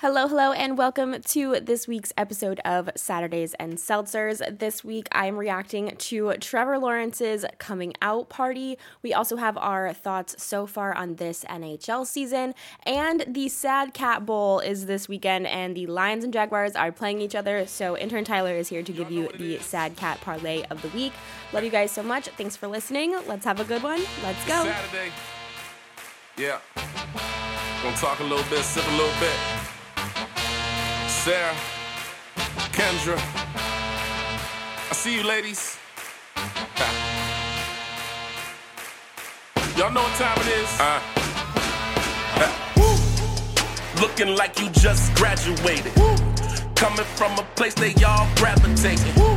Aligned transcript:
Hello, 0.00 0.28
hello, 0.28 0.52
and 0.52 0.76
welcome 0.76 1.22
to 1.22 1.58
this 1.58 1.88
week's 1.88 2.12
episode 2.18 2.60
of 2.66 2.90
Saturdays 2.96 3.54
and 3.54 3.78
Seltzers. 3.78 4.58
This 4.58 4.84
week 4.84 5.08
I 5.10 5.24
am 5.24 5.38
reacting 5.38 5.96
to 5.96 6.34
Trevor 6.34 6.78
Lawrence's 6.78 7.46
coming 7.56 7.94
out 8.02 8.28
party. 8.28 8.76
We 9.00 9.14
also 9.14 9.36
have 9.36 9.56
our 9.56 9.94
thoughts 9.94 10.34
so 10.36 10.66
far 10.66 10.94
on 10.94 11.14
this 11.14 11.46
NHL 11.48 12.06
season, 12.06 12.52
and 12.82 13.24
the 13.26 13.48
Sad 13.48 13.94
Cat 13.94 14.26
Bowl 14.26 14.60
is 14.60 14.84
this 14.84 15.08
weekend, 15.08 15.46
and 15.46 15.74
the 15.74 15.86
Lions 15.86 16.24
and 16.24 16.32
Jaguars 16.32 16.76
are 16.76 16.92
playing 16.92 17.22
each 17.22 17.34
other. 17.34 17.66
So, 17.66 17.96
intern 17.96 18.24
Tyler 18.24 18.52
is 18.52 18.68
here 18.68 18.82
to 18.82 18.92
give 18.92 19.10
you 19.10 19.30
the 19.38 19.60
Sad 19.60 19.96
Cat 19.96 20.20
Parlay 20.20 20.64
of 20.64 20.82
the 20.82 20.88
week. 20.88 21.14
Love 21.54 21.64
you 21.64 21.70
guys 21.70 21.90
so 21.90 22.02
much. 22.02 22.28
Thanks 22.36 22.54
for 22.54 22.66
listening. 22.66 23.16
Let's 23.26 23.46
have 23.46 23.60
a 23.60 23.64
good 23.64 23.82
one. 23.82 24.02
Let's 24.22 24.46
go. 24.46 24.62
Saturday. 24.62 25.10
Yeah. 26.36 26.60
Gonna 27.82 27.96
talk 27.96 28.20
a 28.20 28.24
little 28.24 28.44
bit, 28.50 28.62
sip 28.62 28.86
a 28.86 28.90
little 28.90 29.20
bit. 29.20 29.75
Sarah, 31.26 31.56
Kendra, 32.70 33.18
I 33.18 34.92
see 34.92 35.16
you 35.16 35.24
ladies. 35.24 35.76
Y'all 39.76 39.90
know 39.90 40.04
what 40.04 40.14
time 40.14 40.38
it 40.38 40.46
is? 40.46 40.78
Uh. 40.78 41.00
Looking 44.00 44.36
like 44.36 44.60
you 44.60 44.70
just 44.70 45.12
graduated. 45.16 45.92
Woo. 45.96 46.14
Coming 46.76 47.04
from 47.16 47.36
a 47.40 47.42
place 47.56 47.74
they 47.74 47.92
all 48.04 48.28
gravitating. 48.36 49.12
Woo. 49.16 49.34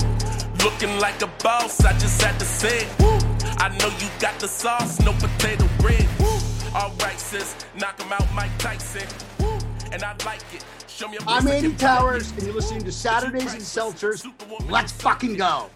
Looking 0.63 0.99
like 0.99 1.19
a 1.23 1.29
boss, 1.41 1.83
I 1.83 1.93
just 1.93 2.21
had 2.21 2.37
to 2.37 2.45
say 2.45 2.85
it. 2.85 2.99
Woo. 2.99 3.17
I 3.57 3.69
know 3.79 3.89
you 3.97 4.07
got 4.19 4.39
the 4.39 4.47
sauce, 4.47 4.99
no 4.99 5.13
potato 5.13 5.67
bread. 5.79 6.07
Woo. 6.19 6.37
All 6.75 6.93
right, 7.01 7.19
sis, 7.19 7.55
knock 7.75 7.99
him 7.99 8.13
out, 8.13 8.31
Mike 8.35 8.55
Tyson. 8.59 9.07
Woo. 9.39 9.57
And 9.91 10.03
I 10.03 10.13
like 10.23 10.43
it. 10.53 10.63
Show 10.99 11.07
me 11.07 11.15
a 11.15 11.21
I'm 11.29 11.47
Andy 11.47 11.73
Towers, 11.75 12.29
and 12.31 12.43
you're 12.43 12.53
listening 12.53 12.83
to 12.83 12.91
Saturdays 12.91 13.53
and 13.53 13.61
Seltzers. 13.61 14.29
Let's 14.69 14.91
fucking 14.91 15.37
go. 15.37 15.69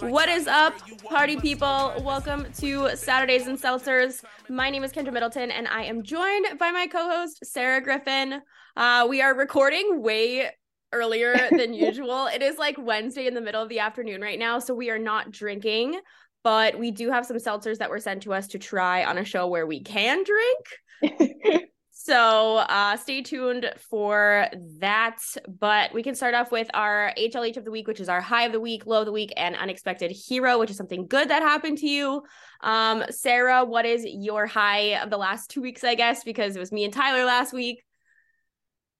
What 0.00 0.28
is 0.28 0.48
up, 0.48 0.74
party 1.04 1.36
people? 1.36 1.94
Welcome 2.00 2.44
to 2.54 2.96
Saturdays 2.96 3.46
and 3.46 3.56
Seltzers. 3.56 4.24
My 4.48 4.68
name 4.68 4.82
is 4.82 4.90
Kendra 4.90 5.12
Middleton, 5.12 5.52
and 5.52 5.68
I 5.68 5.84
am 5.84 6.02
joined 6.02 6.58
by 6.58 6.72
my 6.72 6.88
co 6.88 7.08
host, 7.08 7.38
Sarah 7.44 7.80
Griffin. 7.80 8.42
Uh, 8.76 9.06
we 9.08 9.22
are 9.22 9.32
recording 9.32 10.02
way 10.02 10.50
earlier 10.92 11.36
than 11.52 11.72
usual. 11.72 12.26
It 12.26 12.42
is 12.42 12.58
like 12.58 12.74
Wednesday 12.78 13.28
in 13.28 13.34
the 13.34 13.40
middle 13.40 13.62
of 13.62 13.68
the 13.68 13.78
afternoon 13.78 14.20
right 14.20 14.40
now, 14.40 14.58
so 14.58 14.74
we 14.74 14.90
are 14.90 14.98
not 14.98 15.30
drinking, 15.30 16.00
but 16.42 16.76
we 16.76 16.90
do 16.90 17.12
have 17.12 17.26
some 17.26 17.36
seltzers 17.36 17.78
that 17.78 17.90
were 17.90 18.00
sent 18.00 18.24
to 18.24 18.34
us 18.34 18.48
to 18.48 18.58
try 18.58 19.04
on 19.04 19.18
a 19.18 19.24
show 19.24 19.46
where 19.46 19.68
we 19.68 19.84
can 19.84 20.24
drink. 20.24 21.68
So 22.08 22.56
uh, 22.56 22.96
stay 22.96 23.20
tuned 23.20 23.70
for 23.90 24.46
that. 24.78 25.18
But 25.46 25.92
we 25.92 26.02
can 26.02 26.14
start 26.14 26.34
off 26.34 26.50
with 26.50 26.70
our 26.72 27.12
HLH 27.18 27.58
of 27.58 27.66
the 27.66 27.70
week, 27.70 27.86
which 27.86 28.00
is 28.00 28.08
our 28.08 28.22
high 28.22 28.44
of 28.44 28.52
the 28.52 28.60
week, 28.60 28.86
low 28.86 29.00
of 29.00 29.04
the 29.04 29.12
week, 29.12 29.30
and 29.36 29.54
unexpected 29.54 30.10
hero, 30.10 30.58
which 30.58 30.70
is 30.70 30.78
something 30.78 31.06
good 31.06 31.28
that 31.28 31.42
happened 31.42 31.76
to 31.78 31.86
you. 31.86 32.22
Um, 32.62 33.04
Sarah, 33.10 33.62
what 33.62 33.84
is 33.84 34.06
your 34.08 34.46
high 34.46 34.98
of 35.02 35.10
the 35.10 35.18
last 35.18 35.50
two 35.50 35.60
weeks, 35.60 35.84
I 35.84 35.96
guess, 35.96 36.24
because 36.24 36.56
it 36.56 36.58
was 36.58 36.72
me 36.72 36.84
and 36.84 36.94
Tyler 36.94 37.26
last 37.26 37.52
week. 37.52 37.84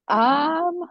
Um, 0.09 0.83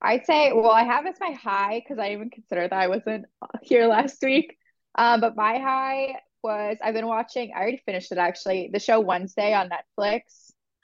I'd 0.00 0.24
say, 0.24 0.54
well, 0.54 0.70
I 0.70 0.84
have 0.84 1.04
as 1.04 1.16
my 1.20 1.32
high 1.32 1.82
because 1.84 2.02
I 2.02 2.12
even 2.12 2.30
consider 2.30 2.62
that 2.62 2.72
I 2.72 2.88
wasn't 2.88 3.26
here 3.60 3.86
last 3.86 4.22
week. 4.22 4.56
Um, 4.94 5.20
but 5.20 5.36
my 5.36 5.58
high 5.58 6.14
was 6.42 6.78
I've 6.82 6.94
been 6.94 7.06
watching, 7.06 7.52
I 7.54 7.60
already 7.60 7.82
finished 7.84 8.12
it 8.12 8.18
actually, 8.18 8.70
the 8.72 8.80
show 8.80 8.98
Wednesday 8.98 9.52
on 9.52 9.68
Netflix. 9.68 10.41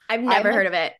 I've 0.09 0.21
never 0.21 0.49
I'm 0.49 0.55
heard 0.55 0.65
of 0.65 0.73
it. 0.73 0.93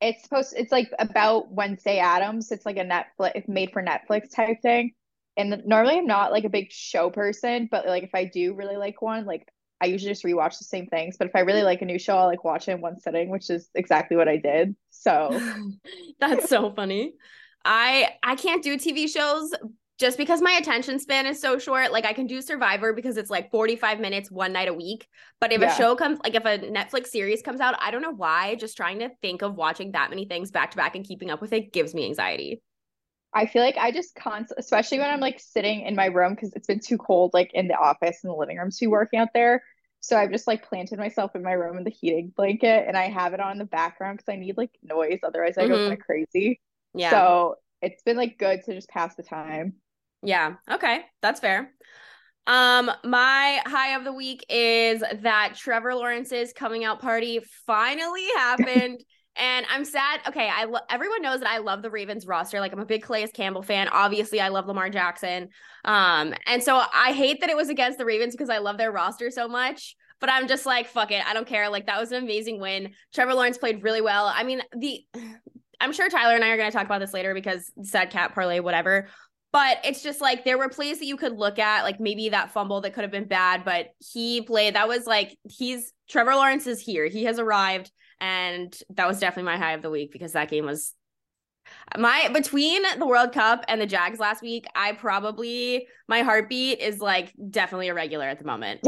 It's 0.00 0.22
supposed 0.22 0.54
it's 0.56 0.72
like 0.72 0.90
about 0.98 1.50
Wednesday 1.50 1.98
Addams. 1.98 2.52
It's 2.52 2.66
like 2.66 2.76
a 2.76 2.84
Netflix 2.84 3.48
made 3.48 3.72
for 3.72 3.82
Netflix 3.82 4.34
type 4.34 4.60
thing. 4.62 4.92
And 5.38 5.62
normally 5.66 5.98
I'm 5.98 6.06
not 6.06 6.32
like 6.32 6.44
a 6.44 6.50
big 6.50 6.70
show 6.70 7.10
person, 7.10 7.68
but 7.70 7.86
like 7.86 8.02
if 8.02 8.14
I 8.14 8.24
do 8.24 8.54
really 8.54 8.76
like 8.76 9.02
one, 9.02 9.24
like 9.24 9.46
I 9.80 9.86
usually 9.86 10.10
just 10.10 10.24
rewatch 10.24 10.58
the 10.58 10.64
same 10.64 10.86
things. 10.86 11.16
But 11.18 11.28
if 11.28 11.36
I 11.36 11.40
really 11.40 11.62
like 11.62 11.82
a 11.82 11.86
new 11.86 11.98
show, 11.98 12.16
I'll 12.16 12.26
like 12.26 12.44
watch 12.44 12.68
it 12.68 12.72
in 12.72 12.80
one 12.80 13.00
sitting, 13.00 13.30
which 13.30 13.50
is 13.50 13.68
exactly 13.74 14.16
what 14.16 14.28
I 14.28 14.36
did. 14.36 14.76
So 14.90 15.38
That's 16.20 16.48
so 16.48 16.72
funny. 16.72 17.14
I 17.64 18.10
I 18.22 18.36
can't 18.36 18.62
do 18.62 18.76
TV 18.76 19.08
shows 19.08 19.52
just 19.98 20.18
because 20.18 20.42
my 20.42 20.52
attention 20.52 20.98
span 20.98 21.26
is 21.26 21.40
so 21.40 21.58
short. 21.58 21.90
Like 21.92 22.04
I 22.04 22.12
can 22.12 22.26
do 22.26 22.42
Survivor 22.42 22.92
because 22.92 23.16
it's 23.16 23.30
like 23.30 23.50
45 23.50 23.98
minutes 24.00 24.30
one 24.30 24.52
night 24.52 24.68
a 24.68 24.74
week. 24.74 25.06
But 25.40 25.52
if 25.52 25.60
Yeah. 25.60 25.68
a 25.70 25.74
show 25.74 25.96
comes 25.96 26.18
like 26.22 26.34
if 26.34 26.44
a 26.44 26.58
Netflix 26.58 27.08
series 27.08 27.42
comes 27.42 27.60
out, 27.60 27.76
I 27.80 27.90
don't 27.90 28.02
know 28.02 28.12
why, 28.12 28.56
just 28.56 28.76
trying 28.76 28.98
to 29.00 29.10
think 29.22 29.42
of 29.42 29.54
watching 29.56 29.92
that 29.92 30.10
many 30.10 30.26
things 30.26 30.50
back 30.50 30.72
to 30.72 30.76
back 30.76 30.96
and 30.96 31.04
keeping 31.04 31.30
up 31.30 31.40
with 31.40 31.52
it 31.52 31.72
gives 31.72 31.94
me 31.94 32.04
anxiety. 32.06 32.62
I 33.34 33.46
feel 33.46 33.62
like 33.62 33.76
I 33.76 33.90
just 33.90 34.14
constantly, 34.14 34.60
especially 34.60 34.98
when 34.98 35.10
I'm 35.10 35.20
like 35.20 35.40
sitting 35.40 35.82
in 35.82 35.94
my 35.94 36.06
room 36.06 36.34
because 36.34 36.52
it's 36.54 36.66
been 36.66 36.80
too 36.80 36.96
cold, 36.96 37.32
like 37.34 37.50
in 37.52 37.68
the 37.68 37.74
office 37.76 38.20
and 38.22 38.30
the 38.32 38.36
living 38.36 38.56
room 38.56 38.70
to 38.70 38.76
be 38.80 38.86
working 38.86 39.18
out 39.20 39.28
there. 39.34 39.62
So 40.00 40.16
I've 40.16 40.30
just 40.30 40.46
like 40.46 40.66
planted 40.66 40.98
myself 40.98 41.34
in 41.34 41.42
my 41.42 41.52
room 41.52 41.76
in 41.76 41.84
the 41.84 41.90
heating 41.90 42.32
blanket 42.34 42.84
and 42.86 42.96
I 42.96 43.08
have 43.08 43.34
it 43.34 43.40
on 43.40 43.52
in 43.52 43.58
the 43.58 43.64
background 43.64 44.18
because 44.18 44.32
I 44.32 44.36
need 44.36 44.56
like 44.56 44.70
noise. 44.82 45.18
Otherwise, 45.22 45.58
I 45.58 45.66
go 45.66 45.78
Mhm. 45.78 45.78
kind 45.78 45.98
of 45.98 45.98
crazy. 46.00 46.60
Yeah. 46.94 47.10
So 47.10 47.56
it's 47.82 48.02
been 48.02 48.16
like 48.16 48.38
good 48.38 48.62
to 48.64 48.74
just 48.74 48.88
pass 48.88 49.14
the 49.16 49.22
time. 49.22 49.74
Yeah. 50.26 50.54
Okay. 50.70 51.00
That's 51.22 51.40
fair. 51.40 51.72
Um, 52.46 52.90
my 53.04 53.60
high 53.66 53.96
of 53.96 54.04
the 54.04 54.12
week 54.12 54.44
is 54.48 55.02
that 55.22 55.54
Trevor 55.56 55.94
Lawrence's 55.94 56.52
coming 56.52 56.84
out 56.84 57.00
party 57.00 57.40
finally 57.66 58.26
happened. 58.36 59.02
And 59.38 59.66
I'm 59.68 59.84
sad. 59.84 60.20
Okay, 60.28 60.48
I 60.50 60.64
lo- 60.64 60.80
everyone 60.88 61.20
knows 61.20 61.40
that 61.40 61.50
I 61.50 61.58
love 61.58 61.82
the 61.82 61.90
Ravens 61.90 62.26
roster. 62.26 62.58
Like 62.58 62.72
I'm 62.72 62.78
a 62.78 62.86
big 62.86 63.02
Calais 63.02 63.26
Campbell 63.34 63.62
fan. 63.62 63.88
Obviously, 63.88 64.40
I 64.40 64.48
love 64.48 64.66
Lamar 64.66 64.88
Jackson. 64.88 65.48
Um, 65.84 66.32
and 66.46 66.62
so 66.62 66.82
I 66.94 67.12
hate 67.12 67.40
that 67.40 67.50
it 67.50 67.56
was 67.56 67.68
against 67.68 67.98
the 67.98 68.06
Ravens 68.06 68.34
because 68.34 68.48
I 68.48 68.58
love 68.58 68.78
their 68.78 68.90
roster 68.90 69.30
so 69.30 69.46
much. 69.46 69.94
But 70.20 70.30
I'm 70.30 70.48
just 70.48 70.64
like, 70.64 70.88
fuck 70.88 71.12
it. 71.12 71.26
I 71.26 71.34
don't 71.34 71.46
care. 71.46 71.68
Like 71.68 71.86
that 71.86 72.00
was 72.00 72.12
an 72.12 72.22
amazing 72.22 72.60
win. 72.60 72.92
Trevor 73.14 73.34
Lawrence 73.34 73.58
played 73.58 73.82
really 73.82 74.00
well. 74.00 74.32
I 74.34 74.42
mean, 74.42 74.62
the 74.74 75.04
I'm 75.78 75.92
sure 75.92 76.08
Tyler 76.08 76.34
and 76.34 76.42
I 76.42 76.48
are 76.48 76.56
going 76.56 76.70
to 76.70 76.74
talk 76.74 76.86
about 76.86 77.00
this 77.00 77.12
later 77.12 77.34
because 77.34 77.70
sad 77.82 78.08
cat 78.08 78.32
parlay, 78.32 78.60
whatever. 78.60 79.08
But 79.56 79.78
it's 79.84 80.02
just 80.02 80.20
like 80.20 80.44
there 80.44 80.58
were 80.58 80.68
plays 80.68 80.98
that 80.98 81.06
you 81.06 81.16
could 81.16 81.38
look 81.38 81.58
at, 81.58 81.84
like 81.84 81.98
maybe 81.98 82.28
that 82.28 82.50
fumble 82.50 82.82
that 82.82 82.92
could 82.92 83.04
have 83.04 83.10
been 83.10 83.24
bad, 83.24 83.64
but 83.64 83.88
he 84.12 84.42
played. 84.42 84.74
That 84.74 84.86
was 84.86 85.06
like 85.06 85.34
he's 85.44 85.94
Trevor 86.10 86.34
Lawrence 86.34 86.66
is 86.66 86.78
here. 86.78 87.06
He 87.06 87.24
has 87.24 87.38
arrived, 87.38 87.90
and 88.20 88.78
that 88.90 89.08
was 89.08 89.18
definitely 89.18 89.50
my 89.50 89.56
high 89.56 89.72
of 89.72 89.80
the 89.80 89.88
week 89.88 90.12
because 90.12 90.32
that 90.32 90.50
game 90.50 90.66
was 90.66 90.92
my 91.96 92.28
between 92.34 92.82
the 92.98 93.06
World 93.06 93.32
Cup 93.32 93.64
and 93.66 93.80
the 93.80 93.86
Jags 93.86 94.18
last 94.18 94.42
week. 94.42 94.66
I 94.74 94.92
probably 94.92 95.86
my 96.06 96.20
heartbeat 96.20 96.80
is 96.80 97.00
like 97.00 97.32
definitely 97.48 97.86
irregular 97.86 98.26
at 98.26 98.38
the 98.38 98.44
moment. 98.44 98.80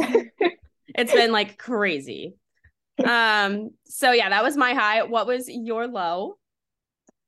it's 0.89 1.15
been 1.15 1.33
like 1.33 1.57
crazy. 1.57 2.35
Um. 3.03 3.71
So 3.87 4.13
yeah, 4.13 4.29
that 4.29 4.45
was 4.45 4.55
my 4.55 4.75
high. 4.75 5.05
What 5.05 5.27
was 5.27 5.49
your 5.49 5.87
low? 5.87 6.37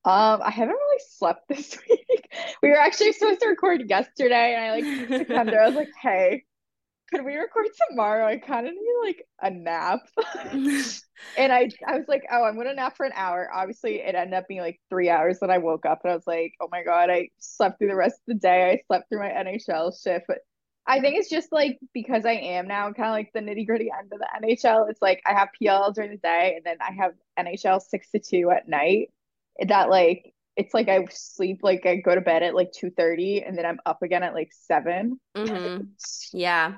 Um, 0.04 0.40
I 0.42 0.50
haven't 0.50 0.74
really 0.74 1.02
slept 1.10 1.42
this 1.48 1.78
week. 1.88 2.32
We 2.62 2.70
were 2.70 2.78
actually 2.78 3.12
supposed 3.12 3.40
to 3.40 3.48
record 3.48 3.88
yesterday, 3.88 4.54
and 4.54 4.64
I 4.64 4.70
like 4.72 4.84
texted 5.10 5.28
Kendra. 5.28 5.62
I 5.62 5.66
was 5.66 5.74
like, 5.74 5.90
"Hey, 6.00 6.44
could 7.10 7.24
we 7.24 7.36
record 7.36 7.66
tomorrow? 7.90 8.26
I 8.26 8.38
kind 8.38 8.66
of 8.66 8.74
need 8.74 9.06
like 9.06 9.26
a 9.42 9.50
nap." 9.50 10.00
And 11.36 11.52
I 11.52 11.68
I 11.86 11.98
was 11.98 12.08
like, 12.08 12.24
"Oh, 12.30 12.44
I'm 12.44 12.56
gonna 12.56 12.74
nap 12.74 12.96
for 12.96 13.04
an 13.04 13.12
hour." 13.14 13.50
Obviously, 13.52 13.96
it 14.00 14.14
ended 14.14 14.34
up 14.34 14.48
being 14.48 14.60
like 14.60 14.80
three 14.88 15.10
hours. 15.10 15.38
Then 15.40 15.50
I 15.50 15.58
woke 15.58 15.84
up 15.84 16.00
and 16.02 16.12
I 16.12 16.14
was 16.16 16.26
like, 16.26 16.54
"Oh 16.60 16.68
my 16.72 16.82
God, 16.82 17.10
I 17.10 17.28
slept 17.38 17.78
through 17.78 17.88
the 17.88 17.96
rest 17.96 18.16
of 18.16 18.26
the 18.26 18.34
day. 18.34 18.70
I 18.70 18.82
slept 18.86 19.08
through 19.10 19.20
my 19.20 19.28
NHL 19.28 19.92
shift." 20.02 20.24
But 20.28 20.38
I 20.86 21.00
think 21.00 21.18
it's 21.18 21.28
just 21.30 21.52
like 21.52 21.78
because 21.92 22.24
I 22.24 22.32
am 22.32 22.66
now 22.68 22.92
kind 22.92 23.08
of 23.08 23.12
like 23.12 23.32
the 23.34 23.40
nitty 23.40 23.66
gritty 23.66 23.90
end 23.96 24.12
of 24.12 24.18
the 24.18 24.28
NHL. 24.42 24.88
It's 24.90 25.02
like 25.02 25.22
I 25.26 25.34
have 25.34 25.50
PL 25.60 25.92
during 25.92 26.10
the 26.10 26.16
day, 26.16 26.54
and 26.56 26.64
then 26.64 26.78
I 26.80 26.92
have 26.92 27.12
NHL 27.38 27.82
six 27.82 28.10
to 28.12 28.18
two 28.18 28.50
at 28.50 28.68
night. 28.68 29.10
That 29.66 29.90
like 29.90 30.32
it's 30.56 30.74
like 30.74 30.88
I 30.88 31.06
sleep 31.10 31.60
like 31.62 31.86
I 31.86 31.96
go 31.96 32.14
to 32.14 32.20
bed 32.20 32.42
at 32.42 32.54
like 32.54 32.72
two 32.72 32.90
thirty, 32.90 33.42
and 33.42 33.56
then 33.56 33.66
I'm 33.66 33.80
up 33.86 34.02
again 34.02 34.22
at 34.22 34.34
like 34.34 34.50
7 34.52 35.18
Mhm. 35.36 35.88
Yeah. 36.32 36.74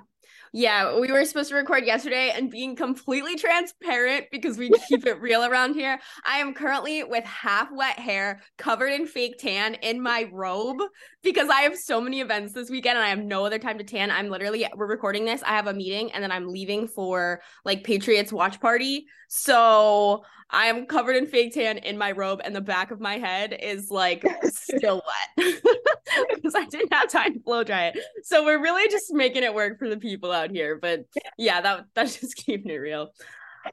Yeah, 0.54 1.00
we 1.00 1.10
were 1.10 1.24
supposed 1.24 1.48
to 1.48 1.54
record 1.54 1.86
yesterday 1.86 2.30
and 2.36 2.50
being 2.50 2.76
completely 2.76 3.36
transparent 3.36 4.26
because 4.30 4.58
we 4.58 4.70
keep 4.88 5.06
it 5.06 5.18
real 5.18 5.42
around 5.46 5.72
here. 5.72 5.98
I 6.26 6.38
am 6.40 6.52
currently 6.52 7.04
with 7.04 7.24
half 7.24 7.70
wet 7.72 7.98
hair, 7.98 8.42
covered 8.58 8.92
in 8.92 9.06
fake 9.06 9.38
tan 9.38 9.74
in 9.76 10.02
my 10.02 10.28
robe 10.30 10.82
because 11.22 11.48
I 11.48 11.62
have 11.62 11.78
so 11.78 12.02
many 12.02 12.20
events 12.20 12.52
this 12.52 12.68
weekend 12.68 12.98
and 12.98 13.04
I 13.04 13.08
have 13.08 13.24
no 13.24 13.46
other 13.46 13.58
time 13.58 13.78
to 13.78 13.84
tan. 13.84 14.10
I'm 14.10 14.28
literally 14.28 14.66
we're 14.76 14.86
recording 14.86 15.24
this. 15.24 15.42
I 15.42 15.56
have 15.56 15.68
a 15.68 15.74
meeting 15.74 16.12
and 16.12 16.22
then 16.22 16.30
I'm 16.30 16.46
leaving 16.46 16.86
for 16.86 17.40
like 17.64 17.82
Patriots 17.82 18.30
watch 18.30 18.60
party. 18.60 19.06
So 19.34 20.25
I 20.50 20.67
am 20.67 20.84
covered 20.84 21.17
in 21.17 21.26
fake 21.26 21.55
tan 21.55 21.79
in 21.79 21.96
my 21.96 22.12
robe, 22.12 22.43
and 22.44 22.55
the 22.55 22.61
back 22.61 22.90
of 22.90 23.00
my 23.00 23.17
head 23.17 23.56
is 23.58 23.90
like 23.90 24.23
still 24.44 25.02
wet 25.38 25.55
because 26.34 26.55
I 26.55 26.67
didn't 26.67 26.93
have 26.93 27.08
time 27.08 27.32
to 27.32 27.40
blow 27.40 27.64
dry 27.64 27.87
it. 27.87 27.99
So 28.25 28.44
we're 28.44 28.61
really 28.61 28.90
just 28.90 29.06
making 29.11 29.43
it 29.43 29.55
work 29.55 29.79
for 29.79 29.88
the 29.88 29.96
people 29.96 30.31
out 30.31 30.50
here. 30.50 30.79
But 30.79 31.06
yeah, 31.38 31.62
that 31.62 31.87
that's 31.94 32.14
just 32.20 32.37
keeping 32.37 32.70
it 32.70 32.76
real. 32.76 33.08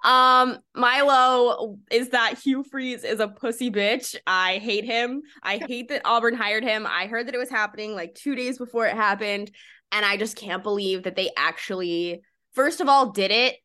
Um, 0.06 0.60
Milo 0.74 1.78
is 1.92 2.10
that 2.10 2.40
Hugh 2.40 2.64
Freeze 2.64 3.04
is 3.04 3.20
a 3.20 3.28
pussy 3.28 3.70
bitch. 3.70 4.16
I 4.26 4.60
hate 4.60 4.86
him. 4.86 5.24
I 5.44 5.58
hate 5.58 5.90
that 5.90 6.04
Auburn 6.06 6.36
hired 6.36 6.64
him. 6.64 6.88
I 6.90 7.08
heard 7.08 7.28
that 7.28 7.36
it 7.36 7.40
was 7.40 7.50
happening 7.50 7.96
like 7.96 8.16
two 8.16 8.34
days 8.34 8.58
before 8.58 8.86
it 8.86 8.96
happened, 8.96 9.52
and 9.92 10.06
I 10.06 10.16
just 10.16 10.38
can't 10.38 10.64
believe 10.64 11.04
that 11.04 11.18
they 11.18 11.32
actually, 11.36 12.22
first 12.54 12.80
of 12.80 12.88
all, 12.88 13.12
did 13.12 13.32
it, 13.32 13.58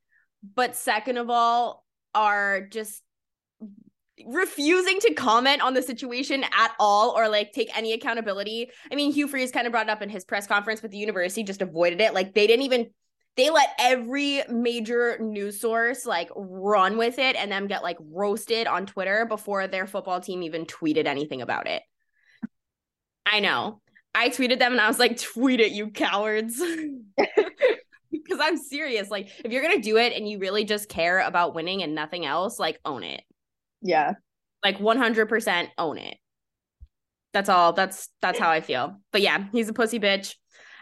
but 0.56 0.74
second 0.74 1.18
of 1.18 1.30
all, 1.30 1.83
are 2.14 2.62
just 2.62 3.02
refusing 4.26 5.00
to 5.00 5.14
comment 5.14 5.60
on 5.60 5.74
the 5.74 5.82
situation 5.82 6.44
at 6.44 6.72
all 6.78 7.10
or 7.10 7.28
like 7.28 7.52
take 7.52 7.76
any 7.76 7.92
accountability. 7.92 8.70
I 8.90 8.94
mean, 8.94 9.12
Hugh 9.12 9.28
Freeze 9.28 9.50
kind 9.50 9.66
of 9.66 9.72
brought 9.72 9.86
it 9.86 9.90
up 9.90 10.02
in 10.02 10.08
his 10.08 10.24
press 10.24 10.46
conference, 10.46 10.80
but 10.80 10.90
the 10.90 10.98
university 10.98 11.42
just 11.42 11.62
avoided 11.62 12.00
it. 12.00 12.14
Like 12.14 12.34
they 12.34 12.46
didn't 12.46 12.64
even 12.64 12.90
they 13.36 13.50
let 13.50 13.70
every 13.80 14.42
major 14.48 15.18
news 15.18 15.60
source 15.60 16.06
like 16.06 16.30
run 16.36 16.96
with 16.96 17.18
it 17.18 17.34
and 17.34 17.50
then 17.50 17.66
get 17.66 17.82
like 17.82 17.96
roasted 18.00 18.68
on 18.68 18.86
Twitter 18.86 19.26
before 19.26 19.66
their 19.66 19.86
football 19.86 20.20
team 20.20 20.42
even 20.44 20.66
tweeted 20.66 21.06
anything 21.06 21.42
about 21.42 21.66
it. 21.66 21.82
I 23.26 23.40
know. 23.40 23.80
I 24.14 24.28
tweeted 24.28 24.60
them 24.60 24.72
and 24.72 24.80
I 24.80 24.86
was 24.86 25.00
like, 25.00 25.20
tweet 25.20 25.58
it, 25.58 25.72
you 25.72 25.90
cowards. 25.90 26.62
Because 28.24 28.40
I'm 28.42 28.56
serious. 28.56 29.10
Like, 29.10 29.28
if 29.44 29.52
you're 29.52 29.62
going 29.62 29.76
to 29.76 29.82
do 29.82 29.98
it 29.98 30.14
and 30.14 30.28
you 30.28 30.38
really 30.38 30.64
just 30.64 30.88
care 30.88 31.20
about 31.20 31.54
winning 31.54 31.82
and 31.82 31.94
nothing 31.94 32.24
else, 32.24 32.58
like, 32.58 32.80
own 32.84 33.04
it. 33.04 33.22
Yeah. 33.82 34.14
Like, 34.64 34.78
100% 34.78 35.68
own 35.78 35.98
it. 35.98 36.16
That's 37.34 37.48
all. 37.48 37.72
That's 37.72 38.08
that's 38.22 38.38
how 38.38 38.48
I 38.48 38.60
feel. 38.60 39.00
But 39.12 39.20
yeah, 39.20 39.46
he's 39.50 39.68
a 39.68 39.74
pussy 39.74 39.98
bitch. 39.98 40.36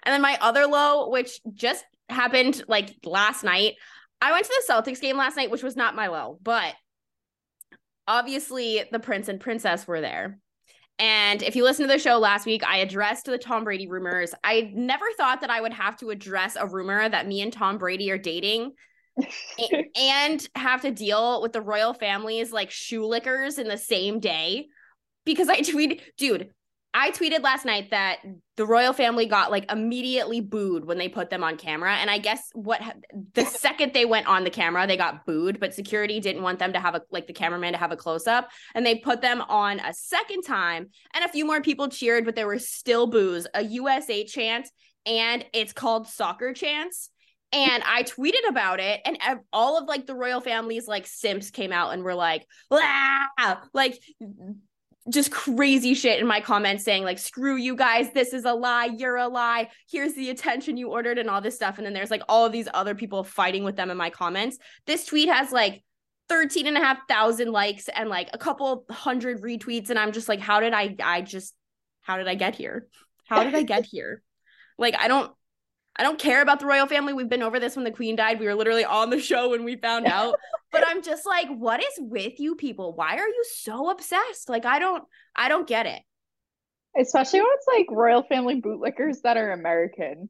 And 0.05 0.13
then 0.13 0.21
my 0.21 0.37
other 0.41 0.67
low, 0.67 1.09
which 1.09 1.41
just 1.55 1.83
happened 2.09 2.63
like 2.69 2.95
last 3.05 3.43
night. 3.43 3.75
I 4.21 4.33
went 4.33 4.45
to 4.45 4.63
the 4.67 4.73
Celtics 4.73 5.01
game 5.01 5.17
last 5.17 5.37
night, 5.37 5.51
which 5.51 5.63
was 5.63 5.77
not 5.77 5.97
my 5.97 6.09
low, 6.09 6.39
but 6.43 6.75
obviously 8.07 8.85
the 8.93 9.01
prince 9.01 9.29
and 9.29 9.41
princess 9.41 9.87
were 9.87 10.01
there. 10.01 10.39
And 11.03 11.43
if 11.43 11.57
you 11.57 11.65
listen 11.65 11.89
to 11.89 11.93
the 11.93 11.99
show 11.99 12.17
last 12.17 12.47
week, 12.47 12.63
I 12.65 12.77
addressed 12.77 13.25
the 13.25 13.37
Tom 13.37 13.65
Brady 13.65 13.89
rumors. 13.89 14.33
I 14.45 14.71
never 14.73 15.05
thought 15.17 15.41
that 15.41 15.51
I 15.51 15.61
would 15.61 15.73
have 15.73 15.97
to 15.97 16.11
address 16.11 16.55
a 16.55 16.65
rumor 16.65 17.09
that 17.09 17.27
me 17.27 17.43
and 17.43 17.53
Tom 17.53 17.77
Brady 17.77 18.09
are 18.13 18.19
dating 18.19 18.75
and 19.97 20.49
have 20.55 20.83
to 20.83 20.93
deal 20.93 21.43
with 21.43 21.53
the 21.53 21.61
royal 21.61 21.93
family's 21.93 22.53
like 22.53 22.71
shoe 22.71 23.05
lickers 23.05 23.59
in 23.59 23.67
the 23.67 23.77
same 23.77 24.21
day 24.21 24.69
because 25.25 25.49
I 25.49 25.63
tweeted, 25.63 26.03
dude, 26.19 26.51
I 26.95 27.11
tweeted 27.11 27.43
last 27.43 27.65
night 27.65 27.91
that 27.91 28.19
the 28.57 28.67
royal 28.67 28.93
family 28.93 29.25
got 29.25 29.51
like 29.51 29.71
immediately 29.73 30.43
booed 30.43 30.85
when 30.85 30.99
they 30.99 31.09
put 31.09 31.31
them 31.31 31.43
on 31.43 31.57
camera. 31.57 31.95
And 31.95 32.11
I 32.11 32.19
guess 32.19 32.51
what 32.53 32.83
the 33.33 33.47
second 33.47 33.95
they 33.95 34.05
went 34.05 34.27
on 34.27 34.45
the 34.45 34.51
camera, 34.51 34.87
they 34.87 34.99
got 34.99 35.25
booed, 35.25 35.59
but 35.59 35.73
security 35.73 36.21
didn't 36.21 36.43
want 36.43 36.59
them 36.59 36.75
to 36.75 36.81
have 36.81 36.95
a 36.95 37.03
like 37.11 37.27
the 37.27 37.33
cameraman 37.33 37.73
to 37.73 37.79
have 37.79 37.93
a 37.93 37.97
close 37.97 38.27
up. 38.27 38.51
And 38.75 38.85
they 38.85 38.97
put 38.97 39.23
them 39.23 39.41
on 39.41 39.81
a 39.81 39.95
second 39.95 40.43
time. 40.43 40.91
And 41.15 41.25
a 41.25 41.29
few 41.29 41.47
more 41.47 41.63
people 41.63 41.89
cheered, 41.89 42.27
but 42.27 42.37
there 42.37 42.47
were 42.47 42.59
still 42.59 43.07
boos, 43.07 43.47
a 43.55 43.63
USA 43.63 44.25
chant, 44.25 44.69
and 45.07 45.47
it's 45.55 45.73
called 45.73 46.09
soccer 46.09 46.53
chants. 46.53 47.09
And 47.55 47.83
I 47.87 48.03
tweeted 48.03 48.49
about 48.49 48.81
it, 48.81 49.01
and 49.05 49.19
all 49.53 49.79
of 49.79 49.87
like 49.87 50.07
the 50.07 50.15
royal 50.15 50.41
family's 50.41 50.89
like 50.89 51.07
simps 51.07 51.51
came 51.51 51.71
out 51.71 51.93
and 51.93 52.03
were 52.03 52.15
like, 52.15 52.47
like 52.71 53.99
just 55.11 55.33
crazy 55.33 55.95
shit 55.95 56.21
in 56.21 56.27
my 56.27 56.41
comments 56.41 56.85
saying 56.85 57.03
like 57.03 57.19
screw 57.19 57.57
you 57.57 57.75
guys 57.75 58.13
this 58.13 58.33
is 58.33 58.45
a 58.45 58.53
lie 58.53 58.85
you're 58.85 59.17
a 59.17 59.27
lie 59.27 59.69
here's 59.91 60.15
the 60.15 60.31
attention 60.31 60.77
you 60.77 60.91
ordered 60.91 61.19
and 61.19 61.29
all 61.29 61.41
this 61.41 61.57
stuff. 61.57 61.79
And 61.79 61.87
then 61.87 61.93
there's 61.93 62.11
like 62.11 62.23
all 62.29 62.47
of 62.47 62.53
these 62.53 62.69
other 62.73 62.95
people 62.95 63.25
fighting 63.25 63.65
with 63.65 63.77
them 63.77 63.91
in 63.91 63.97
my 63.97 64.11
comments. 64.11 64.59
This 64.87 65.05
tweet 65.05 65.29
has 65.29 65.51
like 65.51 65.83
13 66.29 66.67
and 66.67 66.77
a 66.77 66.81
half 66.81 66.99
thousand 67.09 67.51
likes 67.51 67.89
and 67.89 68.09
like 68.09 68.31
a 68.33 68.39
couple 68.39 68.85
hundred 68.91 69.43
retweets. 69.43 69.91
And 69.91 69.99
i'm 69.99 70.13
just 70.13 70.29
like 70.29 70.41
how 70.41 70.61
did 70.61 70.73
i 70.73 70.95
i 71.03 71.21
just 71.21 71.55
how 72.03 72.17
did 72.17 72.29
i 72.29 72.35
get 72.35 72.55
here? 72.55 72.87
How 73.27 73.43
did 73.45 73.55
i 73.55 73.63
get 73.63 73.85
here? 73.91 74.23
Like 74.79 74.95
i 74.99 75.09
don't 75.09 75.33
I 75.97 76.03
don't 76.03 76.19
care 76.19 76.41
about 76.41 76.61
the 76.61 76.67
royal 76.67 76.87
family. 76.87 77.13
We've 77.13 77.29
been 77.29 77.43
over 77.43 77.61
this 77.61 77.77
when 77.77 77.85
the 77.85 77.91
queen 77.91 78.17
died. 78.17 78.41
We 78.41 78.47
were 78.47 78.55
literally 78.55 78.85
on 78.85 79.11
the 79.11 79.21
show 79.21 79.51
when 79.51 79.65
we 79.65 79.77
found 79.77 80.07
out. 80.07 80.37
but 80.71 80.85
I'm 80.87 81.03
just 81.03 81.27
like, 81.27 81.49
what 81.49 81.81
is 81.81 81.93
with 81.99 82.41
you 82.41 82.55
people? 82.57 82.95
Why 82.95 83.17
are 83.17 83.29
you 83.29 83.45
so 83.55 83.91
obsessed? 83.91 84.49
Like 84.49 84.65
I 84.65 84.79
don't 84.79 85.05
I 85.37 85.49
don't 85.49 85.69
get 85.69 85.87
it. 85.87 86.01
Especially 86.99 87.41
when 87.41 87.49
it's 87.55 87.67
like 87.67 87.87
royal 87.91 88.23
family 88.23 88.61
bootlickers 88.61 89.19
that 89.25 89.37
are 89.37 89.53
American. 89.53 90.29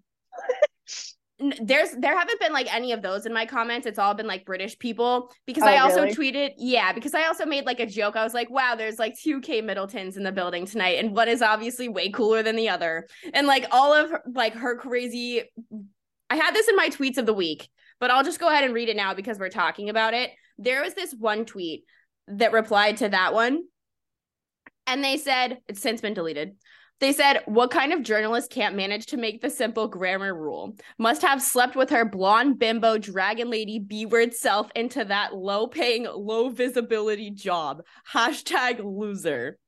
there's 1.60 1.90
there 1.92 2.16
haven't 2.16 2.40
been 2.40 2.52
like 2.52 2.72
any 2.72 2.92
of 2.92 3.02
those 3.02 3.26
in 3.26 3.32
my 3.32 3.46
comments. 3.46 3.86
It's 3.86 3.98
all 3.98 4.14
been 4.14 4.26
like 4.26 4.44
british 4.44 4.78
people 4.78 5.32
because 5.46 5.62
oh, 5.62 5.66
i 5.66 5.78
also 5.78 6.02
really? 6.02 6.14
tweeted 6.14 6.50
yeah 6.58 6.92
because 6.92 7.14
i 7.14 7.26
also 7.26 7.44
made 7.46 7.64
like 7.64 7.80
a 7.80 7.86
joke. 7.86 8.16
I 8.16 8.24
was 8.24 8.34
like 8.34 8.50
wow 8.50 8.74
there's 8.76 8.98
like 8.98 9.18
two 9.18 9.40
kate 9.40 9.64
middletons 9.64 10.16
in 10.16 10.22
the 10.22 10.32
building 10.32 10.66
tonight 10.66 10.98
and 11.02 11.14
one 11.14 11.28
is 11.28 11.42
obviously 11.42 11.88
way 11.88 12.10
cooler 12.10 12.42
than 12.42 12.56
the 12.56 12.68
other. 12.68 13.06
And 13.34 13.46
like 13.46 13.66
all 13.70 13.92
of 13.92 14.10
her, 14.10 14.22
like 14.34 14.54
her 14.54 14.76
crazy 14.76 15.42
i 16.30 16.36
had 16.36 16.54
this 16.54 16.68
in 16.68 16.76
my 16.76 16.88
tweets 16.88 17.18
of 17.18 17.26
the 17.26 17.34
week 17.34 17.68
but 18.00 18.10
i'll 18.10 18.24
just 18.24 18.40
go 18.40 18.48
ahead 18.48 18.64
and 18.64 18.74
read 18.74 18.88
it 18.88 18.96
now 18.96 19.14
because 19.14 19.38
we're 19.38 19.48
talking 19.48 19.88
about 19.88 20.14
it. 20.14 20.30
There 20.58 20.82
was 20.82 20.94
this 20.94 21.14
one 21.18 21.44
tweet 21.44 21.84
that 22.28 22.52
replied 22.52 22.98
to 22.98 23.08
that 23.08 23.34
one 23.34 23.62
and 24.86 25.02
they 25.02 25.16
said 25.16 25.58
it's 25.68 25.80
since 25.80 26.00
been 26.00 26.14
deleted 26.14 26.56
they 27.02 27.12
said, 27.12 27.43
What 27.46 27.72
kind 27.72 27.93
of 27.93 28.04
journalist 28.04 28.50
can't 28.50 28.76
manage 28.76 29.06
to 29.06 29.16
make 29.16 29.43
the 29.43 29.50
simple 29.50 29.88
grammar 29.88 30.32
rule? 30.32 30.76
Must 30.99 31.20
have 31.22 31.43
slept 31.43 31.75
with 31.75 31.90
her 31.90 32.04
blonde 32.04 32.60
bimbo 32.60 32.96
dragon 32.96 33.50
lady 33.50 33.81
B 33.81 34.06
word 34.06 34.32
self 34.32 34.70
into 34.76 35.04
that 35.06 35.34
low 35.34 35.66
paying, 35.66 36.04
low 36.04 36.49
visibility 36.49 37.31
job. 37.31 37.82
Hashtag 38.08 38.81
loser. 38.84 39.58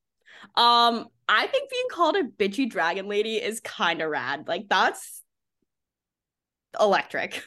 Um, 0.54 1.08
I 1.28 1.48
think 1.48 1.70
being 1.70 1.86
called 1.90 2.14
a 2.14 2.22
bitchy 2.22 2.70
dragon 2.70 3.08
lady 3.08 3.36
is 3.36 3.58
kind 3.58 4.00
of 4.00 4.10
rad. 4.10 4.46
Like, 4.46 4.68
that's 4.68 5.22
electric. 6.78 7.42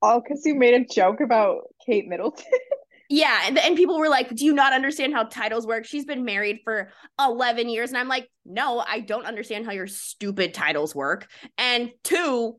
All 0.00 0.22
because 0.22 0.46
you 0.46 0.54
made 0.54 0.80
a 0.80 0.84
joke 0.86 1.20
about 1.20 1.64
Kate 1.84 2.08
Middleton. 2.08 2.46
Yeah, 3.14 3.42
and, 3.44 3.56
and 3.56 3.76
people 3.76 3.96
were 4.00 4.08
like, 4.08 4.34
"Do 4.34 4.44
you 4.44 4.52
not 4.52 4.72
understand 4.72 5.12
how 5.14 5.22
titles 5.22 5.68
work? 5.68 5.84
She's 5.84 6.04
been 6.04 6.24
married 6.24 6.62
for 6.64 6.90
11 7.20 7.68
years." 7.68 7.90
And 7.90 7.98
I'm 7.98 8.08
like, 8.08 8.28
"No, 8.44 8.80
I 8.84 8.98
don't 8.98 9.24
understand 9.24 9.66
how 9.66 9.72
your 9.72 9.86
stupid 9.86 10.52
titles 10.52 10.96
work." 10.96 11.28
And 11.56 11.92
two, 12.02 12.58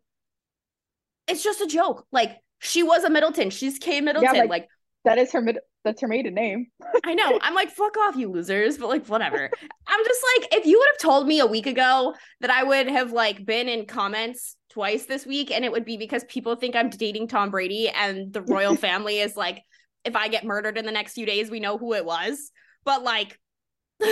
it's 1.28 1.44
just 1.44 1.60
a 1.60 1.68
joke. 1.68 2.08
Like 2.14 2.38
she 2.60 2.84
was 2.84 3.04
a 3.04 3.10
Middleton. 3.10 3.50
She's 3.50 3.78
Kate 3.78 4.02
Middleton. 4.02 4.34
Yeah, 4.34 4.42
like, 4.44 4.50
like 4.50 4.68
that 5.04 5.18
is 5.18 5.34
her 5.34 5.42
mid 5.42 5.60
that's 5.84 6.00
her 6.00 6.08
maiden 6.08 6.36
name. 6.36 6.68
I 7.04 7.14
know. 7.16 7.38
I'm 7.42 7.54
like, 7.54 7.70
fuck 7.70 7.98
off, 7.98 8.16
you 8.16 8.32
losers. 8.32 8.78
But 8.78 8.88
like, 8.88 9.08
whatever. 9.08 9.52
I'm 9.88 10.06
just 10.06 10.22
like, 10.38 10.54
if 10.54 10.66
you 10.66 10.80
would 10.80 10.88
have 10.94 11.00
told 11.00 11.28
me 11.28 11.42
a 11.42 11.46
week 11.46 11.68
ago 11.68 12.16
that 12.40 12.50
I 12.50 12.64
would 12.64 12.88
have 12.88 13.12
like 13.12 13.46
been 13.46 13.68
in 13.68 13.88
comments 13.88 14.56
twice 14.70 15.06
this 15.06 15.26
week, 15.26 15.52
and 15.52 15.66
it 15.66 15.72
would 15.74 15.84
be 15.84 15.98
because 15.98 16.24
people 16.24 16.56
think 16.56 16.78
I'm 16.78 16.90
dating 16.90 17.28
Tom 17.28 17.52
Brady 17.52 17.90
and 17.90 18.32
the 18.32 18.42
royal 18.42 18.76
family 18.78 19.20
is 19.20 19.36
like 19.36 19.62
if 20.06 20.16
I 20.16 20.28
get 20.28 20.46
murdered 20.46 20.78
in 20.78 20.86
the 20.86 20.92
next 20.92 21.14
few 21.14 21.26
days, 21.26 21.50
we 21.50 21.60
know 21.60 21.78
who 21.78 21.94
it 21.94 22.06
was. 22.06 22.52
But 22.86 23.04
like, 23.04 23.40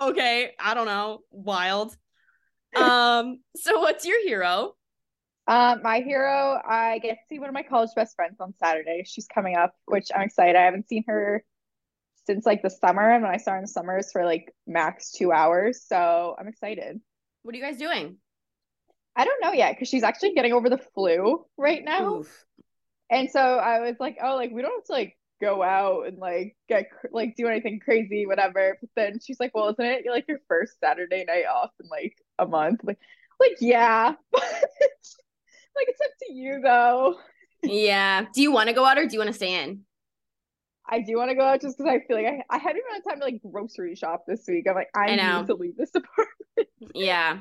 okay, 0.00 0.50
I 0.60 0.74
don't 0.74 0.86
know, 0.86 1.20
wild. 1.30 1.96
Um, 2.74 3.40
so 3.56 3.80
what's 3.80 4.04
your 4.06 4.22
hero? 4.22 4.74
Um, 5.48 5.80
my 5.82 6.00
hero, 6.00 6.60
I 6.68 6.98
get 6.98 7.14
to 7.14 7.20
see 7.28 7.38
one 7.38 7.48
of 7.48 7.54
my 7.54 7.62
college 7.62 7.90
best 7.94 8.16
friends 8.16 8.36
on 8.40 8.52
Saturday. 8.58 9.04
She's 9.06 9.26
coming 9.26 9.56
up, 9.56 9.74
which 9.86 10.08
I'm 10.14 10.22
excited. 10.22 10.56
I 10.56 10.64
haven't 10.64 10.88
seen 10.88 11.04
her 11.06 11.44
since 12.26 12.44
like 12.44 12.62
the 12.62 12.70
summer, 12.70 13.10
and 13.10 13.22
when 13.22 13.32
I 13.32 13.36
saw 13.36 13.52
her 13.52 13.58
in 13.58 13.62
the 13.62 13.68
summers 13.68 14.10
for 14.10 14.24
like 14.24 14.52
max 14.66 15.12
two 15.12 15.32
hours. 15.32 15.84
So 15.86 16.34
I'm 16.38 16.48
excited. 16.48 17.00
What 17.42 17.54
are 17.54 17.58
you 17.58 17.64
guys 17.64 17.78
doing? 17.78 18.16
I 19.14 19.24
don't 19.24 19.40
know 19.40 19.52
yet 19.52 19.72
because 19.72 19.88
she's 19.88 20.02
actually 20.02 20.34
getting 20.34 20.52
over 20.52 20.68
the 20.68 20.78
flu 20.78 21.44
right 21.56 21.82
now. 21.84 22.16
Oof. 22.16 22.44
And 23.10 23.30
so 23.30 23.40
I 23.40 23.80
was 23.80 23.96
like, 24.00 24.18
oh, 24.22 24.36
like 24.36 24.50
we 24.50 24.62
don't 24.62 24.72
have 24.72 24.84
to 24.84 24.92
like 24.92 25.16
go 25.40 25.62
out 25.62 26.06
and 26.06 26.18
like 26.18 26.56
get 26.68 26.86
like 27.12 27.36
do 27.36 27.46
anything 27.46 27.80
crazy, 27.80 28.26
whatever. 28.26 28.76
But 28.80 28.90
then 28.96 29.20
she's 29.24 29.38
like, 29.38 29.52
well, 29.54 29.68
isn't 29.68 29.84
it 29.84 30.04
like 30.10 30.26
your 30.28 30.40
first 30.48 30.78
Saturday 30.80 31.24
night 31.24 31.44
off 31.46 31.70
in 31.82 31.88
like 31.88 32.16
a 32.38 32.46
month? 32.46 32.80
Like, 32.84 32.98
like 33.40 33.56
yeah, 33.60 34.14
like 34.32 35.88
it's 35.88 36.00
up 36.00 36.10
to 36.26 36.32
you 36.32 36.60
though. 36.62 37.16
Yeah. 37.62 38.26
Do 38.34 38.42
you 38.42 38.52
want 38.52 38.68
to 38.68 38.74
go 38.74 38.84
out 38.84 38.98
or 38.98 39.06
do 39.06 39.12
you 39.12 39.18
want 39.18 39.28
to 39.28 39.34
stay 39.34 39.62
in? 39.62 39.82
I 40.88 41.00
do 41.00 41.16
want 41.16 41.30
to 41.30 41.34
go 41.34 41.44
out 41.44 41.60
just 41.60 41.76
because 41.76 41.90
I 41.90 42.06
feel 42.06 42.16
like 42.16 42.26
I, 42.26 42.54
I 42.54 42.58
hadn't 42.58 42.78
even 42.78 42.92
had 42.92 43.04
time 43.08 43.18
to 43.18 43.24
like 43.24 43.40
grocery 43.50 43.96
shop 43.96 44.24
this 44.26 44.44
week. 44.46 44.66
I'm 44.68 44.76
like, 44.76 44.90
I, 44.94 45.08
I 45.08 45.38
need 45.40 45.46
to 45.48 45.54
leave 45.54 45.76
this 45.76 45.90
apartment. 45.94 46.94
yeah. 46.94 47.40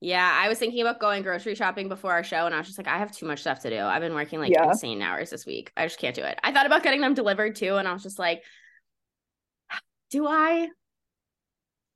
Yeah, 0.00 0.32
I 0.40 0.48
was 0.48 0.58
thinking 0.58 0.80
about 0.80 1.00
going 1.00 1.22
grocery 1.22 1.56
shopping 1.56 1.88
before 1.88 2.12
our 2.12 2.22
show, 2.22 2.46
and 2.46 2.54
I 2.54 2.58
was 2.58 2.68
just 2.68 2.78
like, 2.78 2.86
I 2.86 2.98
have 2.98 3.10
too 3.10 3.26
much 3.26 3.40
stuff 3.40 3.60
to 3.60 3.70
do. 3.70 3.80
I've 3.80 4.00
been 4.00 4.14
working 4.14 4.38
like 4.38 4.52
yeah. 4.52 4.68
insane 4.68 5.02
hours 5.02 5.30
this 5.30 5.44
week. 5.44 5.72
I 5.76 5.86
just 5.86 5.98
can't 5.98 6.14
do 6.14 6.22
it. 6.22 6.38
I 6.44 6.52
thought 6.52 6.66
about 6.66 6.84
getting 6.84 7.00
them 7.00 7.14
delivered 7.14 7.56
too, 7.56 7.76
and 7.76 7.88
I 7.88 7.92
was 7.92 8.02
just 8.02 8.18
like, 8.18 8.42
do 10.10 10.26
I? 10.26 10.68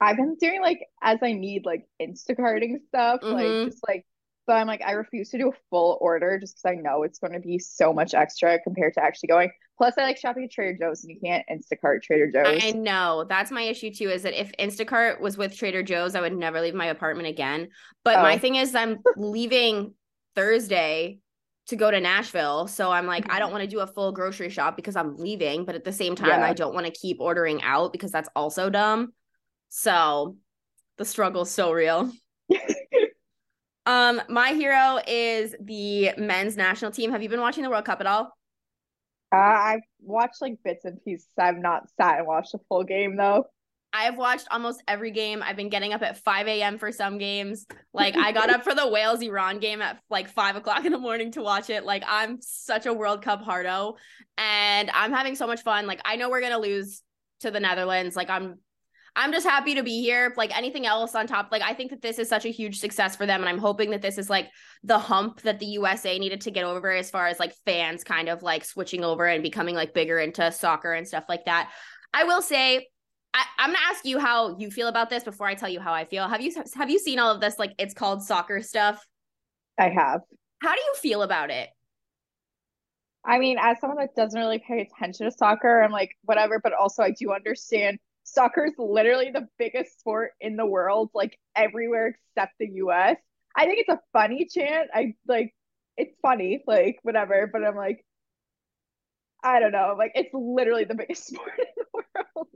I've 0.01 0.17
been 0.17 0.37
doing 0.41 0.61
like 0.61 0.81
as 1.01 1.21
I 1.23 1.33
need, 1.33 1.65
like 1.65 1.87
Instacarting 2.01 2.79
stuff, 2.89 3.21
mm-hmm. 3.21 3.35
like 3.35 3.71
just 3.71 3.85
like 3.87 4.05
but 4.47 4.55
I'm 4.55 4.67
like, 4.67 4.83
I 4.83 4.93
refuse 4.93 5.31
to 5.31 5.39
do 5.39 5.51
a 5.51 5.59
full 5.71 5.99
order 6.01 6.39
just 6.39 6.57
because 6.57 6.77
I 6.77 6.81
know 6.81 7.05
it's 7.05 7.19
going 7.19 7.33
to 7.33 7.41
be 7.41 7.59
so 7.59 7.93
much 7.93 8.15
extra 8.15 8.61
compared 8.61 8.95
to 8.95 9.05
actually 9.05 9.29
going. 9.29 9.53
Plus, 9.83 9.95
I 9.99 10.03
like 10.03 10.17
shopping 10.17 10.45
at 10.45 10.53
Trader 10.53 10.79
Joe's, 10.79 11.03
and 11.03 11.11
you 11.11 11.19
can't 11.19 11.45
Instacart 11.51 12.05
Trader 12.05 12.31
Joe's. 12.31 12.63
I 12.63 12.71
know 12.71 13.27
that's 13.29 13.51
my 13.51 13.63
issue 13.63 13.93
too. 13.93 14.11
Is 14.11 14.23
that 14.23 14.41
if 14.41 14.53
Instacart 14.57 15.21
was 15.21 15.37
with 15.37 15.57
Trader 15.57 15.83
Joe's, 15.83 16.15
I 16.15 16.21
would 16.21 16.37
never 16.37 16.61
leave 16.61 16.73
my 16.73 16.87
apartment 16.87 17.27
again. 17.27 17.67
But 18.05 18.19
Oh. 18.19 18.23
my 18.23 18.39
thing 18.39 18.55
is, 18.55 18.77
I'm 18.77 19.01
leaving 19.17 19.95
Thursday 20.37 21.19
to 21.67 21.75
go 21.75 21.91
to 21.91 22.01
Nashville, 22.01 22.69
so 22.69 22.93
I'm 22.93 23.09
like, 23.09 23.29
I 23.29 23.41
don't 23.41 23.51
want 23.51 23.65
to 23.65 23.69
do 23.69 23.81
a 23.81 23.87
full 23.89 24.13
grocery 24.13 24.51
shop 24.51 24.77
because 24.77 24.95
I'm 24.95 25.17
leaving. 25.17 25.65
But 25.65 25.75
at 25.75 25.83
the 25.83 25.91
same 25.91 26.15
time, 26.15 26.29
Yeah. 26.29 26.47
I 26.47 26.53
don't 26.53 26.75
want 26.75 26.87
to 26.87 26.93
keep 26.93 27.17
ordering 27.21 27.61
out 27.65 27.91
because 27.91 28.13
that's 28.13 28.29
also 28.37 28.71
dumb. 28.71 29.13
So 29.69 30.37
the 30.97 31.05
struggle's 31.05 31.51
so 31.51 31.73
real. 31.73 32.13
um, 33.87 34.23
my 34.29 34.53
hero 34.53 35.01
is 35.09 35.57
the 35.61 36.13
men's 36.19 36.57
national 36.57 36.93
team. 36.93 37.11
Have 37.11 37.21
you 37.21 37.29
been 37.29 37.41
watching 37.41 37.65
the 37.65 37.71
World 37.71 37.85
Cup 37.85 37.99
at 38.01 38.07
all? 38.07 38.33
Uh, 39.33 39.37
I've 39.37 39.81
watched 40.01 40.43
like 40.43 40.59
bits 40.63 40.85
and 40.85 41.03
pieces. 41.03 41.29
I've 41.39 41.59
not 41.59 41.89
sat 41.99 42.19
and 42.19 42.27
watched 42.27 42.53
the 42.53 42.59
full 42.69 42.85
game 42.85 43.17
though. 43.17 43.47
I 43.95 44.05
have 44.05 44.17
watched 44.17 44.49
almost 44.51 44.83
every 44.89 45.11
game. 45.11 45.43
I've 45.43 45.57
been 45.57 45.69
getting 45.69 45.93
up 45.93 46.01
at 46.01 46.17
5 46.17 46.49
a.m. 46.49 46.79
for 46.79 46.93
some 46.93 47.19
games. 47.19 47.67
Like 47.93 48.17
I 48.17 48.33
got 48.33 48.49
up 48.49 48.65
for 48.65 48.75
the 48.75 48.89
Wales 48.89 49.21
Iran 49.21 49.59
game 49.59 49.83
at 49.83 49.99
like 50.09 50.29
five 50.29 50.57
o'clock 50.57 50.87
in 50.87 50.93
the 50.93 50.99
morning 50.99 51.31
to 51.33 51.43
watch 51.43 51.69
it. 51.69 51.85
Like 51.85 52.03
I'm 52.07 52.39
such 52.41 52.87
a 52.87 52.93
World 52.93 53.23
Cup 53.23 53.43
hardo 53.43 53.97
and 54.39 54.91
I'm 54.95 55.13
having 55.13 55.35
so 55.35 55.47
much 55.47 55.63
fun. 55.63 55.87
Like 55.87 56.01
I 56.07 56.17
know 56.17 56.31
we're 56.31 56.41
gonna 56.41 56.59
lose 56.59 57.03
to 57.41 57.51
the 57.51 57.61
Netherlands. 57.61 58.17
Like 58.17 58.31
I'm 58.31 58.59
I'm 59.15 59.33
just 59.33 59.47
happy 59.47 59.75
to 59.75 59.83
be 59.83 60.01
here. 60.01 60.33
Like 60.37 60.57
anything 60.57 60.87
else 60.87 61.15
on 61.15 61.27
top, 61.27 61.49
like 61.53 61.63
I 61.63 61.75
think 61.75 61.91
that 61.91 62.01
this 62.01 62.19
is 62.19 62.29
such 62.29 62.47
a 62.47 62.49
huge 62.49 62.81
success 62.81 63.15
for 63.15 63.27
them. 63.27 63.41
And 63.41 63.49
I'm 63.49 63.59
hoping 63.59 63.91
that 63.91 64.01
this 64.01 64.17
is 64.17 64.31
like 64.31 64.49
the 64.83 64.99
hump 64.99 65.43
that 65.43 65.59
the 65.59 65.67
USA 65.67 66.19
needed 66.19 66.41
to 66.43 66.51
get 66.51 66.65
over 66.65 66.91
as 66.91 67.11
far 67.11 67.27
as 67.27 67.39
like 67.39 67.55
fans 67.67 68.05
kind 68.05 68.29
of 68.29 68.43
like 68.43 68.65
switching 68.65 69.05
over 69.05 69.27
and 69.27 69.43
becoming 69.43 69.75
like 69.75 69.93
bigger 69.93 70.19
into 70.19 70.51
soccer 70.51 70.95
and 70.95 71.07
stuff 71.07 71.25
like 71.29 71.45
that. 71.45 71.71
I 72.15 72.25
will 72.25 72.41
say 72.41 72.89
I, 73.35 73.45
I'm 73.59 73.71
gonna 73.71 73.79
ask 73.91 74.05
you 74.05 74.19
how 74.19 74.57
you 74.59 74.71
feel 74.71 74.89
about 74.89 75.11
this 75.11 75.25
before 75.25 75.47
I 75.47 75.55
tell 75.55 75.69
you 75.69 75.81
how 75.81 75.93
I 75.93 76.05
feel. 76.05 76.29
Have 76.29 76.41
you 76.41 76.53
have 76.75 76.91
you 76.91 76.99
seen 76.99 77.19
all 77.19 77.35
of 77.35 77.41
this? 77.41 77.59
Like 77.59 77.73
it's 77.79 77.95
called 77.95 78.23
soccer 78.23 78.63
stuff. 78.63 79.07
I 79.79 79.89
have. 79.89 80.21
How 80.61 80.75
do 80.75 80.81
you 80.81 80.95
feel 81.01 81.23
about 81.23 81.51
it? 81.51 81.69
I 83.25 83.39
mean, 83.39 83.57
as 83.61 83.79
someone 83.81 83.99
that 83.99 84.15
doesn't 84.17 84.39
really 84.39 84.63
pay 84.67 84.81
attention 84.81 85.27
to 85.27 85.37
soccer, 85.37 85.81
I'm 85.81 85.93
like, 85.93 86.11
whatever, 86.25 86.61
but 86.63 86.73
also 86.73 87.03
I 87.03 87.13
do 87.13 87.33
understand 87.33 87.99
soccer 88.25 88.65
is 88.67 88.75
literally 88.79 89.31
the 89.31 89.49
biggest 89.59 90.01
sport 90.01 90.33
in 90.41 90.57
the 90.57 90.67
world, 90.67 91.11
like 91.15 91.39
everywhere 91.57 92.17
except 92.37 92.53
the 92.59 92.69
US. 92.75 93.17
I 93.57 93.67
think 93.67 93.81
it's 93.81 93.89
a 93.89 94.01
funny 94.13 94.47
chant. 94.53 94.91
I 94.95 95.15
like 95.27 95.55
it's 95.97 96.17
funny, 96.23 96.63
like 96.67 96.99
whatever, 97.03 97.49
but 97.53 97.65
I'm 97.65 97.77
like, 97.77 98.05
I 99.43 99.61
don't 99.61 99.73
know. 99.73 99.95
Like 99.99 100.13
it's 100.15 100.31
literally 100.33 100.85
the 100.85 100.95
biggest 100.95 101.27
sport 101.29 101.53
in 101.59 101.65
the 101.77 102.03
world. 102.35 102.49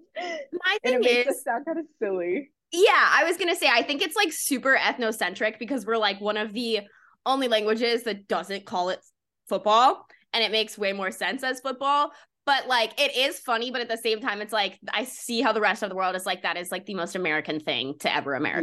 My 0.52 0.78
And 0.84 0.94
thing 0.94 1.00
it 1.00 1.02
makes 1.02 1.26
is, 1.26 1.26
us 1.26 1.42
sound 1.44 1.66
kind 1.66 1.78
of 1.78 1.86
silly. 1.98 2.50
yeah, 2.72 3.08
I 3.12 3.24
was 3.24 3.36
gonna 3.36 3.56
say 3.56 3.68
I 3.72 3.82
think 3.82 4.02
it's 4.02 4.16
like 4.16 4.32
super 4.32 4.76
ethnocentric 4.76 5.58
because 5.58 5.86
we're 5.86 5.96
like 5.98 6.20
one 6.20 6.36
of 6.36 6.52
the 6.52 6.80
only 7.24 7.48
languages 7.48 8.02
that 8.04 8.28
doesn't 8.28 8.66
call 8.66 8.90
it 8.90 9.00
football, 9.48 10.06
and 10.32 10.42
it 10.44 10.50
makes 10.52 10.76
way 10.76 10.92
more 10.92 11.10
sense 11.10 11.42
as 11.42 11.60
football. 11.60 12.12
But 12.46 12.68
like 12.68 12.98
it 12.98 13.16
is 13.16 13.40
funny, 13.40 13.72
but 13.72 13.80
at 13.80 13.88
the 13.88 13.96
same 13.98 14.20
time, 14.20 14.40
it's 14.40 14.52
like 14.52 14.78
I 14.88 15.04
see 15.04 15.42
how 15.42 15.52
the 15.52 15.60
rest 15.60 15.82
of 15.82 15.90
the 15.90 15.96
world 15.96 16.14
is 16.14 16.24
like 16.24 16.42
that 16.42 16.56
is 16.56 16.70
like 16.70 16.86
the 16.86 16.94
most 16.94 17.16
American 17.16 17.58
thing 17.58 17.96
to 18.00 18.14
ever 18.14 18.34
America. 18.34 18.62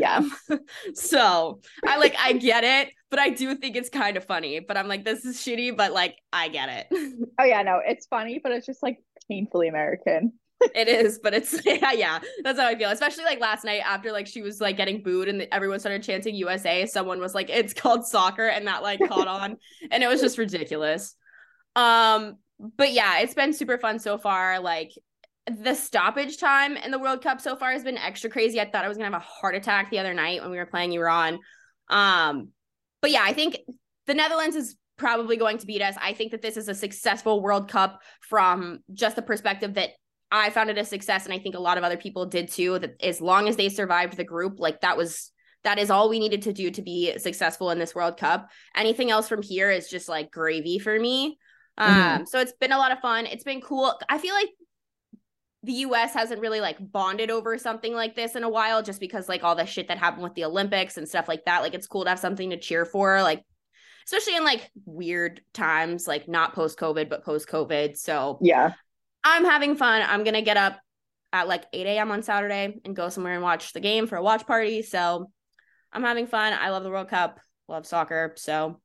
Yeah. 0.50 0.58
so 0.94 1.60
I 1.86 1.98
like 1.98 2.16
I 2.18 2.34
get 2.34 2.63
it, 2.63 2.94
but 3.10 3.20
I 3.20 3.30
do 3.30 3.54
think 3.56 3.75
it's 3.75 3.90
kind 3.90 4.16
of 4.16 4.24
funny. 4.24 4.62
But 4.62 4.78
I'm 4.78 4.88
like, 4.88 5.04
this 5.04 5.25
is 5.25 5.38
shitty, 5.38 5.75
but 5.75 5.92
like 5.92 6.16
I 6.32 6.48
get 6.48 6.70
it. 6.70 7.20
Oh 7.40 7.46
yeah, 7.46 7.63
no, 7.63 7.82
it's 7.84 8.06
funny, 8.06 8.40
but 8.42 8.52
it's 8.52 8.66
just 8.66 8.84
like 8.84 9.00
painfully 9.28 9.68
American. 9.68 10.34
it 10.75 10.88
is, 10.88 11.20
but 11.22 11.34
it's 11.34 11.60
yeah, 11.66 11.92
yeah, 11.92 12.20
that's 12.44 12.60
how 12.60 12.68
I 12.68 12.75
feel. 12.75 12.90
Especially 12.90 13.25
like 13.25 13.40
last 13.40 13.66
night 13.66 13.82
after 13.86 14.12
like 14.12 14.28
she 14.28 14.42
was 14.42 14.62
like 14.62 14.78
getting 14.78 15.04
booed 15.04 15.28
and 15.28 15.48
everyone 15.52 15.80
started 15.80 16.04
chanting 16.04 16.36
USA. 16.36 16.86
Someone 16.86 17.20
was 17.20 17.36
like, 17.36 17.50
"It's 17.50 17.74
called 17.74 18.06
soccer," 18.06 18.48
and 18.48 18.68
that 18.68 18.84
like 18.84 19.00
caught 19.08 19.28
on, 19.28 19.58
and 19.92 20.04
it 20.04 20.08
was 20.08 20.22
just 20.22 20.38
ridiculous. 20.38 21.16
Um, 21.75 22.38
but 22.77 22.91
yeah, 22.93 23.20
it's 23.20 23.34
been 23.34 23.53
super 23.53 23.77
fun 23.77 24.00
so 24.00 24.17
far. 24.17 24.60
Like 24.60 24.91
the 25.48 25.75
stoppage 25.75 26.38
time 26.38 26.77
in 26.77 26.91
the 26.91 27.00
World 27.00 27.22
Cup 27.22 27.41
so 27.41 27.55
far 27.55 27.72
has 27.72 27.84
been 27.84 27.98
extra 27.98 28.29
crazy. 28.29 28.62
I 28.62 28.70
thought 28.70 28.86
I 28.86 28.88
was 28.88 28.98
gonna 28.98 29.12
have 29.12 29.22
a 29.22 29.25
heart 29.25 29.55
attack 29.55 29.89
the 29.89 30.00
other 30.00 30.13
night 30.13 30.41
when 30.41 30.51
we 30.51 30.58
were 30.58 30.65
playing 30.65 30.93
Iran. 30.93 31.39
Um, 31.89 32.50
but 33.01 33.12
yeah, 33.12 33.24
I 33.24 33.34
think 33.34 33.58
the 34.08 34.13
Netherlands 34.13 34.55
is 34.55 34.75
probably 34.98 35.38
going 35.38 35.58
to 35.58 35.65
beat 35.65 35.82
us. 35.82 35.96
I 36.00 36.13
think 36.13 36.32
that 36.32 36.41
this 36.41 36.55
is 36.55 36.70
a 36.70 36.75
successful 36.75 37.41
World 37.41 37.70
Cup 37.70 38.01
from 38.22 38.79
just 38.93 39.15
the 39.15 39.22
perspective 39.22 39.74
that 39.74 39.89
I 40.32 40.50
found 40.50 40.70
it 40.70 40.77
a 40.77 40.86
success, 40.86 41.25
and 41.25 41.34
I 41.34 41.39
think 41.39 41.55
a 41.55 41.60
lot 41.60 41.77
of 41.77 41.84
other 41.84 41.98
people 41.98 42.25
did 42.25 42.50
too. 42.50 42.79
That 42.79 42.96
as 43.01 43.22
long 43.22 43.48
as 43.48 43.55
they 43.55 43.70
survived 43.70 44.17
the 44.17 44.24
group, 44.24 44.60
like 44.60 44.82
that 44.82 44.98
was 44.98 45.32
that 45.63 45.79
is 45.79 45.89
all 45.89 46.10
we 46.10 46.20
needed 46.20 46.43
to 46.43 46.53
do 46.53 46.72
to 46.72 46.82
be 46.82 47.17
successful 47.17 47.70
in 47.70 47.79
this 47.79 47.96
World 47.96 48.17
Cup. 48.17 48.50
Anything 48.75 49.12
else 49.12 49.29
from 49.29 49.41
here 49.41 49.70
is 49.70 49.89
just 49.89 50.10
like 50.10 50.32
gravy 50.32 50.79
for 50.79 50.98
me. 51.00 51.38
Mhm. 51.80 52.20
Um, 52.20 52.25
so 52.25 52.39
it's 52.39 52.53
been 52.53 52.72
a 52.72 52.77
lot 52.77 52.92
of 52.92 53.00
fun. 53.00 53.25
It's 53.25 53.44
been 53.44 53.62
cool. 53.62 54.00
I 54.10 54.18
feel 54.18 54.34
like 54.34 54.50
the 55.63 55.74
US 55.74 56.13
hasn't 56.13 56.42
really 56.42 56.60
like 56.60 56.77
bonded 56.80 57.32
over 57.32 57.58
something 57.58 57.94
like 57.94 58.15
this 58.15 58.36
in 58.36 58.44
a 58.44 58.50
while 58.50 58.84
just 58.84 59.00
because 59.00 59.30
like 59.30 59.44
all 59.44 59.56
the 59.56 59.65
shit 59.65 59.88
that 59.88 59.98
happened 59.98 60.24
with 60.24 60.36
the 60.36 60.44
Olympics 60.44 60.98
and 60.98 61.08
stuff 61.08 61.27
like 61.27 61.46
that. 61.46 61.62
Like 61.62 61.74
it's 61.74 61.88
cool 61.88 62.03
to 62.03 62.10
have 62.10 62.20
something 62.20 62.50
to 62.50 62.58
cheer 62.60 62.86
for, 62.86 63.22
like 63.24 63.44
especially 64.06 64.36
in 64.36 64.44
like 64.44 64.70
weird 64.86 65.42
times, 65.53 66.08
like 66.08 66.27
not 66.27 66.53
post 66.53 66.77
COVID, 66.77 67.10
but 67.10 67.24
post 67.24 67.48
COVID. 67.48 67.98
So 67.98 68.38
Yeah. 68.42 68.74
I'm 69.24 69.46
having 69.46 69.77
fun. 69.77 70.01
I'm 70.06 70.25
gonna 70.25 70.42
get 70.42 70.58
up 70.58 70.80
at 71.32 71.48
like 71.48 71.63
8 71.72 71.88
a.m. 71.88 72.12
on 72.12 72.22
Saturday 72.24 72.75
and 72.84 72.96
go 72.96 73.08
somewhere 73.08 73.34
and 73.34 73.42
watch 73.42 73.72
the 73.72 73.80
game 73.80 74.06
for 74.06 74.18
a 74.18 74.22
watch 74.22 74.46
party. 74.46 74.82
So 74.82 75.32
I'm 75.94 76.03
having 76.03 76.27
fun. 76.27 76.53
I 76.53 76.72
love 76.72 76.84
the 76.84 76.89
World 76.89 77.08
Cup, 77.08 77.39
love 77.70 77.88
soccer. 77.88 78.34
So 78.36 78.82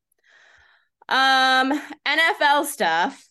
um 1.08 1.80
NFL 2.06 2.64
stuff. 2.66 3.24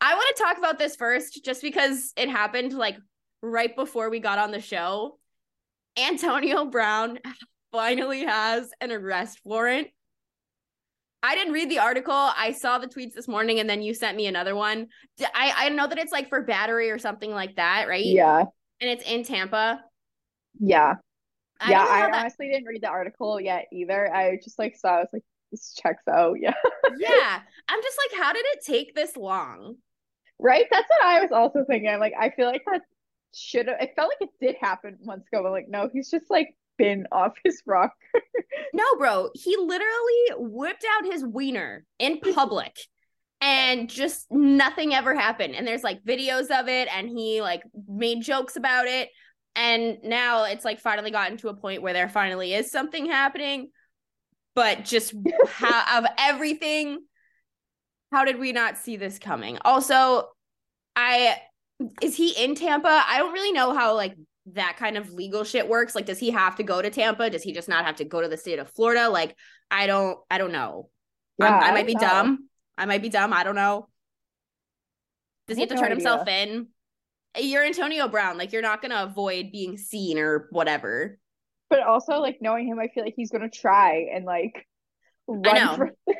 I 0.00 0.14
want 0.14 0.36
to 0.36 0.42
talk 0.42 0.58
about 0.58 0.78
this 0.78 0.96
first 0.96 1.44
just 1.44 1.62
because 1.62 2.12
it 2.16 2.28
happened 2.28 2.72
like 2.74 2.96
right 3.42 3.74
before 3.74 4.10
we 4.10 4.20
got 4.20 4.38
on 4.38 4.50
the 4.50 4.60
show. 4.60 5.18
Antonio 5.98 6.66
Brown 6.66 7.18
finally 7.72 8.24
has 8.24 8.70
an 8.80 8.92
arrest 8.92 9.40
warrant. 9.44 9.88
I 11.22 11.34
didn't 11.34 11.54
read 11.54 11.70
the 11.70 11.78
article. 11.80 12.14
I 12.14 12.52
saw 12.52 12.78
the 12.78 12.86
tweets 12.86 13.14
this 13.14 13.26
morning 13.26 13.58
and 13.58 13.68
then 13.68 13.82
you 13.82 13.94
sent 13.94 14.16
me 14.16 14.26
another 14.26 14.54
one. 14.54 14.88
I, 15.34 15.52
I 15.56 15.68
know 15.70 15.86
that 15.86 15.98
it's 15.98 16.12
like 16.12 16.28
for 16.28 16.42
battery 16.42 16.90
or 16.90 16.98
something 16.98 17.30
like 17.32 17.56
that, 17.56 17.88
right? 17.88 18.04
Yeah. 18.04 18.44
And 18.80 18.90
it's 18.90 19.04
in 19.10 19.24
Tampa. 19.24 19.80
Yeah. 20.60 20.94
I 21.58 21.70
yeah, 21.70 21.82
I 21.82 22.00
that- 22.02 22.14
honestly 22.20 22.48
didn't 22.48 22.66
read 22.66 22.82
the 22.82 22.88
article 22.88 23.40
yet 23.40 23.66
either. 23.72 24.14
I 24.14 24.38
just 24.44 24.58
like 24.58 24.76
saw 24.76 24.90
I 24.90 25.00
was 25.00 25.08
like, 25.12 25.24
checks 25.56 26.02
out. 26.08 26.36
Yeah. 26.40 26.54
yeah. 26.98 27.40
I'm 27.68 27.82
just 27.82 27.98
like, 27.98 28.20
how 28.20 28.32
did 28.32 28.44
it 28.46 28.64
take 28.64 28.94
this 28.94 29.16
long? 29.16 29.76
Right? 30.38 30.66
That's 30.70 30.88
what 30.88 31.04
I 31.04 31.20
was 31.20 31.32
also 31.32 31.64
thinking. 31.68 31.88
I'm 31.88 32.00
like, 32.00 32.14
I 32.18 32.30
feel 32.30 32.46
like 32.46 32.62
that 32.70 32.82
should 33.34 33.68
have 33.68 33.80
it 33.80 33.92
felt 33.96 34.10
like 34.10 34.28
it 34.28 34.44
did 34.44 34.56
happen 34.60 34.98
months 35.02 35.28
ago, 35.32 35.42
but 35.42 35.52
like, 35.52 35.68
no, 35.68 35.88
he's 35.92 36.10
just 36.10 36.30
like 36.30 36.56
been 36.78 37.06
off 37.12 37.34
his 37.44 37.62
rock. 37.66 37.92
No, 38.72 38.84
bro. 38.98 39.30
He 39.34 39.56
literally 39.56 40.48
whipped 40.50 40.84
out 40.96 41.12
his 41.12 41.24
wiener 41.24 41.84
in 41.98 42.20
public 42.34 42.76
and 43.40 43.88
just 43.88 44.26
nothing 44.30 44.94
ever 44.94 45.14
happened. 45.14 45.54
And 45.54 45.66
there's 45.66 45.84
like 45.84 46.04
videos 46.04 46.50
of 46.50 46.68
it 46.68 46.88
and 46.94 47.08
he 47.08 47.42
like 47.42 47.62
made 47.88 48.22
jokes 48.22 48.56
about 48.56 48.86
it. 48.86 49.10
And 49.54 49.98
now 50.02 50.44
it's 50.44 50.64
like 50.64 50.80
finally 50.80 51.10
gotten 51.10 51.38
to 51.38 51.48
a 51.48 51.54
point 51.54 51.82
where 51.82 51.94
there 51.94 52.08
finally 52.08 52.52
is 52.52 52.70
something 52.70 53.06
happening. 53.06 53.70
But 54.56 54.84
just 54.84 55.14
how 55.46 55.98
of 55.98 56.06
everything, 56.18 57.04
how 58.10 58.24
did 58.24 58.40
we 58.40 58.50
not 58.50 58.78
see 58.78 58.96
this 58.96 59.20
coming? 59.20 59.58
Also, 59.64 60.28
I 60.96 61.36
is 62.02 62.16
he 62.16 62.30
in 62.42 62.56
Tampa? 62.56 63.04
I 63.06 63.18
don't 63.18 63.32
really 63.32 63.52
know 63.52 63.74
how 63.74 63.94
like 63.94 64.16
that 64.54 64.76
kind 64.78 64.96
of 64.96 65.12
legal 65.12 65.44
shit 65.44 65.68
works. 65.68 65.94
Like, 65.94 66.06
does 66.06 66.18
he 66.18 66.30
have 66.30 66.56
to 66.56 66.62
go 66.62 66.80
to 66.80 66.90
Tampa? 66.90 67.30
Does 67.30 67.42
he 67.42 67.52
just 67.52 67.68
not 67.68 67.84
have 67.84 67.96
to 67.96 68.04
go 68.04 68.20
to 68.20 68.28
the 68.28 68.36
state 68.36 68.58
of 68.58 68.70
Florida? 68.70 69.08
Like, 69.08 69.36
I 69.70 69.86
don't, 69.86 70.18
I 70.30 70.38
don't 70.38 70.52
know. 70.52 70.88
Yeah, 71.38 71.58
I 71.58 71.68
I 71.68 71.72
might 71.72 71.86
be 71.86 71.94
know. 71.94 72.00
dumb. 72.00 72.48
I 72.78 72.86
might 72.86 73.02
be 73.02 73.08
dumb. 73.08 73.32
I 73.32 73.44
don't 73.44 73.56
know. 73.56 73.88
Does 75.48 75.56
he 75.56 75.62
have 75.62 75.68
to 75.70 75.74
no 75.74 75.80
turn 75.82 75.90
himself 75.90 76.28
in? 76.28 76.68
You're 77.38 77.64
Antonio 77.64 78.08
Brown. 78.08 78.38
Like, 78.38 78.52
you're 78.52 78.62
not 78.62 78.80
gonna 78.80 79.02
avoid 79.02 79.52
being 79.52 79.76
seen 79.76 80.18
or 80.18 80.48
whatever. 80.50 81.18
But 81.68 81.80
also 81.80 82.20
like 82.20 82.38
knowing 82.40 82.66
him, 82.68 82.78
I 82.78 82.88
feel 82.88 83.04
like 83.04 83.14
he's 83.16 83.30
gonna 83.30 83.50
try 83.50 84.08
and 84.12 84.24
like 84.24 84.66
run 85.26 85.54
know. 85.56 85.76
from 85.76 85.90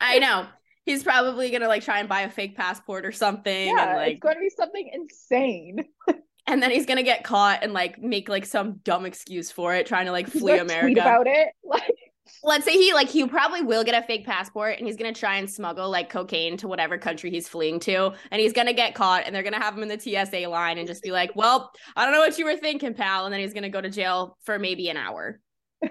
I 0.00 0.18
know. 0.18 0.46
He's 0.84 1.02
probably 1.02 1.50
gonna 1.50 1.68
like 1.68 1.82
try 1.82 1.98
and 2.00 2.08
buy 2.08 2.22
a 2.22 2.30
fake 2.30 2.56
passport 2.56 3.04
or 3.04 3.12
something, 3.12 3.68
Yeah, 3.68 3.88
and 3.88 3.96
like, 3.96 4.12
it's 4.12 4.20
gonna 4.20 4.40
be 4.40 4.50
something 4.50 4.90
insane. 4.92 5.84
and 6.46 6.62
then 6.62 6.70
he's 6.70 6.86
gonna 6.86 7.02
get 7.02 7.24
caught 7.24 7.62
and 7.62 7.72
like 7.72 7.98
make 8.00 8.28
like 8.28 8.46
some 8.46 8.80
dumb 8.84 9.04
excuse 9.04 9.50
for 9.50 9.74
it, 9.74 9.86
trying 9.86 10.06
to 10.06 10.12
like 10.12 10.30
He's 10.30 10.40
flee 10.40 10.58
America. 10.58 11.00
about 11.00 11.26
it. 11.26 11.48
Like 11.64 11.94
let's 12.42 12.64
say 12.64 12.72
he 12.72 12.92
like 12.94 13.08
he 13.08 13.26
probably 13.26 13.62
will 13.62 13.84
get 13.84 13.94
a 13.94 14.06
fake 14.06 14.24
passport 14.24 14.78
and 14.78 14.86
he's 14.86 14.96
gonna 14.96 15.12
try 15.12 15.36
and 15.36 15.50
smuggle 15.50 15.90
like 15.90 16.10
cocaine 16.10 16.56
to 16.56 16.68
whatever 16.68 16.98
country 16.98 17.30
he's 17.30 17.48
fleeing 17.48 17.80
to 17.80 18.12
and 18.30 18.40
he's 18.40 18.52
gonna 18.52 18.72
get 18.72 18.94
caught 18.94 19.24
and 19.26 19.34
they're 19.34 19.42
gonna 19.42 19.60
have 19.60 19.76
him 19.76 19.82
in 19.82 19.88
the 19.88 19.98
TSA 19.98 20.48
line 20.48 20.78
and 20.78 20.86
just 20.86 21.02
be 21.02 21.10
like, 21.10 21.34
Well, 21.34 21.70
I 21.96 22.04
don't 22.04 22.12
know 22.12 22.20
what 22.20 22.38
you 22.38 22.44
were 22.44 22.56
thinking, 22.56 22.94
pal, 22.94 23.24
and 23.24 23.32
then 23.32 23.40
he's 23.40 23.54
gonna 23.54 23.70
go 23.70 23.80
to 23.80 23.90
jail 23.90 24.36
for 24.44 24.58
maybe 24.58 24.88
an 24.88 24.96
hour. 24.96 25.40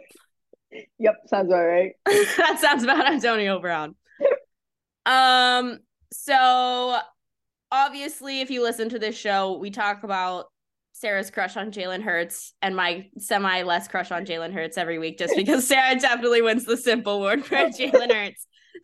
Yep, 1.00 1.15
sounds 1.27 1.48
about 1.48 1.63
right. 1.63 1.94
that 2.06 2.60
sounds 2.60 2.84
about 2.84 3.10
Antonio 3.10 3.60
Brown. 3.60 3.96
um, 5.06 5.79
so 6.12 7.00
obviously 7.72 8.41
if 8.41 8.51
you 8.51 8.62
listen 8.63 8.89
to 8.89 9.00
this 9.00 9.17
show, 9.17 9.58
we 9.58 9.72
talk 9.72 10.03
about 10.03 10.48
Sarah's 11.00 11.30
crush 11.30 11.56
on 11.56 11.72
Jalen 11.72 12.01
Hurts 12.01 12.54
and 12.62 12.75
my 12.75 13.08
semi 13.20 13.62
less 13.62 13.88
crush 13.88 14.12
on 14.12 14.25
Jalen 14.25 14.54
Hurts 14.54 14.77
every 14.77 14.98
week 14.98 15.20
just 15.20 15.36
because 15.36 15.68
Sarah 15.68 16.00
definitely 16.00 16.42
wins 16.42 16.66
the 16.66 16.77
simple 16.77 17.13
award 17.13 17.46
for 17.46 17.56
Jalen 17.56 18.12
Hurts. 18.12 18.48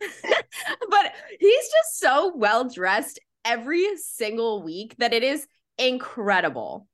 but 0.90 1.12
he's 1.40 1.68
just 1.68 1.98
so 1.98 2.32
well 2.36 2.68
dressed 2.68 3.20
every 3.44 3.96
single 3.96 4.62
week 4.62 4.94
that 4.98 5.12
it 5.12 5.22
is 5.22 5.46
incredible. 5.76 6.86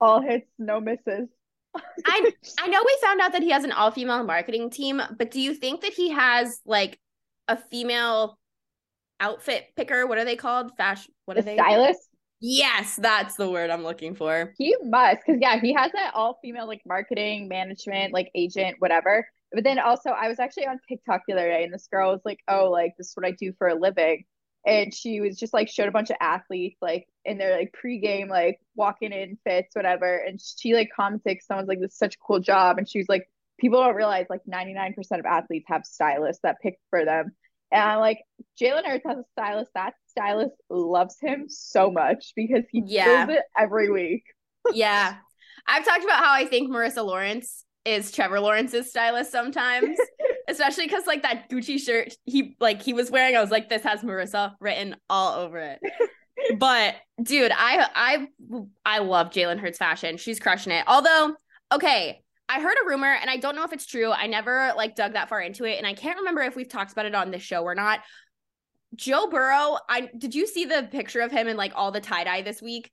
All 0.00 0.20
hits, 0.20 0.46
no 0.58 0.80
misses. 0.80 1.28
I 2.06 2.32
I 2.60 2.68
know 2.68 2.82
we 2.84 2.98
found 3.02 3.20
out 3.20 3.32
that 3.32 3.42
he 3.42 3.50
has 3.50 3.64
an 3.64 3.72
all 3.72 3.90
female 3.90 4.24
marketing 4.24 4.70
team, 4.70 5.00
but 5.16 5.30
do 5.30 5.40
you 5.40 5.54
think 5.54 5.82
that 5.82 5.92
he 5.92 6.10
has 6.10 6.60
like 6.64 6.98
a 7.46 7.56
female 7.56 8.38
outfit 9.20 9.64
picker? 9.76 10.06
What 10.06 10.18
are 10.18 10.24
they 10.24 10.36
called? 10.36 10.76
Fashion? 10.76 11.12
What 11.24 11.36
are 11.36 11.42
the 11.42 11.46
they? 11.46 11.56
stylist. 11.56 12.07
Yes, 12.40 12.96
that's 12.96 13.36
the 13.36 13.50
word 13.50 13.70
I'm 13.70 13.82
looking 13.82 14.14
for. 14.14 14.54
He 14.56 14.76
must, 14.82 15.22
because 15.26 15.40
yeah, 15.40 15.58
he 15.60 15.72
has 15.72 15.90
that 15.92 16.12
all 16.14 16.38
female 16.40 16.68
like 16.68 16.82
marketing, 16.86 17.48
management, 17.48 18.12
like 18.12 18.30
agent, 18.34 18.76
whatever. 18.78 19.26
But 19.52 19.64
then 19.64 19.78
also, 19.80 20.10
I 20.10 20.28
was 20.28 20.38
actually 20.38 20.66
on 20.66 20.78
TikTok 20.88 21.22
the 21.26 21.34
other 21.34 21.48
day, 21.48 21.64
and 21.64 21.72
this 21.74 21.88
girl 21.90 22.12
was 22.12 22.20
like, 22.24 22.40
"Oh, 22.46 22.70
like 22.70 22.94
this 22.96 23.08
is 23.08 23.16
what 23.16 23.26
I 23.26 23.32
do 23.32 23.52
for 23.58 23.66
a 23.68 23.74
living," 23.74 24.24
and 24.64 24.94
she 24.94 25.20
was 25.20 25.36
just 25.36 25.52
like 25.52 25.68
showed 25.68 25.88
a 25.88 25.92
bunch 25.92 26.10
of 26.10 26.16
athletes 26.20 26.78
like 26.80 27.08
in 27.24 27.38
their 27.38 27.56
like 27.58 27.74
pregame, 27.82 28.28
like 28.28 28.60
walking 28.76 29.12
in 29.12 29.38
fits, 29.44 29.74
whatever, 29.74 30.16
and 30.18 30.40
she 30.40 30.74
like 30.74 30.90
commented, 30.94 31.38
"Someone's 31.42 31.68
like, 31.68 31.80
this 31.80 31.92
is 31.92 31.98
such 31.98 32.14
a 32.16 32.18
cool 32.24 32.38
job," 32.40 32.78
and 32.78 32.88
she 32.88 32.98
was 32.98 33.08
like, 33.08 33.28
"People 33.58 33.80
don't 33.82 33.96
realize 33.96 34.26
like 34.30 34.46
99% 34.46 35.18
of 35.20 35.26
athletes 35.26 35.66
have 35.68 35.84
stylists 35.86 36.42
that 36.42 36.60
pick 36.62 36.78
for 36.90 37.04
them." 37.04 37.34
And 37.70 37.82
I'm 37.82 38.00
like, 38.00 38.20
Jalen 38.60 38.84
Hurts 38.86 39.04
has 39.06 39.18
a 39.18 39.24
stylist. 39.32 39.70
That 39.74 39.94
stylist 40.08 40.54
loves 40.70 41.16
him 41.20 41.44
so 41.48 41.90
much 41.90 42.32
because 42.34 42.64
he 42.70 42.82
Yeah. 42.86 43.26
does 43.26 43.36
it 43.36 43.42
every 43.56 43.90
week. 43.90 44.24
yeah. 44.72 45.16
I've 45.66 45.84
talked 45.84 46.04
about 46.04 46.24
how 46.24 46.32
I 46.32 46.46
think 46.46 46.70
Marissa 46.70 47.04
Lawrence 47.04 47.64
is 47.84 48.10
Trevor 48.10 48.40
Lawrence's 48.40 48.88
stylist 48.90 49.30
sometimes, 49.30 49.98
especially 50.48 50.86
because 50.86 51.06
like 51.06 51.22
that 51.22 51.50
Gucci 51.50 51.78
shirt 51.78 52.14
he 52.24 52.56
like 52.60 52.80
he 52.82 52.92
was 52.94 53.10
wearing, 53.10 53.36
I 53.36 53.40
was 53.40 53.50
like, 53.50 53.68
this 53.68 53.82
has 53.82 54.00
Marissa 54.00 54.54
written 54.60 54.96
all 55.10 55.38
over 55.40 55.58
it. 55.58 55.80
but 56.58 56.94
dude, 57.22 57.52
I 57.54 57.86
I 57.94 58.66
I 58.84 58.98
love 59.00 59.30
Jalen 59.30 59.58
Hurts 59.58 59.78
fashion. 59.78 60.16
She's 60.16 60.40
crushing 60.40 60.72
it. 60.72 60.84
Although, 60.86 61.34
okay, 61.72 62.22
I 62.48 62.60
heard 62.60 62.76
a 62.82 62.88
rumor, 62.88 63.12
and 63.12 63.28
I 63.28 63.36
don't 63.36 63.56
know 63.56 63.64
if 63.64 63.72
it's 63.72 63.86
true. 63.86 64.10
I 64.10 64.26
never 64.26 64.72
like 64.76 64.94
dug 64.94 65.12
that 65.14 65.28
far 65.28 65.40
into 65.40 65.64
it, 65.64 65.76
and 65.78 65.86
I 65.86 65.94
can't 65.94 66.18
remember 66.18 66.42
if 66.42 66.56
we've 66.56 66.68
talked 66.68 66.92
about 66.92 67.06
it 67.06 67.14
on 67.14 67.30
this 67.30 67.42
show 67.42 67.62
or 67.62 67.74
not. 67.74 68.00
Joe 68.94 69.26
Burrow, 69.28 69.78
I 69.88 70.08
did 70.16 70.34
you 70.34 70.46
see 70.46 70.64
the 70.64 70.88
picture 70.90 71.20
of 71.20 71.30
him 71.30 71.46
in 71.46 71.56
like 71.56 71.72
all 71.74 71.90
the 71.92 72.00
tie 72.00 72.24
dye 72.24 72.42
this 72.42 72.62
week? 72.62 72.90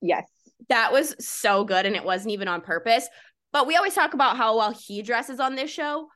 Yes. 0.00 0.26
that 0.68 0.92
was 0.92 1.14
so 1.24 1.64
good 1.64 1.86
and 1.86 1.96
it 1.96 2.04
wasn't 2.04 2.32
even 2.32 2.48
on 2.48 2.60
purpose. 2.60 3.08
But 3.52 3.66
we 3.66 3.76
always 3.76 3.94
talk 3.94 4.14
about 4.14 4.36
how 4.36 4.56
well 4.56 4.70
he 4.72 5.02
dresses 5.02 5.40
on 5.40 5.54
this 5.54 5.70
show. 5.70 6.08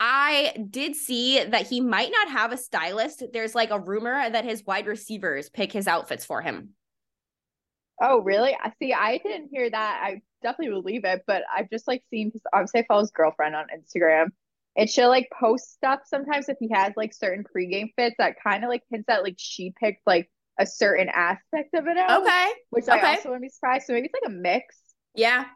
I 0.00 0.56
did 0.70 0.96
see 0.96 1.44
that 1.44 1.66
he 1.66 1.80
might 1.80 2.10
not 2.10 2.30
have 2.30 2.52
a 2.52 2.56
stylist. 2.56 3.22
There's 3.32 3.54
like 3.54 3.70
a 3.70 3.78
rumor 3.78 4.30
that 4.30 4.44
his 4.46 4.64
wide 4.64 4.86
receivers 4.86 5.50
pick 5.50 5.72
his 5.72 5.86
outfits 5.86 6.24
for 6.24 6.40
him. 6.40 6.70
Oh, 8.02 8.20
really? 8.22 8.56
I 8.58 8.72
see. 8.78 8.94
I 8.94 9.18
didn't 9.18 9.50
hear 9.52 9.68
that. 9.68 10.00
I 10.02 10.22
definitely 10.42 10.80
believe 10.80 11.04
it, 11.04 11.22
but 11.26 11.42
I've 11.54 11.70
just 11.70 11.86
like 11.88 12.02
seen 12.10 12.28
because 12.28 12.42
obviously 12.52 12.80
I 12.80 12.84
follow 12.86 13.00
his 13.00 13.10
girlfriend 13.10 13.54
on 13.54 13.66
Instagram, 13.66 14.28
and 14.76 14.88
she'll 14.88 15.08
like 15.08 15.28
post 15.38 15.72
stuff 15.72 16.00
sometimes 16.06 16.48
if 16.48 16.56
he 16.60 16.70
has 16.72 16.92
like 16.96 17.12
certain 17.12 17.44
pregame 17.44 17.90
fits 17.96 18.16
that 18.18 18.36
kind 18.42 18.64
of 18.64 18.70
like 18.70 18.82
hints 18.90 19.08
at 19.08 19.22
like 19.22 19.36
she 19.38 19.72
picked 19.78 20.02
like 20.06 20.30
a 20.58 20.66
certain 20.66 21.08
aspect 21.08 21.74
of 21.74 21.86
it 21.86 21.96
out. 21.96 22.22
Okay. 22.22 22.48
Which 22.70 22.88
I 22.88 23.14
also 23.14 23.30
wouldn't 23.30 23.42
be 23.42 23.48
surprised. 23.48 23.86
So 23.86 23.94
maybe 23.94 24.06
it's 24.06 24.14
like 24.22 24.30
a 24.30 24.34
mix. 24.34 24.76
Yeah. 25.14 25.46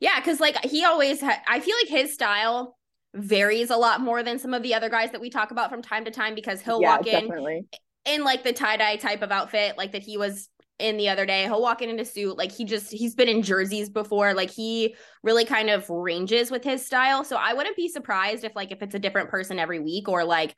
Yeah. 0.00 0.20
Cause 0.20 0.40
like 0.40 0.64
he 0.64 0.84
always, 0.84 1.20
ha- 1.20 1.42
I 1.46 1.60
feel 1.60 1.74
like 1.82 1.88
his 1.88 2.14
style 2.14 2.76
varies 3.14 3.70
a 3.70 3.76
lot 3.76 4.00
more 4.00 4.22
than 4.22 4.38
some 4.38 4.54
of 4.54 4.62
the 4.62 4.74
other 4.74 4.88
guys 4.88 5.10
that 5.12 5.20
we 5.20 5.28
talk 5.28 5.50
about 5.50 5.70
from 5.70 5.82
time 5.82 6.04
to 6.04 6.10
time 6.10 6.34
because 6.34 6.60
he'll 6.60 6.80
yeah, 6.80 6.96
walk 6.96 7.06
in 7.06 7.28
definitely. 7.28 7.66
in 8.04 8.22
like 8.24 8.44
the 8.44 8.52
tie 8.52 8.76
dye 8.76 8.96
type 8.96 9.22
of 9.22 9.32
outfit, 9.32 9.76
like 9.76 9.92
that 9.92 10.02
he 10.02 10.16
was 10.16 10.48
in 10.78 10.96
the 10.96 11.08
other 11.08 11.24
day. 11.26 11.44
He'll 11.44 11.62
walk 11.62 11.82
in 11.82 11.90
in 11.90 12.00
a 12.00 12.04
suit. 12.04 12.36
Like 12.36 12.52
he 12.52 12.64
just, 12.64 12.90
he's 12.90 13.14
been 13.14 13.28
in 13.28 13.42
jerseys 13.42 13.88
before. 13.88 14.34
Like 14.34 14.50
he 14.50 14.96
really 15.22 15.44
kind 15.44 15.70
of 15.70 15.88
ranges 15.88 16.50
with 16.50 16.64
his 16.64 16.84
style. 16.84 17.24
So 17.24 17.36
I 17.36 17.54
wouldn't 17.54 17.76
be 17.76 17.88
surprised 17.88 18.44
if, 18.44 18.56
like, 18.56 18.72
if 18.72 18.82
it's 18.82 18.94
a 18.94 18.98
different 18.98 19.30
person 19.30 19.58
every 19.58 19.80
week 19.80 20.08
or 20.08 20.24
like 20.24 20.54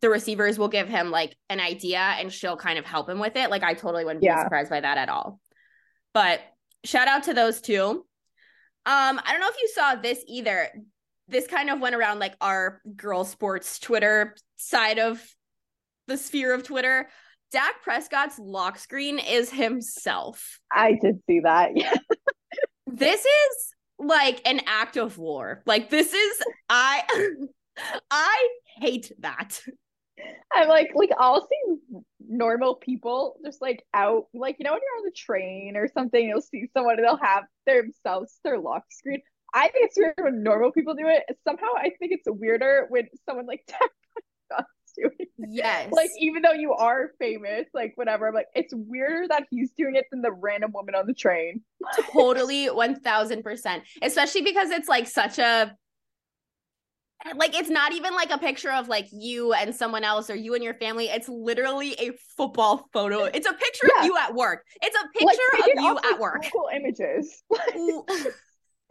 the 0.00 0.08
receivers 0.08 0.58
will 0.58 0.68
give 0.68 0.88
him 0.88 1.10
like 1.10 1.36
an 1.48 1.58
idea 1.58 1.98
and 1.98 2.32
she'll 2.32 2.56
kind 2.56 2.78
of 2.78 2.84
help 2.84 3.08
him 3.08 3.18
with 3.18 3.36
it. 3.36 3.50
Like 3.50 3.64
I 3.64 3.74
totally 3.74 4.04
wouldn't 4.04 4.22
be 4.22 4.28
surprised 4.42 4.70
by 4.70 4.80
that 4.80 4.98
at 4.98 5.08
all. 5.08 5.40
But 6.14 6.40
shout 6.84 7.08
out 7.08 7.24
to 7.24 7.34
those 7.34 7.60
two. 7.60 8.06
Um, 8.84 9.20
I 9.24 9.32
don't 9.32 9.40
know 9.40 9.48
if 9.48 9.60
you 9.60 9.70
saw 9.74 9.94
this 9.96 10.22
either. 10.28 10.68
This 11.28 11.46
kind 11.46 11.70
of 11.70 11.80
went 11.80 11.94
around 11.94 12.18
like 12.18 12.34
our 12.40 12.80
girl 12.96 13.24
sports 13.24 13.78
Twitter 13.78 14.36
side 14.56 14.98
of 14.98 15.24
the 16.06 16.16
sphere 16.16 16.52
of 16.52 16.64
Twitter. 16.64 17.08
Dak 17.52 17.82
Prescott's 17.82 18.38
lock 18.38 18.78
screen 18.78 19.18
is 19.18 19.50
himself. 19.50 20.58
I 20.72 20.98
did 21.00 21.20
see 21.26 21.40
that. 21.40 21.70
Yeah. 21.76 21.94
This 22.86 23.20
is 23.20 23.74
like 23.98 24.42
an 24.44 24.60
act 24.66 24.96
of 24.96 25.16
war. 25.16 25.62
Like 25.66 25.88
this 25.88 26.12
is 26.12 26.42
I 26.68 27.02
I 28.10 28.48
hate 28.76 29.12
that. 29.20 29.60
I'm 30.52 30.68
like, 30.68 30.90
like 30.94 31.10
I'll 31.18 31.46
see 31.48 31.76
normal 32.28 32.76
people 32.76 33.36
just 33.44 33.62
like 33.62 33.82
out, 33.94 34.24
like 34.34 34.56
you 34.58 34.64
know 34.64 34.72
when 34.72 34.80
you're 34.82 34.98
on 34.98 35.04
the 35.04 35.12
train 35.16 35.76
or 35.76 35.88
something, 35.92 36.28
you'll 36.28 36.42
see 36.42 36.66
someone 36.74 36.98
and 36.98 37.06
they'll 37.06 37.16
have 37.16 37.44
themselves 37.66 38.38
their 38.44 38.58
lock 38.58 38.84
screen. 38.90 39.20
I 39.54 39.68
think 39.68 39.86
it's 39.86 39.98
weird 39.98 40.14
when 40.18 40.42
normal 40.42 40.72
people 40.72 40.94
do 40.94 41.06
it. 41.06 41.24
Somehow 41.46 41.68
I 41.76 41.90
think 41.98 42.12
it's 42.12 42.26
weirder 42.26 42.86
when 42.90 43.08
someone 43.26 43.46
like 43.46 43.64
Dak 43.68 43.90
doing 44.96 45.10
it. 45.18 45.28
Yes. 45.48 45.90
Like 45.92 46.10
even 46.18 46.40
though 46.42 46.52
you 46.52 46.72
are 46.72 47.10
famous, 47.18 47.66
like 47.74 47.92
whatever, 47.96 48.28
I'm 48.28 48.34
like 48.34 48.46
it's 48.54 48.72
weirder 48.74 49.26
that 49.28 49.44
he's 49.50 49.72
doing 49.76 49.96
it 49.96 50.06
than 50.10 50.22
the 50.22 50.32
random 50.32 50.72
woman 50.72 50.94
on 50.94 51.06
the 51.06 51.14
train. 51.14 51.62
totally 52.12 52.68
1000% 52.68 53.82
especially 54.02 54.42
because 54.42 54.70
it's 54.70 54.88
like 54.88 55.06
such 55.08 55.38
a 55.38 55.76
like 57.36 57.54
it's 57.56 57.68
not 57.70 57.92
even 57.92 58.14
like 58.14 58.30
a 58.32 58.38
picture 58.38 58.72
of 58.72 58.88
like 58.88 59.06
you 59.12 59.52
and 59.52 59.74
someone 59.74 60.02
else 60.04 60.28
or 60.28 60.34
you 60.34 60.54
and 60.54 60.64
your 60.64 60.74
family 60.74 61.06
it's 61.06 61.28
literally 61.28 61.92
a 62.00 62.10
football 62.36 62.88
photo 62.92 63.24
it's 63.24 63.46
a 63.46 63.52
picture 63.52 63.88
Yeah. 63.94 64.00
of 64.00 64.06
you 64.06 64.16
at 64.16 64.34
work 64.34 64.64
it's 64.80 64.96
a 64.96 65.06
picture 65.18 65.38
it 65.70 65.78
of 65.78 65.84
you 65.84 65.98
at 66.12 66.18
work 66.18 66.42
Google 66.44 66.68
images. 66.74 67.42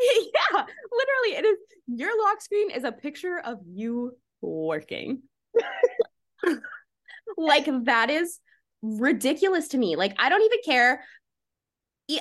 Yeah 0.03 0.63
literally 0.91 1.37
it 1.37 1.45
is 1.45 1.57
your 1.87 2.09
lock 2.23 2.41
screen 2.41 2.71
is 2.71 2.83
a 2.85 2.91
picture 2.91 3.39
of 3.43 3.59
you 3.67 4.13
working 4.41 5.21
like 7.37 7.67
that 7.85 8.09
is 8.09 8.39
ridiculous 8.81 9.69
to 9.69 9.77
me. 9.77 9.95
Like 9.95 10.15
i 10.19 10.29
don't 10.29 10.41
even 10.43 10.59
care. 10.65 11.03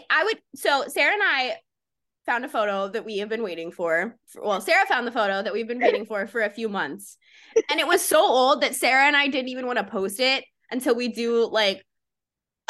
I 0.09 0.25
would 0.25 0.39
so 0.55 0.85
sarah 0.87 1.15
and 1.15 1.23
i 1.23 1.57
found 2.27 2.45
a 2.45 2.49
photo 2.49 2.89
that 2.89 3.05
we 3.05 3.19
have 3.19 3.29
been 3.29 3.43
waiting 3.43 3.73
for 3.73 4.17
for- 4.29 4.43
well 4.43 4.61
sarah 4.61 4.87
found 4.87 5.05
the 5.07 5.13
photo 5.13 5.43
that 5.43 5.53
we've 5.53 5.67
been 5.67 5.81
waiting 5.81 6.07
for 6.07 6.27
for 6.27 6.43
a 6.43 6.51
few 6.51 6.69
months. 6.69 7.17
And 7.71 7.81
it 7.81 7.87
was 7.87 8.01
so 8.01 8.23
old 8.23 8.61
that 8.61 8.75
sarah 8.77 9.07
and 9.07 9.17
i 9.17 9.27
didn't 9.27 9.49
even 9.49 9.67
want 9.67 9.79
to 9.79 9.85
post 9.85 10.21
it 10.21 10.45
until 10.71 10.95
we 10.95 11.09
do 11.09 11.49
like 11.51 11.85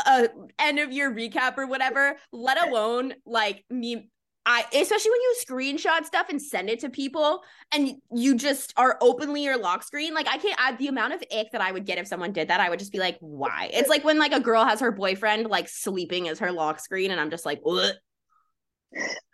a 0.06 0.28
end 0.58 0.78
of 0.78 0.92
year 0.92 1.14
recap 1.14 1.58
or 1.58 1.66
whatever 1.66 2.16
let 2.32 2.66
alone 2.66 3.12
like 3.26 3.64
me 3.68 4.08
I 4.46 4.64
especially 4.74 5.10
when 5.10 5.20
you 5.20 5.34
screenshot 5.46 6.04
stuff 6.04 6.28
and 6.30 6.40
send 6.40 6.70
it 6.70 6.80
to 6.80 6.88
people 6.88 7.42
and 7.72 7.96
you 8.12 8.34
just 8.34 8.72
are 8.76 8.96
openly 9.00 9.44
your 9.44 9.58
lock 9.58 9.82
screen. 9.82 10.14
Like 10.14 10.28
I 10.28 10.38
can't 10.38 10.58
add 10.58 10.78
the 10.78 10.88
amount 10.88 11.12
of 11.12 11.22
ick 11.30 11.52
that 11.52 11.60
I 11.60 11.70
would 11.70 11.84
get 11.84 11.98
if 11.98 12.06
someone 12.06 12.32
did 12.32 12.48
that. 12.48 12.60
I 12.60 12.70
would 12.70 12.78
just 12.78 12.92
be 12.92 12.98
like, 12.98 13.18
why? 13.20 13.70
It's 13.72 13.88
like 13.88 14.02
when 14.02 14.18
like 14.18 14.32
a 14.32 14.40
girl 14.40 14.64
has 14.64 14.80
her 14.80 14.92
boyfriend 14.92 15.46
like 15.48 15.68
sleeping 15.68 16.28
as 16.28 16.38
her 16.38 16.52
lock 16.52 16.80
screen, 16.80 17.10
and 17.10 17.20
I'm 17.20 17.30
just 17.30 17.44
like, 17.44 17.60
Ugh. 17.66 17.94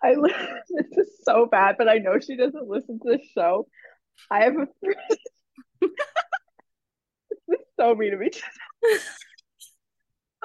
I 0.03 0.14
this 0.69 0.99
is 0.99 1.19
so 1.23 1.47
bad, 1.47 1.77
but 1.79 1.88
I 1.88 1.99
know 1.99 2.19
she 2.19 2.37
doesn't 2.37 2.69
listen 2.69 2.99
to 2.99 3.12
the 3.12 3.21
show. 3.35 3.66
I 4.31 4.45
have 4.45 4.55
a 4.55 4.66
friend. 4.81 5.21
this 7.49 7.61
is 7.61 7.66
so 7.79 7.95
mean 7.95 8.14
of 8.14 8.21
me. 8.21 8.31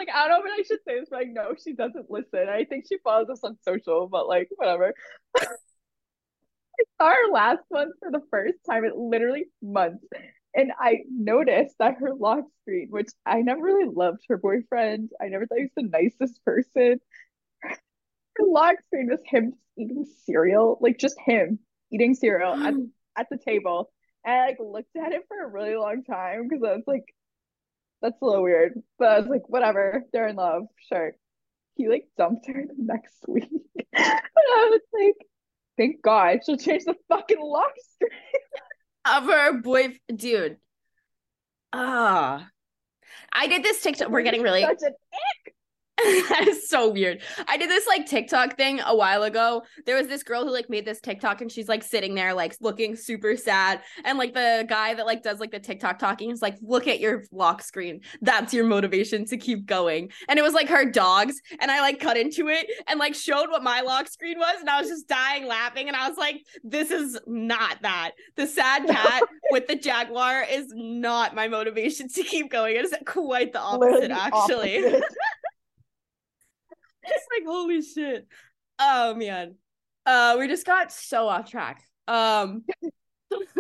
like 0.01 0.15
I 0.15 0.27
don't 0.27 0.43
know 0.43 0.51
if 0.51 0.59
I 0.59 0.63
should 0.63 0.79
say 0.87 0.99
this, 0.99 1.09
but 1.09 1.19
I 1.19 1.23
know 1.23 1.53
she 1.61 1.73
doesn't 1.73 2.09
listen. 2.09 2.49
I 2.49 2.65
think 2.65 2.85
she 2.87 2.97
follows 3.03 3.29
us 3.29 3.41
on 3.43 3.57
social, 3.61 4.07
but 4.07 4.27
like 4.27 4.49
whatever. 4.55 4.93
I 5.37 6.83
saw 6.99 7.09
her 7.09 7.31
last 7.31 7.61
month 7.71 7.93
for 7.99 8.11
the 8.11 8.21
first 8.31 8.57
time 8.67 8.85
in 8.85 8.93
literally 8.95 9.45
months. 9.61 10.03
And 10.55 10.71
I 10.77 11.01
noticed 11.09 11.75
that 11.79 11.95
her 11.99 12.13
lock 12.13 12.45
screen, 12.61 12.87
which 12.89 13.09
I 13.25 13.41
never 13.41 13.61
really 13.61 13.89
loved 13.93 14.23
her 14.27 14.37
boyfriend. 14.37 15.11
I 15.21 15.27
never 15.27 15.45
thought 15.45 15.59
he 15.59 15.65
was 15.65 15.71
the 15.77 15.83
nicest 15.83 16.43
person. 16.43 16.99
Her 17.63 18.45
lock 18.47 18.75
screen 18.85 19.07
was 19.09 19.21
him 19.25 19.53
eating 19.77 20.05
cereal, 20.25 20.77
like 20.81 20.97
just 20.97 21.19
him 21.19 21.59
eating 21.91 22.15
cereal 22.15 22.53
at, 22.53 22.73
at 23.17 23.27
the 23.29 23.37
table. 23.37 23.91
And 24.25 24.33
I 24.33 24.45
like 24.47 24.57
looked 24.59 24.95
at 24.95 25.13
it 25.13 25.23
for 25.27 25.41
a 25.41 25.47
really 25.47 25.75
long 25.75 26.03
time 26.03 26.47
because 26.47 26.63
I 26.63 26.75
was 26.75 26.83
like, 26.87 27.05
that's 28.01 28.21
a 28.21 28.25
little 28.25 28.43
weird. 28.43 28.81
But 28.97 29.09
I 29.09 29.19
was 29.19 29.27
like, 29.27 29.47
whatever, 29.47 30.03
they're 30.11 30.27
in 30.27 30.35
love, 30.35 30.63
sure. 30.89 31.15
He 31.75 31.87
like 31.87 32.07
dumped 32.17 32.47
her 32.47 32.65
the 32.67 32.83
next 32.83 33.15
week. 33.27 33.49
and 33.93 33.95
I 33.95 34.69
was 34.71 34.81
like, 34.93 35.27
thank 35.77 36.01
God 36.01 36.39
she'll 36.45 36.57
change 36.57 36.85
the 36.85 36.95
fucking 37.09 37.41
lock 37.41 37.73
screen. 37.93 38.11
of 39.05 39.23
her 39.23 39.61
boy 39.61 39.97
dude. 40.13 40.57
Ah. 41.73 42.47
I 43.33 43.47
did 43.47 43.63
this 43.63 43.81
TikTok. 43.81 44.09
We're 44.09 44.23
getting 44.23 44.41
really 44.41 44.61
Such 44.61 44.81
an 44.81 44.93
that 46.29 46.45
is 46.47 46.67
so 46.67 46.89
weird. 46.89 47.21
I 47.47 47.57
did 47.57 47.69
this 47.69 47.85
like 47.85 48.05
TikTok 48.05 48.57
thing 48.57 48.79
a 48.85 48.95
while 48.95 49.23
ago. 49.23 49.63
There 49.85 49.95
was 49.95 50.07
this 50.07 50.23
girl 50.23 50.43
who 50.43 50.51
like 50.51 50.69
made 50.69 50.85
this 50.85 50.99
TikTok 50.99 51.41
and 51.41 51.51
she's 51.51 51.67
like 51.67 51.83
sitting 51.83 52.15
there 52.15 52.33
like 52.33 52.55
looking 52.59 52.95
super 52.95 53.35
sad. 53.35 53.81
And 54.03 54.17
like 54.17 54.33
the 54.33 54.65
guy 54.67 54.93
that 54.93 55.05
like 55.05 55.21
does 55.21 55.39
like 55.39 55.51
the 55.51 55.59
TikTok 55.59 55.99
talking 55.99 56.31
is 56.31 56.41
like, 56.41 56.57
look 56.61 56.87
at 56.87 56.99
your 56.99 57.23
lock 57.31 57.61
screen. 57.61 58.01
That's 58.21 58.53
your 58.53 58.65
motivation 58.65 59.25
to 59.25 59.37
keep 59.37 59.65
going. 59.65 60.11
And 60.27 60.39
it 60.39 60.41
was 60.41 60.53
like 60.53 60.69
her 60.69 60.85
dogs. 60.85 61.39
And 61.59 61.69
I 61.69 61.81
like 61.81 61.99
cut 61.99 62.17
into 62.17 62.47
it 62.47 62.67
and 62.87 62.99
like 62.99 63.13
showed 63.13 63.49
what 63.49 63.63
my 63.63 63.81
lock 63.81 64.07
screen 64.07 64.39
was. 64.39 64.59
And 64.59 64.69
I 64.69 64.79
was 64.81 64.89
just 64.89 65.07
dying 65.07 65.45
laughing. 65.45 65.87
And 65.87 65.95
I 65.95 66.09
was 66.09 66.17
like, 66.17 66.43
this 66.63 66.89
is 66.89 67.19
not 67.27 67.81
that. 67.81 68.11
The 68.37 68.47
sad 68.47 68.87
cat 68.87 69.23
with 69.51 69.67
the 69.67 69.75
jaguar 69.75 70.45
is 70.49 70.71
not 70.75 71.35
my 71.35 71.47
motivation 71.47 72.07
to 72.09 72.23
keep 72.23 72.49
going. 72.49 72.75
It 72.75 72.85
is 72.85 72.95
quite 73.05 73.53
the 73.53 73.59
opposite, 73.59 74.09
the 74.09 74.19
actually. 74.19 74.85
opposite. 74.85 75.03
it's 77.03 77.27
like 77.31 77.47
holy 77.47 77.81
shit. 77.81 78.27
Oh 78.79 79.15
man. 79.15 79.55
Uh 80.05 80.35
we 80.39 80.47
just 80.47 80.65
got 80.65 80.91
so 80.91 81.27
off 81.27 81.49
track. 81.49 81.83
Um 82.07 82.63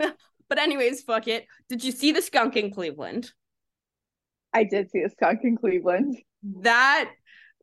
but 0.49 0.57
anyways 0.57 1.03
fuck 1.03 1.27
it. 1.27 1.45
Did 1.69 1.83
you 1.83 1.91
see 1.91 2.11
the 2.11 2.21
skunk 2.21 2.55
in 2.55 2.71
cleveland? 2.71 3.31
I 4.53 4.63
did 4.63 4.91
see 4.91 5.01
a 5.01 5.09
skunk 5.09 5.41
in 5.43 5.57
Cleveland. 5.57 6.17
that 6.61 7.11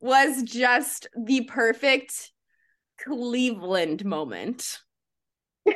was 0.01 0.43
just 0.43 1.09
the 1.17 1.43
perfect 1.43 2.33
cleveland 3.03 4.05
moment. 4.05 4.79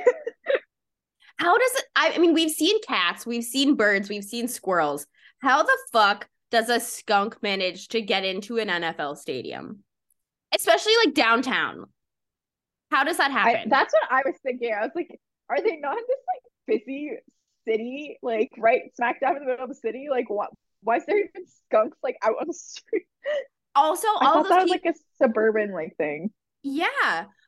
How 1.36 1.58
does 1.58 1.74
it 1.74 1.84
I, 1.96 2.12
I 2.14 2.18
mean 2.18 2.34
we've 2.34 2.50
seen 2.50 2.80
cats 2.82 3.26
we've 3.26 3.44
seen 3.44 3.74
birds 3.74 4.08
we've 4.08 4.24
seen 4.24 4.48
squirrels. 4.48 5.06
How 5.40 5.62
the 5.62 5.78
fuck 5.92 6.28
does 6.50 6.68
a 6.68 6.78
skunk 6.78 7.42
manage 7.42 7.88
to 7.88 8.00
get 8.00 8.24
into 8.24 8.58
an 8.58 8.68
nfl 8.68 9.16
stadium 9.16 9.80
especially 10.54 10.92
like 11.04 11.14
downtown 11.14 11.86
how 12.90 13.04
does 13.04 13.16
that 13.16 13.30
I, 13.30 13.34
happen 13.34 13.68
that's 13.70 13.92
what 13.92 14.02
I 14.10 14.22
was 14.24 14.36
thinking. 14.42 14.72
I 14.74 14.82
was 14.82 14.92
like, 14.94 15.18
are 15.48 15.60
they 15.60 15.76
not 15.76 15.96
in 15.96 16.04
this 16.06 16.18
like 16.28 16.80
busy 16.80 17.12
city, 17.66 18.18
like 18.22 18.50
right 18.58 18.82
smack 18.94 19.20
dab 19.20 19.36
in 19.36 19.44
the 19.44 19.48
middle 19.50 19.64
of 19.64 19.70
the 19.70 19.74
city? 19.74 20.08
Like, 20.10 20.28
what? 20.28 20.50
Why 20.82 20.96
is 20.96 21.06
there 21.06 21.18
even 21.18 21.46
skunks 21.66 21.96
like 22.02 22.16
out 22.22 22.34
on 22.40 22.48
the 22.48 22.52
street? 22.54 23.04
also 23.74 24.06
I 24.20 24.26
all 24.26 24.42
those 24.42 24.50
that 24.50 24.62
was 24.62 24.70
people 24.70 24.90
like 24.90 24.94
a 24.94 24.98
suburban 25.24 25.72
like 25.72 25.96
thing. 25.96 26.30
yeah 26.62 26.90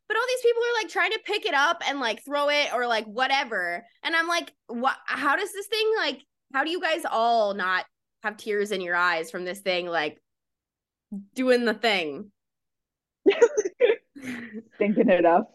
but 0.08 0.16
all 0.16 0.22
these 0.28 0.42
people 0.42 0.62
are 0.62 0.82
like 0.82 0.90
trying 0.90 1.10
to 1.12 1.20
pick 1.24 1.44
it 1.46 1.54
up 1.54 1.82
and 1.86 2.00
like 2.00 2.24
throw 2.24 2.48
it 2.48 2.72
or 2.72 2.86
like 2.86 3.04
whatever 3.06 3.84
and 4.02 4.16
i'm 4.16 4.28
like 4.28 4.52
what 4.68 4.96
how 5.06 5.36
does 5.36 5.52
this 5.52 5.66
thing 5.66 5.92
like 5.98 6.22
how 6.52 6.64
do 6.64 6.70
you 6.70 6.80
guys 6.80 7.02
all 7.10 7.54
not 7.54 7.84
have 8.22 8.36
tears 8.36 8.70
in 8.72 8.80
your 8.80 8.96
eyes 8.96 9.30
from 9.30 9.44
this 9.44 9.60
thing 9.60 9.86
like 9.86 10.18
doing 11.34 11.64
the 11.64 11.74
thing 11.74 12.30
Thinking 14.78 15.08
it 15.08 15.24
up. 15.24 15.50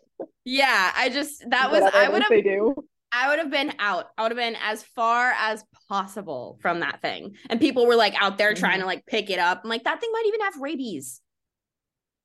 yeah 0.46 0.92
i 0.96 1.10
just 1.10 1.50
that 1.50 1.72
was 1.72 1.82
Whatever 1.82 1.98
i 1.98 2.10
would 2.10 2.22
have 2.22 2.30
They 2.30 2.42
do. 2.42 2.76
I 3.12 3.30
would 3.30 3.40
have 3.40 3.50
been 3.50 3.74
out. 3.80 4.10
I 4.18 4.24
would 4.24 4.32
have 4.32 4.38
been 4.38 4.58
as 4.62 4.84
far 4.84 5.32
as 5.32 5.64
possible 5.88 6.60
from 6.62 6.82
that 6.82 7.02
thing. 7.02 7.36
And 7.50 7.60
people 7.60 7.88
were 7.88 7.96
like 7.96 8.14
out 8.22 8.38
there 8.38 8.54
trying 8.54 8.82
to 8.82 8.86
like 8.86 9.06
pick 9.06 9.30
it 9.30 9.40
up. 9.40 9.62
I'm 9.64 9.70
like, 9.70 9.84
that 9.86 10.00
thing 10.00 10.12
might 10.14 10.26
even 10.28 10.42
have 10.42 10.62
rabies. 10.62 11.22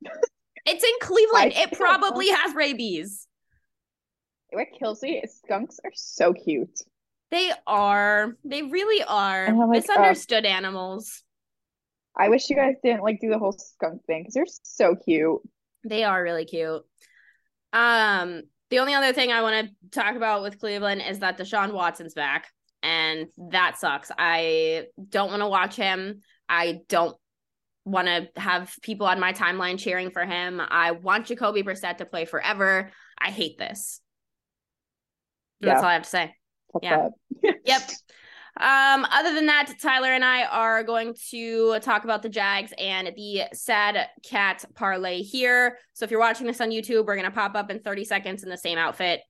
it's 0.66 0.84
in 0.84 0.90
Cleveland. 1.00 1.54
I 1.56 1.62
It 1.62 1.72
probably 1.72 2.28
has 2.28 2.54
rabies. 2.54 3.26
What 4.50 4.68
kills 4.78 5.02
me 5.02 5.20
is 5.24 5.40
skunks 5.44 5.80
are 5.84 5.92
so 5.94 6.32
cute. 6.32 6.78
They 7.30 7.50
are. 7.66 8.36
They 8.44 8.62
really 8.62 9.02
are. 9.02 9.46
I'm 9.46 9.60
uh, 9.60 9.66
Misunderstood 9.66 10.44
animals. 10.44 11.23
I 12.16 12.28
wish 12.28 12.48
you 12.48 12.56
guys 12.56 12.74
didn't 12.82 13.02
like 13.02 13.20
do 13.20 13.28
the 13.28 13.38
whole 13.38 13.52
skunk 13.52 14.04
thing 14.06 14.22
because 14.22 14.34
they're 14.34 14.46
so 14.62 14.96
cute. 14.96 15.40
They 15.84 16.04
are 16.04 16.22
really 16.22 16.44
cute. 16.44 16.82
Um, 17.72 18.42
the 18.70 18.78
only 18.78 18.94
other 18.94 19.12
thing 19.12 19.32
I 19.32 19.42
want 19.42 19.68
to 19.68 19.90
talk 19.90 20.16
about 20.16 20.42
with 20.42 20.60
Cleveland 20.60 21.02
is 21.06 21.18
that 21.20 21.38
Deshaun 21.38 21.72
Watson's 21.72 22.14
back, 22.14 22.48
and 22.82 23.26
that 23.50 23.78
sucks. 23.78 24.10
I 24.16 24.86
don't 25.08 25.30
want 25.30 25.42
to 25.42 25.48
watch 25.48 25.74
him. 25.74 26.20
I 26.48 26.80
don't 26.88 27.16
want 27.84 28.06
to 28.06 28.28
have 28.40 28.74
people 28.82 29.06
on 29.06 29.20
my 29.20 29.32
timeline 29.32 29.78
cheering 29.78 30.10
for 30.10 30.24
him. 30.24 30.60
I 30.60 30.92
want 30.92 31.26
Jacoby 31.26 31.62
Brissett 31.62 31.98
to 31.98 32.06
play 32.06 32.24
forever. 32.24 32.90
I 33.18 33.30
hate 33.30 33.58
this. 33.58 34.00
That's 35.60 35.82
all 35.82 35.88
I 35.88 35.94
have 35.94 36.02
to 36.02 36.08
say. 36.08 36.34
Fuck 36.72 36.82
Yeah. 36.82 37.08
Yep. 37.42 37.82
Um, 38.60 39.04
other 39.10 39.34
than 39.34 39.46
that, 39.46 39.72
Tyler 39.82 40.12
and 40.12 40.24
I 40.24 40.44
are 40.44 40.84
going 40.84 41.14
to 41.30 41.78
talk 41.80 42.04
about 42.04 42.22
the 42.22 42.28
Jags 42.28 42.72
and 42.78 43.10
the 43.16 43.42
sad 43.52 44.08
cat 44.24 44.64
parlay 44.74 45.22
here. 45.22 45.78
So 45.94 46.04
if 46.04 46.10
you're 46.10 46.20
watching 46.20 46.46
this 46.46 46.60
on 46.60 46.70
YouTube, 46.70 47.06
we're 47.06 47.16
gonna 47.16 47.32
pop 47.32 47.56
up 47.56 47.70
in 47.70 47.80
30 47.80 48.04
seconds 48.04 48.42
in 48.44 48.50
the 48.50 48.56
same 48.56 48.78
outfit 48.78 49.20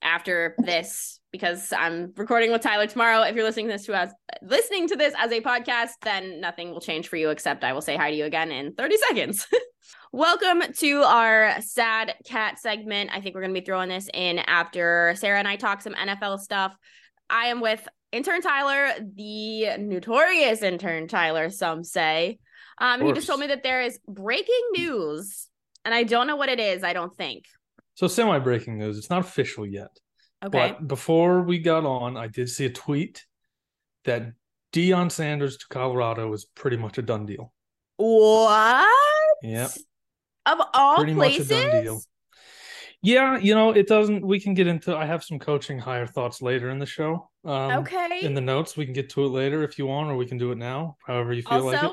after 0.00 0.54
this 0.58 1.20
because 1.32 1.72
I'm 1.72 2.12
recording 2.16 2.52
with 2.52 2.62
Tyler 2.62 2.86
tomorrow. 2.86 3.22
If 3.22 3.34
you're 3.34 3.44
listening 3.44 3.66
to 3.66 3.72
this 3.72 3.86
to 3.86 3.94
us 3.94 4.12
listening 4.42 4.88
to 4.88 4.96
this 4.96 5.14
as 5.18 5.32
a 5.32 5.40
podcast, 5.40 5.90
then 6.02 6.40
nothing 6.40 6.70
will 6.70 6.80
change 6.80 7.08
for 7.08 7.16
you 7.16 7.30
except 7.30 7.64
I 7.64 7.72
will 7.72 7.80
say 7.80 7.96
hi 7.96 8.10
to 8.10 8.16
you 8.16 8.24
again 8.24 8.52
in 8.52 8.74
30 8.74 8.96
seconds. 9.08 9.46
Welcome 10.12 10.62
to 10.78 11.02
our 11.02 11.60
sad 11.62 12.14
cat 12.26 12.58
segment. 12.58 13.10
I 13.12 13.20
think 13.20 13.34
we're 13.34 13.40
going 13.40 13.54
to 13.54 13.60
be 13.60 13.64
throwing 13.64 13.88
this 13.88 14.08
in 14.12 14.38
after 14.40 15.14
Sarah 15.16 15.38
and 15.38 15.48
I 15.48 15.56
talk 15.56 15.80
some 15.80 15.94
NFL 15.94 16.40
stuff. 16.40 16.76
I 17.30 17.46
am 17.46 17.60
with 17.60 17.86
intern 18.12 18.42
Tyler, 18.42 18.92
the 19.14 19.76
notorious 19.78 20.62
intern 20.62 21.08
Tyler, 21.08 21.50
some 21.50 21.82
say. 21.82 22.38
Um, 22.78 23.04
he 23.04 23.12
just 23.12 23.26
told 23.26 23.40
me 23.40 23.48
that 23.48 23.62
there 23.62 23.82
is 23.82 23.98
breaking 24.08 24.62
news, 24.76 25.48
and 25.84 25.94
I 25.94 26.04
don't 26.04 26.26
know 26.26 26.36
what 26.36 26.48
it 26.48 26.60
is. 26.60 26.84
I 26.84 26.92
don't 26.92 27.14
think. 27.16 27.44
So 27.94 28.06
semi 28.06 28.38
breaking 28.38 28.78
news. 28.78 28.98
It's 28.98 29.10
not 29.10 29.20
official 29.20 29.66
yet. 29.66 29.90
Okay. 30.44 30.74
But 30.78 30.88
before 30.88 31.42
we 31.42 31.58
got 31.58 31.84
on, 31.84 32.16
I 32.16 32.26
did 32.26 32.48
see 32.48 32.66
a 32.66 32.70
tweet 32.70 33.24
that 34.04 34.32
Deion 34.72 35.10
Sanders 35.12 35.56
to 35.58 35.66
Colorado 35.68 36.32
is 36.32 36.44
pretty 36.44 36.76
much 36.76 36.98
a 36.98 37.02
done 37.02 37.26
deal. 37.26 37.52
What? 37.96 38.88
Yep. 39.42 39.70
Of 40.46 40.58
all 40.74 40.96
Pretty 40.96 41.14
much 41.14 41.38
a 41.38 41.44
places? 41.44 42.08
Yeah, 43.04 43.36
you 43.36 43.54
know, 43.54 43.70
it 43.72 43.88
doesn't 43.88 44.24
we 44.24 44.38
can 44.38 44.54
get 44.54 44.68
into 44.68 44.96
I 44.96 45.06
have 45.06 45.24
some 45.24 45.38
coaching 45.38 45.78
hire 45.78 46.06
thoughts 46.06 46.40
later 46.40 46.70
in 46.70 46.78
the 46.78 46.86
show. 46.86 47.28
Um 47.44 47.80
Okay. 47.80 48.20
in 48.22 48.34
the 48.34 48.40
notes. 48.40 48.76
We 48.76 48.84
can 48.84 48.94
get 48.94 49.10
to 49.10 49.24
it 49.24 49.28
later 49.28 49.64
if 49.64 49.78
you 49.78 49.86
want, 49.86 50.10
or 50.10 50.16
we 50.16 50.26
can 50.26 50.38
do 50.38 50.52
it 50.52 50.58
now, 50.58 50.96
however 51.06 51.32
you 51.32 51.42
feel 51.42 51.64
also, 51.64 51.66
like 51.66 51.82
it. 51.82 51.92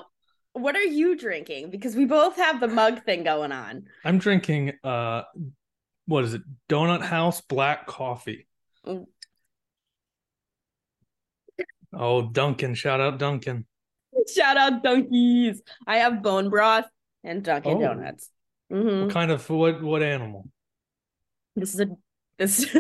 what 0.53 0.75
are 0.75 0.83
you 0.83 1.17
drinking? 1.17 1.71
Because 1.71 1.95
we 1.95 2.05
both 2.05 2.35
have 2.35 2.59
the 2.59 2.67
mug 2.67 3.03
thing 3.05 3.23
going 3.23 3.51
on. 3.51 3.87
I'm 4.05 4.19
drinking 4.19 4.73
uh 4.83 5.23
what 6.05 6.25
is 6.25 6.33
it? 6.35 6.43
Donut 6.69 7.01
House 7.01 7.41
black 7.41 7.87
coffee. 7.87 8.47
Mm. 8.85 9.05
Oh, 11.93 12.21
Dunkin', 12.29 12.75
shout 12.75 13.01
out 13.01 13.17
Dunkin'. 13.17 13.65
Shout 14.35 14.57
out 14.57 14.83
Dunkies. 14.83 15.61
I 15.87 15.97
have 15.97 16.21
bone 16.21 16.49
broth 16.49 16.85
and 17.23 17.43
Dunkin' 17.43 17.77
Oh. 17.77 17.79
Donuts. 17.79 18.29
hmm 18.69 19.01
What 19.03 19.11
kind 19.11 19.31
of 19.31 19.49
what 19.49 19.81
what 19.81 20.03
animal? 20.03 20.47
This 21.59 21.73
is 21.73 21.79
a 21.81 21.87
this. 22.37 22.65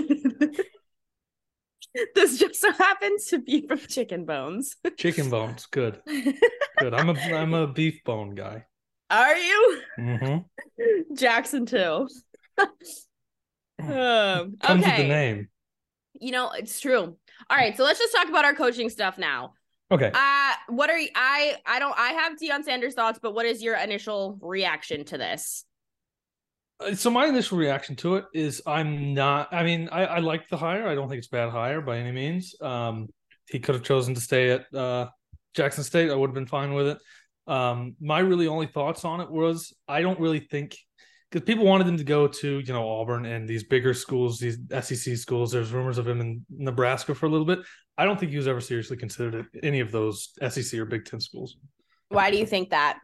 this 2.15 2.39
just 2.39 2.61
so 2.61 2.71
happens 2.71 3.25
to 3.25 3.39
be 3.39 3.67
from 3.67 3.79
Chicken 3.79 4.25
Bones. 4.25 4.75
Chicken 4.97 5.29
bones. 5.29 5.65
Good. 5.67 5.99
Good. 6.79 6.93
I'm 6.93 7.09
a 7.09 7.13
I'm 7.13 7.53
a 7.53 7.67
beef 7.67 8.03
bone 8.03 8.35
guy. 8.35 8.65
Are 9.09 9.37
you 9.37 9.81
Mm-hmm. 9.99 11.15
Jackson 11.15 11.65
too? 11.65 12.07
um, 12.59 12.67
Comes 13.79 14.59
with 14.59 14.61
the 14.61 14.73
okay, 14.93 15.07
name. 15.07 15.49
you 16.19 16.31
know 16.31 16.51
it's 16.51 16.79
true. 16.79 17.17
All 17.49 17.57
right, 17.57 17.75
so 17.75 17.83
let's 17.83 17.99
just 17.99 18.13
talk 18.13 18.29
about 18.29 18.45
our 18.45 18.53
coaching 18.53 18.89
stuff 18.89 19.17
now. 19.17 19.53
Okay. 19.91 20.11
Uh 20.13 20.51
what 20.67 20.89
are 20.89 20.99
you? 20.99 21.09
I 21.15 21.55
I 21.65 21.79
don't. 21.79 21.97
I 21.97 22.11
have 22.11 22.37
Deion 22.37 22.63
Sanders 22.63 22.93
thoughts, 22.93 23.19
but 23.21 23.33
what 23.33 23.45
is 23.47 23.63
your 23.63 23.75
initial 23.75 24.37
reaction 24.41 25.03
to 25.05 25.17
this? 25.17 25.65
Uh, 26.79 26.95
So 26.95 27.09
my 27.09 27.25
initial 27.25 27.57
reaction 27.57 27.95
to 27.97 28.15
it 28.15 28.25
is 28.33 28.61
I'm 28.65 29.13
not. 29.13 29.53
I 29.53 29.63
mean, 29.63 29.89
I, 29.91 30.05
I 30.05 30.19
like 30.19 30.47
the 30.49 30.57
hire. 30.57 30.87
I 30.87 30.95
don't 30.95 31.09
think 31.09 31.19
it's 31.19 31.27
bad 31.27 31.49
hire 31.49 31.81
by 31.81 31.97
any 31.97 32.11
means. 32.11 32.55
Um, 32.61 33.09
he 33.47 33.59
could 33.59 33.75
have 33.75 33.83
chosen 33.83 34.13
to 34.15 34.21
stay 34.21 34.51
at 34.51 34.73
uh, 34.73 35.07
Jackson 35.55 35.83
State. 35.83 36.11
I 36.11 36.15
would 36.15 36.29
have 36.29 36.35
been 36.35 36.45
fine 36.45 36.73
with 36.73 36.87
it. 36.87 36.97
Um, 37.47 37.95
my 37.99 38.19
really 38.19 38.47
only 38.47 38.67
thoughts 38.67 39.03
on 39.05 39.21
it 39.21 39.31
was 39.31 39.73
I 39.87 40.01
don't 40.01 40.19
really 40.19 40.39
think 40.39 40.77
because 41.31 41.45
people 41.45 41.65
wanted 41.65 41.87
him 41.87 41.97
to 41.97 42.03
go 42.03 42.27
to 42.27 42.59
you 42.59 42.73
know 42.73 42.87
Auburn 42.87 43.25
and 43.25 43.47
these 43.47 43.63
bigger 43.63 43.93
schools, 43.93 44.39
these 44.39 44.57
SEC 44.69 45.17
schools. 45.17 45.51
There's 45.51 45.71
rumors 45.71 45.97
of 45.97 46.07
him 46.07 46.21
in 46.21 46.45
Nebraska 46.49 47.15
for 47.15 47.25
a 47.25 47.29
little 47.29 47.45
bit. 47.45 47.59
I 47.97 48.05
don't 48.05 48.19
think 48.19 48.31
he 48.31 48.37
was 48.37 48.47
ever 48.47 48.61
seriously 48.61 48.97
considered 48.97 49.35
at 49.35 49.63
any 49.63 49.79
of 49.79 49.91
those 49.91 50.29
SEC 50.47 50.79
or 50.79 50.85
Big 50.85 51.05
Ten 51.05 51.19
schools. 51.19 51.57
Why 52.09 52.31
do 52.31 52.37
you 52.37 52.45
think 52.45 52.69
that? 52.69 52.99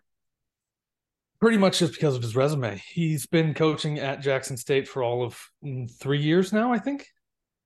Pretty 1.45 1.59
much 1.59 1.77
just 1.77 1.93
because 1.93 2.15
of 2.15 2.23
his 2.23 2.35
resume. 2.35 2.81
He's 2.91 3.27
been 3.27 3.53
coaching 3.53 3.99
at 3.99 4.19
Jackson 4.19 4.57
State 4.57 4.87
for 4.87 5.03
all 5.03 5.23
of 5.23 5.39
mm, 5.63 5.87
three 5.99 6.19
years 6.19 6.51
now, 6.51 6.73
I 6.73 6.79
think. 6.79 7.05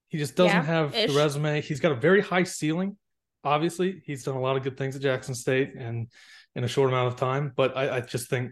He 0.10 0.18
just 0.18 0.36
doesn't 0.36 0.54
Yeah, 0.54 0.64
have 0.64 0.94
ish. 0.94 1.10
the 1.10 1.18
resume. 1.18 1.62
He's 1.62 1.80
got 1.80 1.94
a 1.94 1.96
very 1.96 2.20
high 2.20 2.44
ceiling. 2.44 2.98
Obviously, 3.46 4.02
he's 4.06 4.26
done 4.26 4.36
a 4.36 4.42
lot 4.42 4.58
of 4.58 4.64
good 4.64 4.76
things 4.76 4.98
at 4.98 5.02
Jackson 5.02 5.34
State 5.34 5.76
and 5.78 6.10
in 6.56 6.66
a 6.66 6.68
short 6.68 6.90
amount 6.90 7.14
of 7.14 7.18
time. 7.18 7.54
But 7.56 7.78
I, 7.78 7.96
I 7.96 8.02
just 8.02 8.30
think 8.30 8.52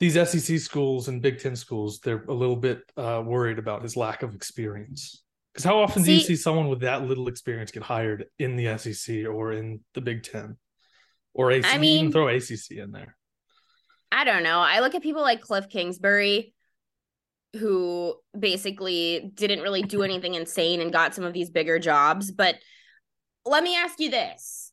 these 0.00 0.12
SEC 0.28 0.58
schools 0.58 1.08
and 1.08 1.22
Big 1.22 1.38
Ten 1.38 1.56
schools, 1.56 2.00
they're 2.00 2.26
a 2.28 2.34
little 2.34 2.56
bit 2.56 2.82
uh, 2.94 3.22
worried 3.24 3.58
about 3.58 3.82
his 3.84 3.96
lack 3.96 4.22
of 4.22 4.34
experience. 4.34 5.24
Because 5.54 5.64
how 5.64 5.78
often 5.78 6.02
do 6.02 6.12
you 6.12 6.20
See- 6.20 6.26
see 6.26 6.36
someone 6.36 6.68
with 6.68 6.80
that 6.80 7.08
little 7.08 7.28
experience 7.28 7.70
get 7.70 7.84
hired 7.84 8.26
in 8.38 8.56
the 8.56 8.76
SEC 8.76 9.24
or 9.24 9.52
in 9.52 9.80
the 9.94 10.02
Big 10.02 10.24
Ten? 10.24 10.58
Or 11.32 11.52
AC, 11.52 11.66
I 11.66 11.78
mean- 11.78 12.00
even 12.00 12.12
throw 12.12 12.28
ACC 12.28 12.72
in 12.72 12.92
there. 12.92 13.16
I 14.12 14.24
don't 14.24 14.42
know. 14.42 14.60
I 14.60 14.80
look 14.80 14.94
at 14.94 15.02
people 15.02 15.22
like 15.22 15.40
Cliff 15.40 15.68
Kingsbury, 15.68 16.54
who 17.54 18.14
basically 18.38 19.30
didn't 19.34 19.62
really 19.62 19.82
do 19.82 20.02
anything 20.04 20.34
insane 20.34 20.80
and 20.80 20.92
got 20.92 21.14
some 21.14 21.24
of 21.24 21.32
these 21.32 21.50
bigger 21.50 21.78
jobs. 21.78 22.30
But 22.30 22.56
let 23.44 23.62
me 23.62 23.76
ask 23.76 23.98
you 24.00 24.10
this. 24.10 24.72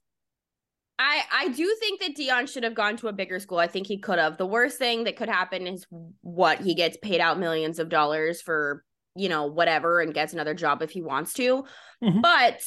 I 1.00 1.22
I 1.32 1.48
do 1.50 1.76
think 1.80 2.02
that 2.02 2.16
Deion 2.16 2.48
should 2.48 2.64
have 2.64 2.76
gone 2.76 2.98
to 2.98 3.08
a 3.08 3.14
bigger 3.14 3.40
school. 3.40 3.58
I 3.58 3.68
think 3.68 3.88
he 3.88 3.98
could 3.98 4.20
have. 4.20 4.38
The 4.38 4.46
worst 4.46 4.78
thing 4.78 5.06
that 5.06 5.16
could 5.16 5.30
happen 5.30 5.68
is 5.68 5.86
what 6.22 6.60
he 6.60 6.76
gets 6.76 6.98
paid 6.98 7.20
out 7.20 7.40
millions 7.40 7.80
of 7.80 7.90
dollars 7.90 8.42
for, 8.42 8.84
you 9.16 9.28
know, 9.28 9.48
whatever 9.48 10.02
and 10.02 10.14
gets 10.14 10.34
another 10.34 10.54
job 10.54 10.82
if 10.82 10.92
he 10.92 11.02
wants 11.02 11.34
to. 11.34 11.66
Mhm. 12.04 12.22
But 12.22 12.64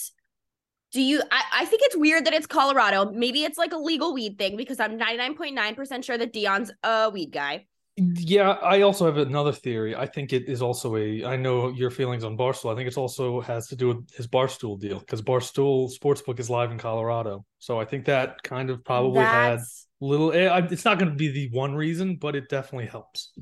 do 0.96 1.02
you 1.02 1.22
I, 1.30 1.42
I 1.62 1.64
think 1.66 1.82
it's 1.84 1.96
weird 1.96 2.24
that 2.26 2.34
it's 2.34 2.46
Colorado. 2.46 3.10
Maybe 3.12 3.44
it's 3.44 3.58
like 3.58 3.72
a 3.72 3.76
legal 3.90 4.14
weed 4.14 4.38
thing 4.38 4.56
because 4.56 4.80
I'm 4.80 4.98
99.9% 4.98 6.04
sure 6.04 6.18
that 6.18 6.32
Deion's 6.32 6.72
a 6.82 7.10
weed 7.10 7.32
guy. 7.32 7.66
Yeah, 7.98 8.50
I 8.62 8.82
also 8.82 9.06
have 9.06 9.16
another 9.16 9.52
theory. 9.52 9.96
I 9.96 10.06
think 10.06 10.32
it 10.34 10.50
is 10.50 10.60
also 10.60 10.96
a. 10.96 11.24
I 11.24 11.36
know 11.36 11.70
your 11.70 11.90
feelings 11.90 12.24
on 12.24 12.36
Barstool. 12.36 12.70
I 12.70 12.76
think 12.76 12.88
it 12.88 12.98
also 12.98 13.40
has 13.40 13.68
to 13.68 13.76
do 13.76 13.88
with 13.88 14.14
his 14.14 14.26
Barstool 14.26 14.78
deal 14.78 14.98
because 15.00 15.22
Barstool 15.22 15.90
Sportsbook 15.98 16.38
is 16.38 16.50
live 16.50 16.70
in 16.72 16.78
Colorado. 16.78 17.46
So 17.58 17.80
I 17.80 17.86
think 17.86 18.04
that 18.04 18.42
kind 18.42 18.68
of 18.68 18.84
probably 18.84 19.24
had 19.24 19.60
little. 20.00 20.30
eh, 20.32 20.66
It's 20.70 20.84
not 20.84 20.98
going 20.98 21.10
to 21.10 21.16
be 21.16 21.28
the 21.28 21.48
one 21.56 21.74
reason, 21.74 22.16
but 22.16 22.36
it 22.36 22.50
definitely 22.50 22.86
helps. 22.86 23.32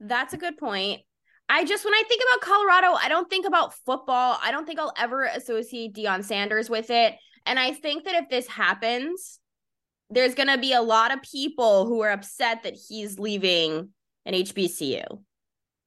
that's 0.00 0.32
a 0.32 0.38
good 0.38 0.56
point. 0.56 1.02
I 1.50 1.64
just 1.64 1.84
when 1.84 1.92
I 1.92 2.02
think 2.08 2.22
about 2.22 2.40
Colorado, 2.40 2.92
I 2.94 3.08
don't 3.08 3.28
think 3.28 3.44
about 3.44 3.74
football. 3.74 4.38
I 4.40 4.52
don't 4.52 4.66
think 4.66 4.78
I'll 4.78 4.94
ever 4.96 5.24
associate 5.24 5.94
Deion 5.94 6.24
Sanders 6.24 6.70
with 6.70 6.90
it. 6.90 7.16
And 7.44 7.58
I 7.58 7.72
think 7.72 8.04
that 8.04 8.14
if 8.14 8.28
this 8.30 8.46
happens, 8.46 9.40
there's 10.10 10.34
gonna 10.34 10.58
be 10.58 10.72
a 10.72 10.80
lot 10.80 11.12
of 11.12 11.20
people 11.22 11.86
who 11.86 12.02
are 12.02 12.10
upset 12.12 12.62
that 12.62 12.74
he's 12.88 13.18
leaving 13.18 13.90
an 14.24 14.34
HBCU. 14.34 15.02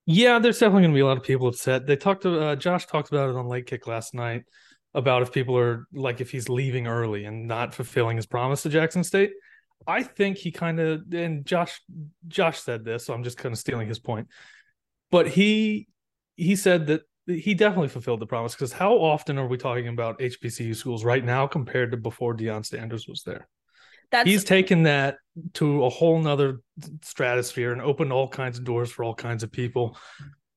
Yeah, 0.06 0.39
there's 0.39 0.60
definitely 0.60 0.82
going 0.82 0.91
to 0.91 0.97
be 0.97 1.02
a 1.02 1.06
lot 1.06 1.17
of 1.17 1.23
people 1.23 1.47
upset. 1.47 1.88
They 1.88 1.95
talked 1.95 2.23
to 2.23 2.39
uh, 2.39 2.56
Josh 2.58 2.86
talked 2.88 3.10
about 3.10 3.30
it 3.30 3.38
on 3.38 3.47
Late 3.47 3.65
Kick 3.65 3.88
last 3.88 4.13
night 4.13 4.43
about 4.93 5.21
if 5.21 5.32
people 5.32 5.58
are 5.58 5.88
like 5.93 6.19
if 6.19 6.30
he's 6.30 6.49
leaving 6.49 6.88
early 6.88 7.23
and 7.23 7.47
not 7.47 7.73
fulfilling 7.73 8.17
his 8.17 8.26
promise 8.26 8.63
to 8.63 8.69
Jackson 8.69 9.04
State. 9.04 9.32
I 9.88 10.04
think 10.04 10.38
he 10.38 10.52
kind 10.52 10.80
of 10.80 11.04
and 11.13 11.45
Josh 11.45 11.82
Josh 12.28 12.60
said 12.60 12.84
this, 12.84 13.06
so 13.06 13.13
I'm 13.13 13.23
just 13.23 13.38
kind 13.38 13.54
of 13.54 13.60
stealing 13.60 13.88
his 13.88 13.99
point. 13.99 14.28
But 15.13 15.28
he 15.28 15.88
he 16.38 16.56
said 16.56 16.88
that 16.88 17.02
he 17.28 17.54
definitely 17.54 17.89
fulfilled 17.89 18.19
the 18.19 18.26
promise 18.26 18.56
because 18.56 18.73
how 18.73 18.95
often 18.95 19.38
are 19.38 19.45
we 19.45 19.58
talking 19.58 19.88
about 19.88 20.17
HBCU 20.17 20.76
schools 20.76 21.06
right 21.06 21.23
now 21.23 21.45
compared 21.45 21.91
to 21.91 21.97
before 21.97 22.36
Deion 22.36 22.65
Sanders 22.65 23.08
was 23.08 23.21
there? 23.21 23.47
That's 24.10 24.28
he's 24.28 24.43
taken 24.43 24.84
that 24.84 25.17
to 25.54 25.86
a 25.86 25.89
whole 25.89 26.19
nother 26.19 26.62
stratosphere 27.04 27.71
and 27.71 27.80
opened 27.80 28.12
all 28.12 28.28
kinds 28.28 28.58
of 28.58 28.63
doors 28.63 28.91
for 28.91 29.04
all 29.04 29.13
kinds 29.13 29.43
of 29.43 29.52
people. 29.52 29.95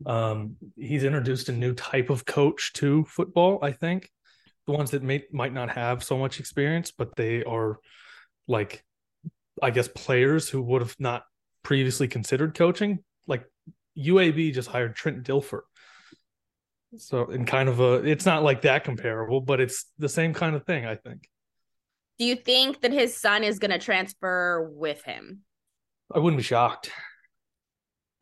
Um, 0.07 0.57
he's 0.75 1.05
introduced 1.05 1.51
a 1.51 1.53
new 1.53 1.75
type 1.75 2.09
of 2.09 2.25
coach 2.25 2.73
to 2.75 3.05
football, 3.05 3.59
I 3.61 3.73
think. 3.73 4.11
The 4.67 4.73
ones 4.73 4.91
that 4.93 5.03
may 5.03 5.25
might 5.33 5.53
not 5.53 5.69
have 5.69 6.03
so 6.03 6.17
much 6.17 6.41
experience, 6.41 6.91
but 6.91 7.15
they 7.15 7.45
are 7.45 7.79
like 8.49 8.83
I 9.63 9.69
guess 9.69 9.89
players 9.89 10.49
who 10.49 10.63
would 10.63 10.81
have 10.81 10.97
not 10.99 11.25
previously 11.63 12.09
considered 12.09 12.55
coaching. 12.55 13.01
Like 13.27 13.45
UAB 13.99 14.53
just 14.53 14.69
hired 14.69 14.95
Trent 14.97 15.23
Dilfer. 15.25 15.61
So 16.99 17.31
in 17.31 17.45
kind 17.45 17.69
of 17.69 17.81
a 17.81 17.95
it's 18.05 18.25
not 18.25 18.43
like 18.43 18.63
that 18.63 18.85
comparable, 18.85 19.41
but 19.41 19.61
it's 19.61 19.87
the 19.99 20.09
same 20.09 20.33
kind 20.33 20.55
of 20.57 20.65
thing, 20.65 20.87
I 20.87 20.95
think. 20.95 21.29
do 22.19 22.25
you 22.25 22.37
think 22.37 22.81
that 22.81 22.93
his 22.93 23.17
son 23.17 23.45
is 23.45 23.59
gonna 23.59 23.79
transfer 23.79 24.71
with 24.73 25.03
him? 25.05 25.43
I 26.15 26.19
wouldn't 26.21 26.39
be 26.39 26.45
shocked. 26.45 26.91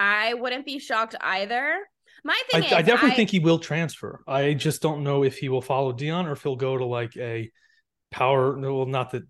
I 0.00 0.34
wouldn't 0.34 0.66
be 0.66 0.78
shocked 0.78 1.14
either. 1.20 1.78
My 2.24 2.40
I, 2.52 2.60
thing 2.60 2.64
is 2.64 2.72
I 2.72 2.82
definitely 2.82 3.12
I- 3.12 3.16
think 3.16 3.30
he 3.30 3.38
will 3.38 3.58
transfer. 3.58 4.22
I 4.26 4.54
just 4.54 4.82
don't 4.82 5.04
know 5.04 5.22
if 5.24 5.38
he 5.38 5.48
will 5.48 5.62
follow 5.62 5.92
Deion 5.92 6.26
or 6.26 6.32
if 6.32 6.42
he'll 6.42 6.56
go 6.56 6.76
to 6.76 6.84
like 6.84 7.16
a 7.16 7.50
power. 8.10 8.58
Well, 8.58 8.86
not 8.86 9.12
that 9.12 9.22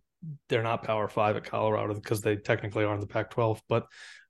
they're 0.49 0.63
not 0.63 0.85
Power 0.85 1.09
Five 1.09 1.37
at 1.37 1.45
Colorado 1.45 1.93
because 1.95 2.23
they 2.23 2.37
technically 2.37 2.85
are 2.85 2.95
in 2.95 3.01
the 3.01 3.07
Pac-12, 3.07 3.61
but 3.69 3.87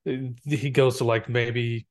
uh, 0.09 0.13
he 0.45 0.71
goes 0.71 0.99
to 0.99 1.05
like 1.05 1.29
maybe 1.29 1.87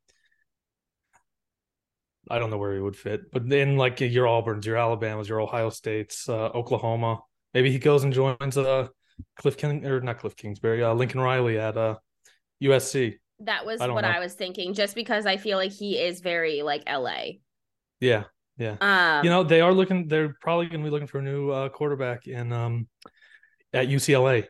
I 2.29 2.39
don't 2.39 2.49
know 2.49 2.57
where 2.57 2.73
he 2.73 2.79
would 2.79 2.95
fit, 2.95 3.31
but 3.31 3.47
then 3.47 3.77
like 3.77 3.99
your 3.99 4.27
Auburn's, 4.27 4.65
your 4.65 4.77
Alabamas, 4.77 5.27
your 5.27 5.41
Ohio 5.41 5.69
States, 5.69 6.29
uh, 6.29 6.47
Oklahoma. 6.47 7.19
Maybe 7.53 7.71
he 7.71 7.79
goes 7.79 8.03
and 8.03 8.13
joins 8.13 8.57
uh 8.57 8.87
Cliff 9.37 9.57
King 9.57 9.85
or 9.85 10.01
not 10.01 10.19
Cliff 10.19 10.35
Kingsbury, 10.35 10.83
uh, 10.83 10.93
Lincoln 10.93 11.19
Riley 11.19 11.59
at 11.59 11.77
uh 11.77 11.95
USC. 12.63 13.15
that 13.41 13.65
was 13.65 13.81
I 13.81 13.87
what 13.87 14.01
know. 14.01 14.07
I 14.07 14.19
was 14.19 14.33
thinking, 14.33 14.73
just 14.73 14.95
because 14.95 15.25
I 15.25 15.37
feel 15.37 15.57
like 15.57 15.71
he 15.71 15.97
is 15.99 16.21
very 16.21 16.61
like 16.61 16.83
LA. 16.89 17.33
Yeah, 17.99 18.23
yeah. 18.57 18.77
Um 18.79 19.23
you 19.23 19.29
know 19.29 19.43
they 19.43 19.61
are 19.61 19.73
looking 19.73 20.07
they're 20.07 20.35
probably 20.41 20.67
going 20.67 20.81
to 20.81 20.85
be 20.85 20.91
looking 20.91 21.07
for 21.07 21.19
a 21.19 21.23
new 21.23 21.49
uh, 21.49 21.69
quarterback 21.69 22.27
in 22.27 22.51
um 22.53 22.87
at 23.73 23.87
UCLA 23.87 24.45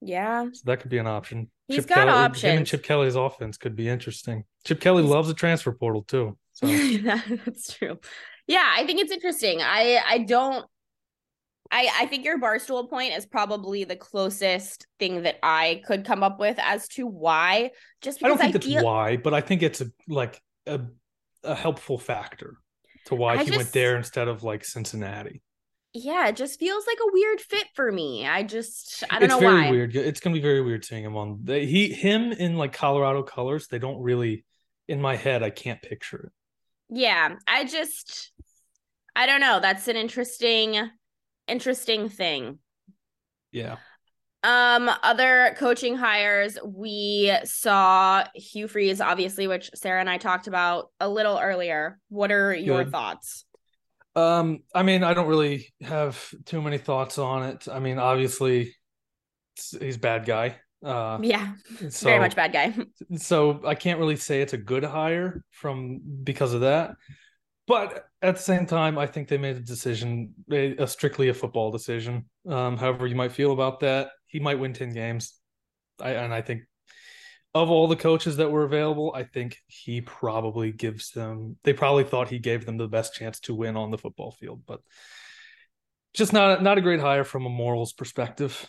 yeah. 0.00 0.46
so 0.52 0.62
that 0.66 0.80
could 0.80 0.90
be 0.90 0.98
an 0.98 1.06
option 1.06 1.48
He's 1.68 1.86
got 1.86 2.08
Kelly, 2.08 2.40
him 2.40 2.58
and. 2.58 2.66
Chip 2.66 2.82
Kelly's 2.82 3.14
offense 3.14 3.56
could 3.56 3.76
be 3.76 3.88
interesting 3.88 4.44
Chip 4.64 4.80
Kelly 4.80 5.02
loves 5.04 5.28
the 5.28 5.34
transfer 5.34 5.70
portal 5.72 6.02
too 6.02 6.36
so 6.62 6.68
That's 7.44 7.74
true. 7.74 7.98
Yeah, 8.46 8.68
I 8.76 8.86
think 8.86 9.00
it's 9.00 9.12
interesting. 9.12 9.60
I 9.62 10.00
I 10.06 10.18
don't 10.18 10.64
I 11.70 11.88
I 12.00 12.06
think 12.06 12.24
your 12.24 12.38
barstool 12.38 12.88
point 12.88 13.14
is 13.14 13.26
probably 13.26 13.84
the 13.84 13.96
closest 13.96 14.86
thing 14.98 15.22
that 15.22 15.36
I 15.42 15.82
could 15.86 16.04
come 16.04 16.22
up 16.22 16.38
with 16.38 16.58
as 16.58 16.88
to 16.88 17.06
why. 17.06 17.70
Just 18.00 18.18
because 18.18 18.26
I 18.26 18.28
don't 18.28 18.38
think 18.38 18.52
that's 18.54 18.66
feel 18.66 18.84
why 18.84 19.16
but 19.16 19.34
I 19.34 19.40
think 19.40 19.62
it's 19.62 19.80
a 19.80 19.86
like 20.08 20.40
a, 20.66 20.80
a 21.44 21.54
helpful 21.54 21.98
factor 21.98 22.56
to 23.06 23.14
why 23.14 23.36
I 23.36 23.44
he 23.44 23.56
went 23.56 23.72
there 23.72 23.96
instead 23.96 24.28
of 24.28 24.42
like 24.42 24.64
Cincinnati 24.64 25.42
yeah, 25.94 26.28
it 26.28 26.36
just 26.36 26.58
feels 26.58 26.86
like 26.86 26.96
a 27.02 27.12
weird 27.12 27.40
fit 27.40 27.66
for 27.74 27.92
me. 27.92 28.26
I 28.26 28.44
just 28.44 29.04
I 29.10 29.18
don't 29.18 29.24
it's 29.24 29.34
know 29.34 29.40
very 29.40 29.62
why. 29.62 29.70
weird 29.70 29.94
it's 29.94 30.20
going 30.20 30.34
to 30.34 30.38
be 30.40 30.42
very 30.42 30.62
weird 30.62 30.84
seeing 30.84 31.04
him 31.04 31.16
on 31.16 31.40
they, 31.44 31.66
he 31.66 31.92
him 31.92 32.32
in 32.32 32.56
like 32.56 32.72
Colorado 32.72 33.22
colors 33.22 33.68
they 33.68 33.78
don't 33.78 34.00
really 34.00 34.44
in 34.88 35.00
my 35.00 35.16
head 35.16 35.42
I 35.42 35.50
can't 35.50 35.82
picture 35.82 36.26
it 36.26 36.32
Yeah, 36.94 37.36
I 37.48 37.64
just 37.64 38.32
I 39.16 39.26
don't 39.26 39.40
know. 39.40 39.60
That's 39.60 39.88
an 39.88 39.96
interesting 39.96 40.90
interesting 41.48 42.08
thing. 42.08 42.58
yeah 43.52 43.76
Um, 44.44 44.90
other 45.04 45.54
coaching 45.56 45.96
hires, 45.96 46.58
we 46.64 47.32
saw 47.44 48.24
Hugh 48.34 48.66
Freeze, 48.66 49.00
obviously, 49.00 49.46
which 49.46 49.70
Sarah 49.74 50.00
and 50.00 50.10
I 50.10 50.18
talked 50.18 50.48
about 50.48 50.90
a 50.98 51.08
little 51.08 51.38
earlier. 51.38 52.00
What 52.08 52.32
are 52.32 52.52
your 52.52 52.82
Good. 52.84 52.90
thoughts? 52.90 53.44
Um, 54.14 54.62
I 54.74 54.82
mean, 54.82 55.04
I 55.04 55.14
don't 55.14 55.28
really 55.28 55.72
have 55.80 56.22
too 56.44 56.60
many 56.60 56.78
thoughts 56.78 57.18
on 57.18 57.44
it. 57.44 57.68
I 57.68 57.78
mean, 57.78 57.98
obviously, 57.98 58.76
he's 59.56 59.96
a 59.96 60.00
bad 60.00 60.26
guy. 60.26 60.56
Uh, 60.84 61.18
Yeah, 61.22 61.52
so, 61.90 62.06
very 62.06 62.18
much 62.18 62.36
bad 62.36 62.52
guy. 62.52 62.74
So 63.16 63.60
I 63.64 63.74
can't 63.74 63.98
really 63.98 64.16
say 64.16 64.42
it's 64.42 64.52
a 64.52 64.58
good 64.58 64.84
hire 64.84 65.44
from 65.50 66.00
because 66.24 66.54
of 66.54 66.62
that. 66.62 66.96
But 67.66 68.06
at 68.20 68.36
the 68.36 68.42
same 68.42 68.66
time, 68.66 68.98
I 68.98 69.06
think 69.06 69.28
they 69.28 69.38
made 69.38 69.56
a 69.56 69.60
decision, 69.60 70.34
a, 70.50 70.76
a 70.78 70.86
strictly 70.86 71.28
a 71.28 71.34
football 71.34 71.70
decision. 71.70 72.24
Um, 72.48 72.76
however 72.76 73.06
you 73.06 73.14
might 73.14 73.32
feel 73.32 73.52
about 73.52 73.80
that, 73.80 74.10
he 74.26 74.40
might 74.40 74.58
win 74.58 74.72
ten 74.72 74.92
games. 74.92 75.34
I 76.00 76.10
and 76.10 76.34
I 76.34 76.42
think 76.42 76.62
of 77.54 77.70
all 77.70 77.86
the 77.86 77.96
coaches 77.96 78.38
that 78.38 78.50
were 78.50 78.64
available, 78.64 79.12
I 79.14 79.24
think 79.24 79.58
he 79.66 80.00
probably 80.00 80.72
gives 80.72 81.10
them. 81.10 81.56
They 81.64 81.72
probably 81.72 82.04
thought 82.04 82.28
he 82.28 82.38
gave 82.38 82.64
them 82.64 82.78
the 82.78 82.88
best 82.88 83.14
chance 83.14 83.40
to 83.40 83.54
win 83.54 83.76
on 83.76 83.90
the 83.90 83.98
football 83.98 84.32
field, 84.32 84.62
but 84.66 84.80
just 86.14 86.32
not 86.32 86.62
not 86.62 86.78
a 86.78 86.82
great 86.82 87.00
hire 87.00 87.24
from 87.24 87.46
a 87.46 87.50
morals 87.50 87.92
perspective. 87.92 88.68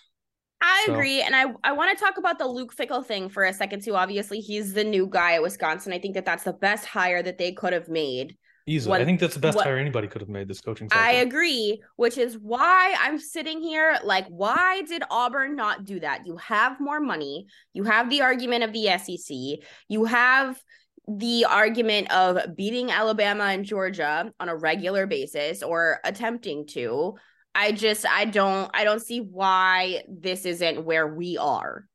I 0.64 0.84
So- 0.88 0.94
agree. 0.94 1.22
And 1.22 1.36
I, 1.36 1.46
I 1.64 1.74
want 1.74 1.96
to 1.98 2.04
talk 2.04 2.18
about 2.18 2.40
the 2.40 2.48
Luke 2.48 2.74
Fickell 2.76 3.06
thing 3.06 3.28
for 3.30 3.44
a 3.44 3.54
second, 3.54 3.84
too. 3.84 3.96
Obviously, 3.96 4.40
he's 4.40 4.74
the 4.74 4.84
new 4.84 5.08
guy 5.08 5.34
at 5.34 5.42
Wisconsin. 5.42 5.92
I 5.94 6.00
think 6.00 6.14
that 6.16 6.26
that's 6.26 6.44
the 6.44 6.54
best 6.54 6.86
hire 6.86 7.22
that 7.22 7.38
they 7.38 7.52
could 7.52 7.74
have 7.74 7.90
made. 7.90 8.38
Easily, 8.66 8.92
What- 8.92 9.02
I 9.02 9.06
think 9.06 9.20
that's 9.20 9.34
the 9.34 9.42
best 9.42 9.58
what- 9.58 9.66
hire 9.66 9.78
anybody 9.78 10.08
could 10.08 10.22
have 10.22 10.30
made 10.30 10.48
this 10.48 10.62
coaching 10.62 10.88
cycle. 10.90 11.04
I 11.04 11.12
agree, 11.20 11.84
which 11.98 12.18
is 12.18 12.38
why 12.38 12.96
I'm 12.98 13.20
sitting 13.20 13.62
here 13.62 13.98
like, 14.06 14.26
why 14.30 14.84
did 14.88 15.04
Auburn 15.12 15.58
not 15.58 15.84
do 15.84 16.00
that? 16.00 16.26
You 16.26 16.38
have 16.38 16.80
more 16.80 17.02
money. 17.02 17.48
You 17.74 17.84
have 17.84 18.10
the 18.10 18.22
argument 18.22 18.64
of 18.64 18.72
the 18.72 18.88
SEC. 18.88 19.60
You 19.90 20.06
have 20.06 20.62
the 21.10 21.44
argument 21.44 22.10
of 22.14 22.56
beating 22.56 22.90
Alabama 22.90 23.44
and 23.44 23.66
Georgia 23.66 24.32
on 24.40 24.48
a 24.48 24.56
regular 24.56 25.08
basis 25.08 25.62
or 25.62 26.00
attempting 26.06 26.66
to. 26.68 27.16
I 27.56 27.72
just 27.72 28.06
I 28.06 28.26
don't 28.26 28.70
I 28.74 28.84
don't 28.84 29.02
see 29.02 29.20
why 29.20 30.04
this 30.08 30.46
isn't 30.46 30.84
where 30.84 31.08
we 31.08 31.38
are. 31.38 31.88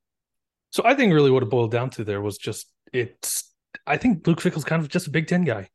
So 0.70 0.82
I 0.84 0.94
think 0.94 1.12
really 1.12 1.30
what 1.30 1.42
it 1.42 1.50
boiled 1.50 1.70
down 1.70 1.90
to 1.90 2.04
there 2.04 2.20
was 2.20 2.38
just 2.38 2.70
it's. 2.92 3.44
I 3.86 3.96
think 3.96 4.26
Luke 4.26 4.40
Fickell's 4.40 4.64
kind 4.64 4.82
of 4.82 4.88
just 4.88 5.06
a 5.06 5.10
Big 5.10 5.26
Ten 5.26 5.44
guy. 5.44 5.68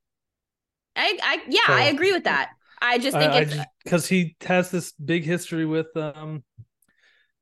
I 0.95 1.17
I 1.21 1.41
yeah, 1.47 1.61
I 1.67 1.85
agree 1.85 2.11
with 2.11 2.25
that. 2.25 2.51
I 2.81 2.97
just 2.97 3.17
think 3.17 3.33
it's 3.33 3.55
because 3.83 4.07
he 4.07 4.35
has 4.45 4.69
this 4.69 4.91
big 4.91 5.23
history 5.23 5.65
with 5.65 5.95
um, 5.95 6.43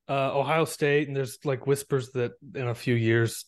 uh, 0.07 0.37
Ohio 0.37 0.65
State, 0.65 1.07
and 1.07 1.17
there's 1.17 1.39
like 1.43 1.65
whispers 1.65 2.11
that 2.11 2.33
in 2.55 2.67
a 2.67 2.75
few 2.75 2.93
years, 2.93 3.45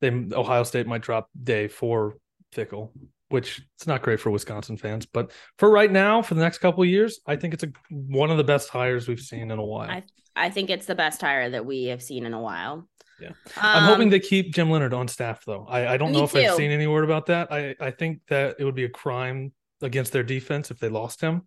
they 0.00 0.10
Ohio 0.10 0.64
State 0.64 0.86
might 0.86 1.02
drop 1.02 1.28
day 1.42 1.66
for 1.66 2.16
Fickell, 2.54 2.90
which 3.30 3.62
it's 3.76 3.86
not 3.86 4.02
great 4.02 4.20
for 4.20 4.30
Wisconsin 4.30 4.76
fans. 4.76 5.06
But 5.06 5.32
for 5.58 5.70
right 5.70 5.90
now, 5.90 6.20
for 6.22 6.34
the 6.34 6.42
next 6.42 6.58
couple 6.58 6.82
of 6.82 6.88
years, 6.88 7.20
I 7.26 7.36
think 7.36 7.54
it's 7.54 7.64
a 7.64 7.72
one 7.90 8.30
of 8.30 8.36
the 8.36 8.44
best 8.44 8.68
hires 8.68 9.08
we've 9.08 9.18
seen 9.20 9.50
in 9.50 9.58
a 9.58 9.64
while. 9.64 9.90
I- 9.90 10.04
I 10.36 10.48
think 10.48 10.70
it's 10.70 10.86
the 10.86 10.94
best 10.94 11.20
hire 11.20 11.50
that 11.50 11.66
we 11.66 11.86
have 11.86 12.00
seen 12.00 12.24
in 12.24 12.32
a 12.34 12.40
while. 12.40 12.88
Yeah. 13.20 13.30
I'm 13.56 13.82
hoping 13.88 14.04
Um, 14.04 14.10
they 14.10 14.20
keep 14.20 14.54
Jim 14.54 14.70
Leonhard 14.70 14.94
on 14.94 15.08
staff, 15.08 15.44
though. 15.44 15.66
I, 15.68 15.94
I 15.94 15.96
don't 15.96 16.12
know 16.12 16.22
if 16.22 16.34
I've 16.36 16.54
seen 16.54 16.70
any 16.70 16.86
word 16.86 17.02
about 17.04 17.26
that. 17.26 17.52
I, 17.52 17.74
I 17.80 17.90
think 17.90 18.20
that 18.28 18.54
it 18.60 18.64
would 18.64 18.76
be 18.76 18.84
a 18.84 18.88
crime 18.88 19.52
against 19.82 20.12
their 20.12 20.22
defense 20.22 20.70
if 20.70 20.78
they 20.78 20.88
lost 20.88 21.20
him 21.20 21.42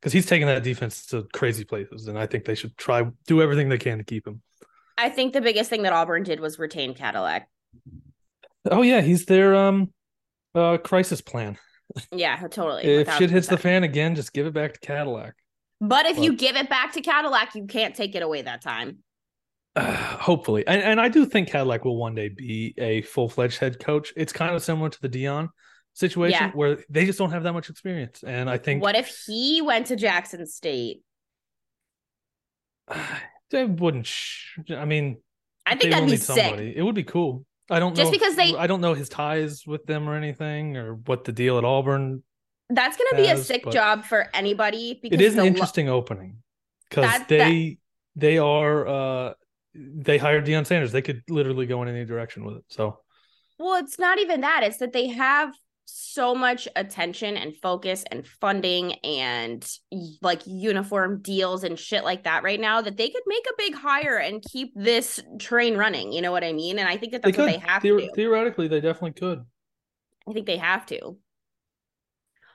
because 0.00 0.12
he's 0.14 0.24
taking 0.26 0.46
that 0.46 0.62
defense 0.62 1.06
to 1.08 1.24
crazy 1.34 1.64
places. 1.64 2.08
And 2.08 2.18
I 2.18 2.26
think 2.26 2.46
they 2.46 2.54
should 2.54 2.76
try 2.78 3.04
do 3.26 3.42
everything 3.42 3.68
they 3.68 3.78
can 3.78 3.98
to 3.98 4.04
keep 4.04 4.26
him. 4.26 4.40
I 4.96 5.10
think 5.10 5.34
the 5.34 5.40
biggest 5.42 5.68
thing 5.68 5.82
that 5.82 5.92
Auburn 5.92 6.22
did 6.22 6.40
was 6.40 6.58
retain 6.58 6.94
Cadillac. 6.94 7.48
Oh, 8.70 8.82
yeah. 8.82 9.02
He's 9.02 9.26
their 9.26 9.54
um 9.54 9.92
uh 10.54 10.78
crisis 10.78 11.20
plan. 11.20 11.58
Yeah, 12.10 12.36
totally. 12.48 12.84
If 12.84 13.08
1000%. 13.08 13.18
shit 13.18 13.30
hits 13.30 13.46
the 13.48 13.58
fan 13.58 13.84
again, 13.84 14.14
just 14.14 14.32
give 14.32 14.46
it 14.46 14.54
back 14.54 14.74
to 14.74 14.80
Cadillac. 14.80 15.34
But 15.80 16.06
if 16.06 16.18
you 16.18 16.36
give 16.36 16.56
it 16.56 16.68
back 16.70 16.92
to 16.92 17.00
Cadillac, 17.02 17.54
you 17.54 17.66
can't 17.66 17.94
take 17.94 18.14
it 18.14 18.22
away 18.22 18.42
that 18.42 18.62
time. 18.62 18.98
Uh, 19.76 19.92
hopefully. 19.96 20.64
And, 20.66 20.80
and 20.80 21.00
I 21.00 21.08
do 21.08 21.26
think 21.26 21.48
Cadillac 21.48 21.84
will 21.84 21.96
one 21.96 22.14
day 22.14 22.28
be 22.28 22.72
a 22.78 23.02
full 23.02 23.28
fledged 23.28 23.58
head 23.58 23.78
coach. 23.78 24.12
It's 24.16 24.32
kind 24.32 24.54
of 24.54 24.62
similar 24.62 24.88
to 24.90 25.00
the 25.02 25.08
Deion 25.08 25.48
situation 25.94 26.38
Yeah. 26.40 26.50
where 26.52 26.78
they 26.88 27.04
just 27.04 27.18
don't 27.18 27.30
have 27.32 27.42
that 27.42 27.52
much 27.52 27.68
experience. 27.68 28.22
And 28.26 28.48
I 28.48 28.56
think 28.58 28.82
What 28.82 28.94
if 28.94 29.08
he 29.26 29.60
went 29.60 29.88
to 29.88 29.96
Jackson 29.96 30.46
State? 30.46 31.02
they 33.50 33.64
wouldn't. 33.64 34.06
Sh- 34.06 34.58
I 34.70 34.84
mean, 34.84 35.18
I 35.66 35.70
think 35.70 35.82
they 35.82 35.88
that'd 35.90 36.02
will 36.04 36.06
be 36.06 36.12
need 36.12 36.22
sick. 36.22 36.36
somebody. 36.44 36.74
It 36.76 36.82
would 36.82 36.94
be 36.94 37.04
cool. 37.04 37.44
I 37.72 37.78
don't 37.78 37.96
Just 37.96 38.08
know 38.12 38.18
because 38.18 38.36
they- 38.36 38.54
I 38.54 38.66
don't 38.66 38.80
know 38.80 38.94
his 38.94 39.08
ties 39.08 39.66
with 39.66 39.86
them 39.86 40.08
or 40.08 40.14
anything 40.14 40.76
or 40.76 40.94
what 40.94 41.24
the 41.24 41.32
deal 41.32 41.58
at 41.58 41.64
Auburn. 41.64 42.22
That's 42.68 42.96
gonna 42.96 43.22
be 43.22 43.28
a 43.28 43.36
sick 43.36 43.68
job 43.70 44.04
for 44.04 44.28
anybody 44.34 44.98
because 45.02 45.18
It 45.18 45.24
is 45.24 45.32
an 45.34 45.38
the 45.38 45.42
lo- 45.42 45.48
interesting 45.48 45.88
opening 45.88 46.42
because 46.88 47.04
That- 47.10 47.28
they 47.28 47.78
they 48.16 48.38
are 48.38 48.86
uh 48.86 49.34
they 49.74 50.18
hired 50.18 50.44
Deion 50.46 50.66
Sanders. 50.66 50.92
They 50.92 51.02
could 51.02 51.22
literally 51.28 51.66
go 51.66 51.82
in 51.82 51.88
any 51.88 52.04
direction 52.04 52.44
with 52.44 52.56
it. 52.58 52.64
So 52.68 52.98
Well, 53.58 53.82
it's 53.82 53.98
not 53.98 54.18
even 54.18 54.42
that. 54.42 54.62
It's 54.64 54.78
that 54.78 54.92
they 54.92 55.08
have 55.08 55.54
so 55.84 56.34
much 56.34 56.68
attention 56.76 57.36
and 57.36 57.56
focus 57.56 58.04
and 58.10 58.26
funding 58.26 58.92
and 59.04 59.66
like 60.20 60.42
uniform 60.46 61.20
deals 61.22 61.64
and 61.64 61.78
shit 61.78 62.04
like 62.04 62.24
that 62.24 62.42
right 62.42 62.60
now 62.60 62.80
that 62.80 62.96
they 62.96 63.08
could 63.08 63.22
make 63.26 63.44
a 63.46 63.54
big 63.58 63.74
hire 63.74 64.16
and 64.16 64.42
keep 64.50 64.72
this 64.74 65.20
train 65.38 65.76
running. 65.76 66.12
You 66.12 66.22
know 66.22 66.32
what 66.32 66.44
I 66.44 66.52
mean? 66.52 66.78
And 66.78 66.88
I 66.88 66.96
think 66.96 67.12
that 67.12 67.22
they 67.22 67.30
that's 67.30 67.38
what 67.38 67.52
could 67.52 67.60
they 67.60 67.66
have 67.66 67.82
Theor- 67.82 68.06
to. 68.06 68.12
theoretically 68.14 68.68
they 68.68 68.80
definitely 68.80 69.12
could. 69.12 69.44
I 70.28 70.32
think 70.32 70.46
they 70.46 70.58
have 70.58 70.86
to. 70.86 71.16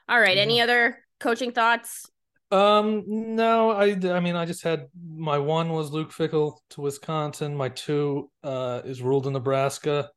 All 0.09 0.19
right. 0.19 0.37
Any 0.37 0.61
other 0.61 0.99
coaching 1.19 1.51
thoughts? 1.51 2.09
Um, 2.49 3.03
no, 3.07 3.71
I, 3.71 3.97
I 4.09 4.21
mean, 4.21 4.37
I 4.37 4.45
just 4.45 4.63
had 4.63 4.87
my 5.05 5.37
one 5.37 5.69
was 5.73 5.91
Luke 5.91 6.11
Fickell 6.13 6.59
to 6.69 6.81
Wisconsin. 6.81 7.53
My 7.55 7.67
two 7.69 8.29
uh 8.41 8.81
is 8.85 9.01
ruled 9.01 9.27
in 9.27 9.33
Nebraska. 9.33 10.09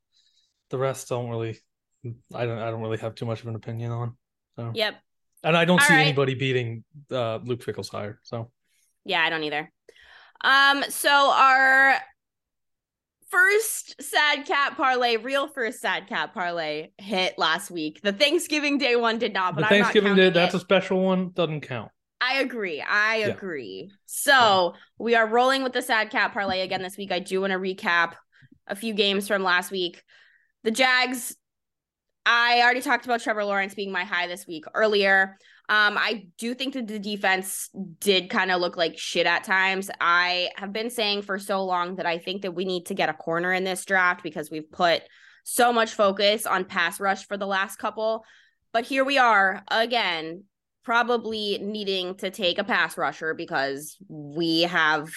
The 0.69 0.77
rest 0.77 1.09
don't 1.09 1.29
really, 1.29 1.59
I 2.33 2.45
don't, 2.45 2.57
I 2.57 2.71
don't 2.71 2.81
really 2.81 2.97
have 2.97 3.15
too 3.15 3.25
much 3.25 3.41
of 3.41 3.47
an 3.47 3.55
opinion 3.55 3.91
on. 3.91 4.15
So, 4.55 4.71
Yep. 4.73 4.95
and 5.43 5.55
I 5.57 5.65
don't 5.65 5.79
All 5.79 5.85
see 5.87 5.93
right. 5.93 6.01
anybody 6.01 6.33
beating 6.35 6.83
uh 7.11 7.37
Luke 7.43 7.63
Fickell's 7.63 7.89
hire. 7.89 8.19
So, 8.23 8.51
Yeah, 9.05 9.21
I 9.21 9.29
don't 9.29 9.43
either. 9.43 9.71
Um, 10.43 10.83
so 10.89 11.09
our 11.09 11.95
first 13.29 14.01
sad 14.01 14.45
cat 14.45 14.75
parlay, 14.75 15.17
real 15.17 15.47
first 15.47 15.79
sad 15.79 16.07
cat 16.07 16.33
parlay 16.33 16.89
hit 16.97 17.37
last 17.37 17.71
week. 17.71 18.01
The 18.03 18.11
Thanksgiving 18.13 18.77
Day 18.77 18.95
one 18.95 19.19
did 19.19 19.33
not, 19.33 19.55
but 19.55 19.61
the 19.61 19.67
Thanksgiving 19.67 20.15
Day, 20.15 20.29
that's 20.29 20.53
it. 20.53 20.57
a 20.57 20.59
special 20.59 21.01
one. 21.01 21.29
Doesn't 21.31 21.61
count. 21.61 21.91
I 22.19 22.39
agree. 22.39 22.81
I 22.81 23.17
Yeah. 23.17 23.27
agree. 23.27 23.91
So 24.05 24.73
we 24.97 25.15
are 25.15 25.25
rolling 25.27 25.63
with 25.63 25.73
the 25.73 25.81
sad 25.81 26.09
cat 26.09 26.33
parlay 26.33 26.61
again 26.61 26.81
this 26.81 26.97
week. 26.97 27.11
I 27.11 27.19
do 27.19 27.41
want 27.41 27.51
to 27.51 27.57
recap 27.59 28.13
a 28.67 28.75
few 28.75 28.93
games 28.93 29.27
from 29.27 29.43
last 29.43 29.71
week. 29.71 30.03
The 30.63 30.71
Jags. 30.71 31.35
I 32.25 32.61
already 32.61 32.81
talked 32.81 33.05
about 33.05 33.21
Trevor 33.21 33.43
Lawrence 33.43 33.73
being 33.73 33.91
my 33.91 34.03
high 34.03 34.27
this 34.27 34.45
week 34.45 34.65
earlier. 34.73 35.37
Um, 35.69 35.97
I 35.97 36.25
do 36.37 36.53
think 36.53 36.73
that 36.73 36.87
the 36.87 36.99
defense 36.99 37.69
did 37.99 38.29
kind 38.29 38.51
of 38.51 38.59
look 38.59 38.77
like 38.77 38.97
shit 38.97 39.25
at 39.25 39.43
times. 39.43 39.89
I 39.99 40.49
have 40.57 40.73
been 40.73 40.89
saying 40.89 41.21
for 41.23 41.39
so 41.39 41.63
long 41.63 41.95
that 41.95 42.05
I 42.05 42.17
think 42.17 42.41
that 42.41 42.53
we 42.53 42.65
need 42.65 42.87
to 42.87 42.93
get 42.93 43.09
a 43.09 43.13
corner 43.13 43.53
in 43.53 43.63
this 43.63 43.85
draft 43.85 44.21
because 44.21 44.51
we've 44.51 44.69
put 44.69 45.01
so 45.43 45.73
much 45.73 45.93
focus 45.93 46.45
on 46.45 46.65
pass 46.65 46.99
rush 46.99 47.25
for 47.25 47.37
the 47.37 47.47
last 47.47 47.77
couple. 47.77 48.23
But 48.73 48.85
here 48.85 49.03
we 49.03 49.17
are 49.17 49.63
again, 49.69 50.43
probably 50.83 51.57
needing 51.61 52.15
to 52.17 52.29
take 52.29 52.57
a 52.57 52.63
pass 52.63 52.97
rusher 52.97 53.33
because 53.33 53.97
we 54.07 54.63
have 54.63 55.09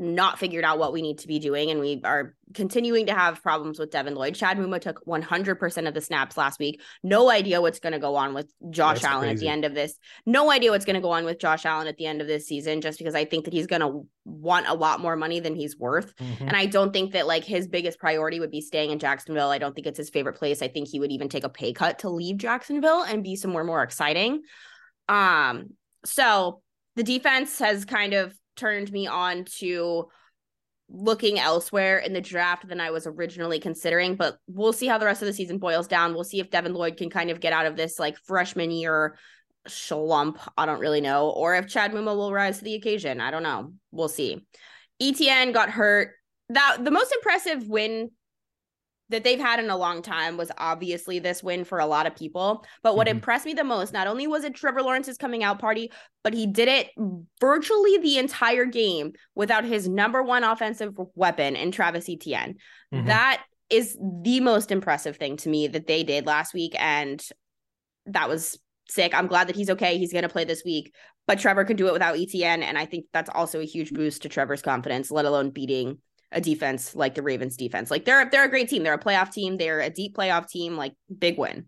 not 0.00 0.38
figured 0.38 0.64
out 0.64 0.78
what 0.78 0.94
we 0.94 1.02
need 1.02 1.18
to 1.18 1.28
be 1.28 1.38
doing 1.38 1.70
and 1.70 1.78
we 1.78 2.00
are 2.04 2.34
continuing 2.54 3.06
to 3.06 3.12
have 3.12 3.42
problems 3.42 3.78
with 3.78 3.90
Devin 3.90 4.14
Lloyd. 4.14 4.34
Chad 4.34 4.56
Muma 4.56 4.80
took 4.80 5.04
100% 5.04 5.86
of 5.86 5.92
the 5.92 6.00
snaps 6.00 6.38
last 6.38 6.58
week. 6.58 6.80
No 7.02 7.30
idea 7.30 7.60
what's 7.60 7.78
going 7.78 7.92
to 7.92 7.98
go 7.98 8.16
on 8.16 8.32
with 8.32 8.50
Josh 8.70 9.02
That's 9.02 9.12
Allen 9.12 9.28
at 9.28 9.36
the 9.36 9.48
end 9.48 9.66
of 9.66 9.74
this. 9.74 9.98
No 10.24 10.50
idea 10.50 10.70
what's 10.70 10.86
going 10.86 10.94
to 10.94 11.02
go 11.02 11.10
on 11.10 11.26
with 11.26 11.38
Josh 11.38 11.66
Allen 11.66 11.86
at 11.86 11.98
the 11.98 12.06
end 12.06 12.22
of 12.22 12.26
this 12.26 12.46
season 12.46 12.80
just 12.80 12.98
because 12.98 13.14
I 13.14 13.26
think 13.26 13.44
that 13.44 13.52
he's 13.52 13.66
going 13.66 13.82
to 13.82 14.06
want 14.24 14.66
a 14.68 14.74
lot 14.74 15.00
more 15.00 15.16
money 15.16 15.38
than 15.38 15.54
he's 15.54 15.78
worth. 15.78 16.16
Mhm. 16.16 16.40
And 16.40 16.56
I 16.56 16.64
don't 16.64 16.92
think 16.92 17.12
that 17.12 17.26
like 17.26 17.44
his 17.44 17.68
biggest 17.68 17.98
priority 17.98 18.40
would 18.40 18.50
be 18.50 18.62
staying 18.62 18.90
in 18.90 18.98
Jacksonville. 18.98 19.50
I 19.50 19.58
don't 19.58 19.74
think 19.74 19.86
it's 19.86 19.98
his 19.98 20.08
favorite 20.08 20.36
place. 20.36 20.62
I 20.62 20.68
think 20.68 20.88
he 20.88 20.98
would 20.98 21.12
even 21.12 21.28
take 21.28 21.44
a 21.44 21.50
pay 21.50 21.74
cut 21.74 22.00
to 22.00 22.08
leave 22.08 22.38
Jacksonville 22.38 23.02
and 23.02 23.22
be 23.22 23.36
somewhere 23.36 23.64
more 23.64 23.82
exciting. 23.82 24.42
Um, 25.10 25.74
so 26.06 26.62
the 26.96 27.02
defense 27.02 27.58
has 27.58 27.84
kind 27.84 28.14
of 28.14 28.34
turned 28.60 28.92
me 28.92 29.06
on 29.06 29.44
to 29.58 30.08
looking 30.88 31.38
elsewhere 31.38 31.98
in 31.98 32.12
the 32.12 32.20
draft 32.20 32.68
than 32.68 32.80
I 32.80 32.90
was 32.90 33.06
originally 33.06 33.60
considering, 33.60 34.16
but 34.16 34.38
we'll 34.48 34.72
see 34.72 34.86
how 34.86 34.98
the 34.98 35.06
rest 35.06 35.22
of 35.22 35.26
the 35.26 35.32
season 35.32 35.58
boils 35.58 35.86
down. 35.86 36.14
We'll 36.14 36.24
see 36.24 36.40
if 36.40 36.50
Devin 36.50 36.74
Lloyd 36.74 36.96
can 36.96 37.10
kind 37.10 37.30
of 37.30 37.40
get 37.40 37.52
out 37.52 37.66
of 37.66 37.76
this 37.76 37.98
like 37.98 38.16
freshman 38.18 38.70
year 38.70 39.16
slump. 39.68 40.38
I 40.56 40.66
don't 40.66 40.80
really 40.80 41.00
know. 41.00 41.30
Or 41.30 41.54
if 41.54 41.68
Chad 41.68 41.92
Muma 41.92 42.16
will 42.16 42.32
rise 42.32 42.58
to 42.58 42.64
the 42.64 42.74
occasion. 42.74 43.20
I 43.20 43.30
don't 43.30 43.42
know. 43.42 43.72
We'll 43.92 44.08
see. 44.08 44.44
Etienne 45.00 45.52
got 45.52 45.70
hurt. 45.70 46.12
That 46.48 46.78
the 46.84 46.90
most 46.90 47.12
impressive 47.12 47.68
win 47.68 48.10
that 49.10 49.24
they've 49.24 49.38
had 49.38 49.60
in 49.60 49.70
a 49.70 49.76
long 49.76 50.02
time 50.02 50.36
was 50.36 50.50
obviously 50.56 51.18
this 51.18 51.42
win 51.42 51.64
for 51.64 51.78
a 51.78 51.86
lot 51.86 52.06
of 52.06 52.16
people. 52.16 52.64
But 52.82 52.96
what 52.96 53.06
Mhm. 53.06 53.12
impressed 53.12 53.44
me 53.44 53.54
the 53.54 53.64
most, 53.64 53.92
not 53.92 54.06
only 54.06 54.26
was 54.26 54.44
it 54.44 54.54
Trevor 54.54 54.82
Lawrence's 54.82 55.18
coming 55.18 55.44
out 55.44 55.58
party, 55.58 55.92
but 56.22 56.32
he 56.32 56.46
did 56.46 56.68
it 56.68 56.90
virtually 57.40 57.98
the 57.98 58.18
entire 58.18 58.64
game 58.64 59.12
without 59.34 59.64
his 59.64 59.88
number 59.88 60.22
one 60.22 60.44
offensive 60.44 60.94
weapon 61.14 61.56
in 61.56 61.72
Travis 61.72 62.08
Etienne. 62.08 62.56
Mhm. 62.92 63.06
That 63.06 63.44
is 63.68 63.96
the 64.00 64.40
most 64.40 64.72
impressive 64.72 65.16
thing 65.16 65.36
to 65.38 65.48
me 65.48 65.66
that 65.68 65.86
they 65.86 66.02
did 66.02 66.26
last 66.26 66.54
week. 66.54 66.74
And 66.80 67.24
that 68.06 68.28
was 68.28 68.58
sick. 68.88 69.14
I'm 69.14 69.26
glad 69.28 69.48
that 69.48 69.56
he's 69.56 69.70
okay. 69.70 69.98
He's 69.98 70.12
going 70.12 70.22
to 70.22 70.28
play 70.28 70.44
this 70.44 70.64
week. 70.64 70.92
But 71.26 71.38
Trevor 71.38 71.64
could 71.64 71.76
do 71.76 71.86
it 71.86 71.92
without 71.92 72.18
Etienne. 72.18 72.62
And 72.64 72.76
I 72.76 72.86
think 72.86 73.06
that's 73.12 73.30
also 73.30 73.60
a 73.60 73.64
huge 73.64 73.92
boost 73.92 74.22
to 74.22 74.28
Trevor's 74.28 74.62
confidence, 74.62 75.12
let 75.12 75.24
alone 75.26 75.50
beating 75.50 75.98
a 76.32 76.40
defense 76.40 76.94
like 76.94 77.14
the 77.14 77.22
Ravens 77.22 77.56
defense. 77.56 77.90
Like 77.90 78.04
they're 78.04 78.28
they're 78.30 78.44
a 78.44 78.50
great 78.50 78.68
team. 78.68 78.82
They're 78.82 78.94
a 78.94 78.98
playoff 78.98 79.32
team. 79.32 79.56
They're 79.56 79.80
a 79.80 79.90
deep 79.90 80.16
playoff 80.16 80.48
team. 80.48 80.76
Like 80.76 80.94
big 81.18 81.38
win. 81.38 81.66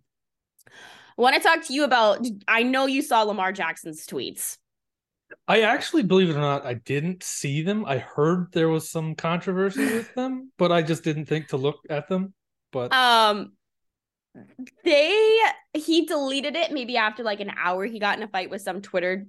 I 0.69 1.21
want 1.21 1.37
to 1.37 1.43
talk 1.43 1.65
to 1.67 1.75
you 1.75 1.85
about. 1.85 2.27
I 2.49 2.63
know 2.63 2.87
you 2.87 3.03
saw 3.03 3.23
Lamar 3.23 3.53
Jackson's 3.53 4.07
tweets. 4.07 4.57
I 5.49 5.63
actually, 5.63 6.03
believe 6.03 6.29
it 6.29 6.37
or 6.37 6.41
not, 6.41 6.67
I 6.67 6.75
didn't 6.75 7.23
see 7.23 7.63
them. 7.63 7.85
I 7.87 7.99
heard 7.99 8.53
there 8.53 8.69
was 8.69 8.91
some 8.91 9.15
controversy 9.15 9.85
with 9.85 10.15
them, 10.15 10.53
but 10.59 10.71
I 10.71 10.83
just 10.83 11.05
didn't 11.05 11.25
think 11.27 11.49
to 11.49 11.57
look 11.57 11.81
at 11.91 12.09
them. 12.09 12.35
But 12.71 12.93
um, 12.93 13.53
they 14.85 15.39
he 15.75 16.07
deleted 16.07 16.57
it 16.57 16.73
maybe 16.73 16.97
after 16.97 17.23
like 17.23 17.41
an 17.41 17.53
hour. 17.57 17.85
He 17.85 17.99
got 17.99 18.17
in 18.17 18.23
a 18.23 18.29
fight 18.29 18.51
with 18.51 18.63
some 18.63 18.81
Twitter 18.83 19.27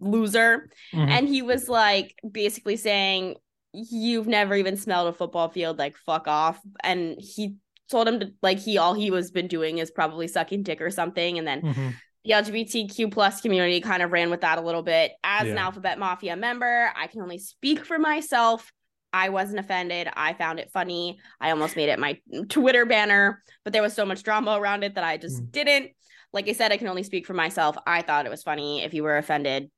loser, 0.00 0.68
Mhm. 0.94 1.08
and 1.08 1.28
he 1.28 1.42
was 1.42 1.68
like 1.68 2.14
basically 2.30 2.76
saying, 2.76 3.36
"You've 3.72 4.26
never 4.26 4.54
even 4.54 4.76
smelled 4.76 5.08
a 5.08 5.12
football 5.12 5.48
field. 5.48 5.78
Like 5.78 5.96
fuck 5.96 6.26
off." 6.28 6.60
And 6.80 7.16
he 7.18 7.56
told 7.90 8.08
him 8.08 8.20
to 8.20 8.32
like 8.42 8.58
he 8.58 8.78
all 8.78 8.94
he 8.94 9.10
was 9.10 9.30
been 9.30 9.48
doing 9.48 9.78
is 9.78 9.90
probably 9.90 10.28
sucking 10.28 10.62
dick 10.62 10.80
or 10.80 10.90
something, 10.90 11.38
and 11.38 11.46
then 11.46 11.62
Mhm. 11.62 11.94
the 12.24 12.32
LGBTQ 12.32 13.10
plus 13.10 13.40
community 13.40 13.80
kind 13.80 14.02
of 14.02 14.12
ran 14.12 14.30
with 14.30 14.42
that 14.42 14.58
a 14.58 14.60
little 14.60 14.82
bit. 14.82 15.12
As 15.24 15.48
an 15.48 15.58
Alphabet 15.58 15.98
Mafia 15.98 16.36
member, 16.36 16.92
I 16.94 17.06
can 17.06 17.22
only 17.22 17.38
speak 17.38 17.84
for 17.84 17.98
myself. 17.98 18.70
I 19.10 19.30
wasn't 19.30 19.60
offended. 19.60 20.08
I 20.14 20.34
found 20.34 20.60
it 20.60 20.70
funny. 20.70 21.18
I 21.40 21.50
almost 21.50 21.76
made 21.76 21.88
it 21.88 21.98
my 21.98 22.20
Twitter 22.50 22.84
banner, 22.84 23.42
but 23.64 23.72
there 23.72 23.80
was 23.80 23.94
so 23.94 24.04
much 24.04 24.22
drama 24.22 24.58
around 24.60 24.84
it 24.84 24.96
that 24.96 25.04
I 25.04 25.16
just 25.16 25.42
Mm. 25.42 25.50
didn't. 25.52 25.90
Like 26.34 26.46
I 26.46 26.52
said, 26.52 26.72
I 26.72 26.76
can 26.76 26.88
only 26.88 27.04
speak 27.04 27.24
for 27.26 27.32
myself. 27.32 27.78
I 27.86 28.02
thought 28.02 28.26
it 28.26 28.30
was 28.30 28.42
funny. 28.42 28.82
If 28.82 28.92
you 28.92 29.02
were 29.04 29.16
offended, 29.16 29.70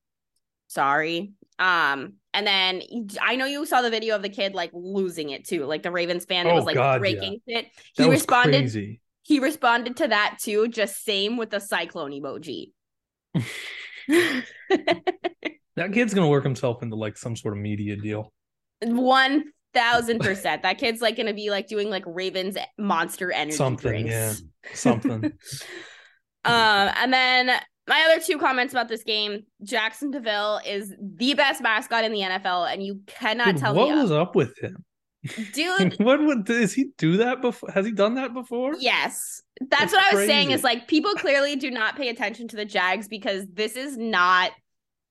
sorry. 0.67 1.33
Um, 1.61 2.15
and 2.35 2.47
then 2.47 2.83
I 3.21 3.37
know 3.37 3.47
you 3.47 3.65
saw 3.67 3.83
the 3.83 3.91
video 3.91 4.15
of 4.17 4.23
the 4.23 4.29
kid 4.29 4.55
like 4.55 4.71
losing 4.73 5.31
it 5.31 5.47
too, 5.47 5.65
like 5.67 5.83
the 5.83 5.91
Ravens 5.91 6.25
fan 6.25 6.45
that 6.47 6.53
Oh, 6.53 6.57
was 6.57 6.65
like 6.65 6.75
God, 6.77 6.95
yeah. 6.95 6.99
breaking 6.99 7.41
shit. 7.49 7.67
that 7.97 8.05
He 8.05 8.11
responded 8.11 8.59
crazy. 8.59 9.01
he 9.23 9.41
responded 9.41 9.97
to 9.99 10.09
that 10.09 10.39
too, 10.43 10.69
just 10.69 11.05
same 11.05 11.37
with 11.37 11.51
the 11.51 11.61
cyclone 11.61 12.13
emoji. 12.13 12.73
That 15.77 15.93
kid's 15.95 16.13
gonna 16.13 16.29
work 16.29 16.45
himself 16.45 16.83
into 16.83 16.97
like 16.97 17.17
some 17.17 17.37
sort 17.37 17.57
of 17.57 17.63
media 17.63 17.97
deal. 17.97 18.33
One 18.83 19.45
thousand 19.73 20.19
percent. 20.21 20.63
That 20.63 20.79
kid's 20.79 21.01
like 21.01 21.17
gonna 21.17 21.33
be 21.33 21.49
like 21.51 21.69
doing 21.69 21.89
like 21.89 22.03
Ravens 22.07 22.57
monster 22.77 23.33
energy 23.33 23.57
Something, 23.57 24.07
drinks. 24.07 24.11
yeah. 24.11 24.35
Something. 24.75 25.25
um, 25.25 25.33
and 26.45 27.13
then 27.13 27.61
my 27.91 28.09
other 28.09 28.23
two 28.23 28.39
comments 28.39 28.73
about 28.73 28.89
this 28.89 29.03
game: 29.03 29.45
Jaxson 29.65 30.13
de 30.13 30.21
Ville 30.21 30.61
is 30.65 30.95
the 30.99 31.35
best 31.35 31.61
mascot 31.61 32.05
in 32.05 32.13
the 32.13 32.21
NFL, 32.21 32.73
and 32.73 32.83
you 32.83 33.01
cannot 33.07 33.49
Dude, 33.49 33.57
tell 33.59 33.75
what 33.75 33.91
me, 33.91 34.01
was 34.01 34.13
up 34.13 34.35
with 34.35 34.57
him? 34.59 34.85
dude. 35.53 35.95
what 35.99 36.23
would 36.23 36.45
does 36.45 36.73
he 36.73 36.91
do 36.97 37.19
that 37.19 37.43
before? 37.43 37.71
Has 37.73 37.85
he 37.85 37.93
done 37.93 38.15
that 38.15 38.33
before? 38.33 38.77
Yes, 38.79 39.43
that's, 39.61 39.93
That's 39.93 39.93
what 39.93 40.15
I 40.15 40.17
was 40.17 40.27
saying. 40.27 40.53
Is 40.53 40.63
like 40.63 40.87
people 40.87 41.13
clearly 41.15 41.57
do 41.57 41.71
not 41.71 41.97
pay 41.97 42.09
attention 42.09 42.49
to 42.49 42.57
the 42.57 42.65
Jags 42.65 43.09
because 43.09 43.45
this 43.53 43.77
is 43.77 43.99
not 43.99 44.53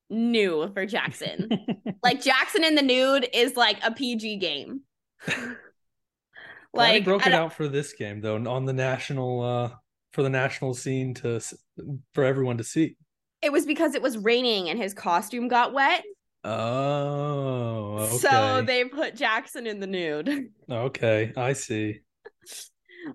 new 0.10 0.72
for 0.74 0.86
Jackson. 0.86 1.50
like 2.04 2.22
Jackson 2.22 2.64
in 2.64 2.76
the 2.76 2.82
nude 2.82 3.28
is 3.34 3.56
like 3.56 3.78
a 3.84 3.92
PG 3.92 4.38
game. 4.38 4.82
Like 6.72 7.04
broke 7.04 7.26
it 7.26 7.34
out 7.34 7.54
for 7.54 7.68
this 7.68 7.94
game 7.94 8.22
though, 8.22 8.36
on 8.36 8.66
the 8.66 8.74
national 8.74 9.42
uh 9.42 9.72
for 10.14 10.24
the 10.24 10.30
national 10.30 10.74
scene 10.74 11.14
to 11.16 11.40
for 12.14 12.24
everyone 12.24 12.58
to 12.58 12.64
see. 12.64 12.96
it 13.42 13.52
was 13.52 13.66
because 13.66 13.96
it 13.96 14.02
was 14.02 14.18
raining 14.18 14.70
and 14.70 14.80
his 14.80 14.94
costume 14.94 15.48
got 15.48 15.74
wet. 15.74 16.04
Oh, 16.44 17.98
okay. 18.00 18.18
So 18.18 18.64
they 18.66 18.86
put 18.86 19.16
Jackson 19.16 19.68
in 19.68 19.80
the 19.80 19.88
nude. 19.88 20.50
okay, 20.72 21.34
I 21.36 21.54
see. 21.54 22.00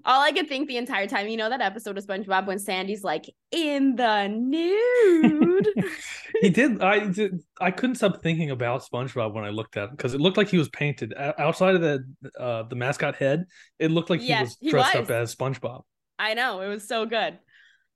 All 0.04 0.22
I 0.22 0.32
could 0.32 0.48
think 0.48 0.66
the 0.66 0.76
entire 0.78 1.06
time, 1.06 1.28
you 1.28 1.36
know 1.36 1.48
that 1.50 1.60
episode 1.60 1.96
of 1.98 2.06
SpongeBob 2.06 2.46
when 2.46 2.58
Sandy's 2.58 3.04
like 3.04 3.26
in 3.50 3.96
the 3.96 4.28
nude. 4.28 5.68
he 6.40 6.50
did. 6.50 6.80
I 6.82 7.06
did. 7.06 7.40
I 7.60 7.70
couldn't 7.70 7.96
stop 7.96 8.22
thinking 8.22 8.50
about 8.50 8.82
SpongeBob 8.82 9.34
when 9.34 9.44
I 9.44 9.50
looked 9.50 9.76
at 9.76 9.90
him 9.90 9.96
because 9.96 10.14
it 10.14 10.20
looked 10.20 10.36
like 10.36 10.48
he 10.48 10.58
was 10.58 10.68
painted 10.70 11.14
outside 11.38 11.74
of 11.74 11.80
the 11.82 12.04
uh, 12.40 12.62
the 12.64 12.76
mascot 12.76 13.16
head. 13.16 13.44
It 13.78 13.90
looked 13.90 14.10
like 14.10 14.20
he 14.20 14.28
Yes, 14.28 14.40
was 14.48 14.56
he 14.60 14.70
dressed 14.70 14.94
was. 14.98 15.10
up 15.10 15.14
as 15.14 15.34
SpongeBob. 15.34 15.82
I 16.18 16.34
know 16.34 16.60
it 16.60 16.68
was 16.68 16.86
so 16.86 17.06
good. 17.06 17.38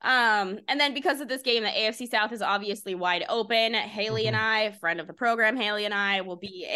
Um, 0.01 0.61
and 0.69 0.79
then 0.79 0.95
because 0.95 1.21
of 1.21 1.29
this 1.29 1.43
game, 1.43 1.65
the 1.65 1.71
AFC 1.71 2.09
South 2.09 2.33
is 2.33 2.41
obviously 2.41 2.95
wide 2.95 3.25
open. 3.29 3.75
Haley 3.75 4.27
and 4.27 4.37
I, 4.37 4.73
friend 4.73 5.01
of 5.01 5.07
the 5.07 5.13
program, 5.13 5.57
Haley 5.57 5.85
and 5.85 5.95
I 5.95 6.21
will 6.21 6.37
be. 6.37 6.69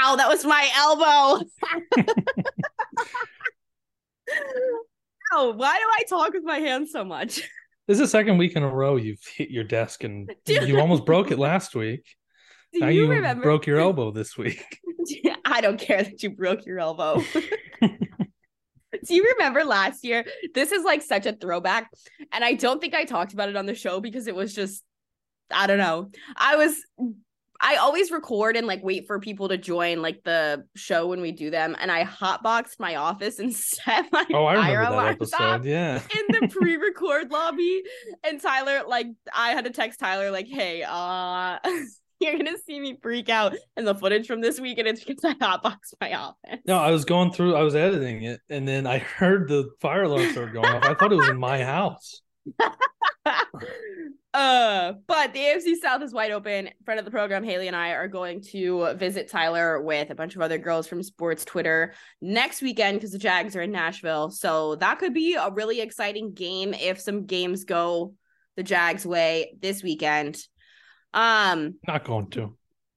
Ow, 0.00 0.16
that 0.16 0.28
was 0.28 0.44
my 0.44 0.70
elbow. 0.76 1.44
Ow, 5.34 5.52
why 5.56 5.76
do 5.76 5.84
I 5.92 6.02
talk 6.08 6.32
with 6.34 6.44
my 6.44 6.58
hands 6.58 6.92
so 6.92 7.04
much? 7.04 7.40
This 7.88 7.94
is 7.96 8.00
the 8.00 8.08
second 8.08 8.38
week 8.38 8.54
in 8.54 8.62
a 8.62 8.68
row 8.68 8.96
you've 8.96 9.24
hit 9.36 9.50
your 9.50 9.64
desk 9.64 10.04
and 10.04 10.30
Dude. 10.44 10.68
you 10.68 10.78
almost 10.78 11.04
broke 11.04 11.30
it 11.30 11.38
last 11.38 11.74
week. 11.74 12.04
Do 12.72 12.80
now 12.80 12.88
you, 12.88 13.04
you 13.04 13.10
remember? 13.10 13.42
broke 13.42 13.66
your 13.66 13.80
elbow 13.80 14.10
this 14.10 14.36
week. 14.36 14.62
I 15.44 15.62
don't 15.62 15.80
care 15.80 16.02
that 16.02 16.22
you 16.22 16.30
broke 16.30 16.66
your 16.66 16.78
elbow. 16.78 17.22
Do 19.06 19.14
you 19.14 19.34
remember 19.36 19.64
last 19.64 20.04
year? 20.04 20.24
This 20.54 20.72
is 20.72 20.84
like 20.84 21.02
such 21.02 21.26
a 21.26 21.32
throwback. 21.32 21.90
And 22.32 22.44
I 22.44 22.54
don't 22.54 22.80
think 22.80 22.94
I 22.94 23.04
talked 23.04 23.32
about 23.32 23.48
it 23.48 23.56
on 23.56 23.66
the 23.66 23.74
show 23.74 24.00
because 24.00 24.26
it 24.26 24.34
was 24.34 24.54
just, 24.54 24.82
I 25.50 25.66
don't 25.66 25.78
know. 25.78 26.10
I 26.36 26.56
was, 26.56 26.76
I 27.60 27.76
always 27.76 28.12
record 28.12 28.56
and 28.56 28.66
like 28.66 28.84
wait 28.84 29.06
for 29.06 29.18
people 29.18 29.48
to 29.48 29.58
join 29.58 30.00
like 30.00 30.22
the 30.22 30.64
show 30.76 31.08
when 31.08 31.20
we 31.20 31.32
do 31.32 31.50
them. 31.50 31.76
And 31.80 31.90
I 31.90 32.04
hotboxed 32.04 32.78
my 32.78 32.96
office 32.96 33.38
and 33.38 33.54
set 33.54 34.06
my 34.12 34.24
Oh, 34.32 34.46
I 34.46 34.56
fire 34.56 34.78
remember 34.78 34.96
that 34.96 35.04
off 35.04 35.10
episode. 35.10 35.64
Yeah. 35.64 36.00
in 36.16 36.40
the 36.40 36.48
pre-record 36.48 37.30
lobby 37.30 37.82
and 38.22 38.40
Tyler 38.40 38.82
like 38.86 39.08
I 39.34 39.50
had 39.50 39.64
to 39.64 39.70
text 39.70 39.98
Tyler 39.98 40.30
like 40.30 40.46
hey 40.46 40.84
uh 40.86 41.58
you're 42.20 42.36
gonna 42.36 42.58
see 42.66 42.80
me 42.80 42.98
freak 43.00 43.28
out 43.28 43.54
in 43.76 43.84
the 43.84 43.94
footage 43.94 44.26
from 44.26 44.40
this 44.40 44.58
week 44.58 44.78
and 44.78 44.88
it's 44.88 45.04
because 45.04 45.24
I 45.24 45.34
hotboxed 45.34 45.94
my 46.00 46.14
office. 46.14 46.60
No, 46.66 46.78
I 46.78 46.90
was 46.90 47.04
going 47.04 47.32
through, 47.32 47.54
I 47.54 47.62
was 47.62 47.76
editing 47.76 48.24
it, 48.24 48.40
and 48.48 48.66
then 48.66 48.86
I 48.86 48.98
heard 49.18 49.48
the 49.48 49.70
fire 49.80 50.04
alarm 50.04 50.30
start 50.32 50.52
going 50.52 50.66
off. 50.66 50.84
I 50.84 50.94
thought 50.94 51.12
it 51.12 51.16
was 51.16 51.28
in 51.28 51.38
my 51.38 51.62
house. 51.62 52.22
uh 54.34 54.92
but 55.06 55.32
the 55.32 55.38
AFC 55.38 55.76
South 55.82 56.02
is 56.02 56.12
wide 56.12 56.30
open. 56.30 56.70
Friend 56.84 56.98
of 56.98 57.04
the 57.04 57.10
program, 57.10 57.44
Haley 57.44 57.66
and 57.66 57.76
I 57.76 57.90
are 57.90 58.08
going 58.08 58.42
to 58.52 58.94
visit 58.94 59.30
Tyler 59.30 59.82
with 59.82 60.10
a 60.10 60.14
bunch 60.14 60.34
of 60.34 60.42
other 60.42 60.58
girls 60.58 60.86
from 60.86 61.02
sports 61.02 61.44
Twitter 61.44 61.92
next 62.22 62.62
weekend 62.62 62.98
because 62.98 63.12
the 63.12 63.18
Jags 63.18 63.54
are 63.54 63.62
in 63.62 63.70
Nashville. 63.70 64.30
So 64.30 64.76
that 64.76 64.98
could 64.98 65.12
be 65.14 65.34
a 65.34 65.50
really 65.50 65.80
exciting 65.80 66.32
game 66.32 66.74
if 66.74 67.00
some 67.00 67.26
games 67.26 67.64
go 67.64 68.14
the 68.56 68.62
Jags 68.62 69.06
way 69.06 69.56
this 69.60 69.82
weekend. 69.82 70.38
Um 71.14 71.74
Not 71.86 72.04
going 72.04 72.28
to. 72.30 72.56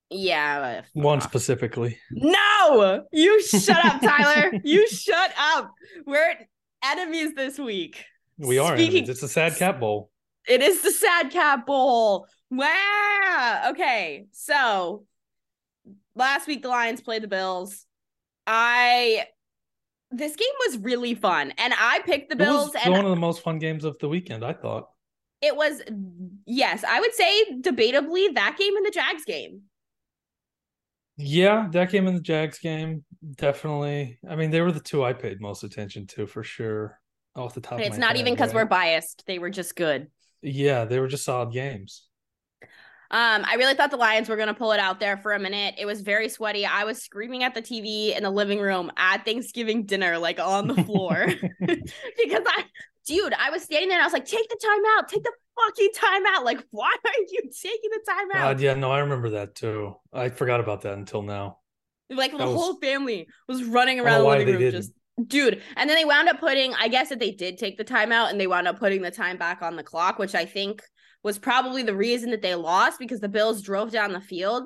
yeah. 0.10 0.82
One 0.94 1.18
off. 1.18 1.24
specifically. 1.24 1.98
No, 2.12 3.04
you 3.12 3.42
shut 3.44 3.84
up, 3.86 4.02
Tyler. 4.04 4.52
you 4.64 4.88
shut 4.88 5.32
up. 5.40 5.72
We're 6.06 6.36
enemies 6.84 7.34
this 7.36 7.58
week. 7.58 8.04
We 8.38 8.58
are 8.60 8.76
Speaking- 8.76 8.98
enemies. 9.04 9.10
It's 9.10 9.24
a 9.24 9.28
sad 9.28 9.56
cat 9.56 9.80
bowl. 9.80 10.10
It 10.48 10.62
is 10.64 10.82
the 10.82 10.90
Sad 10.90 11.30
Cat 11.30 11.68
Bowl. 11.68 12.26
Wow. 12.50 13.68
Okay, 13.70 14.26
so 14.32 15.06
last 16.16 16.48
week 16.48 16.64
the 16.64 16.68
Lions 16.70 17.00
played 17.00 17.22
the 17.22 17.28
Bills. 17.28 17.86
I 18.48 19.28
this 20.10 20.36
game 20.36 20.48
was 20.68 20.80
really 20.80 21.14
fun, 21.14 21.54
and 21.60 21.74
I 21.78 22.00
picked 22.06 22.32
the 22.32 22.36
Bills. 22.36 22.50
It 22.50 22.58
was 22.64 22.72
Bills, 22.74 22.86
and 22.86 22.94
one 22.96 23.06
of 23.06 23.12
the 23.12 23.22
most 23.22 23.44
fun 23.44 23.60
games 23.60 23.84
of 23.86 23.98
the 24.00 24.10
weekend, 24.10 24.44
I 24.44 24.54
thought. 24.54 24.90
It 25.42 25.56
was 25.56 25.82
yes, 26.46 26.84
I 26.84 27.00
would 27.00 27.14
say 27.14 27.62
debatably 27.62 28.34
that 28.36 28.58
game 28.58 28.76
and 28.76 28.86
the 28.86 28.92
Jags 28.92 29.26
game. 29.26 29.62
Yeah, 31.18 31.68
that 31.72 31.92
game 31.92 32.08
and 32.08 32.18
the 32.18 32.22
Jags 32.22 32.60
game, 32.60 33.04
definitely. 33.36 34.20
I 34.28 34.36
mean, 34.36 34.50
they 34.50 34.62
were 34.62 34.72
the 34.72 34.80
two 34.80 35.04
I 35.04 35.14
paid 35.14 35.42
most 35.42 35.64
attention 35.64 36.08
to 36.08 36.26
for 36.26 36.44
sure. 36.44 36.98
Off 37.34 37.54
the 37.54 37.62
top, 37.62 37.80
of 37.80 37.86
it's 37.86 37.98
not 37.98 38.10
head, 38.10 38.18
even 38.18 38.34
because 38.34 38.50
right? 38.50 38.64
we're 38.64 38.66
biased; 38.66 39.24
they 39.26 39.40
were 39.40 39.50
just 39.50 39.76
good. 39.78 40.08
Yeah, 40.42 40.84
they 40.84 41.00
were 41.00 41.08
just 41.08 41.24
solid 41.24 41.54
games. 41.54 42.08
Um, 43.10 43.46
I 43.46 43.56
really 43.58 43.74
thought 43.74 43.92
the 43.92 43.98
Lions 43.98 44.28
were 44.28 44.36
gonna 44.36 44.54
pull 44.54 44.72
it 44.74 44.80
out 44.80 45.00
there 45.00 45.18
for 45.18 45.34
a 45.34 45.40
minute. 45.40 45.76
It 45.78 45.86
was 45.86 46.02
very 46.02 46.28
sweaty. 46.28 46.66
I 46.66 46.84
was 46.84 47.02
screaming 47.02 47.44
at 47.44 47.54
the 47.54 47.62
TV 47.62 48.16
in 48.16 48.24
the 48.24 48.30
living 48.30 48.60
room 48.60 48.92
at 48.98 49.24
Thanksgiving 49.24 49.86
dinner, 49.86 50.18
like 50.18 50.40
on 50.40 50.68
the 50.68 50.84
floor, 50.84 51.26
because 51.60 52.44
I, 52.46 52.66
dude, 53.16 53.34
I 53.34 53.50
was 53.50 53.64
standing 53.64 53.90
there 53.90 53.98
and 53.98 54.04
I 54.04 54.06
was 54.06 54.14
like, 54.14 54.26
"Take 54.26 54.48
the 54.50 54.60
time 54.64 54.82
out, 54.98 55.08
take 55.10 55.24
the 55.24 55.32
fucking 55.60 55.90
time 55.96 56.24
out!" 56.34 56.46
Like, 56.46 56.64
why 56.72 56.92
are 57.06 57.12
you 57.30 57.42
taking 57.62 57.90
the 57.92 58.02
time 58.08 58.28
out? 58.34 58.60
Yeah, 58.60 58.74
no, 58.76 58.92
I 58.92 59.00
remember 59.00 59.32
that 59.32 59.56
too. 59.56 59.96
I 60.14 60.30
forgot 60.30 60.60
about 60.60 60.82
that 60.82 60.94
until 60.94 61.22
now. 61.22 61.58
like 62.10 62.32
the 62.32 62.38
was- 62.46 62.56
whole 62.56 62.80
family 62.80 63.28
was 63.48 63.64
running 63.64 64.00
around 64.00 64.22
the 64.24 64.28
living 64.30 64.48
room, 64.48 64.58
didn't. 64.60 64.82
just 64.82 64.92
dude. 65.28 65.62
And 65.78 65.90
then 65.90 65.98
they 65.98 66.06
wound 66.06 66.30
up 66.30 66.40
putting. 66.40 66.74
I 66.76 66.88
guess 66.88 67.10
that 67.10 67.20
they 67.20 67.32
did 67.32 67.58
take 67.58 67.78
the 67.78 67.84
time 67.84 68.12
out, 68.12 68.32
and 68.32 68.40
they 68.40 68.48
wound 68.48 68.68
up 68.68 68.80
putting 68.80 69.02
the 69.02 69.12
time 69.12 69.38
back 69.38 69.62
on 69.62 69.76
the 69.76 69.84
clock, 69.84 70.20
which 70.20 70.36
I 70.36 70.46
think 70.46 70.82
was 71.24 71.38
probably 71.38 71.84
the 71.84 71.96
reason 71.96 72.32
that 72.32 72.42
they 72.42 72.56
lost 72.56 72.98
because 73.00 73.20
the 73.20 73.30
Bills 73.30 73.62
drove 73.62 73.92
down 73.92 74.12
the 74.12 74.22
field 74.22 74.64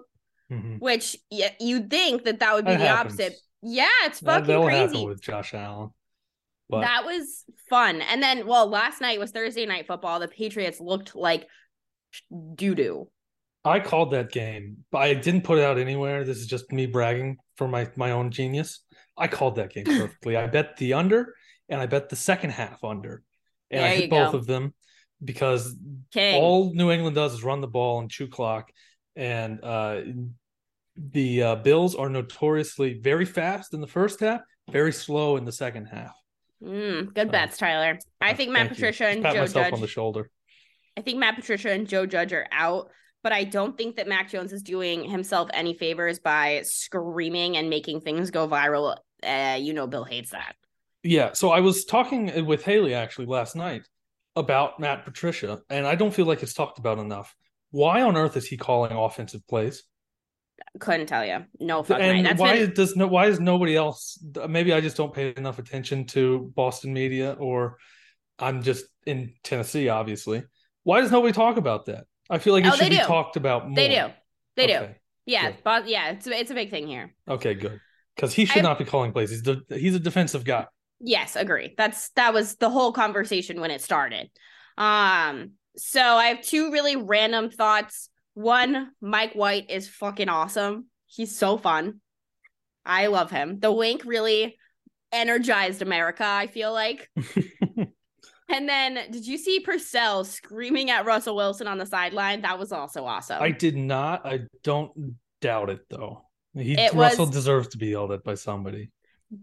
Mhm. 0.51 0.79
which 0.79 1.17
y- 1.31 1.55
you'd 1.59 1.89
think 1.89 2.23
that 2.25 2.39
that 2.39 2.53
would 2.53 2.65
be 2.65 2.71
That 2.71 2.77
the 2.79 2.87
happens. 2.87 3.19
opposite. 3.19 3.33
Yeah, 3.63 3.87
it's 4.03 4.19
fucking 4.19 4.45
that'll 4.45 4.63
crazy. 4.65 5.03
with 5.05 5.19
Josh 5.19 5.53
Allen. 5.55 5.89
That 6.69 7.05
was 7.05 7.43
fun. 7.69 8.01
And 8.01 8.21
then, 8.21 8.47
well, 8.47 8.67
last 8.67 9.01
night 9.01 9.19
was 9.19 9.31
Thursday 9.31 9.65
night 9.65 9.87
football. 9.87 10.19
The 10.19 10.27
Patriots 10.27 10.79
looked 10.79 11.15
like 11.15 11.47
doo 12.55 12.75
doo. 12.75 13.09
I 13.63 13.79
called 13.79 14.11
that 14.11 14.31
game, 14.31 14.77
but 14.91 14.99
I 14.99 15.13
didn't 15.15 15.43
put 15.43 15.57
it 15.57 15.63
out 15.63 15.79
anywhere. 15.79 16.23
This 16.23 16.37
is 16.37 16.47
just 16.47 16.71
me 16.71 16.85
bragging 16.85 17.37
for 17.55 17.67
my 17.67 17.89
my 17.95 18.11
own 18.11 18.31
genius. 18.31 18.81
I 19.17 19.27
called 19.27 19.55
that 19.55 19.73
game 19.73 19.85
perfectly. 19.85 20.37
I 20.37 20.47
bet 20.47 20.77
the 20.77 20.93
under 20.93 21.33
and 21.69 21.81
I 21.81 21.85
bet 21.87 22.09
the 22.09 22.15
second 22.15 22.51
half 22.51 22.83
under. 22.83 23.23
And 23.71 23.83
I 23.83 23.95
hit 23.95 24.09
both 24.09 24.33
go. 24.33 24.37
of 24.37 24.45
them 24.45 24.73
because 25.23 25.75
King. 26.11 26.41
all 26.41 26.73
New 26.73 26.91
England 26.91 27.15
does 27.15 27.33
is 27.33 27.43
run 27.43 27.61
the 27.61 27.67
ball 27.67 27.99
and 27.99 28.09
chew 28.09 28.27
clock. 28.27 28.71
And 29.15 29.63
uh, 29.63 30.01
the 30.95 31.43
uh, 31.43 31.55
Bills 31.55 31.95
are 31.95 32.09
notoriously 32.09 32.99
very 33.01 33.25
fast 33.25 33.73
in 33.73 33.81
the 33.81 33.87
first 33.87 34.19
half, 34.19 34.41
very 34.71 34.91
slow 34.91 35.37
in 35.37 35.45
the 35.45 35.51
second 35.51 35.85
half. 35.85 36.13
Mm, 36.63 37.13
good 37.13 37.27
So, 37.27 37.31
bets, 37.31 37.57
Tyler. 37.57 37.99
I 38.21 38.33
think 38.33 38.51
Matt 38.51 38.67
Thank. 38.67 38.73
Patricia 38.73 39.07
and 39.07 39.23
pat 39.23 39.33
Joe 39.33 39.47
Judge. 39.47 39.73
on 39.73 39.81
the 39.81 39.87
shoulder. 39.87 40.29
I 40.97 41.01
think 41.01 41.19
Matt 41.19 41.35
Patricia 41.35 41.71
and 41.71 41.87
Joe 41.87 42.05
Judge 42.05 42.31
are 42.33 42.47
out, 42.51 42.89
but 43.23 43.33
I 43.33 43.43
don't 43.43 43.77
think 43.77 43.97
that 43.97 44.07
Mac 44.07 44.29
Jones 44.29 44.53
is 44.53 44.61
doing 44.61 45.03
himself 45.09 45.49
any 45.53 45.73
favors 45.73 46.19
by 46.19 46.61
screaming 46.63 47.57
and 47.57 47.69
making 47.69 48.01
things 48.01 48.31
go 48.31 48.47
viral. 48.47 48.97
Uh, 49.21 49.57
you 49.59 49.73
know, 49.73 49.87
Bill 49.87 50.05
hates 50.05 50.31
that. 50.31 50.55
Yeah. 51.03 51.33
So 51.33 51.51
I 51.51 51.59
was 51.59 51.85
talking 51.85 52.45
with 52.45 52.63
Haley 52.63 52.93
actually 52.93 53.25
last 53.27 53.55
night 53.55 53.83
about 54.35 54.79
Matt 54.79 55.05
Patricia, 55.05 55.61
and 55.69 55.85
I 55.85 55.95
don't 55.95 56.13
feel 56.13 56.25
like 56.25 56.41
it's 56.43 56.53
talked 56.53 56.79
about 56.79 56.97
enough. 56.99 57.35
Why 57.71 58.01
on 58.01 58.15
earth 58.15 58.37
is 58.37 58.47
he 58.47 58.57
calling 58.57 58.91
offensive 58.95 59.45
plays? 59.47 59.83
Couldn't 60.79 61.07
tell 61.07 61.25
you. 61.25 61.45
No 61.59 61.83
fucking. 61.83 62.03
and 62.03 62.25
That's 62.25 62.39
why 62.39 62.59
been- 62.65 62.73
does 62.73 62.95
no 62.95 63.07
why 63.07 63.27
is 63.27 63.39
nobody 63.39 63.75
else 63.75 64.17
maybe 64.47 64.73
I 64.73 64.81
just 64.81 64.97
don't 64.97 65.13
pay 65.13 65.33
enough 65.35 65.59
attention 65.59 66.05
to 66.07 66.51
Boston 66.55 66.93
media 66.93 67.33
or 67.39 67.77
I'm 68.39 68.61
just 68.63 68.85
in 69.05 69.33
Tennessee, 69.43 69.87
obviously. 69.89 70.43
Why 70.83 71.01
does 71.01 71.11
nobody 71.11 71.31
talk 71.33 71.57
about 71.57 71.85
that? 71.85 72.05
I 72.29 72.37
feel 72.39 72.53
like 72.53 72.65
it 72.65 72.67
Oh, 72.67 72.71
they 72.77 72.85
should 72.85 72.89
be 72.91 72.97
do. 72.97 73.03
talked 73.03 73.37
about 73.37 73.67
more. 73.67 73.75
they 73.75 73.87
do. 73.87 74.07
They 74.55 74.67
do. 74.67 74.87
Yeah, 75.25 75.53
but 75.63 75.87
yeah, 75.87 76.11
it's 76.11 76.27
it's 76.27 76.51
a 76.51 76.55
big 76.55 76.69
thing 76.69 76.87
here. 76.87 77.13
Okay, 77.27 77.53
good. 77.53 77.79
Because 78.15 78.33
he 78.33 78.45
should 78.45 78.59
I- 78.59 78.69
not 78.69 78.77
be 78.79 78.85
calling 78.85 79.11
plays. 79.11 79.29
He's 79.29 79.43
the, 79.43 79.61
he's 79.69 79.95
a 79.95 79.99
defensive 79.99 80.43
guy. 80.45 80.67
Yes, 80.99 81.35
agree. 81.35 81.73
That's 81.77 82.09
that 82.11 82.33
was 82.33 82.55
the 82.55 82.69
whole 82.69 82.91
conversation 82.93 83.59
when 83.59 83.71
it 83.71 83.81
started. 83.81 84.29
Um, 84.77 85.51
so 85.77 86.01
I 86.01 86.27
have 86.27 86.41
two 86.41 86.71
really 86.71 86.95
random 86.95 87.49
thoughts. 87.49 88.09
One, 88.35 88.91
Mike 89.01 89.33
White 89.33 89.69
is 89.71 89.89
fucking 89.89 90.29
awesome. 90.29 90.85
He's 91.07 91.35
so 91.37 91.57
fun. 91.57 92.01
I 92.85 93.07
love 93.07 93.31
him. 93.31 93.59
The 93.59 93.71
wink 93.71 94.03
really 94.05 94.57
energized 95.11 95.81
America, 95.81 96.23
I 96.25 96.47
feel 96.47 96.71
like. 96.71 97.09
and 98.49 98.69
then 98.69 99.09
did 99.11 99.25
you 99.25 99.37
see 99.37 99.59
Purcell 99.61 100.23
screaming 100.25 100.89
at 100.91 101.05
Russell 101.05 101.35
Wilson 101.35 101.67
on 101.67 101.77
the 101.77 101.85
sideline? 101.85 102.41
That 102.41 102.59
was 102.59 102.71
also 102.71 103.05
awesome. 103.05 103.41
I 103.41 103.51
did 103.51 103.75
not. 103.77 104.25
I 104.25 104.41
don't 104.63 105.15
doubt 105.41 105.69
it 105.69 105.79
though. 105.89 106.25
He 106.53 106.73
It 106.73 106.93
Russell 106.93 107.25
was- 107.25 107.33
deserves 107.35 107.69
to 107.69 107.77
be 107.77 107.87
yelled 107.87 108.11
at 108.11 108.23
by 108.23 108.35
somebody. 108.35 108.91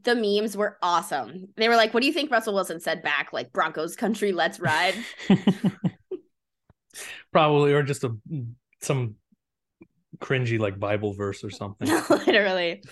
the 0.05 0.15
memes 0.15 0.57
were 0.57 0.79
awesome. 0.83 1.49
They 1.57 1.69
were 1.69 1.77
like, 1.77 1.93
What 1.95 2.01
do 2.01 2.07
you 2.07 2.13
think 2.13 2.31
Russell 2.31 2.55
Wilson 2.55 2.79
said 2.81 3.03
back? 3.03 3.33
Like, 3.33 3.53
Broncos 3.53 3.97
country, 3.97 4.33
let's 4.33 4.61
ride. 4.61 4.95
Probably, 7.33 7.73
or 7.73 7.83
just 7.83 8.05
a 8.05 8.15
some 8.83 9.17
cringy 10.19 10.59
like 10.59 10.79
Bible 10.79 11.15
verse 11.15 11.43
or 11.43 11.51
something. 11.51 11.89
Literally. 12.11 12.83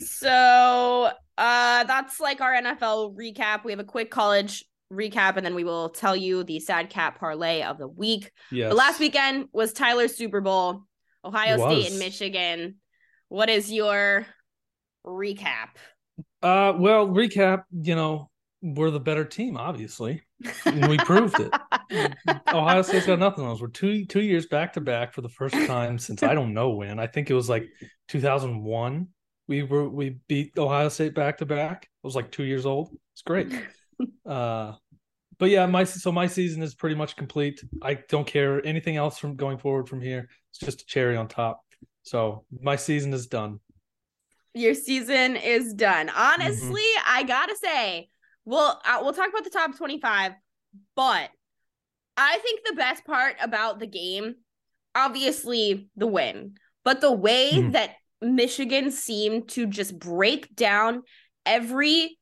So 0.00 1.10
uh 1.38 1.84
that's 1.84 2.20
like 2.20 2.40
our 2.40 2.54
NFL 2.54 3.16
recap. 3.16 3.64
We 3.64 3.72
have 3.72 3.80
a 3.80 3.84
quick 3.84 4.10
college 4.10 4.64
recap, 4.92 5.36
and 5.36 5.44
then 5.44 5.54
we 5.54 5.64
will 5.64 5.88
tell 5.88 6.16
you 6.16 6.44
the 6.44 6.60
sad 6.60 6.90
cat 6.90 7.16
parlay 7.18 7.62
of 7.62 7.78
the 7.78 7.88
week. 7.88 8.30
yes. 8.50 8.70
The 8.70 8.76
last 8.76 9.00
weekend 9.00 9.48
was 9.52 9.72
Tyler's 9.72 10.16
Super 10.16 10.40
Bowl, 10.40 10.82
Ohio 11.24 11.56
State 11.56 11.90
and 11.90 11.98
Michigan. 11.98 12.76
What 13.28 13.48
is 13.48 13.72
your 13.72 14.26
recap? 15.04 15.70
Uh, 16.42 16.74
well, 16.76 17.08
recap. 17.08 17.64
You 17.72 17.94
know, 17.96 18.30
we're 18.64 18.90
the 18.90 18.98
better 19.00 19.26
team, 19.26 19.58
obviously, 19.58 20.22
and 20.64 20.88
we 20.88 20.96
proved 20.96 21.36
it. 21.38 21.52
Ohio 22.52 22.80
State's 22.80 23.06
got 23.06 23.18
nothing 23.18 23.44
on 23.44 23.52
us. 23.52 23.60
We're 23.60 23.68
two 23.68 24.06
two 24.06 24.22
years 24.22 24.46
back 24.46 24.72
to 24.72 24.80
back 24.80 25.12
for 25.12 25.20
the 25.20 25.28
first 25.28 25.54
time 25.66 25.98
since 25.98 26.22
I 26.22 26.32
don't 26.34 26.54
know 26.54 26.70
when. 26.70 26.98
I 26.98 27.06
think 27.06 27.28
it 27.28 27.34
was 27.34 27.50
like 27.50 27.68
2001. 28.08 29.08
We 29.48 29.64
were 29.64 29.86
we 29.86 30.16
beat 30.28 30.56
Ohio 30.56 30.88
State 30.88 31.14
back 31.14 31.38
to 31.38 31.46
back. 31.46 31.88
I 32.02 32.06
was 32.06 32.16
like 32.16 32.32
two 32.32 32.44
years 32.44 32.64
old. 32.64 32.90
It's 33.12 33.22
great. 33.22 33.52
Uh, 34.26 34.72
but 35.38 35.50
yeah, 35.50 35.66
my 35.66 35.84
so 35.84 36.10
my 36.10 36.26
season 36.26 36.64
is 36.64 36.74
pretty 36.74 36.96
much 36.96 37.14
complete. 37.14 37.62
I 37.80 37.94
don't 38.08 38.26
care 38.26 38.64
anything 38.66 38.96
else 38.96 39.18
from 39.18 39.36
going 39.36 39.58
forward 39.58 39.88
from 39.88 40.00
here. 40.00 40.28
It's 40.50 40.58
just 40.58 40.82
a 40.82 40.86
cherry 40.86 41.16
on 41.16 41.28
top. 41.28 41.60
So 42.02 42.44
my 42.60 42.74
season 42.74 43.12
is 43.12 43.28
done. 43.28 43.60
Your 44.52 44.74
season 44.74 45.36
is 45.36 45.74
done. 45.74 46.08
Mm-hmm. 46.08 46.42
Honestly, 46.42 46.82
I 47.06 47.22
gotta 47.22 47.54
say, 47.56 48.08
we'll 48.44 48.80
uh, 48.84 48.98
we'll 49.02 49.12
talk 49.12 49.28
about 49.28 49.44
the 49.44 49.50
top 49.50 49.76
twenty-five, 49.76 50.32
but 50.96 51.30
I 52.16 52.38
think 52.38 52.60
the 52.66 52.74
best 52.76 53.04
part 53.04 53.36
about 53.40 53.78
the 53.80 53.86
game, 53.86 54.36
obviously, 54.94 55.88
the 55.96 56.06
win, 56.06 56.54
but 56.84 57.00
the 57.00 57.12
way 57.12 57.52
Mhm. 57.54 57.72
that 57.72 57.90
Michigan 58.20 58.90
seemed 58.90 59.48
to 59.50 59.66
just 59.66 59.98
break 59.98 60.54
down 60.54 61.02
every 61.44 62.18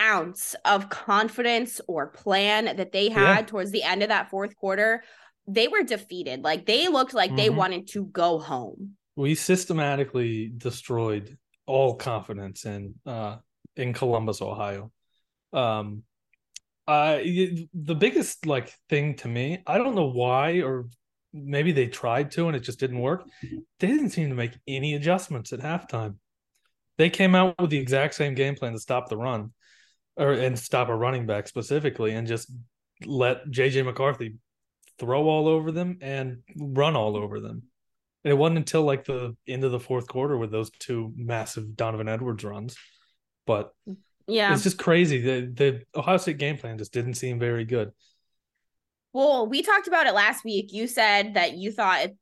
ounce 0.00 0.54
of 0.64 0.88
confidence 0.88 1.80
or 1.86 2.08
plan 2.08 2.64
that 2.76 2.92
they 2.92 3.08
had 3.10 3.38
Yeah. 3.40 3.46
towards 3.46 3.70
the 3.70 3.82
end 3.82 4.02
of 4.02 4.08
that 4.08 4.30
fourth 4.30 4.56
quarter. 4.56 5.04
They 5.46 5.68
were 5.68 5.82
defeated. 5.82 6.42
Like 6.42 6.66
they 6.66 6.88
looked 6.88 7.12
like 7.14 7.36
they 7.36 7.48
Mhm. 7.50 7.56
wanted 7.56 7.88
to 7.88 8.04
go 8.06 8.38
home. 8.38 8.96
we 9.16 9.34
systematically 9.34 10.48
destroyed 10.56 11.36
all 11.66 11.94
confidence 11.94 12.64
in 12.64 12.94
uh 13.04 13.36
in 13.76 13.92
Columbus, 13.92 14.40
Ohio. 14.40 14.90
Um 15.52 16.02
uh 16.86 17.18
the 17.18 17.96
biggest 17.98 18.46
like 18.46 18.72
thing 18.88 19.16
to 19.16 19.28
me, 19.28 19.62
I 19.66 19.78
don't 19.78 19.94
know 19.94 20.10
why 20.10 20.60
or 20.62 20.88
maybe 21.32 21.72
they 21.72 21.86
tried 21.86 22.30
to 22.32 22.48
and 22.48 22.56
it 22.56 22.60
just 22.60 22.80
didn't 22.80 23.00
work. 23.00 23.24
They 23.42 23.86
didn't 23.86 24.10
seem 24.10 24.30
to 24.30 24.34
make 24.34 24.58
any 24.66 24.94
adjustments 24.94 25.52
at 25.52 25.60
halftime. 25.60 26.16
They 26.98 27.10
came 27.10 27.34
out 27.34 27.60
with 27.60 27.70
the 27.70 27.78
exact 27.78 28.14
same 28.14 28.34
game 28.34 28.56
plan 28.56 28.72
to 28.72 28.78
stop 28.78 29.08
the 29.08 29.16
run 29.16 29.52
or 30.16 30.32
and 30.32 30.58
stop 30.58 30.88
a 30.88 30.94
running 30.94 31.26
back 31.26 31.48
specifically 31.48 32.12
and 32.12 32.26
just 32.26 32.52
let 33.06 33.46
JJ 33.46 33.84
McCarthy 33.84 34.36
throw 34.98 35.28
all 35.28 35.48
over 35.48 35.72
them 35.72 35.98
and 36.02 36.38
run 36.56 36.96
all 36.96 37.16
over 37.16 37.40
them. 37.40 37.62
And 38.22 38.30
it 38.30 38.36
wasn't 38.36 38.58
until 38.58 38.82
like 38.82 39.04
the 39.04 39.34
end 39.48 39.64
of 39.64 39.72
the 39.72 39.80
fourth 39.80 40.06
quarter 40.06 40.36
with 40.36 40.50
those 40.50 40.70
two 40.78 41.12
massive 41.16 41.74
Donovan 41.74 42.08
Edwards 42.08 42.44
runs. 42.44 42.76
But 43.46 43.72
Yeah. 44.30 44.52
it's 44.52 44.62
just 44.62 44.78
crazy. 44.78 45.20
The 45.20 45.52
the 45.52 45.98
Ohio 45.98 46.16
State 46.16 46.38
game 46.38 46.56
plan 46.56 46.78
just 46.78 46.92
didn't 46.92 47.14
seem 47.14 47.38
very 47.38 47.64
good. 47.64 47.90
Well, 49.12 49.46
we 49.48 49.62
talked 49.62 49.88
about 49.88 50.06
it 50.06 50.14
last 50.14 50.44
week. 50.44 50.72
You 50.72 50.86
said 50.86 51.34
that 51.34 51.54
you 51.54 51.72
thought 51.72 52.04
if 52.04 52.12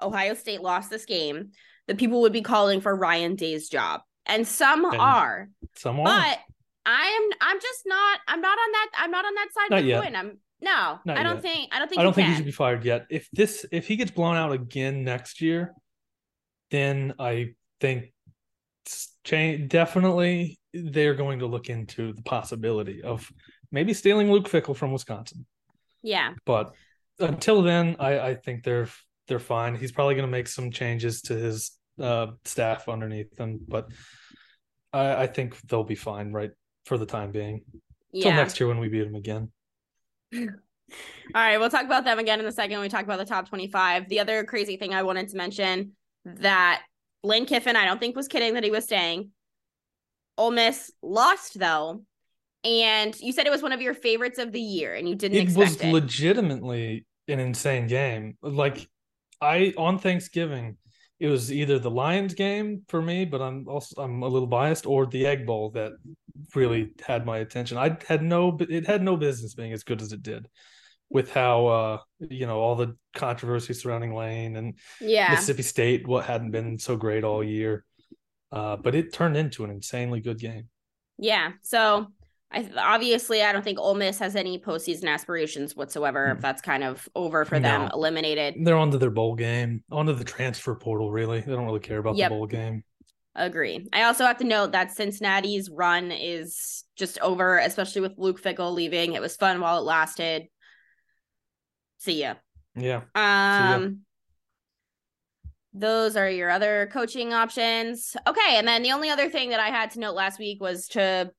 Ohio 0.00 0.34
State 0.34 0.62
lost 0.62 0.88
this 0.90 1.04
game, 1.04 1.50
that 1.86 1.98
people 1.98 2.22
would 2.22 2.32
be 2.32 2.42
calling 2.42 2.80
for 2.80 2.94
Ryan 2.96 3.34
Day's 3.36 3.68
job. 3.68 4.00
And 4.26 4.46
some 4.46 4.84
And- 4.84 4.96
are. 4.96 5.48
Some 5.76 6.00
are. 6.00 6.04
But 6.04 6.38
I 6.86 7.06
am 7.30 7.38
I'm 7.40 7.60
just 7.60 7.82
not 7.86 8.20
I'm 8.28 8.40
not 8.40 8.58
on 8.58 8.72
that 8.72 8.88
I'm 8.96 9.10
not 9.10 9.24
on 9.26 9.34
that 9.34 9.48
side 9.54 9.70
Not 9.70 9.78
of 9.80 9.84
the 9.84 9.88
yet. 9.90 10.02
coin. 10.04 10.16
I'm 10.16 10.38
no, 10.60 10.98
Not 11.04 11.18
I 11.18 11.22
don't 11.22 11.34
yet. 11.36 11.42
think 11.42 11.74
I 11.74 11.78
don't 11.78 11.88
think 11.88 12.00
I 12.00 12.02
don't 12.02 12.12
think 12.14 12.28
he 12.28 12.34
should 12.36 12.44
be 12.46 12.50
fired 12.50 12.84
yet. 12.84 13.06
If 13.10 13.28
this 13.32 13.66
if 13.70 13.86
he 13.86 13.96
gets 13.96 14.10
blown 14.10 14.36
out 14.36 14.52
again 14.52 15.04
next 15.04 15.40
year, 15.42 15.74
then 16.70 17.14
I 17.18 17.54
think 17.80 18.12
change 19.24 19.68
definitely 19.68 20.58
they're 20.82 21.14
going 21.14 21.40
to 21.40 21.46
look 21.46 21.68
into 21.68 22.12
the 22.12 22.22
possibility 22.22 23.02
of 23.02 23.30
maybe 23.70 23.94
stealing 23.94 24.30
Luke 24.30 24.48
Fickell 24.48 24.76
from 24.76 24.92
Wisconsin. 24.92 25.46
Yeah. 26.02 26.34
But 26.44 26.74
until 27.18 27.62
then, 27.62 27.96
I, 27.98 28.18
I 28.20 28.34
think 28.34 28.64
they're 28.64 28.88
they're 29.26 29.38
fine. 29.38 29.74
He's 29.74 29.92
probably 29.92 30.14
going 30.14 30.26
to 30.26 30.30
make 30.30 30.48
some 30.48 30.70
changes 30.70 31.22
to 31.22 31.34
his 31.34 31.72
uh, 32.00 32.28
staff 32.44 32.88
underneath 32.88 33.34
them, 33.36 33.60
but 33.68 33.90
I, 34.92 35.24
I 35.24 35.26
think 35.26 35.60
they'll 35.62 35.84
be 35.84 35.96
fine 35.96 36.32
right 36.32 36.52
for 36.86 36.96
the 36.96 37.04
time 37.06 37.30
being. 37.30 37.62
Until 38.14 38.30
Yeah. 38.30 38.36
next 38.36 38.58
year 38.58 38.68
when 38.68 38.78
we 38.78 38.88
beat 38.88 39.04
them 39.04 39.16
again. 39.16 39.50
All 40.34 40.48
right, 41.34 41.58
we'll 41.58 41.68
talk 41.68 41.84
about 41.84 42.04
them 42.04 42.18
again 42.18 42.40
in 42.40 42.46
a 42.46 42.52
second 42.52 42.72
when 42.72 42.80
we 42.82 42.88
talk 42.88 43.04
about 43.04 43.18
the 43.18 43.26
top 43.26 43.48
25. 43.48 44.08
The 44.08 44.20
other 44.20 44.44
crazy 44.44 44.78
thing 44.78 44.94
I 44.94 45.02
wanted 45.02 45.28
to 45.28 45.36
mention 45.36 45.92
that 46.24 46.82
Lane 47.22 47.44
Kiffin, 47.44 47.76
I 47.76 47.84
don't 47.84 48.00
think 48.00 48.16
was 48.16 48.28
kidding 48.28 48.54
that 48.54 48.64
he 48.64 48.70
was 48.70 48.84
staying. 48.84 49.30
Ole 50.38 50.52
Miss 50.52 50.90
lost 51.02 51.58
though, 51.58 52.02
and 52.64 53.18
you 53.20 53.32
said 53.32 53.46
it 53.46 53.50
was 53.50 53.62
one 53.62 53.72
of 53.72 53.82
your 53.82 53.92
favorites 53.94 54.38
of 54.38 54.52
the 54.52 54.60
year, 54.60 54.94
and 54.94 55.08
you 55.08 55.14
didn't 55.14 55.36
It 55.36 55.56
was 55.56 55.76
it. 55.76 55.92
legitimately 55.92 57.04
an 57.26 57.40
insane 57.40 57.86
game. 57.88 58.38
Like 58.40 58.88
I 59.40 59.74
on 59.76 59.98
Thanksgiving, 59.98 60.78
it 61.20 61.28
was 61.28 61.52
either 61.52 61.78
the 61.78 61.90
Lions 61.90 62.34
game 62.34 62.82
for 62.88 63.02
me, 63.02 63.24
but 63.24 63.42
I'm 63.42 63.68
also 63.68 64.00
I'm 64.02 64.22
a 64.22 64.28
little 64.28 64.48
biased, 64.48 64.86
or 64.86 65.04
the 65.06 65.26
Egg 65.26 65.44
Bowl 65.44 65.70
that 65.72 65.92
really 66.54 66.92
had 67.04 67.26
my 67.26 67.38
attention. 67.38 67.76
I 67.76 67.98
had 68.06 68.22
no 68.22 68.56
it 68.60 68.86
had 68.86 69.02
no 69.02 69.16
business 69.16 69.54
being 69.54 69.72
as 69.72 69.82
good 69.82 70.00
as 70.00 70.12
it 70.12 70.22
did, 70.22 70.48
with 71.10 71.32
how 71.32 71.66
uh 71.66 71.98
you 72.20 72.46
know 72.46 72.60
all 72.60 72.76
the 72.76 72.96
controversy 73.14 73.74
surrounding 73.74 74.14
Lane 74.14 74.56
and 74.56 74.78
Yeah. 75.00 75.32
Mississippi 75.32 75.62
State, 75.62 76.06
what 76.06 76.24
hadn't 76.24 76.52
been 76.52 76.78
so 76.78 76.96
great 76.96 77.24
all 77.24 77.42
year. 77.42 77.84
Uh, 78.50 78.76
but 78.76 78.94
it 78.94 79.12
turned 79.12 79.36
into 79.36 79.64
an 79.64 79.70
insanely 79.70 80.20
good 80.20 80.38
game. 80.38 80.68
Yeah. 81.18 81.52
So 81.62 82.06
I 82.50 82.68
obviously 82.78 83.42
I 83.42 83.52
don't 83.52 83.62
think 83.62 83.78
Ole 83.78 83.94
Miss 83.94 84.18
has 84.20 84.34
any 84.36 84.58
postseason 84.58 85.06
aspirations 85.08 85.76
whatsoever. 85.76 86.34
Hmm. 86.34 86.40
That's 86.40 86.62
kind 86.62 86.82
of 86.84 87.06
over 87.14 87.44
for 87.44 87.60
them, 87.60 87.82
No. 87.82 87.90
eliminated. 87.92 88.54
They're 88.64 88.76
onto 88.76 88.96
their 88.98 89.10
bowl 89.10 89.34
game, 89.34 89.84
onto 89.90 90.14
the 90.14 90.24
transfer 90.24 90.74
portal. 90.74 91.10
Really, 91.10 91.40
they 91.40 91.52
don't 91.52 91.66
really 91.66 91.80
care 91.80 91.98
about 91.98 92.16
Yep. 92.16 92.30
the 92.30 92.34
bowl 92.36 92.46
game. 92.46 92.84
Agree. 93.34 93.86
I 93.92 94.04
also 94.04 94.24
have 94.24 94.38
to 94.38 94.44
note 94.44 94.72
that 94.72 94.90
Cincinnati's 94.92 95.70
run 95.70 96.10
is 96.10 96.84
just 96.96 97.20
over, 97.20 97.58
especially 97.58 98.00
with 98.00 98.14
Luke 98.16 98.42
Fickell 98.42 98.72
leaving. 98.74 99.12
It 99.12 99.20
was 99.20 99.36
fun 99.36 99.60
while 99.60 99.78
it 99.78 99.82
lasted. 99.84 100.48
See 101.98 102.20
ya. 102.20 102.34
Yeah, 102.74 103.02
Um 103.14 104.00
those 105.72 106.16
are 106.16 106.28
your 106.28 106.50
other 106.50 106.88
coaching 106.92 107.32
options. 107.32 108.16
Okay, 108.26 108.56
and 108.56 108.66
then 108.66 108.82
the 108.82 108.92
only 108.92 109.10
other 109.10 109.28
thing 109.28 109.50
that 109.50 109.60
I 109.60 109.68
had 109.68 109.90
to 109.92 110.00
note 110.00 110.14
last 110.14 110.38
week 110.38 110.60
was 110.60 110.88
to 110.88 111.30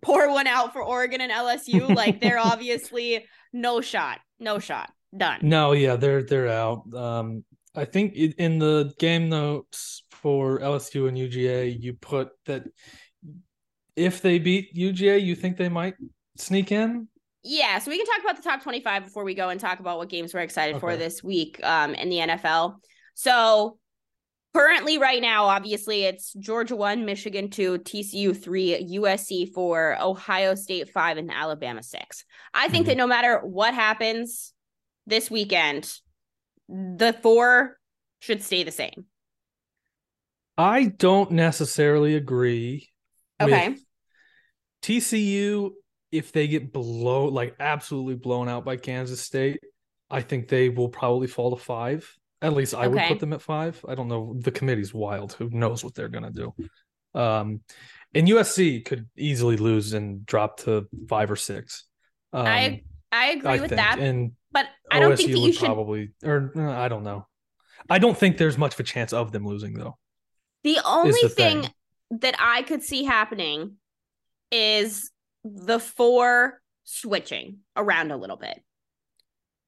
pour 0.00 0.30
one 0.30 0.46
out 0.46 0.72
for 0.72 0.82
Oregon 0.82 1.20
and 1.20 1.32
LSU. 1.32 1.94
like 1.94 2.20
they're 2.20 2.38
obviously 2.44 3.26
no 3.52 3.80
shot. 3.80 4.20
No 4.38 4.58
shot. 4.58 4.90
Done. 5.14 5.40
no, 5.42 5.72
yeah, 5.72 5.96
they're 5.96 6.22
they're 6.22 6.48
out. 6.48 6.84
Um, 6.94 7.44
I 7.74 7.84
think 7.84 8.14
in 8.14 8.58
the 8.58 8.94
game 8.98 9.28
notes 9.28 10.04
for 10.10 10.58
LSU 10.60 11.06
and 11.06 11.18
UGA, 11.18 11.78
you 11.78 11.92
put 11.92 12.30
that 12.46 12.64
if 13.94 14.22
they 14.22 14.38
beat 14.38 14.74
UGA, 14.74 15.22
you 15.22 15.34
think 15.34 15.58
they 15.58 15.68
might 15.68 15.96
sneak 16.36 16.72
in. 16.72 17.08
Yeah, 17.44 17.78
so 17.80 17.90
we 17.90 17.96
can 17.96 18.06
talk 18.06 18.22
about 18.22 18.36
the 18.36 18.42
top 18.42 18.62
25 18.62 19.04
before 19.04 19.24
we 19.24 19.34
go 19.34 19.48
and 19.48 19.58
talk 19.60 19.80
about 19.80 19.98
what 19.98 20.08
games 20.08 20.32
we're 20.32 20.40
excited 20.40 20.78
for 20.78 20.96
this 20.96 21.22
week 21.24 21.58
um 21.64 21.94
in 21.94 22.08
the 22.08 22.18
NFL. 22.18 22.76
So 23.14 23.78
currently 24.54 24.98
right 24.98 25.20
now 25.20 25.46
obviously 25.46 26.04
it's 26.04 26.32
Georgia 26.34 26.76
1, 26.76 27.04
Michigan 27.04 27.50
2, 27.50 27.78
TCU 27.78 28.36
3, 28.36 28.98
USC 28.98 29.52
4, 29.52 29.98
Ohio 30.00 30.54
State 30.54 30.90
5 30.90 31.16
and 31.16 31.32
Alabama 31.32 31.82
6. 31.82 32.24
I 32.54 32.68
think 32.68 32.84
Mhm. 32.84 32.90
that 32.90 32.96
no 32.98 33.06
matter 33.08 33.40
what 33.40 33.74
happens 33.74 34.52
this 35.06 35.30
weekend, 35.30 35.92
the 36.68 37.12
4 37.22 37.76
should 38.20 38.42
stay 38.42 38.62
the 38.62 38.70
same. 38.70 39.06
I 40.56 40.84
don't 40.84 41.32
necessarily 41.32 42.14
agree. 42.14 42.90
Okay. 43.40 43.74
TCU, 44.82 45.72
if 46.12 46.30
they 46.32 46.46
get 46.46 46.72
blow 46.72 47.24
like 47.26 47.56
absolutely 47.58 48.14
blown 48.14 48.48
out 48.48 48.64
by 48.64 48.76
Kansas 48.76 49.20
State, 49.20 49.60
I 50.10 50.20
think 50.20 50.48
they 50.48 50.68
will 50.68 50.88
probably 50.90 51.26
fall 51.26 51.56
to 51.56 51.62
five. 51.62 52.14
At 52.42 52.52
least 52.52 52.74
I 52.74 52.86
would 52.88 53.02
put 53.04 53.20
them 53.20 53.32
at 53.32 53.40
five. 53.42 53.84
I 53.88 53.94
don't 53.94 54.08
know. 54.08 54.34
The 54.38 54.50
committee's 54.50 54.92
wild. 54.92 55.32
Who 55.34 55.48
knows 55.50 55.82
what 55.82 55.94
they're 55.94 56.08
gonna 56.08 56.30
do? 56.32 56.54
Um, 57.14 57.60
and 58.14 58.28
USC 58.28 58.84
could 58.84 59.08
easily 59.16 59.56
lose 59.56 59.94
and 59.94 60.26
drop 60.26 60.58
to 60.60 60.86
five 61.08 61.30
or 61.30 61.36
six. 61.36 61.84
Um, 62.32 62.46
I 62.46 62.82
I 63.10 63.26
agree 63.32 63.60
with 63.60 63.70
think. 63.70 63.80
that, 63.80 63.98
And 64.00 64.32
but 64.50 64.66
I 64.90 64.98
don't 65.00 65.12
OSU 65.12 65.16
think 65.18 65.30
you 65.36 65.52
should 65.52 65.66
probably, 65.66 66.10
or 66.24 66.52
uh, 66.56 66.72
I 66.72 66.88
don't 66.88 67.04
know. 67.04 67.26
I 67.88 67.98
don't 67.98 68.16
think 68.18 68.38
there's 68.38 68.58
much 68.58 68.74
of 68.74 68.80
a 68.80 68.84
chance 68.84 69.12
of 69.12 69.32
them 69.32 69.46
losing 69.46 69.74
though. 69.74 69.96
The 70.64 70.78
only 70.84 71.12
the 71.22 71.28
thing, 71.28 71.62
thing. 71.62 71.70
that 72.20 72.34
I 72.40 72.62
could 72.62 72.82
see 72.82 73.04
happening 73.04 73.76
is 74.50 75.11
the 75.44 75.78
four 75.78 76.60
switching 76.84 77.58
around 77.76 78.10
a 78.10 78.16
little 78.16 78.36
bit. 78.36 78.60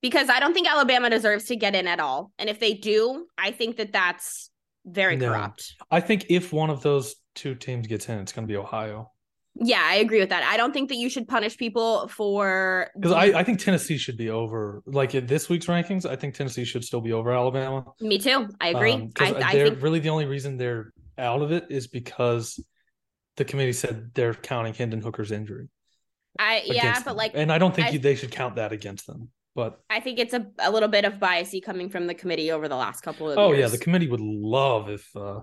Because 0.02 0.28
I 0.28 0.38
don't 0.38 0.52
think 0.52 0.68
Alabama 0.68 1.08
deserves 1.08 1.44
to 1.46 1.56
get 1.56 1.74
in 1.74 1.86
at 1.86 1.98
all. 2.00 2.30
And 2.38 2.50
if 2.50 2.60
they 2.60 2.74
do, 2.74 3.26
I 3.38 3.52
think 3.52 3.76
that 3.78 3.92
that's 3.92 4.50
very 4.84 5.16
No. 5.16 5.30
corrupt. 5.30 5.74
I 5.90 6.00
think 6.00 6.26
if 6.28 6.52
one 6.52 6.68
of 6.70 6.82
those 6.82 7.16
two 7.34 7.54
teams 7.54 7.86
gets 7.86 8.08
in, 8.08 8.18
it's 8.18 8.32
going 8.32 8.46
to 8.46 8.52
be 8.52 8.56
Ohio. 8.56 9.10
Yeah, 9.56 9.80
I 9.82 9.94
agree 9.96 10.18
with 10.18 10.30
that. 10.30 10.42
I 10.42 10.56
don't 10.56 10.72
think 10.72 10.88
that 10.88 10.96
you 10.96 11.08
should 11.08 11.28
punish 11.28 11.56
people 11.56 12.08
for 12.08 12.90
Because 12.96 13.12
I, 13.12 13.26
I 13.38 13.44
think 13.44 13.60
Tennessee 13.60 13.96
should 13.96 14.16
be 14.16 14.28
over. 14.28 14.82
Like 14.84 15.14
in 15.14 15.26
this 15.26 15.48
week's 15.48 15.66
rankings, 15.66 16.04
I 16.04 16.16
think 16.16 16.34
Tennessee 16.34 16.64
should 16.64 16.84
still 16.84 17.00
be 17.00 17.12
over 17.12 17.32
Alabama. 17.32 17.84
me 18.00 18.18
too. 18.18 18.48
I 18.60 18.68
agree. 18.70 18.92
Um, 18.92 19.12
I, 19.20 19.34
I 19.34 19.52
they're 19.52 19.68
think 19.68 19.82
really 19.82 20.00
the 20.00 20.10
only 20.10 20.26
reason 20.26 20.56
they're 20.56 20.92
out 21.16 21.40
of 21.40 21.52
it 21.52 21.66
is 21.70 21.86
because 21.86 22.58
the 23.36 23.44
committee 23.44 23.72
said 23.72 24.12
they're 24.14 24.34
counting 24.34 24.74
Hendon 24.74 25.00
Hooker's 25.00 25.32
injury. 25.32 25.68
I 26.38 26.62
yeah, 26.66 26.94
but 27.00 27.04
them. 27.04 27.16
like 27.16 27.32
and 27.34 27.52
I 27.52 27.58
don't 27.58 27.74
think 27.74 27.88
I- 27.88 27.90
you, 27.90 27.98
they 27.98 28.14
should 28.16 28.30
count 28.32 28.56
that 28.56 28.72
against 28.72 29.06
them. 29.06 29.30
But 29.54 29.78
I 29.88 30.00
think 30.00 30.18
it's 30.18 30.34
a, 30.34 30.46
a 30.58 30.70
little 30.72 30.88
bit 30.88 31.04
of 31.04 31.14
biasy 31.14 31.62
coming 31.62 31.88
from 31.88 32.08
the 32.08 32.14
committee 32.14 32.50
over 32.50 32.66
the 32.66 32.74
last 32.74 33.02
couple 33.02 33.30
of 33.30 33.38
oh 33.38 33.52
years. 33.52 33.60
yeah, 33.60 33.66
the 33.68 33.78
committee 33.78 34.08
would 34.08 34.20
love 34.20 34.88
if 34.90 35.08
uh, 35.14 35.40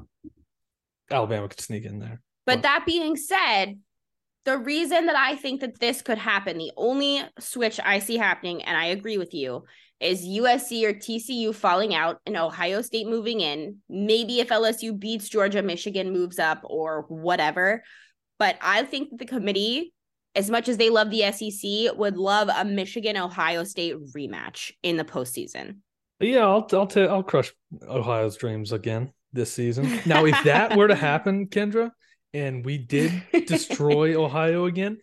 Alabama 1.09 1.47
could 1.47 1.61
sneak 1.61 1.85
in 1.85 1.99
there. 1.99 2.21
But 2.45 2.57
Well- 2.57 2.61
that 2.63 2.83
being 2.85 3.15
said, 3.15 3.79
the 4.45 4.57
reason 4.57 5.05
that 5.05 5.15
I 5.15 5.35
think 5.35 5.61
that 5.61 5.79
this 5.79 6.01
could 6.01 6.17
happen, 6.17 6.57
the 6.57 6.71
only 6.75 7.21
switch 7.39 7.79
I 7.83 7.99
see 7.99 8.17
happening, 8.17 8.63
and 8.63 8.75
I 8.75 8.85
agree 8.85 9.17
with 9.17 9.33
you, 9.33 9.63
is 9.99 10.25
USC 10.25 10.83
or 10.83 10.93
TCU 10.93 11.53
falling 11.53 11.93
out 11.93 12.19
and 12.25 12.35
Ohio 12.35 12.81
State 12.81 13.07
moving 13.07 13.39
in. 13.39 13.77
Maybe 13.87 14.39
if 14.39 14.49
LSU 14.49 14.97
beats 14.97 15.29
Georgia, 15.29 15.61
Michigan 15.61 16.11
moves 16.11 16.39
up 16.39 16.61
or 16.63 17.05
whatever. 17.07 17.83
But 18.39 18.57
I 18.61 18.83
think 18.83 19.19
the 19.19 19.25
committee, 19.25 19.93
as 20.35 20.49
much 20.49 20.67
as 20.67 20.77
they 20.77 20.89
love 20.89 21.11
the 21.11 21.31
SEC, 21.31 21.95
would 21.95 22.17
love 22.17 22.49
a 22.49 22.65
Michigan 22.65 23.17
Ohio 23.17 23.63
State 23.63 23.95
rematch 24.15 24.71
in 24.81 24.97
the 24.97 25.05
postseason. 25.05 25.77
Yeah, 26.19 26.47
I'll 26.47 26.67
I'll 26.73 26.87
ta- 26.87 27.01
I'll 27.01 27.23
crush 27.23 27.51
Ohio's 27.87 28.37
dreams 28.37 28.71
again 28.71 29.11
this 29.33 29.53
season. 29.53 29.99
Now, 30.05 30.25
if 30.25 30.43
that 30.43 30.75
were 30.75 30.87
to 30.87 30.95
happen, 30.95 31.47
Kendra, 31.47 31.91
and 32.33 32.63
we 32.65 32.77
did 32.77 33.11
destroy 33.47 34.21
Ohio 34.21 34.65
again, 34.65 34.97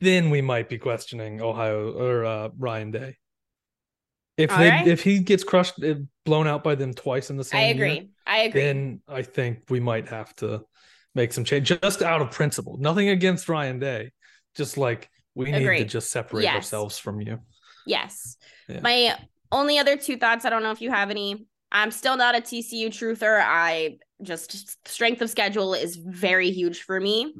then 0.00 0.30
we 0.30 0.40
might 0.40 0.68
be 0.68 0.78
questioning 0.78 1.40
Ohio 1.40 1.92
or 1.92 2.24
uh, 2.24 2.48
Ryan 2.58 2.90
Day. 2.90 3.16
If 4.36 4.52
All 4.52 4.58
they 4.58 4.68
right. 4.70 4.86
if 4.86 5.02
he 5.02 5.18
gets 5.18 5.42
crushed, 5.42 5.82
uh, 5.82 5.94
blown 6.24 6.46
out 6.46 6.62
by 6.62 6.76
them 6.76 6.94
twice 6.94 7.30
in 7.30 7.36
the 7.36 7.44
same 7.44 7.60
I 7.60 7.64
year, 7.64 7.74
agree. 7.74 8.10
I 8.26 8.38
agree. 8.42 8.60
then 8.62 9.00
I 9.08 9.22
think 9.22 9.62
we 9.68 9.80
might 9.80 10.08
have 10.08 10.34
to 10.36 10.62
make 11.14 11.32
some 11.32 11.42
change, 11.44 11.72
just 11.80 12.02
out 12.02 12.22
of 12.22 12.30
principle. 12.30 12.76
Nothing 12.78 13.08
against 13.08 13.48
Ryan 13.48 13.80
Day, 13.80 14.12
just 14.56 14.76
like 14.78 15.10
we 15.34 15.50
need 15.50 15.64
to 15.78 15.84
just 15.84 16.10
separate 16.12 16.44
Yes. 16.44 16.54
ourselves 16.54 16.98
from 16.98 17.20
you. 17.20 17.40
Yes. 17.84 18.36
Yeah. 18.68 18.80
My 18.80 19.16
only 19.50 19.78
other 19.78 19.96
two 19.96 20.16
thoughts, 20.16 20.44
I 20.44 20.50
don't 20.50 20.62
know 20.62 20.70
if 20.70 20.80
you 20.80 20.90
have 20.90 21.10
any. 21.10 21.46
I'm 21.72 21.90
still 21.90 22.16
not 22.16 22.36
a 22.36 22.40
TCU 22.40 22.88
truther. 22.88 23.42
I 23.44 23.98
just 24.22 24.88
strength 24.88 25.22
of 25.22 25.30
schedule 25.30 25.74
is 25.74 25.96
very 25.96 26.50
huge 26.50 26.82
for 26.82 27.00
me. 27.00 27.34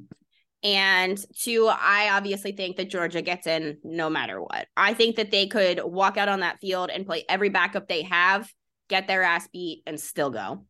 And 0.62 1.18
two, 1.38 1.68
I 1.68 2.10
obviously 2.10 2.52
think 2.52 2.76
that 2.76 2.90
Georgia 2.90 3.22
gets 3.22 3.46
in 3.46 3.78
no 3.84 4.10
matter 4.10 4.40
what. 4.40 4.66
I 4.76 4.92
think 4.94 5.16
that 5.16 5.30
they 5.30 5.46
could 5.46 5.80
walk 5.84 6.16
out 6.16 6.28
on 6.28 6.40
that 6.40 6.60
field 6.60 6.90
and 6.90 7.06
play 7.06 7.24
every 7.28 7.48
backup 7.48 7.86
they 7.88 8.02
have, 8.02 8.52
get 8.88 9.06
their 9.06 9.22
ass 9.22 9.48
beat, 9.52 9.82
and 9.86 10.00
still 10.00 10.30
go. 10.30 10.64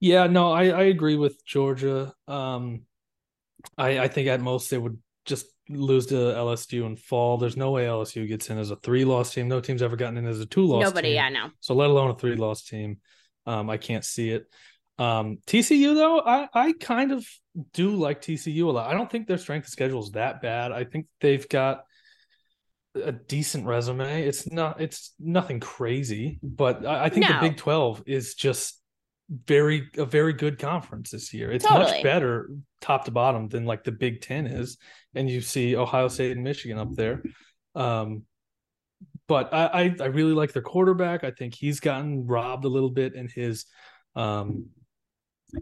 Yeah, 0.00 0.26
no, 0.26 0.52
I, 0.52 0.68
I 0.68 0.82
agree 0.84 1.16
with 1.16 1.44
Georgia. 1.44 2.14
Um, 2.26 2.82
I 3.76 3.98
I 3.98 4.08
think 4.08 4.28
at 4.28 4.40
most 4.40 4.70
they 4.70 4.78
would 4.78 4.98
just 5.24 5.46
lose 5.68 6.06
to 6.06 6.14
LSU 6.14 6.86
and 6.86 6.98
fall. 6.98 7.36
There's 7.36 7.56
no 7.56 7.72
way 7.72 7.84
LSU 7.84 8.26
gets 8.26 8.48
in 8.48 8.58
as 8.58 8.70
a 8.70 8.76
three 8.76 9.04
loss 9.04 9.34
team. 9.34 9.48
No 9.48 9.60
team's 9.60 9.82
ever 9.82 9.96
gotten 9.96 10.16
in 10.16 10.26
as 10.26 10.40
a 10.40 10.46
two 10.46 10.64
loss. 10.64 10.82
Nobody, 10.82 11.08
team. 11.08 11.16
yeah, 11.16 11.28
no. 11.28 11.50
So 11.60 11.74
let 11.74 11.90
alone 11.90 12.10
a 12.10 12.14
three 12.14 12.36
loss 12.36 12.62
team. 12.64 12.98
Um, 13.44 13.68
I 13.68 13.76
can't 13.76 14.04
see 14.04 14.30
it. 14.30 14.46
Um, 14.98 15.38
TCU 15.46 15.94
though, 15.94 16.20
I 16.20 16.48
I 16.52 16.72
kind 16.72 17.12
of 17.12 17.24
do 17.72 17.90
like 17.90 18.20
TCU 18.20 18.64
a 18.66 18.70
lot. 18.70 18.90
I 18.90 18.94
don't 18.94 19.10
think 19.10 19.26
their 19.26 19.38
strength 19.38 19.66
of 19.66 19.70
schedule 19.70 20.02
is 20.02 20.10
that 20.12 20.42
bad. 20.42 20.72
I 20.72 20.84
think 20.84 21.06
they've 21.20 21.48
got 21.48 21.84
a 22.94 23.12
decent 23.12 23.66
resume. 23.66 24.22
It's 24.26 24.50
not 24.50 24.80
it's 24.80 25.14
nothing 25.20 25.60
crazy, 25.60 26.38
but 26.42 26.84
I, 26.84 27.04
I 27.04 27.08
think 27.10 27.28
No. 27.28 27.40
the 27.40 27.48
Big 27.48 27.56
Twelve 27.58 28.02
is 28.06 28.34
just 28.34 28.80
very 29.46 29.88
a 29.96 30.04
very 30.06 30.32
good 30.32 30.58
conference 30.58 31.10
this 31.10 31.32
year. 31.34 31.52
It's 31.52 31.64
Totally. 31.64 31.92
much 31.92 32.02
better 32.02 32.50
top 32.80 33.04
to 33.04 33.10
bottom 33.10 33.48
than 33.48 33.66
like 33.66 33.84
the 33.84 33.92
Big 33.92 34.20
Ten 34.22 34.46
is, 34.46 34.78
and 35.14 35.28
you 35.30 35.40
see 35.42 35.76
Ohio 35.76 36.08
State 36.08 36.32
and 36.32 36.42
Michigan 36.42 36.78
up 36.78 36.94
there. 36.94 37.22
Um, 37.74 38.22
but 39.28 39.52
I, 39.52 39.66
I 39.66 39.96
I 40.00 40.06
really 40.06 40.32
like 40.32 40.52
their 40.52 40.62
quarterback. 40.62 41.22
I 41.22 41.30
think 41.30 41.54
he's 41.54 41.78
gotten 41.80 42.26
robbed 42.26 42.64
a 42.64 42.68
little 42.68 42.90
bit 42.90 43.14
in 43.14 43.28
his 43.28 43.66
um 44.16 44.70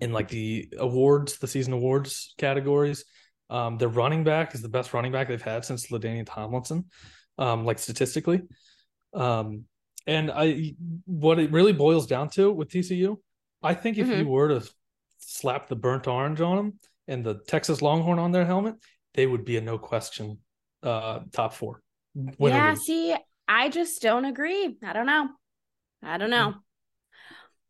in 0.00 0.12
like 0.12 0.28
the 0.28 0.68
awards, 0.78 1.38
the 1.38 1.46
season 1.46 1.72
awards 1.72 2.34
categories. 2.38 3.04
Um, 3.50 3.78
their 3.78 3.88
running 3.88 4.24
back 4.24 4.54
is 4.54 4.62
the 4.62 4.68
best 4.68 4.92
running 4.92 5.12
back 5.12 5.28
they've 5.28 5.40
had 5.40 5.64
since 5.64 5.88
LaDainian 5.88 6.26
Tomlinson, 6.26 6.86
um, 7.38 7.64
like 7.64 7.78
statistically. 7.78 8.42
Um, 9.14 9.64
And 10.08 10.30
I, 10.30 10.74
what 11.06 11.40
it 11.40 11.50
really 11.50 11.72
boils 11.72 12.06
down 12.06 12.30
to 12.30 12.52
with 12.52 12.68
TCU, 12.68 13.20
I 13.60 13.74
think 13.74 13.98
if 13.98 14.06
Mhm. 14.06 14.18
you 14.20 14.28
were 14.28 14.48
to 14.48 14.70
slap 15.18 15.66
the 15.66 15.74
burnt 15.74 16.06
orange 16.06 16.40
on 16.40 16.56
them 16.56 16.78
and 17.08 17.24
the 17.24 17.40
Texas 17.48 17.82
Longhorn 17.82 18.20
on 18.20 18.30
their 18.30 18.44
helmet, 18.44 18.76
they 19.14 19.26
would 19.26 19.44
be 19.44 19.56
a 19.56 19.60
no 19.60 19.78
question 19.78 20.38
uh, 20.84 21.20
top 21.32 21.54
four. 21.54 21.82
Yeah, 22.38 22.74
see, 22.74 23.16
I 23.48 23.68
just 23.68 24.00
don't 24.00 24.26
agree. 24.26 24.76
I 24.84 24.92
don't 24.92 25.06
know. 25.06 25.30
I 26.04 26.18
don't 26.18 26.30
know. 26.30 26.54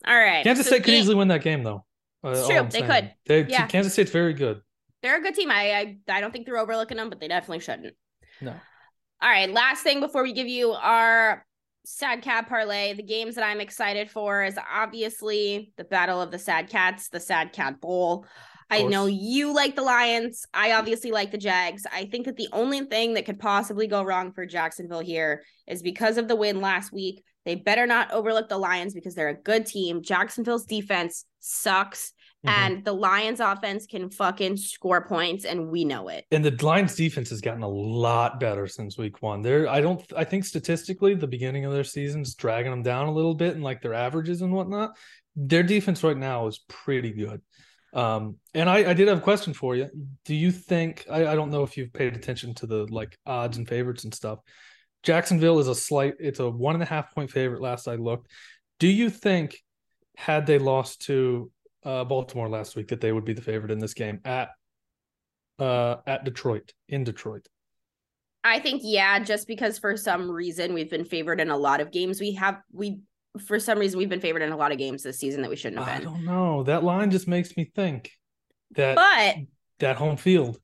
All 0.06 0.18
right. 0.18 0.44
Kansas 0.44 0.66
so 0.66 0.72
State 0.72 0.84
could 0.84 0.92
easily 0.92 1.14
win 1.14 1.28
that 1.28 1.40
game, 1.40 1.62
though. 1.62 1.86
Uh, 2.24 2.30
It's 2.30 2.46
true, 2.48 2.68
they 2.70 2.82
could. 2.82 3.12
They, 3.26 3.44
Yeah. 3.46 3.66
Kansas 3.66 3.92
State's 3.92 4.10
very 4.10 4.34
good. 4.34 4.60
They're 5.02 5.18
a 5.18 5.22
good 5.22 5.34
team. 5.34 5.50
I, 5.50 5.72
I 6.08 6.16
I 6.16 6.20
don't 6.20 6.32
think 6.32 6.46
they're 6.46 6.58
overlooking 6.58 6.96
them, 6.96 7.10
but 7.10 7.20
they 7.20 7.28
definitely 7.28 7.60
shouldn't. 7.60 7.94
No. 8.40 8.52
All 9.22 9.28
right, 9.30 9.50
last 9.50 9.82
thing 9.82 10.00
before 10.00 10.22
we 10.22 10.32
give 10.32 10.48
you 10.48 10.72
our 10.72 11.46
sad 11.84 12.22
cat 12.22 12.48
parlay, 12.48 12.92
the 12.94 13.02
games 13.02 13.36
that 13.36 13.44
I'm 13.44 13.60
excited 13.60 14.10
for 14.10 14.42
is 14.44 14.58
obviously 14.72 15.72
the 15.76 15.84
Battle 15.84 16.20
of 16.20 16.30
the 16.30 16.38
Sad 16.38 16.68
Cats, 16.68 17.08
the 17.08 17.20
Sad 17.20 17.52
Cat 17.52 17.80
Bowl. 17.80 18.26
I 18.68 18.82
know 18.82 19.06
you 19.06 19.54
like 19.54 19.76
the 19.76 19.82
Lions. 19.82 20.44
I 20.52 20.72
obviously 20.72 21.12
like 21.12 21.30
the 21.30 21.38
Jags. 21.38 21.86
I 21.90 22.06
think 22.06 22.26
that 22.26 22.36
the 22.36 22.48
only 22.52 22.80
thing 22.80 23.14
that 23.14 23.24
could 23.24 23.38
possibly 23.38 23.86
go 23.86 24.02
wrong 24.02 24.32
for 24.32 24.44
Jacksonville 24.44 25.00
here 25.00 25.44
is 25.68 25.82
because 25.82 26.18
of 26.18 26.26
the 26.26 26.34
win 26.34 26.60
last 26.60 26.92
week. 26.92 27.22
They 27.47 27.55
better 27.55 27.86
not 27.86 28.11
overlook 28.12 28.51
the 28.51 28.59
Lions 28.59 28.92
because 28.92 29.14
they're 29.14 29.28
a 29.28 29.34
good 29.40 29.64
team. 29.64 30.03
Jacksonville's 30.03 30.66
defense 30.66 31.24
sucks, 31.38 32.12
Mhm. 32.44 32.51
and 32.51 32.84
the 32.84 32.92
Lions 32.92 33.40
offense 33.40 33.86
can 33.86 34.11
fucking 34.11 34.57
score 34.57 35.07
points, 35.07 35.44
and 35.44 35.70
we 35.70 35.84
know 35.84 36.09
it. 36.09 36.26
And 36.32 36.44
the 36.44 36.51
Lions 36.64 36.97
defense 36.97 37.30
has 37.30 37.40
gotten 37.40 37.62
a 37.62 37.68
lot 37.68 38.40
better 38.40 38.66
since 38.66 38.99
week 38.99 39.22
one. 39.22 39.42
They're 39.42 39.68
I 39.68 39.80
don't 39.80 40.03
I 40.16 40.24
think 40.24 40.44
statistically 40.44 41.14
the 41.14 41.26
beginning 41.28 41.64
of 41.64 41.72
their 41.72 41.84
season's 41.84 42.34
dragging 42.34 42.72
them 42.72 42.82
down 42.82 43.07
a 43.07 43.12
little 43.12 43.34
bit 43.34 43.55
and 43.55 43.64
like 43.64 43.80
their 43.80 43.94
averages 43.94 44.42
and 44.42 44.53
whatnot. 44.53 44.97
Their 45.36 45.62
defense 45.62 46.03
right 46.03 46.16
now 46.16 46.49
is 46.49 46.59
pretty 46.68 47.12
good. 47.12 47.40
Um, 47.92 48.36
and 48.53 48.68
I, 48.68 48.90
I 48.90 48.94
did 48.94 49.09
have 49.09 49.18
a 49.18 49.22
question 49.22 49.55
for 49.55 49.74
you. 49.76 49.88
Do 50.24 50.34
you 50.34 50.51
think 50.51 51.07
I, 51.11 51.28
I 51.28 51.34
don't 51.34 51.51
know 51.51 51.62
if 51.62 51.76
you've 51.78 51.92
paid 51.92 52.14
attention 52.16 52.55
to 52.57 52.66
the 52.66 52.86
like 52.90 53.16
odds 53.24 53.57
and 53.57 53.68
favorites 53.68 54.05
and 54.05 54.12
stuff. 54.14 54.40
Jacksonville 55.07 55.61
is 55.61 55.68
a 55.68 55.74
slight 55.74 56.14
it's 56.18 56.40
a 56.40 56.50
one 56.50 56.74
and 56.74 56.82
a 56.82 56.86
half 56.86 57.14
point 57.14 57.30
favorite 57.30 57.62
last 57.62 57.88
I 57.88 57.94
looked. 57.94 58.28
Do 58.78 58.88
you 58.88 59.09
think 59.09 59.62
had 60.16 60.46
they 60.46 60.59
lost 60.59 61.02
to 61.02 61.50
uh, 61.84 62.04
Baltimore 62.04 62.48
last 62.48 62.74
week 62.74 62.88
that 62.88 63.00
they 63.00 63.12
would 63.12 63.24
be 63.24 63.32
the 63.32 63.42
favorite 63.42 63.70
in 63.70 63.78
this 63.78 63.94
game 63.94 64.20
at 64.24 64.50
uh 65.59 65.96
at 66.07 66.24
Detroit 66.24 66.72
in 66.88 67.04
Detroit. 67.04 67.46
I 68.42 68.59
think 68.59 68.82
yeah, 68.84 69.18
just 69.20 69.46
because 69.46 69.78
for 69.78 69.96
some 69.96 70.30
reason 70.30 70.74
we've 70.74 70.90
been 70.90 71.04
favored 71.04 71.40
in 71.40 71.50
a 71.50 71.57
lot 71.57 71.80
of 71.80 71.90
games. 71.92 72.20
We 72.20 72.32
have 72.32 72.61
we 72.72 73.00
for 73.46 73.61
some 73.61 73.78
reason 73.78 73.98
we've 73.98 74.09
been 74.09 74.20
favored 74.20 74.42
in 74.42 74.52
a 74.52 74.57
lot 74.57 74.72
of 74.72 74.78
games 74.78 75.02
this 75.02 75.18
season 75.18 75.42
that 75.42 75.50
we 75.50 75.57
shouldn't 75.57 75.82
have 75.84 76.00
been. 76.00 76.09
I 76.09 76.11
don't 76.11 76.24
know. 76.24 76.62
That 76.64 76.82
line 76.82 77.11
just 77.11 77.28
makes 77.28 77.57
me 77.57 77.70
think 77.74 78.11
that 78.72 78.96
But 78.96 79.36
that 79.78 79.96
home 79.96 80.16
field. 80.16 80.59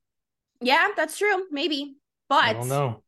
yeah, 0.61 0.89
that's 0.95 1.17
true. 1.17 1.45
Maybe. 1.51 1.95
But 2.29 2.43
I 2.43 2.53
don't 2.53 2.69
know. 2.69 3.02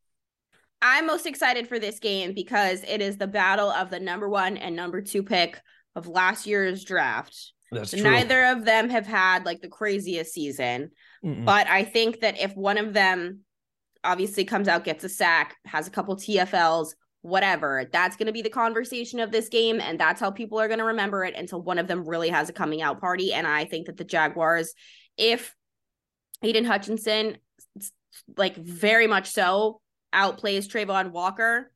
I'm 0.82 1.08
most 1.08 1.26
excited 1.26 1.68
for 1.68 1.80
this 1.80 2.00
game 2.00 2.34
because 2.34 2.84
it 2.88 3.02
is 3.02 3.18
the 3.18 3.28
battle 3.28 3.70
of 3.70 3.90
the 3.90 4.00
number 4.00 4.30
one 4.30 4.58
and 4.58 4.76
number 4.76 5.02
two 5.02 5.24
pick 5.24 5.60
of 5.96 6.08
last 6.08 6.46
year's 6.46 6.84
draft. 6.84 7.54
That's 7.72 7.92
So 7.92 7.98
true. 7.98 8.10
neither 8.10 8.46
of 8.46 8.66
them 8.66 8.90
have 8.90 9.08
had 9.08 9.46
like 9.46 9.62
the 9.62 9.68
craziest 9.68 10.34
season. 10.34 10.92
Mm-mm. 11.24 11.46
But 11.46 11.68
I 11.68 11.84
think 11.84 12.20
that 12.22 12.40
if 12.40 12.56
one 12.56 12.78
of 12.78 12.94
them 12.94 13.42
obviously 14.04 14.46
comes 14.46 14.68
out, 14.68 14.84
gets 14.84 15.04
a 15.04 15.10
sack, 15.10 15.56
has 15.66 15.88
a 15.88 15.92
couple 15.92 16.16
TFLs, 16.16 16.90
whatever, 17.22 17.90
that's 17.92 18.16
going 18.16 18.28
to 18.28 18.34
be 18.34 18.44
the 18.44 18.50
conversation 18.50 19.20
of 19.20 19.32
this 19.32 19.50
game. 19.50 19.82
And 19.82 20.00
that's 20.00 20.22
how 20.22 20.30
people 20.30 20.60
are 20.60 20.68
going 20.68 20.80
to 20.80 20.86
remember 20.86 21.24
it 21.26 21.36
until 21.36 21.62
one 21.62 21.80
of 21.80 21.88
them 21.88 22.08
really 22.08 22.30
has 22.30 22.50
a 22.50 22.54
coming 22.54 22.84
out 22.84 23.02
party. 23.02 23.34
And 23.34 23.48
I 23.48 23.66
think 23.66 23.88
that 23.88 23.98
the 23.98 24.04
Jaguars, 24.04 24.74
if 25.18 25.56
Aidan 26.44 26.66
Hutchinson, 26.66 27.38
like 28.38 28.56
very 28.56 29.08
much 29.08 29.32
so, 29.32 29.82
outplays 30.16 30.68
Travon 30.68 31.12
Walker, 31.12 31.72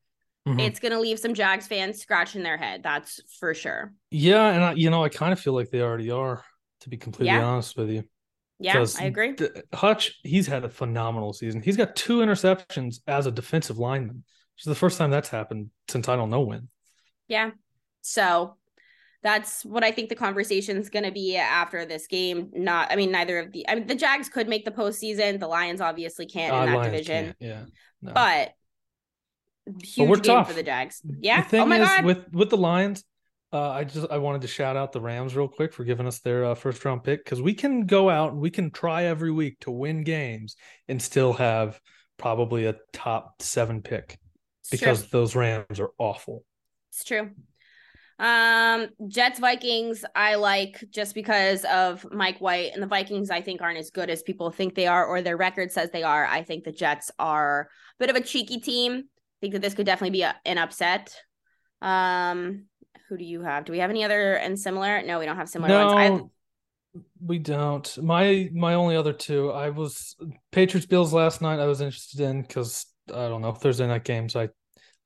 Mhm. 0.47 0.61
it's 0.61 0.79
going 0.79 0.93
to 0.93 0.99
leave 0.99 1.19
some 1.19 1.33
Jags 1.33 1.67
fans 1.67 1.99
scratching 1.99 2.41
their 2.43 2.57
head. 2.57 2.81
That's 2.81 3.19
for 3.39 3.53
sure. 3.53 3.93
yeah, 4.09 4.47
and 4.49 4.63
I, 4.63 4.71
you 4.73 4.89
know, 4.89 5.03
I 5.03 5.09
kind 5.09 5.33
of 5.33 5.39
feel 5.39 5.53
like 5.53 5.69
they 5.69 5.81
already 5.81 6.09
are, 6.11 6.43
to 6.81 6.89
be 6.89 6.97
completely 6.97 7.35
Yeah. 7.35 7.43
honest 7.45 7.77
with 7.77 7.89
you. 7.89 8.03
Yeah, 8.61 8.85
I 8.99 9.05
agree. 9.05 9.35
th- 9.35 9.51
Hutch, 9.73 10.19
he's 10.23 10.47
had 10.47 10.65
a 10.65 10.69
phenomenal 10.69 11.31
season. 11.33 11.61
He's 11.61 11.77
got 11.77 11.95
two 11.95 12.19
interceptions 12.19 12.99
as 13.07 13.25
a 13.25 13.31
defensive 13.31 13.77
lineman. 13.77 14.23
Which 14.55 14.63
is 14.65 14.69
the 14.71 14.75
first 14.75 14.97
time 14.97 15.09
that's 15.09 15.29
happened 15.29 15.69
since 15.87 16.09
I 16.09 16.17
don't 16.17 16.29
know 16.29 16.41
when. 16.41 16.67
Yeah. 17.29 17.51
So 18.01 18.57
that's 19.21 19.65
what 19.65 19.83
I 19.83 19.91
think 19.91 20.09
the 20.09 20.15
conversation 20.15 20.77
is 20.77 20.89
going 20.89 21.05
to 21.05 21.11
be 21.11 21.35
after 21.35 21.85
this 21.85 22.07
game. 22.07 22.49
Not, 22.53 22.91
I 22.91 22.95
mean, 22.95 23.11
neither 23.11 23.39
of 23.39 23.51
the, 23.51 23.67
I 23.67 23.75
mean, 23.75 23.87
the 23.87 23.95
Jags 23.95 24.29
could 24.29 24.47
make 24.47 24.63
the 24.65 24.71
postseason. 24.71 25.39
The 25.39 25.47
Lions 25.47 25.81
obviously 25.81 26.25
can't 26.25 26.53
Uh, 26.55 26.59
in 26.61 26.65
that 26.67 26.77
Lions 26.77 26.91
division, 26.91 27.35
Yeah. 27.39 27.65
No. 28.01 28.13
but 28.13 28.53
huge 29.83 30.09
we're 30.09 30.15
game 30.17 30.35
tough. 30.37 30.47
for 30.47 30.53
the 30.53 30.63
Jags. 30.63 31.01
Yeah. 31.19 31.41
The 31.43 31.49
thing 31.49 31.61
Oh 31.61 31.65
my 31.65 31.81
is, 31.81 31.87
God. 31.87 32.05
with 32.05 32.31
with 32.33 32.49
the 32.49 32.57
Lions, 32.57 33.03
uh, 33.51 33.69
I 33.69 33.83
just 33.83 34.07
I 34.09 34.19
wanted 34.19 34.41
to 34.41 34.47
shout 34.47 34.77
out 34.77 34.91
the 34.93 35.01
Rams 35.01 35.35
real 35.35 35.47
quick 35.47 35.73
for 35.73 35.83
giving 35.83 36.07
us 36.07 36.19
their 36.19 36.45
uh, 36.45 36.55
first 36.55 36.83
round 36.85 37.03
pick 37.03 37.23
because 37.23 37.41
we 37.41 37.53
can 37.53 37.85
go 37.85 38.09
out 38.09 38.31
and 38.31 38.39
we 38.41 38.49
can 38.51 38.71
try 38.71 39.03
every 39.05 39.31
week 39.31 39.59
to 39.61 39.71
win 39.71 40.03
games 40.03 40.55
and 40.87 41.01
still 41.01 41.33
have 41.33 41.79
probably 42.17 42.65
a 42.67 42.75
top 42.93 43.41
seven 43.41 43.81
pick 43.81 44.17
It's 44.61 44.69
because 44.69 44.99
true. 45.01 45.09
those 45.19 45.35
Rams 45.35 45.79
are 45.79 45.91
awful. 45.97 46.45
It's 46.91 47.03
true. 47.03 47.31
Um, 48.19 48.89
Jets 49.07 49.39
Vikings, 49.39 50.03
I 50.13 50.35
like 50.35 50.83
just 50.91 51.15
because 51.15 51.63
of 51.65 52.05
Mike 52.11 52.39
White 52.39 52.71
and 52.73 52.83
the 52.83 52.87
Vikings, 52.87 53.29
I 53.29 53.41
think 53.41 53.61
aren't 53.61 53.79
as 53.79 53.91
good 53.91 54.09
as 54.09 54.21
people 54.21 54.51
think 54.51 54.75
they 54.75 54.87
are, 54.87 55.05
or 55.05 55.21
their 55.21 55.37
record 55.37 55.71
says 55.71 55.89
they 55.91 56.03
are. 56.03 56.25
I 56.25 56.43
think 56.43 56.65
the 56.65 56.71
Jets 56.73 57.11
are 57.17 57.61
a 57.61 57.67
bit 57.97 58.09
of 58.09 58.17
a 58.17 58.21
cheeky 58.21 58.59
team. 58.59 58.93
I 58.97 59.37
think 59.39 59.53
that 59.53 59.61
this 59.61 59.73
could 59.73 59.85
definitely 59.85 60.17
be 60.17 60.23
a, 60.23 60.35
an 60.45 60.57
upset. 60.57 61.15
Um, 61.81 62.65
who 63.07 63.17
do 63.17 63.23
you 63.23 63.41
have? 63.41 63.63
Do 63.63 63.71
we 63.71 63.79
have 63.79 63.89
any 63.89 64.03
other 64.03 64.33
and 64.33 64.59
similar? 64.59 65.01
No, 65.01 65.17
we 65.17 65.25
don't 65.25 65.37
have 65.37 65.47
similar 65.47 65.85
ones. 65.85 65.93
I, 65.93 66.09
No, 66.09 66.31
we 67.23 67.39
don't. 67.39 67.97
My 68.03 68.49
my 68.53 68.73
only 68.73 68.97
other 68.97 69.13
two, 69.13 69.51
I 69.51 69.69
was 69.69 70.17
Patriots 70.51 70.85
Bills 70.85 71.13
last 71.13 71.41
night. 71.41 71.59
I 71.59 71.67
was 71.67 71.79
interested 71.79 72.19
in 72.19 72.41
because 72.41 72.85
I 73.07 73.29
don't 73.29 73.41
know 73.41 73.53
Thursday 73.53 73.87
night 73.87 74.03
games. 74.03 74.35
I 74.35 74.43
I 74.43 74.47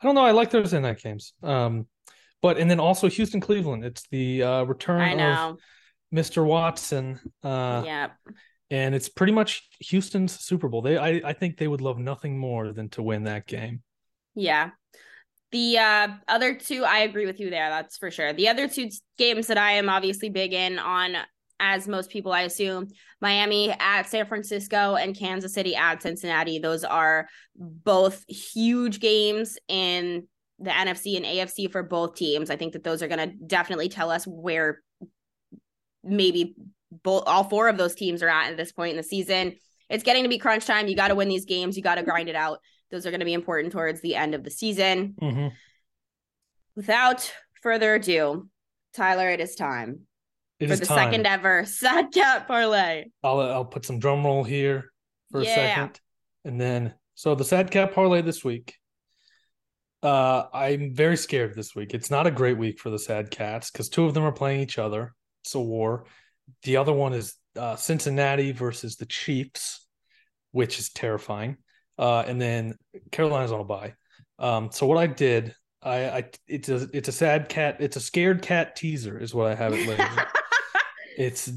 don't 0.01 0.15
know. 0.15 0.25
I 0.25 0.31
like 0.31 0.49
Thursday 0.49 0.79
night 0.79 1.01
games. 1.01 1.33
Um, 1.43 1.87
but 2.43 2.57
and 2.57 2.69
then 2.69 2.79
also 2.79 3.09
Houston 3.09 3.39
Cleveland. 3.39 3.83
It's 3.83 4.05
the 4.09 4.43
uh, 4.43 4.63
return 4.65 5.01
I 5.01 5.47
of. 5.47 5.57
Mr. 6.13 6.45
Watson. 6.45 7.19
Uh, 7.41 7.81
yeah. 7.83 8.09
and 8.69 8.93
it's 8.93 9.09
pretty 9.09 9.33
much 9.33 9.67
Houston's 9.79 10.39
Super 10.39 10.67
Bowl. 10.67 10.83
They 10.83 10.97
I 10.97 11.21
I 11.25 11.33
think 11.33 11.57
they 11.57 11.67
would 11.67 11.81
love 11.81 11.97
nothing 11.97 12.37
more 12.37 12.71
than 12.71 12.89
to 12.89 13.01
win 13.01 13.23
that 13.23 13.47
game. 13.47 13.81
Yeah. 14.35 14.71
The 15.51 15.77
uh, 15.77 16.07
other 16.27 16.55
two, 16.55 16.83
I 16.83 16.99
agree 16.99 17.25
with 17.25 17.39
you 17.39 17.49
there. 17.49 17.69
That's 17.69 17.97
for 17.97 18.11
sure. 18.11 18.33
The 18.33 18.49
other 18.49 18.67
two 18.67 18.89
games 19.17 19.47
that 19.47 19.57
I 19.57 19.73
am 19.73 19.87
obviously 19.87 20.29
big 20.29 20.51
in 20.51 20.79
on, 20.79 21.15
as 21.59 21.87
most 21.87 22.09
people 22.09 22.31
I 22.31 22.41
assume, 22.41 22.87
Miami 23.21 23.71
at 23.71 24.09
San 24.09 24.25
Francisco 24.25 24.95
and 24.95 25.15
Kansas 25.15 25.53
City 25.53 25.75
at 25.75 26.01
Cincinnati. 26.01 26.57
Those 26.57 26.83
are 26.83 27.29
both 27.55 28.25
huge 28.27 28.99
games 28.99 29.59
in 29.67 30.27
the 30.63 30.71
NFC 30.71 31.17
and 31.17 31.25
AFC 31.25 31.71
for 31.71 31.83
both 31.83 32.15
teams. 32.15 32.49
I 32.49 32.55
think 32.55 32.73
that 32.73 32.83
those 32.83 33.01
are 33.03 33.07
going 33.07 33.29
to 33.29 33.35
definitely 33.45 33.89
tell 33.89 34.09
us 34.11 34.25
where 34.25 34.81
maybe 36.03 36.55
both 37.03 37.23
all 37.25 37.43
four 37.43 37.69
of 37.69 37.77
those 37.77 37.95
teams 37.95 38.21
are 38.21 38.29
at 38.29 38.51
at 38.51 38.57
this 38.57 38.71
point 38.71 38.91
in 38.91 38.97
the 38.97 39.03
season. 39.03 39.55
It's 39.89 40.03
getting 40.03 40.23
to 40.23 40.29
be 40.29 40.37
crunch 40.37 40.65
time. 40.65 40.87
You 40.87 40.95
got 40.95 41.09
to 41.09 41.15
win 41.15 41.27
these 41.27 41.45
games. 41.45 41.75
You 41.75 41.83
got 41.83 41.95
to 41.95 42.03
grind 42.03 42.29
it 42.29 42.35
out. 42.35 42.59
Those 42.91 43.05
are 43.05 43.09
going 43.11 43.19
to 43.19 43.25
be 43.25 43.33
important 43.33 43.73
towards 43.73 44.01
the 44.01 44.15
end 44.15 44.35
of 44.35 44.43
the 44.43 44.51
season. 44.51 45.15
Mhm. 45.21 45.51
Without 46.75 47.31
further 47.61 47.95
ado, 47.95 48.49
Tyler, 48.95 49.29
it 49.29 49.39
is 49.39 49.55
time 49.55 50.01
It 50.59 50.67
for 50.67 50.73
is 50.73 50.79
the 50.79 50.85
time. 50.85 50.97
second 51.11 51.25
ever 51.27 51.65
Sad 51.65 52.11
Cat 52.13 52.47
Parlay. 52.47 53.05
I'll 53.23 53.39
I'll 53.41 53.65
put 53.65 53.85
some 53.85 53.99
drum 53.99 54.23
roll 54.25 54.43
here 54.43 54.91
for 55.31 55.41
a 55.41 55.45
second, 55.45 55.99
and 56.45 56.59
then 56.59 56.93
so 57.15 57.35
the 57.35 57.43
sad 57.45 57.69
cat 57.71 57.93
parlay 57.93 58.21
this 58.21 58.43
week. 58.43 58.75
Uh, 60.03 60.47
I'm 60.53 60.93
very 60.93 61.15
scared 61.15 61.55
this 61.55 61.75
week. 61.75 61.93
It's 61.93 62.11
not 62.11 62.27
a 62.27 62.31
great 62.31 62.57
week 62.57 62.79
for 62.79 62.89
the 62.89 62.99
sad 62.99 63.31
cats 63.31 63.71
because 63.71 63.87
two 63.87 64.03
of 64.03 64.13
them 64.13 64.23
are 64.23 64.33
playing 64.33 64.59
each 64.59 64.77
other. 64.77 65.13
It's 65.43 65.55
a 65.55 65.61
war. 65.61 66.05
The 66.63 66.77
other 66.77 66.91
one 66.91 67.13
is 67.13 67.35
uh, 67.57 67.77
Cincinnati 67.77 68.51
versus 68.51 68.97
the 68.97 69.05
Chiefs, 69.05 69.87
which 70.51 70.77
is 70.77 70.91
terrifying. 70.91 71.57
Uh, 71.97 72.19
and 72.27 72.41
then 72.41 72.75
Carolina's 73.11 73.53
on 73.53 73.61
a 73.61 73.63
bye. 73.63 73.93
Um, 74.39 74.71
so 74.71 74.85
what 74.85 74.97
I 74.97 75.07
did, 75.07 75.55
I, 75.81 76.09
I 76.09 76.23
it's 76.47 76.67
a 76.67 76.87
it's 76.91 77.07
a 77.07 77.13
sad 77.13 77.47
cat, 77.47 77.77
it's 77.79 77.95
a 77.95 78.01
scared 78.01 78.41
cat 78.41 78.75
teaser, 78.75 79.17
is 79.17 79.33
what 79.33 79.47
I 79.47 79.55
have 79.55 79.73
it 79.73 79.87
labeled. 79.87 80.27
It's 81.17 81.49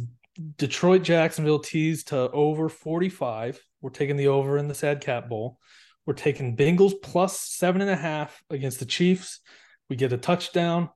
Detroit 0.58 1.02
Jacksonville 1.02 1.58
tees 1.58 2.04
to 2.04 2.30
over 2.30 2.68
45. 2.68 3.60
We're 3.80 3.90
taking 3.90 4.16
the 4.16 4.28
over 4.28 4.58
in 4.58 4.68
the 4.68 4.74
Sad 4.74 5.00
Cat 5.00 5.28
Bowl. 5.28 5.58
We're 6.06 6.14
taking 6.14 6.56
Bengals 6.56 6.94
plus 7.02 7.40
seven 7.40 7.80
and 7.80 7.90
a 7.90 7.96
half 7.96 8.42
against 8.48 8.78
the 8.78 8.86
Chiefs. 8.86 9.40
we 9.90 9.96
get 9.96 10.12
a 10.12 10.16
touchdown 10.16 10.88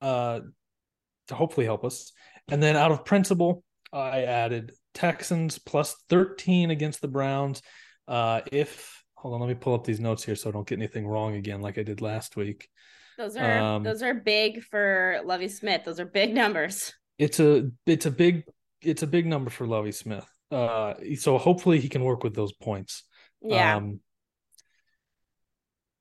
uh, 0.00 0.40
to 1.28 1.34
hopefully 1.34 1.66
help 1.66 1.84
us. 1.84 2.12
And 2.50 2.62
then 2.62 2.76
out 2.76 2.90
of 2.90 3.04
principle, 3.04 3.62
I 3.92 4.22
added 4.22 4.72
Texans 4.94 5.58
plus 5.58 5.94
13 6.08 6.70
against 6.70 7.00
the 7.00 7.08
Browns. 7.08 7.62
Uh, 8.06 8.40
if 8.50 9.02
hold 9.14 9.34
on, 9.34 9.40
let 9.40 9.48
me 9.48 9.54
pull 9.54 9.74
up 9.74 9.84
these 9.84 10.00
notes 10.00 10.24
here 10.24 10.36
so 10.36 10.48
I 10.48 10.52
don't 10.52 10.66
get 10.66 10.78
anything 10.78 11.06
wrong 11.06 11.34
again, 11.34 11.60
like 11.60 11.78
I 11.78 11.82
did 11.82 12.00
last 12.00 12.36
week. 12.36 12.68
Those 13.18 13.36
are 13.36 13.58
um, 13.58 13.82
those 13.82 14.02
are 14.02 14.14
big 14.14 14.62
for 14.62 15.20
Lovie 15.24 15.48
Smith. 15.48 15.82
Those 15.84 15.98
are 15.98 16.06
big 16.06 16.32
numbers. 16.32 16.94
It's 17.18 17.40
a 17.40 17.68
it's 17.84 18.06
a 18.06 18.10
big 18.12 18.44
it's 18.80 19.02
a 19.02 19.08
big 19.08 19.26
number 19.26 19.50
for 19.50 19.66
Lovie 19.66 19.92
Smith. 19.92 20.26
Uh, 20.50 20.94
so 21.16 21.36
hopefully 21.36 21.80
he 21.80 21.88
can 21.88 22.04
work 22.04 22.22
with 22.22 22.34
those 22.34 22.52
points. 22.52 23.02
Yeah. 23.42 23.76
Um, 23.76 24.00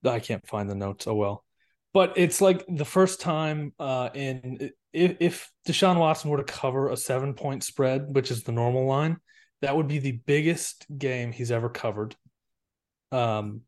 I 0.06 0.20
can't 0.20 0.46
find 0.48 0.70
the 0.70 0.76
notes. 0.76 1.08
Oh 1.08 1.16
well, 1.16 1.44
but 1.94 2.14
it's 2.16 2.42
like 2.42 2.64
the 2.68 2.86
first 2.86 3.20
time 3.20 3.74
uh, 3.80 4.10
in 4.14 4.72
if, 4.94 5.18
if 5.20 5.52
Deshaun 5.68 6.00
Watson 6.00 6.30
were 6.30 6.38
to 6.38 6.44
cover 6.44 6.90
a 6.90 6.98
seven 6.98 7.34
point 7.34 7.64
spread, 7.64 8.16
which 8.16 8.32
is 8.32 8.44
the 8.44 8.52
normal 8.52 8.86
line, 8.86 9.18
that 9.62 9.76
would 9.76 9.88
be 9.88 10.00
the 10.00 10.14
biggest 10.26 10.86
game 10.98 11.32
he's 11.32 11.52
ever 11.52 11.70
covered 11.70 12.16
um, 13.12 13.62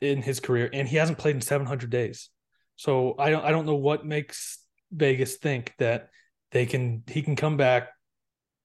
in 0.00 0.22
his 0.22 0.40
career, 0.40 0.68
and 0.72 0.88
he 0.88 0.96
hasn't 0.96 1.18
played 1.18 1.34
in 1.34 1.40
700 1.40 1.90
days. 1.90 2.30
So 2.76 3.14
I 3.18 3.30
don't 3.30 3.44
I 3.44 3.50
don't 3.50 3.66
know 3.66 3.76
what 3.76 4.04
makes 4.04 4.58
Vegas 4.92 5.36
think 5.36 5.72
that 5.78 6.10
they 6.52 6.66
can 6.66 7.02
he 7.08 7.22
can 7.22 7.36
come 7.36 7.56
back 7.56 7.88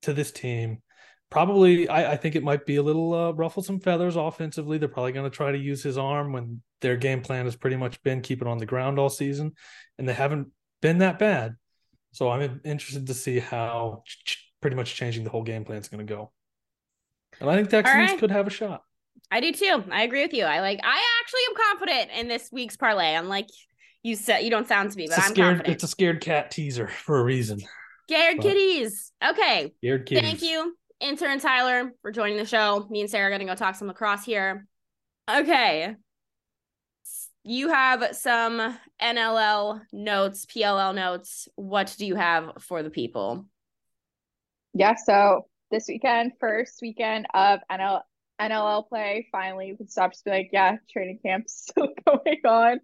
to 0.03 0.13
this 0.13 0.31
team. 0.31 0.81
Probably, 1.31 1.87
I, 1.87 2.11
I 2.11 2.17
think 2.17 2.35
it 2.35 2.43
might 2.43 2.65
be 2.65 2.75
a 2.75 2.83
little 2.83 3.13
uh, 3.13 3.31
ruffle 3.31 3.63
some 3.63 3.79
feathers 3.79 4.15
offensively. 4.15 4.77
They're 4.77 4.89
probably 4.89 5.13
going 5.13 5.29
to 5.29 5.35
try 5.35 5.51
to 5.51 5.57
use 5.57 5.81
his 5.81 5.97
arm 5.97 6.33
when 6.33 6.61
their 6.81 6.97
game 6.97 7.21
plan 7.21 7.45
has 7.45 7.55
pretty 7.55 7.77
much 7.77 8.03
been 8.03 8.21
keep 8.21 8.41
it 8.41 8.47
on 8.47 8.57
the 8.57 8.65
ground 8.65 8.99
all 8.99 9.09
season, 9.09 9.53
and 9.97 10.07
they 10.07 10.13
haven't 10.13 10.49
been 10.81 10.99
that 10.99 11.17
bad. 11.17 11.55
So 12.11 12.29
I'm 12.29 12.61
interested 12.63 13.07
to 13.07 13.13
see 13.13 13.39
how 13.39 14.03
ch- 14.05 14.51
pretty 14.61 14.75
much 14.75 14.93
changing 14.93 15.23
the 15.23 15.29
whole 15.29 15.43
game 15.43 15.63
plan 15.63 15.79
is 15.79 15.87
going 15.87 16.05
to 16.05 16.13
go. 16.13 16.31
And 17.39 17.49
I 17.49 17.55
think 17.55 17.69
Texans 17.69 17.95
right. 17.95 18.19
could 18.19 18.31
have 18.31 18.47
a 18.47 18.51
shot. 18.51 18.83
I 19.31 19.39
do 19.39 19.53
too. 19.53 19.83
I 19.89 20.03
agree 20.03 20.23
with 20.23 20.33
you. 20.33 20.43
I 20.43 20.59
like. 20.59 20.79
I 20.83 21.01
actually 21.21 21.41
am 21.49 21.69
confident 21.69 22.19
in 22.19 22.27
this 22.27 22.49
week's 22.51 22.75
parlay. 22.75 23.15
I'm 23.15 23.29
like 23.29 23.47
you 24.03 24.15
said, 24.15 24.39
you 24.39 24.49
don't 24.49 24.67
sound 24.67 24.91
to 24.91 24.97
me, 24.97 25.07
but 25.07 25.19
I'm 25.19 25.31
scared, 25.31 25.47
confident. 25.55 25.73
It's 25.75 25.83
a 25.83 25.87
scared 25.87 26.21
cat 26.21 26.51
teaser 26.51 26.87
for 27.05 27.19
a 27.19 27.23
reason. 27.23 27.59
Scared 28.09 28.37
but, 28.37 28.43
kitties. 28.43 29.11
Okay. 29.23 29.73
Scared 29.77 30.05
kitties. 30.05 30.23
Thank 30.23 30.41
you, 30.41 30.75
intern 31.01 31.39
Tyler, 31.39 31.93
for 32.01 32.11
joining 32.11 32.37
the 32.37 32.45
show. 32.45 32.87
Me 32.89 33.01
and 33.01 33.09
Sarah 33.09 33.27
are 33.27 33.31
gonna 33.31 33.45
go 33.45 33.55
talk 33.55 33.75
some 33.75 33.87
lacrosse 33.87 34.23
here. 34.23 34.67
Okay 35.29 35.95
you 37.43 37.69
have 37.69 38.15
some 38.15 38.77
NLL 39.01 39.81
notes, 39.91 40.45
PLL 40.45 40.93
notes. 40.93 41.47
What 41.55 41.95
do 41.97 42.05
you 42.05 42.15
have 42.15 42.51
for 42.59 42.83
the 42.83 42.89
people? 42.89 43.45
Yeah, 44.73 44.95
so 44.95 45.47
this 45.71 45.85
weekend, 45.87 46.33
first 46.39 46.79
weekend 46.81 47.25
of 47.33 47.59
NL- 47.71 48.03
NLL 48.39 48.87
play, 48.87 49.27
finally 49.31 49.67
you 49.67 49.77
can 49.77 49.87
stop 49.87 50.11
just 50.11 50.23
be 50.23 50.31
like, 50.31 50.49
yeah, 50.53 50.77
training 50.91 51.19
camp's 51.25 51.65
still 51.69 51.89
going 52.05 52.41
on. 52.45 52.79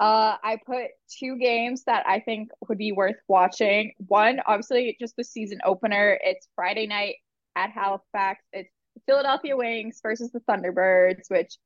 Uh, 0.00 0.36
I 0.42 0.58
put 0.66 0.86
two 1.20 1.38
games 1.38 1.84
that 1.84 2.04
I 2.06 2.18
think 2.18 2.50
would 2.68 2.78
be 2.78 2.90
worth 2.90 3.14
watching. 3.28 3.92
One, 3.98 4.40
obviously, 4.44 4.96
just 4.98 5.14
the 5.16 5.22
season 5.22 5.60
opener. 5.64 6.18
It's 6.20 6.48
Friday 6.56 6.88
night 6.88 7.14
at 7.56 7.70
Halifax. 7.70 8.44
It's 8.52 8.70
Philadelphia 9.06 9.56
Wings 9.56 10.00
versus 10.02 10.30
the 10.32 10.40
Thunderbirds, 10.40 11.28
which 11.28 11.56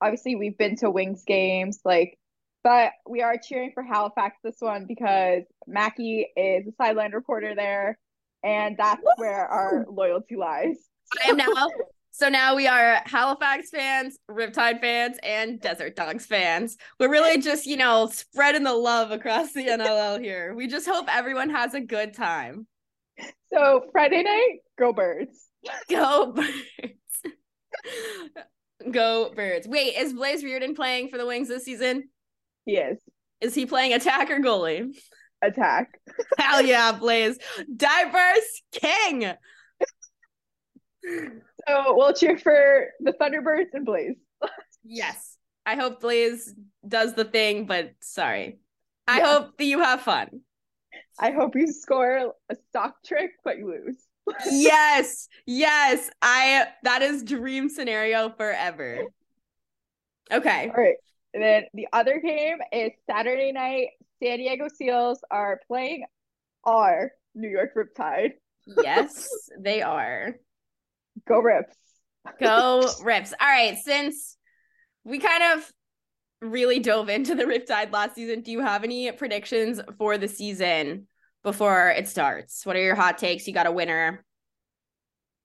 obviously 0.00 0.36
we've 0.36 0.58
been 0.58 0.76
to 0.76 0.90
Wings 0.90 1.24
games, 1.26 1.80
like, 1.84 2.18
but 2.62 2.92
we 3.08 3.22
are 3.22 3.36
cheering 3.38 3.72
for 3.72 3.82
Halifax 3.82 4.36
this 4.44 4.56
one 4.58 4.86
because 4.86 5.44
Mackie 5.66 6.26
is 6.36 6.66
a 6.66 6.72
sideline 6.78 7.12
reporter 7.12 7.54
there, 7.54 7.98
and 8.42 8.76
that's 8.76 9.02
Woo! 9.02 9.12
where 9.16 9.46
our 9.46 9.86
loyalty 9.90 10.36
lies. 10.36 10.76
I 11.24 11.30
am 11.30 11.36
now. 11.36 11.68
So 12.12 12.28
now 12.28 12.56
we 12.56 12.66
are 12.66 13.00
Halifax 13.06 13.70
fans, 13.70 14.18
Riptide 14.30 14.80
fans, 14.80 15.16
and 15.22 15.60
Desert 15.60 15.96
Dogs 15.96 16.26
fans. 16.26 16.76
We're 16.98 17.08
really 17.08 17.40
just, 17.40 17.66
you 17.66 17.76
know, 17.76 18.08
spreading 18.12 18.64
the 18.64 18.74
love 18.74 19.10
across 19.10 19.52
the 19.52 19.64
NLL 19.64 20.20
here. 20.20 20.54
We 20.54 20.66
just 20.66 20.88
hope 20.88 21.06
everyone 21.08 21.50
has 21.50 21.72
a 21.72 21.80
good 21.80 22.12
time. 22.12 22.66
So 23.52 23.86
Friday 23.92 24.22
night, 24.22 24.58
go 24.78 24.92
birds. 24.92 25.46
Go 25.90 26.32
birds. 26.32 26.50
Go 28.90 29.32
Birds. 29.34 29.68
Wait, 29.68 29.94
is 29.96 30.14
Blaze 30.14 30.42
Riorden 30.42 30.74
playing 30.74 31.10
for 31.10 31.18
the 31.18 31.26
Wings 31.26 31.48
this 31.48 31.64
season? 31.64 32.08
He 32.64 32.76
is. 32.76 32.98
Is 33.40 33.54
he 33.54 33.66
playing 33.66 33.92
attack 33.92 34.30
or 34.30 34.38
goalie? 34.38 34.96
Attack. 35.42 36.00
Hell 36.38 36.62
yeah, 36.62 36.92
Blaze. 36.92 37.38
Diverse 37.76 38.62
king. 38.72 39.32
So 41.02 41.94
we'll 41.94 42.14
cheer 42.14 42.38
for 42.38 42.86
the 43.00 43.12
Thunderbirds 43.12 43.74
and 43.74 43.84
Blaze. 43.84 44.16
yes. 44.82 45.36
I 45.66 45.74
hope 45.74 46.00
Blaze 46.00 46.54
does 46.86 47.14
the 47.14 47.24
thing, 47.24 47.66
but 47.66 47.92
sorry. 48.00 48.60
I 49.06 49.18
yeah. 49.18 49.26
hope 49.26 49.58
that 49.58 49.64
you 49.64 49.80
have 49.80 50.00
fun. 50.00 50.40
I 51.18 51.30
hope 51.30 51.54
you 51.54 51.66
score 51.72 52.34
a 52.48 52.56
stock 52.68 52.96
trick, 53.04 53.32
but 53.44 53.58
you 53.58 53.68
lose 53.68 54.06
yes, 54.50 55.28
yes. 55.46 56.10
I 56.22 56.66
that 56.82 57.02
is 57.02 57.22
dream 57.22 57.68
scenario 57.68 58.30
forever. 58.30 59.04
Okay. 60.32 60.68
All 60.68 60.82
right. 60.82 60.96
And 61.34 61.42
then 61.42 61.64
the 61.74 61.88
other 61.92 62.20
game 62.20 62.58
is 62.72 62.92
Saturday 63.08 63.52
night. 63.52 63.88
San 64.22 64.38
Diego 64.38 64.68
Seals 64.68 65.20
are 65.30 65.60
playing 65.66 66.04
our 66.64 67.12
New 67.34 67.48
York 67.48 67.70
Riptide. 67.74 68.32
yes, 68.66 69.28
they 69.60 69.82
are. 69.82 70.34
Go 71.26 71.40
Rips. 71.40 71.76
Go 72.40 72.86
Rips. 73.02 73.32
All 73.40 73.48
right. 73.48 73.78
Since 73.78 74.36
we 75.04 75.18
kind 75.18 75.58
of 75.58 75.72
really 76.40 76.78
dove 76.78 77.08
into 77.08 77.34
the 77.34 77.44
Riptide 77.44 77.92
last 77.92 78.14
season, 78.14 78.40
do 78.40 78.50
you 78.50 78.60
have 78.60 78.84
any 78.84 79.10
predictions 79.12 79.80
for 79.98 80.18
the 80.18 80.28
season? 80.28 81.06
before 81.42 81.90
it 81.90 82.08
starts? 82.08 82.64
What 82.66 82.76
are 82.76 82.82
your 82.82 82.94
hot 82.94 83.18
takes? 83.18 83.46
You 83.46 83.54
got 83.54 83.66
a 83.66 83.72
winner. 83.72 84.24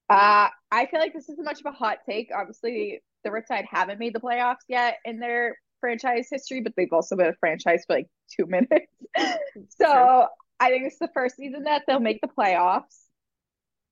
Uh, 0.08 0.48
I 0.70 0.86
feel 0.86 1.00
like 1.00 1.12
this 1.12 1.28
isn't 1.28 1.44
much 1.44 1.60
of 1.60 1.66
a 1.66 1.72
hot 1.72 1.98
take. 2.08 2.30
Obviously, 2.34 3.02
the 3.24 3.30
Riptide 3.30 3.64
haven't 3.68 3.98
made 3.98 4.14
the 4.14 4.20
playoffs 4.20 4.64
yet 4.68 4.98
in 5.04 5.18
their 5.18 5.58
franchise 5.80 6.28
history, 6.30 6.60
but 6.60 6.72
they've 6.76 6.92
also 6.92 7.16
been 7.16 7.26
a 7.26 7.34
franchise 7.40 7.84
for 7.86 7.96
like 7.96 8.06
two 8.36 8.46
minutes. 8.48 8.92
so 9.16 9.86
sure. 9.86 10.28
I 10.60 10.70
think 10.70 10.86
it's 10.86 10.98
the 10.98 11.10
first 11.12 11.36
season 11.36 11.64
that 11.64 11.82
they'll 11.86 12.00
make 12.00 12.20
the 12.20 12.28
playoffs. 12.28 13.02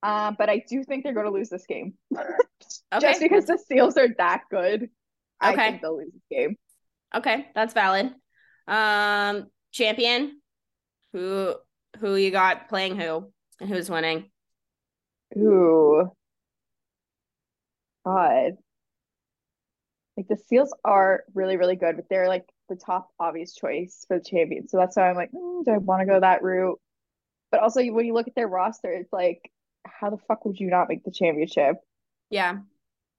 Um, 0.02 0.36
but 0.38 0.50
I 0.50 0.62
do 0.68 0.84
think 0.84 1.02
they're 1.02 1.14
going 1.14 1.26
to 1.26 1.32
lose 1.32 1.48
this 1.48 1.64
game. 1.66 1.94
okay. 2.16 2.28
Just 3.00 3.20
because 3.20 3.46
the 3.46 3.58
Seals 3.58 3.96
are 3.96 4.08
that 4.18 4.42
good, 4.50 4.90
I 5.40 5.52
okay. 5.52 5.70
think 5.70 5.82
they'll 5.82 5.96
lose 5.96 6.12
this 6.12 6.22
game. 6.30 6.56
Okay, 7.14 7.46
that's 7.54 7.74
valid. 7.74 8.12
Um, 8.66 9.46
champion, 9.72 10.40
who 11.12 11.54
who 12.00 12.16
you 12.16 12.30
got 12.30 12.68
playing 12.68 12.98
who 12.98 13.32
and 13.60 13.68
who's 13.68 13.88
winning? 13.88 14.30
Ooh. 15.36 16.10
God. 18.04 18.52
Like 20.16 20.28
the 20.28 20.36
Seals 20.36 20.74
are 20.84 21.24
really, 21.34 21.56
really 21.56 21.76
good, 21.76 21.96
but 21.96 22.06
they're 22.08 22.28
like 22.28 22.44
the 22.68 22.76
top 22.76 23.10
obvious 23.18 23.54
choice 23.54 24.04
for 24.06 24.18
the 24.18 24.24
champion. 24.24 24.68
So 24.68 24.76
that's 24.76 24.96
why 24.96 25.10
I'm 25.10 25.16
like, 25.16 25.32
mm, 25.32 25.64
do 25.64 25.72
I 25.72 25.78
want 25.78 26.00
to 26.00 26.06
go 26.06 26.20
that 26.20 26.42
route? 26.42 26.80
But 27.50 27.60
also, 27.60 27.84
when 27.84 28.06
you 28.06 28.14
look 28.14 28.28
at 28.28 28.34
their 28.34 28.48
roster, 28.48 28.92
it's 28.92 29.12
like, 29.12 29.50
how 29.84 30.10
the 30.10 30.18
fuck 30.28 30.44
would 30.44 30.58
you 30.58 30.68
not 30.68 30.88
make 30.88 31.04
the 31.04 31.12
championship? 31.12 31.76
Yeah. 32.30 32.58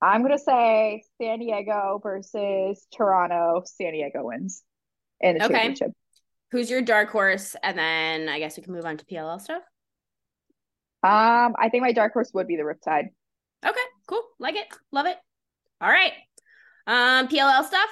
I'm 0.02 0.22
gonna 0.22 0.38
say 0.38 1.04
San 1.22 1.40
Diego 1.40 2.00
versus 2.02 2.86
Toronto. 2.96 3.64
San 3.66 3.94
Diego 3.94 4.24
wins 4.24 4.64
in 5.20 5.38
the 5.38 5.46
okay. 5.46 5.54
championship. 5.54 5.92
Who's 6.52 6.70
your 6.70 6.82
dark 6.82 7.10
horse? 7.10 7.56
And 7.64 7.78
then 7.78 8.30
I 8.30 8.40
guess 8.40 8.58
we 8.58 8.64
can 8.64 8.74
move 8.74 8.86
on 8.86 8.98
to 8.98 9.06
PLL 9.06 9.42
stuff. 9.42 9.64
Um, 11.04 11.56
I 11.60 11.70
think 11.70 11.84
my 11.84 11.92
dark 11.92 12.14
horse 12.14 12.32
would 12.34 12.48
be 12.48 12.56
the 12.56 12.64
Riptide. 12.64 13.10
Okay, 13.66 13.80
cool. 14.08 14.24
Like 14.40 14.56
it. 14.56 14.68
Love 14.92 15.06
it. 15.06 15.18
All 15.82 15.90
right. 15.90 16.14
Um, 16.88 17.28
PLL 17.28 17.66
stuff. 17.66 17.90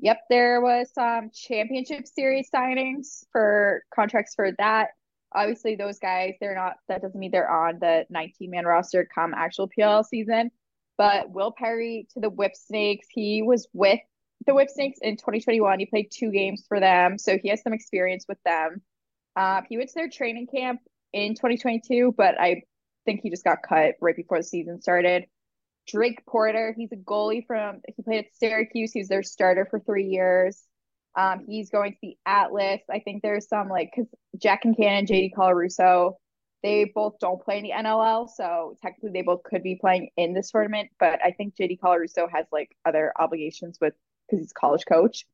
Yep, 0.00 0.20
there 0.30 0.60
was 0.60 0.92
some 0.94 1.30
championship 1.34 2.06
series 2.06 2.48
signings 2.54 3.24
for 3.32 3.82
contracts 3.92 4.34
for 4.34 4.52
that. 4.58 4.90
Obviously, 5.34 5.74
those 5.74 5.98
guys, 5.98 6.34
they're 6.40 6.54
not 6.54 6.74
that 6.88 7.02
doesn't 7.02 7.18
mean 7.18 7.30
they're 7.30 7.50
on 7.50 7.78
the 7.80 8.06
19 8.08 8.50
man 8.50 8.64
roster 8.64 9.08
come 9.12 9.34
actual 9.34 9.68
PLL 9.68 10.04
season. 10.04 10.50
But 10.98 11.30
Will 11.30 11.52
Perry 11.52 12.08
to 12.14 12.20
the 12.20 12.28
Whipsnakes, 12.28 13.06
he 13.10 13.42
was 13.42 13.68
with 13.72 14.00
the 14.46 14.52
Whipsnakes 14.52 14.98
in 15.00 15.16
2021. 15.16 15.78
He 15.78 15.86
played 15.86 16.10
two 16.12 16.30
games 16.30 16.64
for 16.68 16.80
them, 16.80 17.18
so 17.18 17.38
he 17.38 17.48
has 17.48 17.62
some 17.62 17.72
experience 17.72 18.26
with 18.28 18.38
them. 18.44 18.82
Uh, 19.36 19.62
he 19.68 19.76
went 19.76 19.88
to 19.90 19.94
their 19.94 20.10
training 20.10 20.48
camp 20.48 20.80
in 21.12 21.34
2022, 21.34 22.14
but 22.16 22.38
I 22.40 22.62
think 23.04 23.20
he 23.22 23.30
just 23.30 23.44
got 23.44 23.58
cut 23.66 23.94
right 24.00 24.16
before 24.16 24.38
the 24.38 24.44
season 24.44 24.82
started. 24.82 25.24
Drake 25.86 26.24
Porter, 26.26 26.74
he's 26.76 26.92
a 26.92 26.96
goalie 26.96 27.46
from 27.46 27.80
he 27.96 28.02
played 28.02 28.26
at 28.26 28.36
Syracuse. 28.36 28.92
He 28.92 29.00
was 29.00 29.08
their 29.08 29.22
starter 29.22 29.66
for 29.70 29.80
three 29.80 30.06
years. 30.06 30.62
Um, 31.16 31.44
he's 31.46 31.70
going 31.70 31.92
to 31.92 31.98
the 32.02 32.16
Atlas. 32.26 32.80
I 32.90 33.00
think 33.00 33.22
there's 33.22 33.48
some 33.48 33.68
like 33.68 33.90
because 33.94 34.10
Jack 34.36 34.64
Concannon, 34.64 35.08
JD 35.08 35.32
Colarusso, 35.34 36.14
they 36.62 36.90
both 36.92 37.18
don't 37.20 37.42
play 37.42 37.58
in 37.58 37.64
the 37.64 37.70
NLL, 37.70 38.28
so 38.28 38.76
technically 38.82 39.10
they 39.12 39.22
both 39.22 39.42
could 39.44 39.62
be 39.62 39.76
playing 39.76 40.10
in 40.16 40.34
this 40.34 40.50
tournament. 40.50 40.90
But 40.98 41.20
I 41.24 41.30
think 41.30 41.54
JD 41.56 41.78
Colarusso 41.78 42.28
has 42.30 42.46
like 42.50 42.76
other 42.84 43.12
obligations 43.18 43.78
with 43.80 43.94
because 44.26 44.42
he's 44.42 44.52
college 44.52 44.84
coach. 44.86 45.24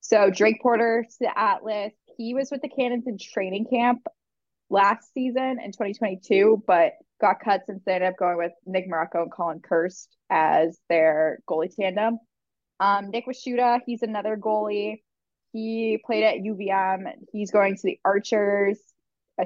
So 0.00 0.30
Drake 0.30 0.60
Porter 0.62 1.04
to 1.08 1.16
the 1.20 1.38
Atlas. 1.38 1.92
He 2.16 2.34
was 2.34 2.50
with 2.50 2.62
the 2.62 2.68
Cannons 2.68 3.06
in 3.06 3.18
training 3.18 3.66
camp 3.66 4.06
last 4.70 5.12
season 5.12 5.58
in 5.62 5.72
2022, 5.72 6.62
but 6.66 6.92
got 7.20 7.40
cut 7.40 7.62
since 7.66 7.82
they 7.84 7.94
ended 7.94 8.10
up 8.10 8.18
going 8.18 8.36
with 8.36 8.52
Nick 8.66 8.88
Marrocco 8.90 9.22
and 9.22 9.32
Colin 9.32 9.60
Kirst 9.60 10.08
as 10.30 10.78
their 10.88 11.38
goalie 11.48 11.74
tandem. 11.74 12.18
Um, 12.80 13.10
Nick 13.10 13.26
Washuta, 13.26 13.80
he's 13.86 14.02
another 14.02 14.36
goalie. 14.36 15.02
He 15.52 16.02
played 16.04 16.24
at 16.24 16.36
UVM. 16.36 17.12
He's 17.32 17.50
going 17.50 17.76
to 17.76 17.82
the 17.82 17.98
Archers 18.04 18.78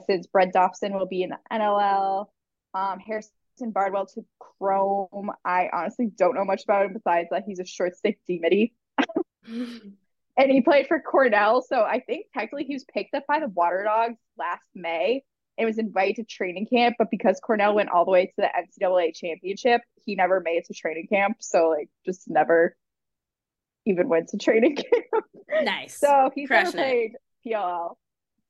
since 0.07 0.27
Brett 0.27 0.53
Dobson 0.53 0.95
will 0.95 1.07
be 1.07 1.23
in 1.23 1.31
the 1.31 1.39
NLL. 1.53 2.27
Um, 2.75 2.99
Harrison 2.99 3.33
Bardwell 3.73 4.07
to 4.15 4.25
Chrome. 4.39 5.31
I 5.45 5.69
honestly 5.73 6.11
don't 6.17 6.35
know 6.35 6.45
much 6.45 6.65
about 6.65 6.87
him 6.87 6.93
besides 6.93 7.29
that 7.31 7.45
he's 7.47 7.61
a 7.61 7.65
short 7.65 7.97
stick 7.97 8.19
D 8.27 8.39
midi. 8.41 8.75
and 10.39 10.51
he 10.51 10.61
played 10.61 10.87
for 10.87 11.01
Cornell. 11.01 11.63
So 11.63 11.83
I 11.83 12.01
think 12.01 12.27
technically 12.33 12.65
he 12.65 12.75
was 12.75 12.85
picked 12.85 13.15
up 13.15 13.27
by 13.27 13.41
the 13.41 13.49
Water 13.49 13.83
Dogs 13.85 14.19
last 14.39 14.69
May 14.75 15.25
and 15.57 15.67
was 15.67 15.79
invited 15.79 16.17
to 16.17 16.25
training 16.25 16.67
camp. 16.67 16.97
But 16.99 17.11
because 17.11 17.41
Cornell 17.41 17.75
went 17.75 17.91
all 17.91 18.05
the 18.05 18.13
way 18.13 18.27
to 18.27 18.33
the 18.37 18.49
NCAA 18.49 19.15
championship, 19.15 19.81
he 20.05 20.15
never 20.15 20.41
made 20.41 20.59
it 20.59 20.67
to 20.67 20.75
training 20.75 21.09
camp. 21.09 21.39
So 21.41 21.71
like 21.71 21.89
just 22.07 22.29
never 22.29 22.77
even 23.85 24.09
went 24.09 24.29
to 24.29 24.39
training 24.39 24.77
camp. 24.77 25.25
Nice. 25.63 25.99
so 25.99 26.31
he's 26.35 26.49
Crushing 26.49 26.77
never 26.77 26.89
played 26.89 27.13
PLL. 27.45 27.97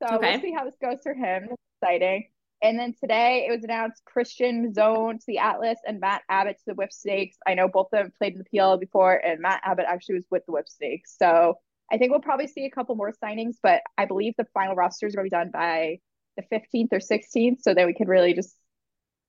So 0.02 0.16
Okay. 0.16 0.32
we'll 0.32 0.40
see 0.40 0.52
how 0.52 0.64
this 0.64 0.76
goes 0.80 0.98
for 1.02 1.14
him. 1.14 1.44
It's 1.50 1.62
exciting. 1.82 2.28
And 2.60 2.78
then 2.78 2.94
today 2.98 3.46
it 3.48 3.52
was 3.52 3.62
announced 3.62 4.04
Christian 4.04 4.72
Zone 4.74 5.18
to 5.18 5.24
the 5.26 5.38
Atlas 5.38 5.78
and 5.86 6.00
Matt 6.00 6.22
Abbott 6.28 6.58
to 6.58 6.64
the 6.66 6.74
Whipsnakes. 6.74 7.36
I 7.46 7.54
know 7.54 7.68
both 7.68 7.88
of 7.92 7.98
them 7.98 8.12
played 8.18 8.32
in 8.32 8.38
the 8.38 8.44
PL 8.44 8.78
before, 8.78 9.14
and 9.14 9.40
Matt 9.40 9.60
Abbott 9.64 9.86
actually 9.88 10.16
was 10.16 10.24
with 10.30 10.44
the 10.46 10.52
Whipsnakes. 10.52 11.16
So 11.16 11.58
I 11.90 11.98
think 11.98 12.10
we'll 12.10 12.20
probably 12.20 12.48
see 12.48 12.64
a 12.64 12.70
couple 12.70 12.96
more 12.96 13.12
signings, 13.22 13.56
but 13.62 13.82
I 13.96 14.06
believe 14.06 14.34
the 14.36 14.46
final 14.54 14.74
rosters 14.74 15.14
are 15.14 15.18
going 15.18 15.30
to 15.30 15.36
be 15.36 15.36
done 15.36 15.50
by 15.52 15.98
the 16.36 16.42
15th 16.52 16.92
or 16.92 16.98
16th, 16.98 17.62
so 17.62 17.74
that 17.74 17.86
we 17.86 17.94
can 17.94 18.08
really 18.08 18.34
just 18.34 18.56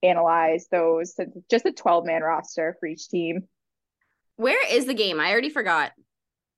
analyze 0.01 0.67
those. 0.71 1.15
Since 1.15 1.35
it's 1.35 1.47
just 1.47 1.65
a 1.65 1.71
12 1.71 2.05
man 2.05 2.23
roster 2.23 2.77
for 2.79 2.87
each 2.87 3.09
team. 3.09 3.47
Where 4.37 4.65
is 4.73 4.85
the 4.85 4.93
game? 4.93 5.19
I 5.19 5.31
already 5.31 5.49
forgot. 5.49 5.91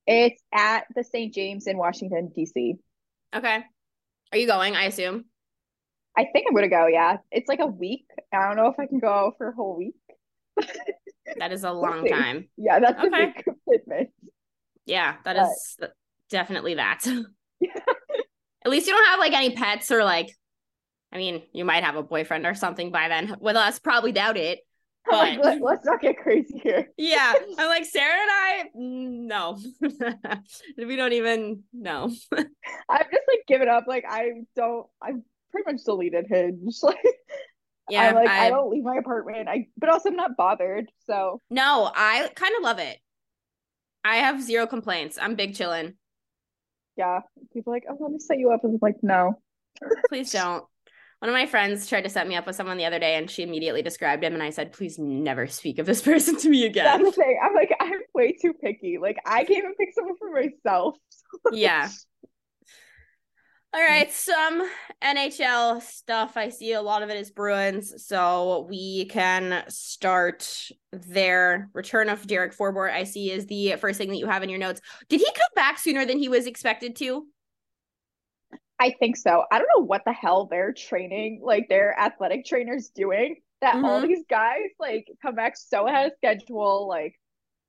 It's 0.08 0.42
at 0.54 0.86
the 0.96 1.04
St. 1.04 1.34
James 1.34 1.68
in 1.68 1.78
Washington, 1.78 2.32
D.C. 2.34 2.76
Okay. 3.36 3.64
Are 4.32 4.38
you 4.38 4.48
going? 4.48 4.76
I 4.76 4.86
assume. 4.86 5.26
I 6.18 6.26
think 6.34 6.46
I'm 6.50 6.56
to 6.56 6.68
go. 6.68 6.88
Yeah. 6.88 7.18
It's 7.32 7.48
like 7.48 7.60
a 7.60 7.66
week. 7.68 8.06
I 8.34 8.48
don't 8.48 8.58
know 8.58 8.68
if 8.68 8.80
I 8.80 8.86
can 8.86 9.00
go 9.00 9.34
for 9.38 9.50
a 9.50 9.54
whole 9.56 9.78
week. 9.78 9.96
That 11.38 11.54
is 11.54 11.64
a 11.64 11.72
long 11.72 12.06
time. 12.08 12.50
Yeah, 12.58 12.80
that's 12.80 13.00
Okay. 13.00 13.08
a 13.08 13.28
big 13.28 13.44
commitment. 13.66 14.10
Yeah, 14.86 15.16
that 15.24 15.38
But- 15.38 15.48
is 15.50 15.78
definitely 16.30 16.74
that. 16.74 17.06
At 18.66 18.70
least 18.72 18.86
you 18.88 18.92
don't 18.94 19.06
have 19.06 19.20
like 19.20 19.32
any 19.32 19.56
pets 19.56 19.92
or 19.92 20.04
like, 20.04 20.36
I 21.14 21.18
mean, 21.18 21.44
you 21.54 21.64
might 21.64 21.86
have 21.86 21.96
a 21.96 22.04
boyfriend 22.04 22.46
or 22.46 22.54
something 22.54 22.92
by 22.92 23.08
then. 23.08 23.38
With 23.40 23.56
us, 23.56 23.80
probably 23.80 24.12
doubt 24.12 24.36
it. 24.36 24.60
Like, 25.10 25.38
But- 25.38 25.46
let, 25.46 25.62
let's 25.62 25.86
not 25.86 26.02
get 26.02 26.18
crazy 26.18 26.60
here. 26.64 26.88
Yeah, 26.98 27.34
I'm 27.58 27.68
like 27.68 27.86
Sarah 27.86 28.22
and 28.22 28.32
I. 28.32 28.64
mm, 28.78 29.10
No, 29.26 29.58
we 30.78 30.96
don't 30.96 31.14
even 31.14 31.64
know. 31.74 32.12
I've 32.34 33.12
just 33.12 33.24
like 33.28 33.44
given 33.48 33.68
up. 33.70 33.86
Like 33.88 34.06
I 34.08 34.44
don't. 34.56 34.88
I've 35.02 35.16
pretty 35.52 35.72
much 35.72 35.84
deleted 35.84 36.26
Hinge. 36.30 36.76
Like 36.84 36.98
Yeah, 37.90 38.10
I'm 38.10 38.16
like 38.16 38.30
I, 38.30 38.46
I, 38.46 38.50
don't 38.50 38.70
leave 38.72 38.84
my 38.84 38.96
apartment. 38.98 39.50
I 39.50 39.68
but 39.78 39.90
also 39.90 40.10
I'm 40.10 40.16
not 40.16 40.38
bothered. 40.38 40.90
So 41.08 41.42
no, 41.50 41.92
I 41.94 42.30
kind 42.36 42.54
of 42.58 42.64
love 42.64 42.80
it. 42.80 42.98
I 44.04 44.18
have 44.18 44.42
zero 44.42 44.66
complaints. 44.68 45.18
I'm 45.22 45.36
big 45.36 45.54
chillin'. 45.54 45.96
yeah, 46.96 47.20
people 47.54 47.74
are 47.74 47.76
like, 47.76 47.86
oh, 47.90 47.98
let 48.00 48.12
me 48.12 48.20
set 48.20 48.38
you 48.40 48.52
up, 48.52 48.64
and 48.64 48.74
I'm 48.74 48.80
like, 48.82 48.98
no. 49.02 49.42
Please 50.10 50.32
don't. 50.32 50.64
One 51.22 51.30
of 51.30 51.36
my 51.36 51.46
friends 51.46 51.86
tried 51.86 52.02
to 52.02 52.10
set 52.10 52.28
me 52.28 52.36
up 52.36 52.48
with 52.48 52.56
someone 52.56 52.78
the 52.78 52.86
other 52.86 52.98
day, 52.98 53.14
and 53.16 53.30
she 53.30 53.44
immediately 53.44 53.84
described 53.84 54.24
him, 54.24 54.34
and 54.34 54.42
I 54.42 54.50
said, 54.50 54.74
"Please 54.74 54.98
never 54.98 55.46
speak 55.46 55.78
of 55.78 55.86
this 55.86 56.02
person 56.12 56.36
to 56.38 56.50
me 56.50 56.68
That's 56.68 56.72
again." 56.72 57.04
the 57.04 57.12
thing. 57.12 57.40
I'm 57.44 57.54
like, 57.54 57.72
I'm 57.80 58.00
way 58.16 58.36
too 58.42 58.54
picky. 58.54 58.98
Like 59.00 59.18
I 59.24 59.44
can't 59.44 59.60
even 59.60 59.76
pick 59.76 59.90
someone 59.94 60.18
for 60.18 60.32
myself. 60.32 60.96
yeah. 61.52 61.90
All 63.74 63.82
right, 63.82 64.10
mm. 64.10 64.12
some 64.12 64.70
NHL 65.02 65.84
stuff. 65.84 66.38
I 66.38 66.50
see 66.50 66.74
a 66.74 66.82
lot 66.82 67.04
of 67.04 67.12
it 67.12 67.18
is 67.18 67.30
Bruins, 67.30 68.04
so 68.06 68.66
we 68.68 69.06
can 69.06 69.64
start 69.70 70.70
there. 70.92 71.70
Return 71.74 72.10
of 72.10 72.26
Derek 72.26 72.58
Forbort, 72.58 72.92
I 72.92 73.04
see, 73.04 73.30
is 73.30 73.46
the 73.46 73.76
first 73.76 74.00
thing 74.00 74.10
that 74.10 74.18
you 74.18 74.28
have 74.28 74.42
in 74.42 74.50
your 74.50 74.60
notes. 74.60 74.82
Did 75.08 75.20
he 75.20 75.26
come 75.26 75.52
back 75.56 75.78
sooner 75.78 76.04
than 76.04 76.18
he 76.18 76.30
was 76.30 76.48
expected 76.48 76.96
to? 76.98 77.28
I 78.82 78.96
think 79.00 79.16
so. 79.16 79.44
I 79.52 79.60
don't 79.60 79.68
know 79.78 79.86
what 79.86 80.02
the 80.06 80.12
hell 80.12 80.48
they're 80.50 80.74
training, 80.74 81.42
like 81.44 81.70
their 81.70 81.98
athletic 81.98 82.46
trainers 82.46 82.90
doing. 82.90 83.36
That 83.62 83.76
all 83.76 84.02
Mhm. 84.02 84.08
these 84.08 84.26
guys 84.28 84.70
like 84.80 85.08
come 85.22 85.36
back 85.36 85.56
so 85.56 85.88
ahead 85.88 86.08
of 86.08 86.14
schedule, 86.18 86.88
like 86.88 87.14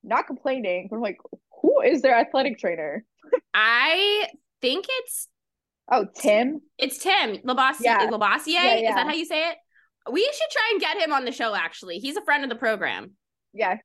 not 0.03 0.27
complaining. 0.27 0.89
I'm 0.91 1.03
like, 1.03 1.19
who 1.61 1.83
is 1.83 2.01
their 2.01 2.15
athletic 2.15 2.59
trainer? 2.59 3.05
I 3.53 4.27
think 4.63 4.87
it's 4.89 5.29
Oh, 5.91 6.07
Tim. 6.17 6.63
it's 6.79 6.97
Tim 6.97 7.37
Labossiere. 7.43 7.81
Yeah. 7.85 8.09
Labossiere? 8.09 8.47
Yeah, 8.47 8.89
Is 8.89 8.95
that 8.95 9.07
how 9.07 9.13
you 9.13 9.27
say 9.27 9.51
it? 9.51 9.59
We 10.11 10.23
should 10.23 10.51
try 10.51 10.69
and 10.73 10.81
get 10.81 10.97
him 10.97 11.13
on 11.13 11.27
the 11.27 11.33
show. 11.33 11.55
Actually, 11.55 11.99
he's 11.99 12.17
a 12.17 12.23
friend 12.25 12.43
of 12.43 12.49
the 12.49 12.57
program. 12.57 13.15
Yeah, 13.53 13.77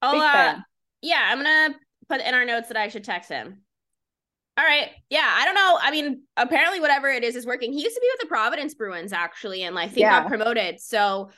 I'll, 0.00 0.20
uh, 0.22 0.60
yeah, 1.02 1.20
I'm 1.30 1.42
gonna 1.42 1.78
put 2.08 2.22
in 2.22 2.32
our 2.34 2.46
notes 2.46 2.68
that 2.68 2.78
I 2.78 2.88
should 2.88 3.04
text 3.04 3.28
him. 3.28 3.62
All 4.58 4.64
right. 4.64 4.90
Yeah, 5.08 5.24
I 5.24 5.44
don't 5.44 5.54
know. 5.54 5.78
I 5.80 5.90
mean, 5.92 6.22
apparently 6.36 6.80
whatever 6.80 7.08
it 7.08 7.22
is 7.22 7.36
is 7.36 7.46
working. 7.46 7.72
He 7.72 7.82
used 7.82 7.94
to 7.94 8.00
be 8.00 8.08
with 8.12 8.20
the 8.20 8.26
Providence 8.26 8.74
Bruins 8.74 9.12
actually, 9.12 9.62
and 9.62 9.78
I 9.78 9.86
think 9.86 9.98
Yeah. 10.00 10.20
got 10.22 10.28
promoted. 10.28 10.80
So 10.80 11.30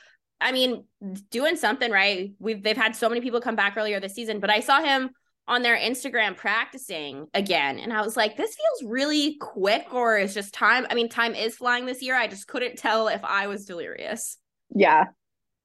I 0.43 0.51
mean, 0.51 0.85
doing 1.29 1.55
something 1.55 1.91
right. 1.91 2.31
We've 2.39 2.63
they've 2.63 2.75
had 2.75 2.95
so 2.95 3.07
many 3.09 3.21
people 3.21 3.39
come 3.41 3.55
back 3.55 3.75
earlier 3.77 3.99
this 3.99 4.15
season, 4.15 4.39
but 4.39 4.49
I 4.49 4.59
saw 4.59 4.81
him 4.81 5.11
on 5.47 5.61
their 5.61 5.77
Instagram 5.77 6.35
practicing 6.35 7.27
again, 7.35 7.77
and 7.77 7.93
I 7.93 8.01
was 8.01 8.17
like, 8.17 8.37
this 8.37 8.55
feels 8.55 8.91
really 8.91 9.37
quick, 9.39 9.93
or 9.93 10.17
is 10.17 10.33
just 10.33 10.51
time. 10.53 10.87
I 10.89 10.95
mean, 10.95 11.09
time 11.09 11.35
is 11.35 11.55
flying 11.57 11.85
this 11.85 12.01
year. 12.01 12.15
I 12.15 12.25
just 12.27 12.47
couldn't 12.47 12.77
tell 12.77 13.07
if 13.07 13.23
I 13.23 13.45
was 13.47 13.65
delirious. 13.65 14.37
yeah, 14.73 15.05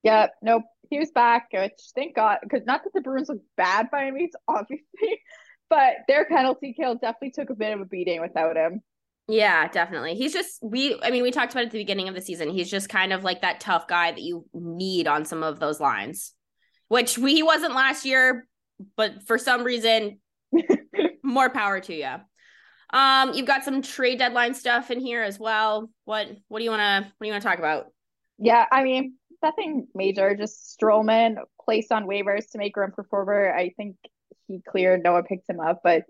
yeah. 0.02 0.26
Nope. 0.42 0.64
He 0.90 0.98
was 0.98 1.10
back, 1.10 1.48
which 1.52 1.72
thank 1.94 2.14
God, 2.14 2.38
because 2.42 2.66
not 2.66 2.84
that 2.84 2.92
the 2.92 3.00
Bruins 3.00 3.28
look 3.30 3.40
bad 3.56 3.90
by 3.90 4.02
any 4.02 4.10
means, 4.12 4.32
obviously, 4.48 5.20
but 5.68 5.94
their 6.08 6.24
penalty 6.26 6.74
kill 6.78 6.94
definitely 6.94 7.32
took 7.32 7.50
a 7.50 7.54
bit 7.54 7.74
of 7.74 7.80
a 7.80 7.84
beating 7.84 8.20
without 8.20 8.56
him. 8.56 8.82
Yeah, 9.28 9.66
definitely. 9.68 10.14
He's 10.14 10.32
just 10.32 10.58
we 10.62 10.98
I 11.02 11.10
mean, 11.10 11.22
we 11.22 11.30
talked 11.30 11.52
about 11.52 11.64
it 11.64 11.66
at 11.66 11.72
the 11.72 11.78
beginning 11.78 12.08
of 12.08 12.14
the 12.14 12.20
season. 12.20 12.50
He's 12.50 12.70
just 12.70 12.88
kind 12.88 13.12
of 13.12 13.24
like 13.24 13.42
that 13.42 13.60
tough 13.60 13.88
guy 13.88 14.12
that 14.12 14.22
you 14.22 14.46
need 14.54 15.08
on 15.08 15.24
some 15.24 15.42
of 15.42 15.58
those 15.58 15.80
lines. 15.80 16.32
Which 16.88 17.18
we, 17.18 17.34
he 17.34 17.42
wasn't 17.42 17.74
last 17.74 18.04
year, 18.04 18.46
but 18.96 19.26
for 19.26 19.38
some 19.38 19.64
reason 19.64 20.20
more 21.24 21.50
power 21.50 21.80
to 21.80 21.94
you. 21.94 22.14
Um 22.90 23.34
you've 23.34 23.46
got 23.46 23.64
some 23.64 23.82
trade 23.82 24.20
deadline 24.20 24.54
stuff 24.54 24.92
in 24.92 25.00
here 25.00 25.22
as 25.22 25.40
well. 25.40 25.90
What 26.04 26.28
what 26.46 26.58
do 26.60 26.64
you 26.64 26.70
want 26.70 26.82
to 26.82 27.10
what 27.16 27.24
do 27.24 27.26
you 27.26 27.32
want 27.32 27.42
to 27.42 27.48
talk 27.48 27.58
about? 27.58 27.86
Yeah, 28.38 28.66
I 28.70 28.84
mean, 28.84 29.14
nothing 29.42 29.88
major, 29.94 30.36
just 30.36 30.78
Stralman 30.78 31.36
placed 31.64 31.90
on 31.90 32.06
waivers 32.06 32.50
to 32.52 32.58
make 32.58 32.76
room 32.76 32.92
for 32.94 33.04
Forbort. 33.04 33.54
I 33.54 33.72
think 33.76 33.96
he 34.48 34.60
cleared, 34.66 35.02
Noah 35.02 35.22
picked 35.22 35.48
him 35.48 35.60
up, 35.60 35.80
but 35.82 36.04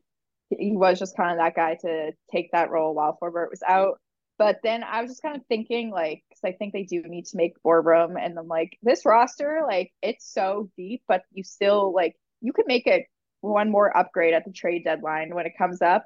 he 0.51 0.77
was 0.77 0.99
just 0.99 1.17
kind 1.17 1.33
of 1.33 1.39
that 1.39 1.57
guy 1.57 1.77
to 1.83 2.13
take 2.33 2.53
that 2.53 2.71
role 2.71 2.95
while 2.95 3.19
Forbort 3.21 3.51
was 3.51 3.63
out. 3.67 3.99
But 4.39 4.59
then 4.63 4.85
I 4.85 5.01
was 5.01 5.11
just 5.11 5.23
kind 5.23 5.37
of 5.37 5.43
thinking, 5.49 5.91
like, 5.91 6.23
because 6.29 6.43
I 6.45 6.53
think 6.53 6.73
they 6.73 6.83
do 6.83 7.03
need 7.03 7.25
to 7.27 7.37
make 7.37 7.55
more 7.65 7.81
room. 7.81 8.17
And 8.17 8.39
I'm 8.39 8.49
like, 8.49 8.77
this 8.83 9.07
roster, 9.07 9.63
like, 9.67 9.93
it's 10.03 10.31
so 10.31 10.71
deep, 10.77 11.03
but 11.09 11.23
you 11.33 11.43
still, 11.43 11.93
like, 11.95 12.15
you 12.43 12.53
could 12.53 12.67
make 12.67 12.87
it 12.87 13.05
one 13.41 13.71
more 13.71 13.97
upgrade 13.97 14.35
at 14.35 14.45
the 14.45 14.53
trade 14.53 14.85
deadline 14.85 15.35
when 15.35 15.47
it 15.47 15.57
comes 15.57 15.81
up. 15.81 16.05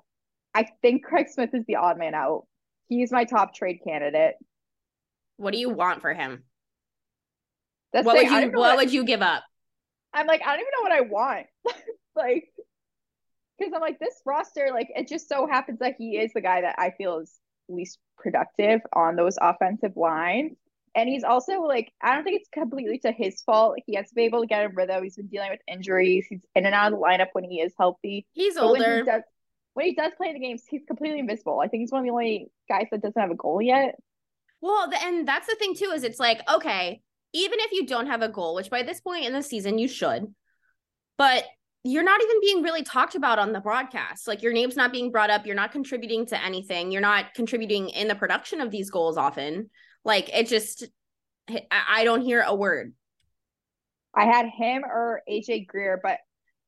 I 0.55 0.67
think 0.81 1.05
Craig 1.05 1.27
Smith 1.29 1.51
is 1.55 1.65
the 1.67 1.77
odd 1.77 1.99
man 1.99 2.15
out. 2.15 2.47
He's 2.89 3.13
my 3.13 3.25
top 3.25 3.55
trade 3.55 3.81
candidate. 3.85 4.35
What 5.37 5.53
do 5.53 5.59
you 5.59 5.71
want 5.71 6.01
for 6.01 6.13
him? 6.13 6.45
That's 7.93 8.07
what 8.07 8.17
would 8.17 8.31
you 8.31 8.41
don't 8.41 8.55
what 8.55 8.77
would 8.77 8.93
you 8.93 9.05
give 9.05 9.23
up? 9.23 9.43
I'm 10.13 10.27
like, 10.27 10.43
I 10.43 10.57
don't 10.57 10.61
even 10.61 10.71
know 10.77 10.83
what 10.83 10.93
I 10.93 11.01
want. 11.03 11.47
like, 12.21 12.45
because 13.59 13.73
I'm 13.75 13.81
like, 13.81 13.99
this 13.99 14.21
roster, 14.25 14.71
like, 14.73 14.89
it 14.95 15.09
just 15.09 15.29
so 15.29 15.47
happens 15.47 15.81
that 15.81 15.97
he 15.99 16.19
is 16.19 16.33
the 16.33 16.41
guy 16.41 16.61
that 16.63 16.77
I 16.79 16.93
feel 16.97 17.19
is 17.19 17.39
least 17.69 17.99
productive 18.19 18.81
on 18.95 19.17
those 19.17 19.37
offensive 19.41 19.97
lines. 19.97 20.57
And 20.95 21.09
he's 21.09 21.23
also 21.25 21.63
like, 21.63 21.93
I 22.03 22.15
don't 22.15 22.25
think 22.25 22.41
it's 22.41 22.49
completely 22.53 22.99
to 23.01 23.13
his 23.13 23.43
fault. 23.43 23.77
He 23.87 23.95
has 23.95 24.09
to 24.09 24.15
be 24.15 24.25
able 24.25 24.41
to 24.41 24.47
get 24.47 24.65
a 24.65 24.69
rhythm. 24.69 25.03
He's 25.05 25.17
been 25.17 25.29
dealing 25.29 25.51
with 25.51 25.61
injuries. 25.69 26.27
He's 26.29 26.41
in 26.55 26.67
and 26.67 26.75
out 26.75 26.93
of 26.93 26.99
the 26.99 27.05
lineup 27.05 27.29
when 27.33 27.45
he 27.45 27.61
is 27.61 27.73
healthy. 27.79 28.27
He's 28.33 28.57
But 28.57 28.73
when 28.73 28.81
he 28.81 28.87
older. 28.87 29.05
does, 29.05 29.23
when 29.75 29.87
he 29.87 29.95
does 29.95 30.13
play 30.17 30.29
in 30.29 30.35
the 30.35 30.41
games, 30.41 30.65
he's 30.69 30.83
completely 30.87 31.21
invisible. 31.21 31.61
I 31.61 31.69
think 31.69 31.83
he's 31.83 31.93
one 31.93 32.01
of 32.01 32.07
the 32.07 32.11
only 32.11 32.49
guys 32.69 32.87
that 32.91 33.03
doesn't 33.03 33.21
have 33.21 33.31
a 33.31 33.37
goal 33.37 33.63
yet. 33.63 33.97
Well, 34.61 34.91
the, 34.91 34.97
and 35.03 35.27
that's 35.27 35.47
the 35.47 35.55
thing 35.55 35.75
too 35.75 35.93
is 35.95 36.03
it's 36.03 36.21
like 36.21 36.43
okay, 36.53 37.01
even 37.33 37.61
if 37.61 37.73
you 37.73 37.87
don't 37.87 38.09
have 38.09 38.23
a 38.23 38.29
goal, 38.29 38.55
which 38.55 38.69
by 38.69 38.83
this 38.83 39.01
point 39.01 39.27
in 39.27 39.33
the 39.33 39.43
season 39.43 39.79
you 39.79 39.89
should, 39.89 40.35
but 41.17 41.45
you're 41.83 42.03
not 42.03 42.21
even 42.23 42.41
being 42.41 42.63
really 42.63 42.83
talked 42.83 43.15
about 43.15 43.39
on 43.39 43.53
the 43.53 43.61
broadcast. 43.61 44.29
Like 44.29 44.43
your 44.43 44.53
name's 44.53 44.77
not 44.77 44.93
being 44.93 45.11
brought 45.11 45.31
up. 45.31 45.47
You're 45.47 45.55
not 45.55 45.73
contributing 45.73 46.27
to 46.27 46.43
anything. 46.43 46.91
You're 46.91 47.01
not 47.01 47.33
contributing 47.35 47.89
in 47.89 48.09
the 48.09 48.15
production 48.15 48.61
of 48.61 48.71
these 48.71 48.91
goals 48.91 49.17
often. 49.17 49.71
Like 50.05 50.29
it 50.37 50.47
just, 50.47 50.85
I 51.71 52.05
don't 52.05 52.21
hear 52.21 52.43
a 52.43 52.55
word. 52.55 52.93
I 54.15 54.25
had 54.25 54.47
him 54.47 54.85
or 54.85 55.23
AJ 55.29 55.69
Greer, 55.69 55.99
but 56.03 56.19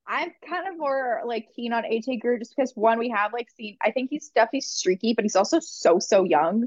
I'm 0.07 0.33
kind 0.49 0.67
of 0.69 0.79
more 0.79 1.23
like 1.27 1.49
keen 1.55 1.73
on 1.73 1.85
AJ 1.85 2.21
Greer 2.21 2.39
just 2.39 2.55
because 2.57 2.73
one, 2.75 2.99
we 2.99 3.11
have 3.11 3.33
like 3.33 3.49
seen, 3.51 3.77
I 3.83 3.91
think 3.91 4.11
he's 4.11 4.31
definitely 4.31 4.63
streaky, 4.63 5.13
but 5.13 5.25
he's 5.25 5.37
also 5.37 5.61
so, 5.61 5.99
so 5.99 6.25
young. 6.25 6.67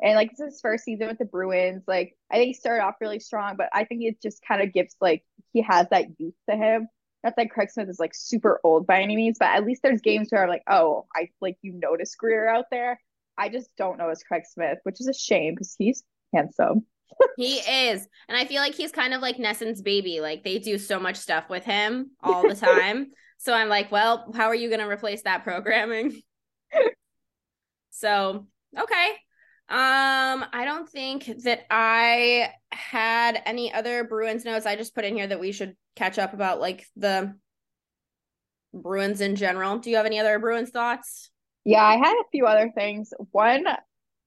And 0.00 0.14
like 0.14 0.30
this 0.30 0.40
is 0.40 0.54
his 0.54 0.60
first 0.60 0.84
season 0.84 1.08
with 1.08 1.18
the 1.18 1.24
Bruins. 1.24 1.82
Like 1.86 2.16
I 2.30 2.36
think 2.36 2.48
he 2.48 2.54
started 2.54 2.84
off 2.84 2.96
really 3.00 3.20
strong, 3.20 3.56
but 3.56 3.68
I 3.72 3.84
think 3.84 4.02
it 4.02 4.22
just 4.22 4.42
kind 4.46 4.62
of 4.62 4.72
gives 4.72 4.94
like 5.00 5.24
he 5.52 5.62
has 5.62 5.88
that 5.90 6.06
youth 6.18 6.34
to 6.48 6.56
him. 6.56 6.88
Not 7.24 7.34
that 7.36 7.50
Craig 7.50 7.70
Smith 7.70 7.88
is 7.88 8.00
like 8.00 8.14
super 8.14 8.60
old 8.64 8.86
by 8.86 9.00
any 9.00 9.16
means, 9.16 9.38
but 9.38 9.48
at 9.48 9.64
least 9.64 9.82
there's 9.82 10.00
games 10.00 10.28
where 10.30 10.42
I'm 10.42 10.48
like, 10.48 10.64
oh, 10.68 11.06
I 11.14 11.30
like 11.40 11.56
you 11.62 11.72
notice 11.72 12.14
Greer 12.16 12.48
out 12.48 12.66
there. 12.70 13.00
I 13.38 13.48
just 13.48 13.70
don't 13.76 13.98
know 13.98 14.10
as 14.10 14.22
Craig 14.22 14.42
Smith, 14.50 14.78
which 14.82 15.00
is 15.00 15.08
a 15.08 15.14
shame 15.14 15.54
because 15.54 15.74
he's 15.78 16.02
handsome. 16.34 16.84
he 17.36 17.58
is. 17.58 18.06
And 18.28 18.36
I 18.36 18.44
feel 18.44 18.60
like 18.60 18.74
he's 18.74 18.92
kind 18.92 19.14
of 19.14 19.22
like 19.22 19.36
NESN's 19.36 19.82
baby. 19.82 20.20
Like 20.20 20.44
they 20.44 20.58
do 20.58 20.78
so 20.78 20.98
much 20.98 21.16
stuff 21.16 21.48
with 21.48 21.64
him 21.64 22.10
all 22.22 22.46
the 22.46 22.54
time. 22.54 23.12
so 23.38 23.52
I'm 23.52 23.68
like, 23.68 23.90
well, 23.92 24.32
how 24.34 24.46
are 24.46 24.54
you 24.54 24.68
going 24.68 24.80
to 24.80 24.88
replace 24.88 25.22
that 25.22 25.44
programming? 25.44 26.20
so, 27.90 28.46
okay. 28.78 29.08
Um, 29.72 30.44
I 30.52 30.66
don't 30.66 30.86
think 30.86 31.30
that 31.44 31.64
I 31.70 32.50
had 32.72 33.40
any 33.46 33.72
other 33.72 34.04
Bruins 34.04 34.44
notes. 34.44 34.66
I 34.66 34.76
just 34.76 34.94
put 34.94 35.06
in 35.06 35.16
here 35.16 35.26
that 35.26 35.40
we 35.40 35.50
should 35.50 35.76
catch 35.96 36.18
up 36.18 36.34
about 36.34 36.60
like 36.60 36.86
the 36.94 37.34
Bruins 38.74 39.22
in 39.22 39.34
general. 39.34 39.78
Do 39.78 39.88
you 39.88 39.96
have 39.96 40.04
any 40.04 40.20
other 40.20 40.38
Bruins 40.38 40.68
thoughts? 40.68 41.30
Yeah, 41.64 41.82
I 41.82 41.96
had 41.96 42.12
a 42.12 42.28
few 42.30 42.44
other 42.44 42.70
things. 42.74 43.14
One, 43.30 43.66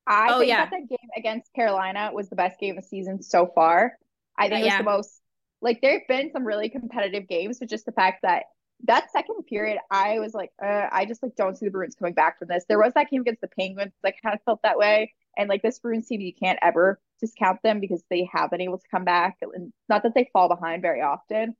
I 0.07 0.29
oh, 0.31 0.39
think 0.39 0.49
yeah. 0.49 0.65
that 0.65 0.71
the 0.71 0.87
game 0.87 1.09
against 1.15 1.53
Carolina 1.53 2.09
was 2.11 2.27
the 2.27 2.35
best 2.35 2.59
game 2.59 2.75
of 2.75 2.83
the 2.83 2.87
season 2.87 3.21
so 3.21 3.45
far. 3.53 3.99
I 4.39 4.49
think 4.49 4.53
uh, 4.53 4.57
it 4.57 4.61
was 4.61 4.67
yeah. 4.71 4.77
the 4.79 4.83
most 4.83 5.21
like 5.61 5.79
there 5.81 5.99
have 5.99 6.07
been 6.07 6.31
some 6.31 6.43
really 6.43 6.69
competitive 6.69 7.27
games, 7.27 7.59
but 7.59 7.69
just 7.69 7.85
the 7.85 7.91
fact 7.91 8.23
that 8.23 8.45
that 8.85 9.11
second 9.11 9.43
period, 9.47 9.77
I 9.91 10.17
was 10.17 10.33
like, 10.33 10.49
uh, 10.59 10.87
I 10.91 11.05
just 11.05 11.21
like 11.21 11.35
don't 11.35 11.55
see 11.55 11.67
the 11.67 11.71
Bruins 11.71 11.93
coming 11.93 12.15
back 12.15 12.39
from 12.39 12.47
this. 12.47 12.65
There 12.67 12.79
was 12.79 12.93
that 12.95 13.11
game 13.11 13.21
against 13.21 13.41
the 13.41 13.47
Penguins, 13.47 13.93
I 14.03 14.11
kind 14.23 14.33
of 14.33 14.41
felt 14.43 14.63
that 14.63 14.79
way. 14.79 15.13
And 15.37 15.49
like 15.49 15.61
this 15.61 15.79
Bruins 15.79 16.07
team, 16.07 16.21
you 16.21 16.33
can't 16.33 16.59
ever 16.61 16.99
discount 17.19 17.61
them 17.63 17.79
because 17.79 18.03
they 18.09 18.29
have 18.31 18.51
been 18.51 18.61
able 18.61 18.77
to 18.77 18.87
come 18.89 19.05
back. 19.05 19.37
And 19.41 19.71
not 19.89 20.03
that 20.03 20.13
they 20.15 20.29
fall 20.33 20.47
behind 20.47 20.81
very 20.81 21.01
often, 21.01 21.55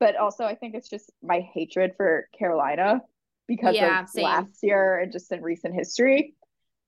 but 0.00 0.16
also 0.16 0.44
I 0.44 0.54
think 0.54 0.74
it's 0.74 0.88
just 0.88 1.10
my 1.22 1.40
hatred 1.54 1.92
for 1.96 2.28
Carolina 2.36 3.02
because 3.48 3.74
yeah, 3.74 4.02
of 4.02 4.08
same. 4.08 4.24
last 4.24 4.58
year 4.62 4.98
and 4.98 5.12
just 5.12 5.30
in 5.32 5.42
recent 5.42 5.74
history. 5.74 6.34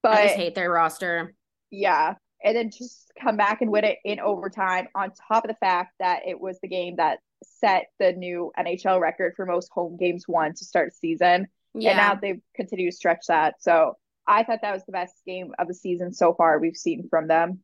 But 0.02 0.12
I 0.12 0.24
just 0.24 0.36
hate 0.36 0.54
their 0.54 0.70
roster. 0.70 1.34
Yeah. 1.70 2.14
And 2.42 2.56
then 2.56 2.70
just 2.70 3.10
come 3.20 3.36
back 3.36 3.62
and 3.62 3.70
win 3.70 3.84
it 3.84 3.98
in 4.04 4.20
overtime 4.20 4.88
on 4.94 5.12
top 5.28 5.44
of 5.44 5.48
the 5.48 5.56
fact 5.56 5.94
that 5.98 6.22
it 6.26 6.38
was 6.38 6.58
the 6.60 6.68
game 6.68 6.96
that 6.96 7.20
set 7.42 7.86
the 7.98 8.12
new 8.12 8.52
NHL 8.58 9.00
record 9.00 9.34
for 9.36 9.46
most 9.46 9.70
home 9.72 9.96
games 9.96 10.24
won 10.28 10.52
to 10.54 10.64
start 10.64 10.94
season. 10.94 11.46
Yeah. 11.74 11.90
And 11.90 11.98
now 11.98 12.14
they've 12.14 12.40
continued 12.54 12.90
to 12.90 12.96
stretch 12.96 13.26
that. 13.28 13.54
So 13.60 13.96
I 14.26 14.42
thought 14.42 14.60
that 14.62 14.72
was 14.72 14.84
the 14.86 14.92
best 14.92 15.14
game 15.26 15.52
of 15.58 15.68
the 15.68 15.74
season 15.74 16.12
so 16.12 16.34
far 16.34 16.58
we've 16.58 16.76
seen 16.76 17.08
from 17.08 17.28
them. 17.28 17.60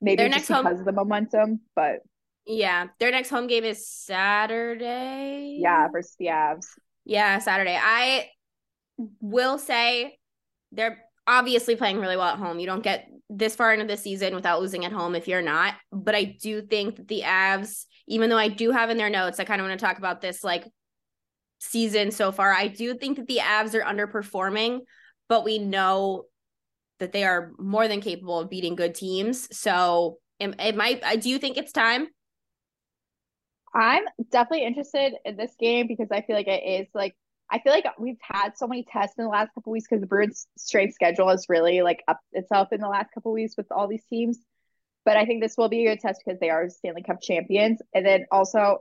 Maybe 0.00 0.16
their 0.16 0.28
next 0.28 0.48
because 0.48 0.64
home... 0.64 0.78
of 0.78 0.84
the 0.84 0.92
momentum, 0.92 1.60
but 1.76 2.00
yeah, 2.44 2.88
their 2.98 3.10
next 3.10 3.30
home 3.30 3.46
game 3.46 3.64
is 3.64 3.86
Saturday. 3.86 5.58
Yeah, 5.60 5.88
versus 5.88 6.16
the 6.18 6.26
Avs. 6.26 6.66
Yeah, 7.04 7.38
Saturday. 7.38 7.78
I 7.80 8.30
will 9.20 9.58
say 9.58 10.18
they're 10.72 11.04
obviously 11.26 11.76
playing 11.76 11.98
really 11.98 12.16
well 12.16 12.28
at 12.28 12.38
home. 12.38 12.58
You 12.58 12.66
don't 12.66 12.82
get 12.82 13.08
this 13.30 13.54
far 13.54 13.72
into 13.72 13.86
the 13.86 13.96
season 13.96 14.34
without 14.34 14.60
losing 14.60 14.84
at 14.84 14.92
home 14.92 15.14
if 15.14 15.28
you're 15.28 15.42
not. 15.42 15.74
But 15.92 16.14
I 16.14 16.24
do 16.24 16.62
think 16.62 16.96
that 16.96 17.08
the 17.08 17.22
Avs, 17.24 17.86
even 18.08 18.28
though 18.28 18.38
I 18.38 18.48
do 18.48 18.70
have 18.72 18.90
in 18.90 18.96
their 18.96 19.10
notes, 19.10 19.38
I 19.40 19.44
kind 19.44 19.60
of 19.60 19.68
want 19.68 19.78
to 19.78 19.84
talk 19.84 19.98
about 19.98 20.20
this 20.20 20.42
like 20.42 20.66
season 21.60 22.10
so 22.10 22.32
far. 22.32 22.52
I 22.52 22.66
do 22.68 22.94
think 22.94 23.18
that 23.18 23.28
the 23.28 23.38
Avs 23.38 23.74
are 23.74 23.82
underperforming 23.82 24.80
but 25.32 25.46
we 25.46 25.58
know 25.58 26.26
that 27.00 27.12
they 27.12 27.24
are 27.24 27.52
more 27.58 27.88
than 27.88 28.02
capable 28.02 28.38
of 28.38 28.50
beating 28.50 28.74
good 28.74 28.94
teams. 28.94 29.48
So 29.50 30.18
it, 30.38 30.54
it 30.60 30.76
might. 30.76 31.02
I 31.02 31.16
do 31.16 31.30
you 31.30 31.38
think 31.38 31.56
it's 31.56 31.72
time? 31.72 32.08
I'm 33.74 34.02
definitely 34.30 34.66
interested 34.66 35.14
in 35.24 35.38
this 35.38 35.54
game 35.58 35.86
because 35.88 36.08
I 36.12 36.20
feel 36.20 36.36
like 36.36 36.48
it 36.48 36.62
is 36.82 36.88
like 36.92 37.16
I 37.50 37.60
feel 37.60 37.72
like 37.72 37.86
we've 37.98 38.20
had 38.20 38.58
so 38.58 38.66
many 38.66 38.84
tests 38.92 39.14
in 39.16 39.24
the 39.24 39.30
last 39.30 39.54
couple 39.54 39.72
weeks 39.72 39.86
because 39.88 40.02
the 40.02 40.06
Bruins' 40.06 40.46
strength 40.58 40.92
schedule 40.92 41.30
has 41.30 41.46
really 41.48 41.80
like 41.80 42.04
up 42.08 42.20
itself 42.32 42.68
in 42.70 42.82
the 42.82 42.88
last 42.88 43.08
couple 43.14 43.32
weeks 43.32 43.54
with 43.56 43.72
all 43.72 43.88
these 43.88 44.04
teams. 44.10 44.38
But 45.06 45.16
I 45.16 45.24
think 45.24 45.42
this 45.42 45.54
will 45.56 45.70
be 45.70 45.86
a 45.86 45.92
good 45.92 46.00
test 46.00 46.20
because 46.22 46.40
they 46.40 46.50
are 46.50 46.68
Stanley 46.68 47.04
Cup 47.04 47.22
champions, 47.22 47.80
and 47.94 48.04
then 48.04 48.26
also 48.30 48.80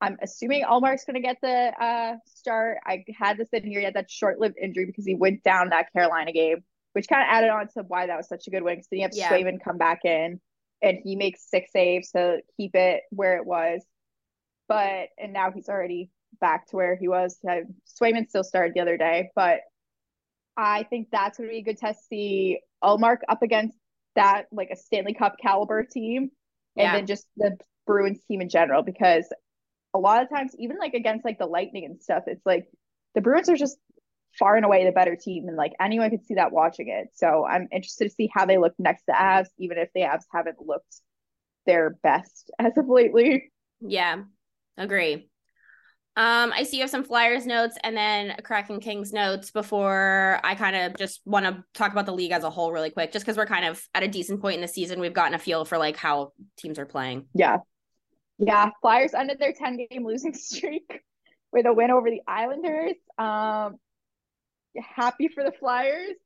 I'm 0.00 0.18
assuming 0.22 0.64
Ullmark's 0.64 1.04
going 1.04 1.14
to 1.14 1.20
get 1.20 1.38
the 1.40 1.72
uh, 1.82 2.16
start. 2.26 2.78
I 2.84 3.04
had 3.18 3.38
this 3.38 3.48
in 3.52 3.64
here. 3.64 3.80
He 3.80 3.84
had 3.84 3.94
that 3.94 4.10
short 4.10 4.38
lived 4.38 4.56
injury 4.60 4.84
because 4.84 5.06
he 5.06 5.14
went 5.14 5.42
down 5.42 5.70
that 5.70 5.92
Carolina 5.92 6.32
game, 6.32 6.64
which 6.92 7.08
kind 7.08 7.22
of 7.22 7.28
added 7.30 7.50
on 7.50 7.68
to 7.68 7.82
why 7.88 8.06
that 8.06 8.16
was 8.16 8.28
such 8.28 8.46
a 8.46 8.50
good 8.50 8.62
win. 8.62 8.74
Because 8.74 8.88
then 8.90 8.98
you 8.98 9.04
have 9.04 9.14
yeah. 9.14 9.30
Swayman 9.30 9.58
come 9.64 9.78
back 9.78 10.04
in 10.04 10.40
and 10.82 10.98
he 11.02 11.16
makes 11.16 11.48
six 11.48 11.72
saves 11.72 12.10
to 12.10 12.40
keep 12.58 12.74
it 12.74 13.02
where 13.10 13.38
it 13.38 13.46
was. 13.46 13.82
But, 14.68 15.08
and 15.18 15.32
now 15.32 15.50
he's 15.50 15.68
already 15.68 16.10
back 16.40 16.66
to 16.68 16.76
where 16.76 16.96
he 16.96 17.08
was. 17.08 17.38
Swayman 17.44 18.28
still 18.28 18.44
started 18.44 18.74
the 18.74 18.80
other 18.80 18.98
day, 18.98 19.30
but 19.34 19.60
I 20.58 20.82
think 20.84 21.08
that's 21.10 21.38
going 21.38 21.48
to 21.48 21.52
be 21.52 21.60
a 21.60 21.62
good 21.62 21.78
test 21.78 22.00
to 22.00 22.06
see 22.08 22.60
Ullmark 22.84 23.18
up 23.28 23.42
against 23.42 23.78
that, 24.14 24.46
like 24.52 24.68
a 24.70 24.76
Stanley 24.76 25.14
Cup 25.14 25.36
caliber 25.40 25.84
team. 25.84 26.30
And 26.76 26.84
yeah. 26.84 26.92
then 26.92 27.06
just 27.06 27.26
the 27.38 27.56
Bruins 27.86 28.20
team 28.28 28.42
in 28.42 28.50
general, 28.50 28.82
because 28.82 29.26
a 29.94 29.98
lot 29.98 30.22
of 30.22 30.28
times, 30.28 30.54
even 30.58 30.78
like 30.78 30.94
against 30.94 31.24
like 31.24 31.38
the 31.38 31.46
Lightning 31.46 31.84
and 31.84 32.02
stuff, 32.02 32.24
it's 32.26 32.44
like 32.44 32.68
the 33.14 33.20
Bruins 33.20 33.48
are 33.48 33.56
just 33.56 33.78
far 34.38 34.56
and 34.56 34.64
away 34.64 34.84
the 34.84 34.92
better 34.92 35.16
team, 35.16 35.48
and 35.48 35.56
like 35.56 35.72
anyone 35.80 36.10
could 36.10 36.24
see 36.24 36.34
that 36.34 36.52
watching 36.52 36.88
it. 36.88 37.08
So 37.14 37.44
I'm 37.44 37.68
interested 37.72 38.04
to 38.04 38.14
see 38.14 38.30
how 38.32 38.46
they 38.46 38.58
look 38.58 38.74
next 38.78 39.04
to 39.04 39.12
Avs, 39.12 39.48
even 39.58 39.78
if 39.78 39.88
the 39.94 40.02
Avs 40.02 40.24
haven't 40.32 40.58
looked 40.64 41.00
their 41.66 41.90
best 42.02 42.50
as 42.58 42.76
of 42.76 42.88
lately. 42.88 43.50
Yeah, 43.80 44.22
agree. 44.76 45.28
Um, 46.18 46.50
I 46.54 46.62
see 46.62 46.78
you 46.78 46.82
have 46.82 46.90
some 46.90 47.04
Flyers 47.04 47.44
notes 47.44 47.76
and 47.84 47.94
then 47.94 48.36
Kraken 48.42 48.80
Kings 48.80 49.12
notes 49.12 49.50
before 49.50 50.40
I 50.42 50.54
kind 50.54 50.74
of 50.74 50.96
just 50.96 51.20
want 51.26 51.44
to 51.44 51.62
talk 51.74 51.92
about 51.92 52.06
the 52.06 52.14
league 52.14 52.32
as 52.32 52.42
a 52.42 52.48
whole 52.48 52.72
really 52.72 52.88
quick, 52.88 53.12
just 53.12 53.26
because 53.26 53.36
we're 53.36 53.44
kind 53.44 53.66
of 53.66 53.86
at 53.94 54.02
a 54.02 54.08
decent 54.08 54.40
point 54.40 54.54
in 54.54 54.62
the 54.62 54.68
season. 54.68 54.98
We've 54.98 55.12
gotten 55.12 55.34
a 55.34 55.38
feel 55.38 55.66
for 55.66 55.76
like 55.76 55.98
how 55.98 56.32
teams 56.56 56.78
are 56.78 56.86
playing. 56.86 57.26
Yeah. 57.34 57.58
Yeah, 58.38 58.70
Flyers 58.80 59.14
ended 59.14 59.38
their 59.38 59.52
10 59.52 59.86
game 59.90 60.06
losing 60.06 60.34
streak 60.34 61.02
with 61.52 61.66
a 61.66 61.72
win 61.72 61.90
over 61.90 62.10
the 62.10 62.22
Islanders. 62.26 62.96
Um, 63.18 63.76
happy 64.76 65.28
for 65.28 65.42
the 65.42 65.52
Flyers. 65.52 66.16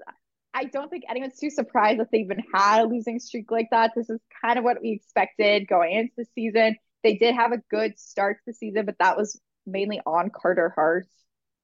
I 0.52 0.64
don't 0.64 0.90
think 0.90 1.04
anyone's 1.08 1.38
too 1.38 1.50
surprised 1.50 2.00
that 2.00 2.08
they 2.10 2.18
even 2.18 2.42
had 2.52 2.82
a 2.82 2.84
losing 2.84 3.20
streak 3.20 3.50
like 3.50 3.68
that. 3.70 3.92
This 3.94 4.10
is 4.10 4.20
kind 4.44 4.58
of 4.58 4.64
what 4.64 4.82
we 4.82 4.92
expected 4.92 5.68
going 5.68 5.92
into 5.92 6.12
the 6.16 6.26
season. 6.34 6.76
They 7.04 7.14
did 7.14 7.36
have 7.36 7.52
a 7.52 7.62
good 7.70 7.98
start 7.98 8.38
to 8.38 8.42
the 8.48 8.54
season, 8.54 8.84
but 8.84 8.96
that 8.98 9.16
was 9.16 9.40
mainly 9.66 10.00
on 10.04 10.30
Carter 10.30 10.72
Hart. 10.74 11.06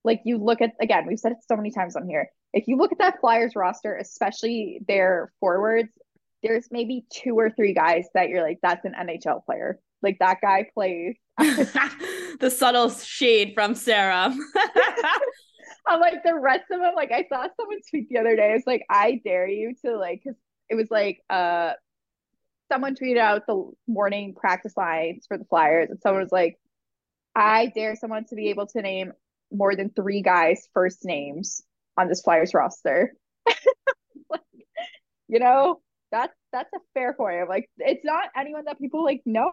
Like 0.05 0.20
you 0.24 0.39
look 0.39 0.60
at 0.60 0.74
again, 0.81 1.06
we've 1.06 1.18
said 1.18 1.32
it 1.32 1.39
so 1.48 1.56
many 1.56 1.73
times 1.73 1.97
on 1.97 2.09
here. 2.09 2.28
If 2.52 2.68
you 2.68 2.77
look 2.77 2.93
at 2.93 2.98
that 2.98 3.20
Flyers 3.20 3.56
roster, 3.56 3.97
especially 3.97 4.81
their 4.86 5.32
forwards, 5.40 5.90
there's 6.44 6.68
maybe 6.70 7.05
two 7.12 7.36
or 7.36 7.51
three 7.51 7.74
guys 7.74 8.06
that 8.14 8.28
you're 8.28 8.43
like, 8.43 8.59
that's 8.62 8.85
an 8.85 8.94
NHL 8.98 9.44
player. 9.44 9.81
Like 10.02 10.18
that 10.20 10.40
guy 10.40 10.68
plays. 10.74 11.16
the 11.39 12.51
subtle 12.55 12.90
shade 12.90 13.52
from 13.55 13.74
Sarah. 13.74 14.35
I'm 15.86 16.01
like 16.01 16.23
the 16.24 16.35
rest 16.35 16.64
of 16.70 16.81
them. 16.81 16.94
Like 16.94 17.12
I 17.12 17.27
saw 17.28 17.47
someone 17.56 17.78
tweet 17.89 18.09
the 18.09 18.18
other 18.18 18.36
day. 18.36 18.55
It's 18.55 18.66
like 18.66 18.85
I 18.90 19.20
dare 19.24 19.48
you 19.48 19.74
to 19.85 19.97
like 19.97 20.23
because 20.24 20.39
it 20.68 20.74
was 20.74 20.90
like 20.90 21.20
uh 21.31 21.73
someone 22.70 22.94
tweeted 22.94 23.18
out 23.18 23.47
the 23.47 23.70
morning 23.86 24.35
practice 24.35 24.77
lines 24.77 25.24
for 25.27 25.39
the 25.39 25.44
Flyers, 25.44 25.90
and 25.90 26.01
someone 26.01 26.23
was 26.23 26.32
like, 26.32 26.59
I 27.35 27.66
dare 27.74 27.97
someone 27.97 28.24
to 28.27 28.35
be 28.35 28.48
able 28.48 28.66
to 28.68 28.82
name 28.82 29.12
more 29.52 29.77
than 29.77 29.90
three 29.90 30.23
guys' 30.23 30.68
first 30.74 31.05
names 31.05 31.62
on 31.97 32.09
this 32.09 32.23
Flyers 32.23 32.55
roster. 32.55 33.14
like, 34.31 34.40
you 35.28 35.39
know, 35.39 35.81
that's 36.10 36.35
that's 36.56 36.72
a 36.74 36.78
fair 36.94 37.12
point. 37.12 37.48
Like 37.48 37.68
it's 37.78 38.04
not 38.04 38.30
anyone 38.36 38.64
that 38.64 38.78
people 38.78 39.04
like 39.04 39.22
know. 39.26 39.52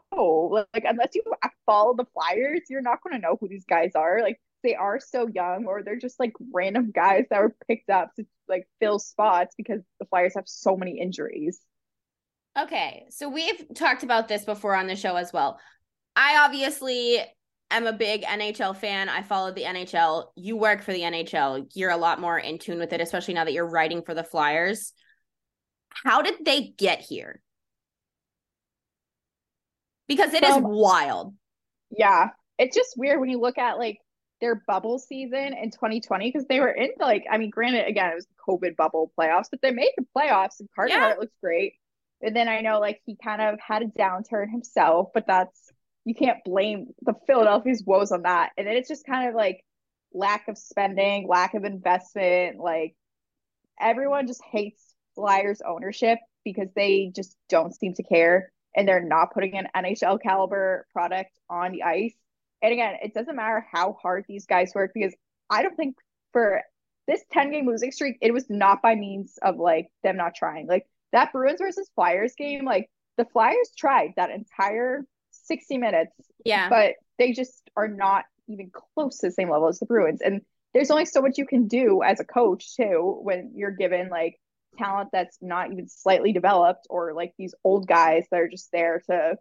Like 0.74 0.86
unless 0.86 1.10
you 1.14 1.24
follow 1.66 1.96
the 1.96 2.06
Flyers, 2.14 2.62
you're 2.70 2.82
not 2.82 3.00
going 3.04 3.20
to 3.20 3.22
know 3.22 3.38
who 3.40 3.50
these 3.50 3.66
guys 3.66 3.92
are. 3.96 4.22
Like 4.22 4.40
they 4.64 4.76
are 4.76 5.00
so 5.00 5.28
young 5.28 5.66
or 5.66 5.84
they're 5.84 6.00
just 6.00 6.20
like 6.20 6.34
random 6.54 6.92
guys 6.96 7.26
that 7.30 7.42
were 7.42 7.56
picked 7.68 7.90
up 7.90 8.16
to 8.16 8.26
like 8.48 8.68
fill 8.80 9.00
spots 9.00 9.54
because 9.58 9.82
the 10.00 10.06
Flyers 10.06 10.36
have 10.36 10.48
so 10.48 10.78
many 10.78 11.00
injuries. 11.00 11.60
Okay, 12.58 13.06
so 13.10 13.28
we've 13.28 13.66
talked 13.76 14.04
about 14.04 14.28
this 14.28 14.46
before 14.46 14.76
on 14.76 14.88
the 14.88 14.96
show 14.96 15.16
as 15.16 15.34
well. 15.34 15.60
I 16.16 16.46
obviously 16.46 17.20
am 17.72 17.88
a 17.88 17.94
big 17.94 18.22
NHL 18.24 18.78
fan. 18.78 19.10
I 19.10 19.24
followed 19.24 19.56
the 19.56 19.64
NHL. 19.64 20.28
You 20.36 20.56
work 20.56 20.84
for 20.84 20.94
the 20.94 21.02
NHL. 21.02 21.66
You're 21.74 21.90
a 21.90 21.98
lot 21.98 22.22
more 22.22 22.38
in 22.38 22.60
tune 22.60 22.78
with 22.78 22.94
it, 22.94 23.02
especially 23.02 23.34
now 23.34 23.44
that 23.44 23.54
you're 23.54 23.70
writing 23.70 24.04
for 24.04 24.14
the 24.14 24.24
Flyers. 24.24 24.94
How 26.04 26.22
did 26.22 26.46
they 26.46 26.74
get 26.78 27.02
here? 27.02 27.42
Because 30.08 30.34
it 30.34 30.44
is 30.44 30.56
Um, 30.56 30.64
wild. 30.64 31.34
Yeah, 31.92 32.30
it's 32.58 32.76
just 32.76 32.98
weird 32.98 33.20
when 33.20 33.30
you 33.30 33.40
look 33.40 33.58
at 33.58 33.78
like 33.78 34.00
their 34.42 34.56
bubble 34.68 35.00
season 35.00 35.54
in 35.54 35.72
2020 35.72 36.30
because 36.30 36.46
they 36.48 36.60
were 36.60 36.72
in 36.72 36.92
like 37.00 37.26
I 37.30 37.38
mean, 37.38 37.50
granted, 37.50 37.88
again, 37.88 38.12
it 38.12 38.16
was 38.16 38.26
the 38.28 38.34
COVID 38.48 38.76
bubble 38.76 39.12
playoffs, 39.18 39.48
but 39.50 39.62
they 39.62 39.72
made 39.72 39.92
the 39.98 40.06
playoffs 40.16 40.60
and 40.60 40.70
Carter 40.76 40.90
Yeah. 40.94 41.14
Looks 41.20 41.36
great. 41.42 41.76
And 42.22 42.36
then 42.36 42.48
I 42.48 42.62
know 42.62 42.80
like 42.80 43.02
he 43.06 43.16
kind 43.24 43.42
of 43.42 43.60
had 43.60 43.82
a 43.84 43.88
downturn 43.88 44.50
himself, 44.52 45.10
but 45.14 45.26
that's 45.28 45.72
you 46.06 46.14
can't 46.16 46.44
blame 46.44 46.88
the 47.02 47.14
Philadelphia's 47.28 47.84
woes 47.86 48.12
on 48.12 48.24
that. 48.24 48.52
And 48.58 48.68
then 48.68 48.76
it's 48.76 48.90
just 48.90 49.06
kind 49.06 49.30
of 49.30 49.36
like 49.36 49.64
lack 50.14 50.48
of 50.48 50.58
spending, 50.58 51.28
lack 51.28 51.54
of 51.54 51.64
investment, 51.64 52.60
like 52.60 52.96
everyone 53.80 54.28
just 54.28 54.42
hates 54.52 54.83
Flyers 55.16 55.62
ownership 55.66 56.20
because 56.44 56.70
they 56.76 57.12
just 57.16 57.36
don't 57.50 57.74
seem 57.76 57.94
to 57.96 58.04
care 58.04 58.52
and 58.76 58.88
they're 58.88 59.04
not 59.04 59.34
putting 59.34 59.58
an 59.58 59.68
NHL 59.76 60.22
caliber 60.22 60.86
product 60.94 61.32
on 61.50 61.72
the 61.72 61.84
ice. 61.84 62.16
And 62.62 62.74
again, 62.74 62.96
it 63.04 63.14
doesn't 63.14 63.36
matter 63.36 63.66
how 63.72 63.94
hard 64.02 64.26
these 64.28 64.46
guys 64.46 64.72
work 64.74 64.92
because 64.94 65.16
I 65.50 65.64
don't 65.64 65.76
think 65.76 65.96
for 66.32 66.62
this 67.08 67.22
10 67.32 67.52
game 67.52 67.68
losing 67.68 67.92
streak, 67.92 68.18
it 68.22 68.34
was 68.34 68.50
not 68.50 68.82
by 68.82 68.96
means 68.96 69.38
of 69.42 69.58
like 69.58 69.90
them 70.04 70.18
not 70.18 70.34
trying. 70.36 70.68
Like 70.68 70.88
that 71.12 71.32
Bruins 71.32 71.60
versus 71.62 71.90
Flyers 71.96 72.34
game, 72.38 72.66
like 72.66 72.90
the 73.18 73.26
Flyers 73.26 73.70
tried 73.78 74.14
that 74.16 74.32
entire 74.32 75.06
60 75.32 75.78
minutes, 75.78 76.14
Yeah. 76.46 76.70
but 76.70 76.96
they 77.20 77.34
just 77.34 77.70
are 77.76 77.88
not 77.88 78.26
even 78.48 78.72
close 78.96 79.20
to 79.20 79.28
the 79.28 79.32
same 79.32 79.50
level 79.50 79.68
as 79.68 79.80
the 79.80 79.86
Bruins. 79.86 80.22
And 80.22 80.42
there's 80.74 80.90
only 80.90 81.06
so 81.06 81.22
much 81.22 81.38
you 81.38 81.46
can 81.46 81.68
do 81.68 82.02
as 82.02 82.20
a 82.20 82.26
coach 82.26 82.76
too 82.76 83.20
when 83.22 83.52
you're 83.56 83.72
given 83.72 84.10
like 84.10 84.40
talent 84.78 85.10
that's 85.12 85.38
not 85.42 85.72
even 85.72 85.88
slightly 85.88 86.34
developed 86.34 86.88
or 86.90 87.14
like 87.14 87.34
these 87.38 87.54
old 87.64 87.88
guys 87.88 88.26
that 88.32 88.40
are 88.40 88.48
just 88.48 88.72
there 88.72 89.02
to 89.10 89.36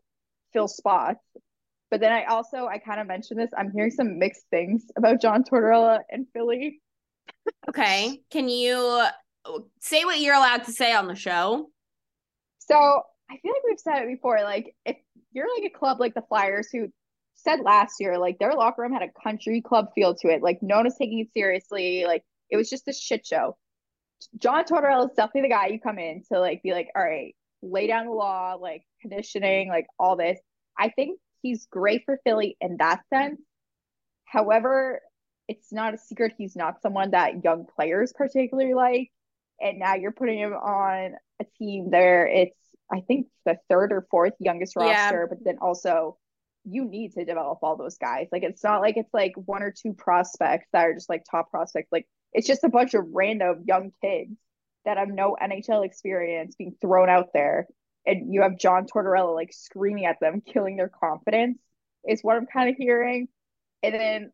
fill 0.53 0.69
spots. 0.69 1.25
But 1.91 2.01
then 2.01 2.13
I 2.13 2.25
also 2.25 2.67
I 2.67 2.79
kind 2.79 3.01
of 3.01 3.07
mentioned 3.07 3.39
this. 3.39 3.51
I'm 3.57 3.71
hearing 3.71 3.91
some 3.91 4.19
mixed 4.19 4.47
things 4.51 4.85
about 4.97 5.21
John 5.21 5.45
Tortorella 5.45 6.01
and 6.11 6.27
Philly. 6.33 6.81
okay. 7.69 8.21
Can 8.31 8.49
you 8.49 9.05
oh, 9.45 9.67
say 9.81 10.05
what 10.05 10.21
you're 10.21 10.35
allowed 10.35 10.65
to 10.65 10.73
say 10.73 10.95
on 10.95 11.07
the 11.07 11.15
show? 11.15 11.69
So 12.59 12.75
I 13.31 13.37
feel 13.39 13.53
like 13.53 13.63
we've 13.67 13.79
said 13.79 14.03
it 14.03 14.09
before. 14.09 14.43
Like 14.43 14.75
if 14.87 14.97
you're 15.33 15.49
like 15.55 15.71
a 15.71 15.79
club 15.79 16.01
like 16.01 16.15
the 16.15 16.23
Flyers 16.23 16.69
who 16.73 16.89
said 17.35 17.61
last 17.61 17.97
year, 18.01 18.19
like 18.19 18.39
their 18.39 18.55
locker 18.55 18.83
room 18.83 18.93
had 18.93 19.03
a 19.03 19.23
country 19.23 19.61
club 19.61 19.89
feel 19.95 20.15
to 20.15 20.29
it. 20.29 20.43
Like 20.43 20.59
no 20.63 20.77
one 20.77 20.85
was 20.85 20.97
taking 20.97 21.19
it 21.19 21.33
seriously. 21.35 22.05
Like 22.07 22.25
it 22.51 22.57
was 22.57 22.71
just 22.71 22.89
a 22.89 22.93
shit 22.93 23.27
show. 23.27 23.57
John 24.39 24.65
Tortorella 24.65 25.11
is 25.11 25.17
definitely 25.17 25.43
the 25.43 25.55
guy 25.55 25.67
you 25.69 25.81
come 25.81 25.99
in 25.99 26.23
to 26.33 26.41
like 26.41 26.63
be 26.63 26.73
like, 26.73 26.89
all 26.95 27.03
right, 27.03 27.35
lay 27.63 27.87
down 27.87 28.07
the 28.07 28.13
law, 28.13 28.55
like 28.61 28.83
conditioning, 29.01 29.69
like 29.69 29.87
all 29.99 30.17
this. 30.17 30.39
I 30.79 30.89
think 30.91 31.19
he's 31.43 31.67
great 31.67 32.03
for 32.05 32.19
Philly 32.25 32.57
in 32.61 32.77
that 32.79 33.03
sense. 33.13 33.41
However, 34.25 35.01
it's 35.49 35.73
not 35.73 35.95
a 35.95 35.99
secret 35.99 36.35
he's 36.39 36.57
not 36.57 36.81
someone 36.83 37.11
that 37.11 37.45
young 37.45 37.67
players 37.77 38.13
particularly 38.13 38.75
like. 38.75 39.11
And 39.61 39.79
now 39.79 39.95
you're 39.95 40.13
putting 40.13 40.39
him 40.39 40.53
on 40.55 41.15
a 41.41 41.45
team 41.59 41.91
there. 41.91 42.27
It's 42.27 42.57
I 42.93 43.01
think 43.01 43.29
the 43.47 43.59
third 43.69 43.93
or 43.93 44.07
fourth 44.11 44.35
youngest 44.39 44.75
Yeah. 44.77 44.83
roster, 44.83 45.27
but 45.29 45.45
then 45.45 45.59
also 45.61 46.19
you 46.65 46.85
need 46.85 47.13
to 47.13 47.25
develop 47.25 47.59
all 47.63 47.77
those 47.77 47.99
guys. 47.99 48.29
Like 48.33 48.43
it's 48.43 48.63
not 48.63 48.81
like 48.81 48.97
it's 48.97 49.13
like 49.13 49.33
one 49.37 49.63
or 49.63 49.73
two 49.73 49.95
prospects 49.95 50.69
that 50.73 50.87
are 50.87 50.95
just 50.95 51.09
like 51.09 51.25
top 51.31 51.51
prospects. 51.51 51.89
Like 51.93 52.07
it's 52.33 52.47
just 52.47 52.65
a 52.65 52.69
bunch 52.69 52.95
of 52.95 53.05
random 53.13 53.65
young 53.67 53.93
kids 54.01 54.37
that 54.85 54.99
have 54.99 55.09
no 55.09 55.37
NHL 55.41 55.85
experience 55.85 56.55
being 56.57 56.75
thrown 56.81 57.09
out 57.09 57.29
there. 57.33 57.67
And 58.05 58.33
you 58.33 58.43
have 58.43 58.59
John 58.59 58.87
Tortorella 58.87 59.35
like 59.35 59.53
screaming 59.53 60.07
at 60.07 60.19
them, 60.21 60.41
killing 60.47 60.77
their 60.77 60.89
confidence, 60.91 61.59
is 62.09 62.23
what 62.23 62.37
I'm 62.37 62.47
kind 62.47 62.71
of 62.71 62.77
hearing. 62.77 63.29
And 63.83 63.95
then 63.95 64.33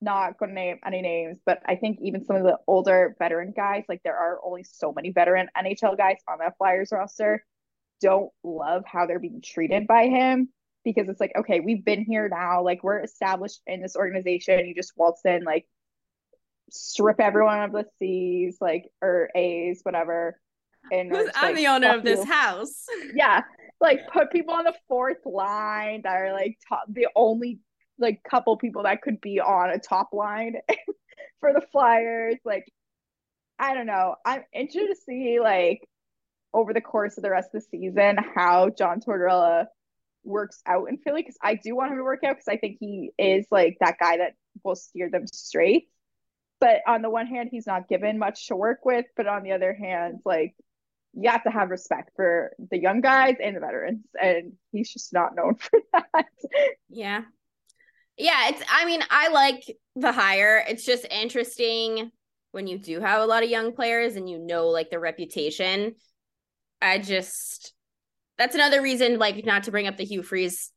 not 0.00 0.38
going 0.38 0.50
to 0.50 0.54
name 0.54 0.78
any 0.84 1.02
names, 1.02 1.38
but 1.44 1.60
I 1.66 1.76
think 1.76 1.98
even 2.02 2.24
some 2.24 2.36
of 2.36 2.42
the 2.42 2.58
older 2.66 3.14
veteran 3.18 3.52
guys, 3.54 3.84
like 3.88 4.02
there 4.02 4.16
are 4.16 4.38
only 4.42 4.64
so 4.64 4.92
many 4.92 5.10
veteran 5.10 5.48
NHL 5.56 5.96
guys 5.96 6.16
on 6.26 6.38
that 6.38 6.56
Flyers 6.56 6.90
roster, 6.90 7.44
don't 8.00 8.30
love 8.42 8.84
how 8.86 9.06
they're 9.06 9.18
being 9.18 9.42
treated 9.42 9.86
by 9.86 10.06
him 10.06 10.48
because 10.84 11.08
it's 11.08 11.20
like, 11.20 11.32
okay, 11.38 11.60
we've 11.60 11.84
been 11.84 12.02
here 12.02 12.28
now, 12.28 12.62
like 12.64 12.82
we're 12.82 13.00
established 13.00 13.60
in 13.66 13.82
this 13.82 13.96
organization. 13.96 14.66
You 14.66 14.74
just 14.74 14.92
waltz 14.96 15.20
in, 15.24 15.44
like 15.44 15.66
strip 16.70 17.20
everyone 17.20 17.60
of 17.62 17.72
the 17.72 17.84
C's, 17.98 18.58
like 18.60 18.90
or 19.02 19.30
A's, 19.34 19.80
whatever. 19.82 20.38
And 20.92 21.10
Who's- 21.10 21.30
I'm 21.34 21.48
like, 21.48 21.56
the 21.56 21.66
owner 21.68 21.94
of 21.94 22.04
this 22.04 22.20
you. 22.20 22.32
house. 22.32 22.84
Yeah, 23.14 23.42
like 23.80 24.00
put 24.12 24.30
people 24.30 24.54
on 24.54 24.64
the 24.64 24.74
fourth 24.88 25.24
line 25.24 26.02
that 26.04 26.14
are 26.16 26.32
like 26.32 26.58
top, 26.68 26.84
the 26.88 27.08
only 27.14 27.60
like 27.98 28.22
couple 28.28 28.56
people 28.56 28.84
that 28.84 29.02
could 29.02 29.20
be 29.20 29.40
on 29.40 29.70
a 29.70 29.78
top 29.78 30.10
line 30.12 30.54
for 31.40 31.52
the 31.52 31.62
Flyers. 31.72 32.36
Like, 32.44 32.64
I 33.58 33.74
don't 33.74 33.86
know. 33.86 34.16
I'm 34.24 34.42
interested 34.52 34.88
to 34.88 34.96
see 35.06 35.38
like 35.40 35.82
over 36.54 36.72
the 36.72 36.80
course 36.80 37.16
of 37.16 37.22
the 37.22 37.30
rest 37.30 37.50
of 37.54 37.62
the 37.62 37.78
season 37.78 38.16
how 38.34 38.70
John 38.70 39.00
Tortorella 39.00 39.66
works 40.24 40.60
out 40.66 40.88
in 40.88 40.98
Philly 40.98 41.22
because 41.22 41.38
I 41.42 41.54
do 41.54 41.74
want 41.76 41.92
him 41.92 41.98
to 41.98 42.04
work 42.04 42.24
out 42.24 42.36
because 42.36 42.48
I 42.48 42.56
think 42.56 42.76
he 42.80 43.12
is 43.18 43.46
like 43.50 43.76
that 43.80 43.98
guy 43.98 44.18
that 44.18 44.32
will 44.64 44.76
steer 44.76 45.10
them 45.10 45.26
straight. 45.32 45.88
But 46.60 46.82
on 46.86 47.02
the 47.02 47.10
one 47.10 47.26
hand, 47.26 47.48
he's 47.50 47.66
not 47.66 47.88
given 47.88 48.18
much 48.18 48.48
to 48.48 48.56
work 48.56 48.84
with, 48.84 49.06
but 49.16 49.26
on 49.26 49.42
the 49.42 49.52
other 49.52 49.72
hand, 49.72 50.20
like 50.24 50.54
you 51.14 51.30
have 51.30 51.42
to 51.44 51.50
have 51.50 51.70
respect 51.70 52.10
for 52.14 52.52
the 52.70 52.78
young 52.78 53.00
guys 53.00 53.36
and 53.42 53.56
the 53.56 53.60
veterans, 53.60 54.04
and 54.20 54.52
he's 54.70 54.92
just 54.92 55.12
not 55.12 55.34
known 55.34 55.54
for 55.58 55.80
that. 55.92 56.26
Yeah. 56.88 57.22
Yeah, 58.16 58.48
it's 58.48 58.62
I 58.70 58.84
mean, 58.84 59.02
I 59.08 59.28
like 59.28 59.64
the 59.96 60.12
hire. 60.12 60.62
It's 60.68 60.84
just 60.84 61.06
interesting 61.10 62.10
when 62.52 62.66
you 62.66 62.78
do 62.78 63.00
have 63.00 63.22
a 63.22 63.26
lot 63.26 63.42
of 63.42 63.48
young 63.48 63.72
players 63.72 64.16
and 64.16 64.28
you 64.28 64.38
know 64.38 64.68
like 64.68 64.90
their 64.90 65.00
reputation. 65.00 65.94
I 66.82 66.98
just 66.98 67.72
that's 68.36 68.54
another 68.54 68.82
reason 68.82 69.18
like 69.18 69.44
not 69.44 69.64
to 69.64 69.70
bring 69.70 69.86
up 69.86 69.96
the 69.96 70.04
Hugh 70.04 70.22
Freeze 70.22 70.70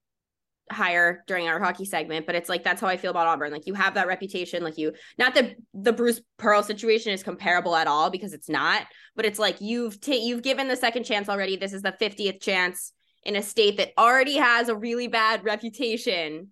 hire 0.71 1.23
during 1.27 1.47
our 1.47 1.59
hockey 1.59 1.85
segment, 1.85 2.25
but 2.25 2.35
it's 2.35 2.49
like 2.49 2.63
that's 2.63 2.79
how 2.81 2.87
I 2.87 2.97
feel 2.97 3.11
about 3.11 3.27
Auburn. 3.27 3.51
Like 3.51 3.67
you 3.67 3.73
have 3.73 3.95
that 3.95 4.07
reputation, 4.07 4.63
like 4.63 4.77
you 4.77 4.93
not 5.17 5.35
that 5.35 5.55
the 5.73 5.93
Bruce 5.93 6.21
Pearl 6.37 6.63
situation 6.63 7.11
is 7.11 7.23
comparable 7.23 7.75
at 7.75 7.87
all 7.87 8.09
because 8.09 8.33
it's 8.33 8.49
not, 8.49 8.83
but 9.15 9.25
it's 9.25 9.39
like 9.39 9.59
you've 9.61 9.99
ta- 9.99 10.13
you've 10.13 10.41
given 10.41 10.67
the 10.67 10.75
second 10.75 11.03
chance 11.03 11.29
already. 11.29 11.57
This 11.57 11.73
is 11.73 11.81
the 11.81 11.93
50th 11.99 12.41
chance 12.41 12.93
in 13.23 13.35
a 13.35 13.41
state 13.41 13.77
that 13.77 13.91
already 13.97 14.35
has 14.35 14.69
a 14.69 14.75
really 14.75 15.07
bad 15.07 15.43
reputation 15.43 16.49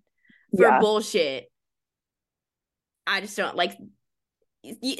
for 0.56 0.62
Yeah. 0.68 0.78
bullshit. 0.80 1.50
I 3.06 3.20
just 3.20 3.36
don't 3.36 3.56
like 3.56 3.76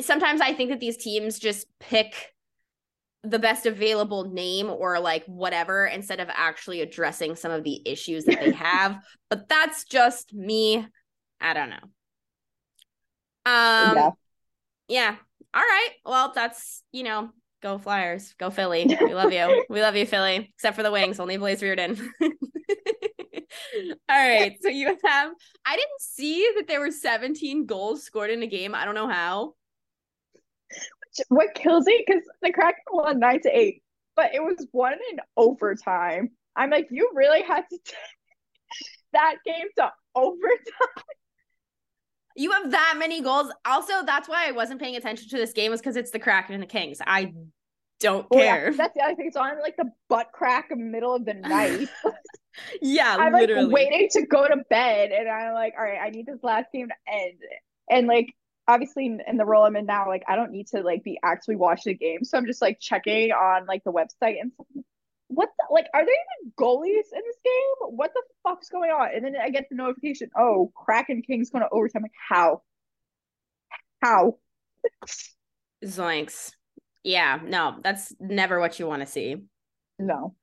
sometimes 0.00 0.40
I 0.40 0.54
think 0.54 0.70
that 0.70 0.80
these 0.80 0.96
teams 0.96 1.38
just 1.38 1.66
pick 1.78 2.14
the 3.24 3.38
best 3.38 3.66
available 3.66 4.24
name 4.24 4.68
or 4.68 4.98
like 4.98 5.24
whatever 5.26 5.86
instead 5.86 6.20
of 6.20 6.28
actually 6.30 6.80
addressing 6.80 7.36
some 7.36 7.52
of 7.52 7.62
the 7.62 7.80
issues 7.86 8.24
that 8.24 8.40
they 8.40 8.52
have. 8.52 8.98
but 9.30 9.48
that's 9.48 9.84
just 9.84 10.34
me. 10.34 10.86
I 11.40 11.54
don't 11.54 11.70
know. 11.70 11.76
Um 13.44 13.96
yeah. 13.96 14.10
yeah. 14.88 15.16
All 15.54 15.62
right. 15.62 15.90
Well, 16.04 16.32
that's, 16.34 16.82
you 16.92 17.02
know, 17.02 17.30
go 17.62 17.78
Flyers. 17.78 18.34
Go 18.38 18.50
Philly. 18.50 18.86
We 19.00 19.14
love 19.14 19.32
you. 19.32 19.64
we 19.68 19.80
love 19.82 19.96
you, 19.96 20.06
Philly. 20.06 20.50
Except 20.54 20.76
for 20.76 20.82
the 20.82 20.90
wings, 20.90 21.20
only 21.20 21.36
Blaze 21.36 21.60
Riorden. 21.60 22.00
All 22.20 22.30
right. 24.08 24.56
So 24.60 24.68
you 24.68 24.86
have 25.04 25.32
I 25.66 25.76
didn't 25.76 26.00
see 26.00 26.48
that 26.56 26.66
there 26.66 26.80
were 26.80 26.90
17 26.90 27.66
goals 27.66 28.02
scored 28.02 28.30
in 28.30 28.42
a 28.42 28.46
game. 28.46 28.74
I 28.74 28.84
don't 28.84 28.94
know 28.94 29.08
how. 29.08 29.54
What 31.28 31.54
kills 31.54 31.86
me 31.86 32.04
because 32.06 32.22
the 32.42 32.52
Kraken 32.52 32.82
won 32.90 33.18
nine 33.18 33.40
to 33.42 33.56
eight, 33.56 33.82
but 34.16 34.34
it 34.34 34.42
was 34.42 34.66
one 34.72 34.94
in 34.94 35.18
overtime. 35.36 36.30
I'm 36.56 36.70
like, 36.70 36.88
you 36.90 37.10
really 37.14 37.42
had 37.42 37.64
to 37.70 37.78
take 37.84 37.96
that 39.12 39.36
game 39.44 39.66
to 39.76 39.92
overtime. 40.14 41.04
You 42.34 42.52
have 42.52 42.70
that 42.70 42.94
many 42.98 43.20
goals. 43.20 43.52
Also, 43.66 44.04
that's 44.04 44.28
why 44.28 44.48
I 44.48 44.52
wasn't 44.52 44.80
paying 44.80 44.96
attention 44.96 45.28
to 45.28 45.36
this 45.36 45.52
game 45.52 45.70
was 45.70 45.80
because 45.80 45.96
it's 45.96 46.10
the 46.10 46.18
Kraken 46.18 46.54
and 46.54 46.62
the 46.62 46.66
Kings. 46.66 46.98
I 47.06 47.32
don't 48.00 48.26
oh, 48.30 48.38
yeah, 48.38 48.56
care. 48.56 48.72
that's 48.74 48.94
the 48.94 49.02
other 49.02 49.14
thing. 49.14 49.26
It's 49.26 49.36
on 49.36 49.60
like 49.60 49.76
the 49.76 49.90
butt 50.08 50.28
crack 50.32 50.70
middle 50.74 51.14
of 51.14 51.24
the 51.24 51.34
night. 51.34 51.88
yeah, 52.80 53.16
I'm 53.18 53.32
like 53.32 53.42
literally. 53.42 53.72
waiting 53.72 54.08
to 54.12 54.26
go 54.26 54.46
to 54.46 54.56
bed, 54.68 55.12
and 55.12 55.28
I'm 55.28 55.54
like, 55.54 55.74
all 55.78 55.84
right, 55.84 56.00
I 56.02 56.10
need 56.10 56.26
this 56.26 56.42
last 56.42 56.66
game 56.72 56.88
to 56.88 57.12
end. 57.12 57.38
And 57.90 58.06
like 58.06 58.34
obviously 58.68 59.06
in, 59.06 59.36
the 59.36 59.44
role 59.44 59.64
I'm 59.64 59.76
in 59.76 59.86
now, 59.86 60.06
like 60.08 60.22
I 60.28 60.36
don't 60.36 60.52
need 60.52 60.68
to 60.68 60.82
like 60.82 61.02
be 61.04 61.18
actually 61.22 61.56
watching 61.56 61.92
the 61.92 61.98
game. 61.98 62.24
So 62.24 62.38
I'm 62.38 62.46
just 62.46 62.62
like 62.62 62.78
checking 62.80 63.32
on 63.32 63.66
like 63.66 63.84
the 63.84 63.92
website 63.92 64.40
and 64.40 64.52
stuff. 64.52 64.66
what 65.28 65.48
the, 65.58 65.72
like 65.72 65.86
are 65.94 66.04
there 66.04 66.14
even 66.14 66.52
goalies 66.58 67.12
in 67.12 67.22
this 67.24 67.36
game? 67.44 67.96
What 67.96 68.12
the 68.14 68.22
fuck's 68.42 68.68
going 68.68 68.90
on? 68.90 69.08
And 69.14 69.24
then 69.24 69.34
I 69.40 69.50
get 69.50 69.66
the 69.70 69.76
notification, 69.76 70.30
oh, 70.36 70.72
Kraken 70.74 71.22
King's 71.22 71.50
going 71.50 71.62
to 71.62 71.68
overtime. 71.70 72.02
Like 72.02 72.12
how? 72.28 72.62
How? 74.00 74.38
Zoinks. 75.84 76.52
Yeah, 77.04 77.40
no, 77.44 77.78
that's 77.82 78.14
never 78.20 78.60
what 78.60 78.78
you 78.78 78.86
want 78.86 79.02
to 79.02 79.06
see. 79.06 79.36
No. 79.98 80.36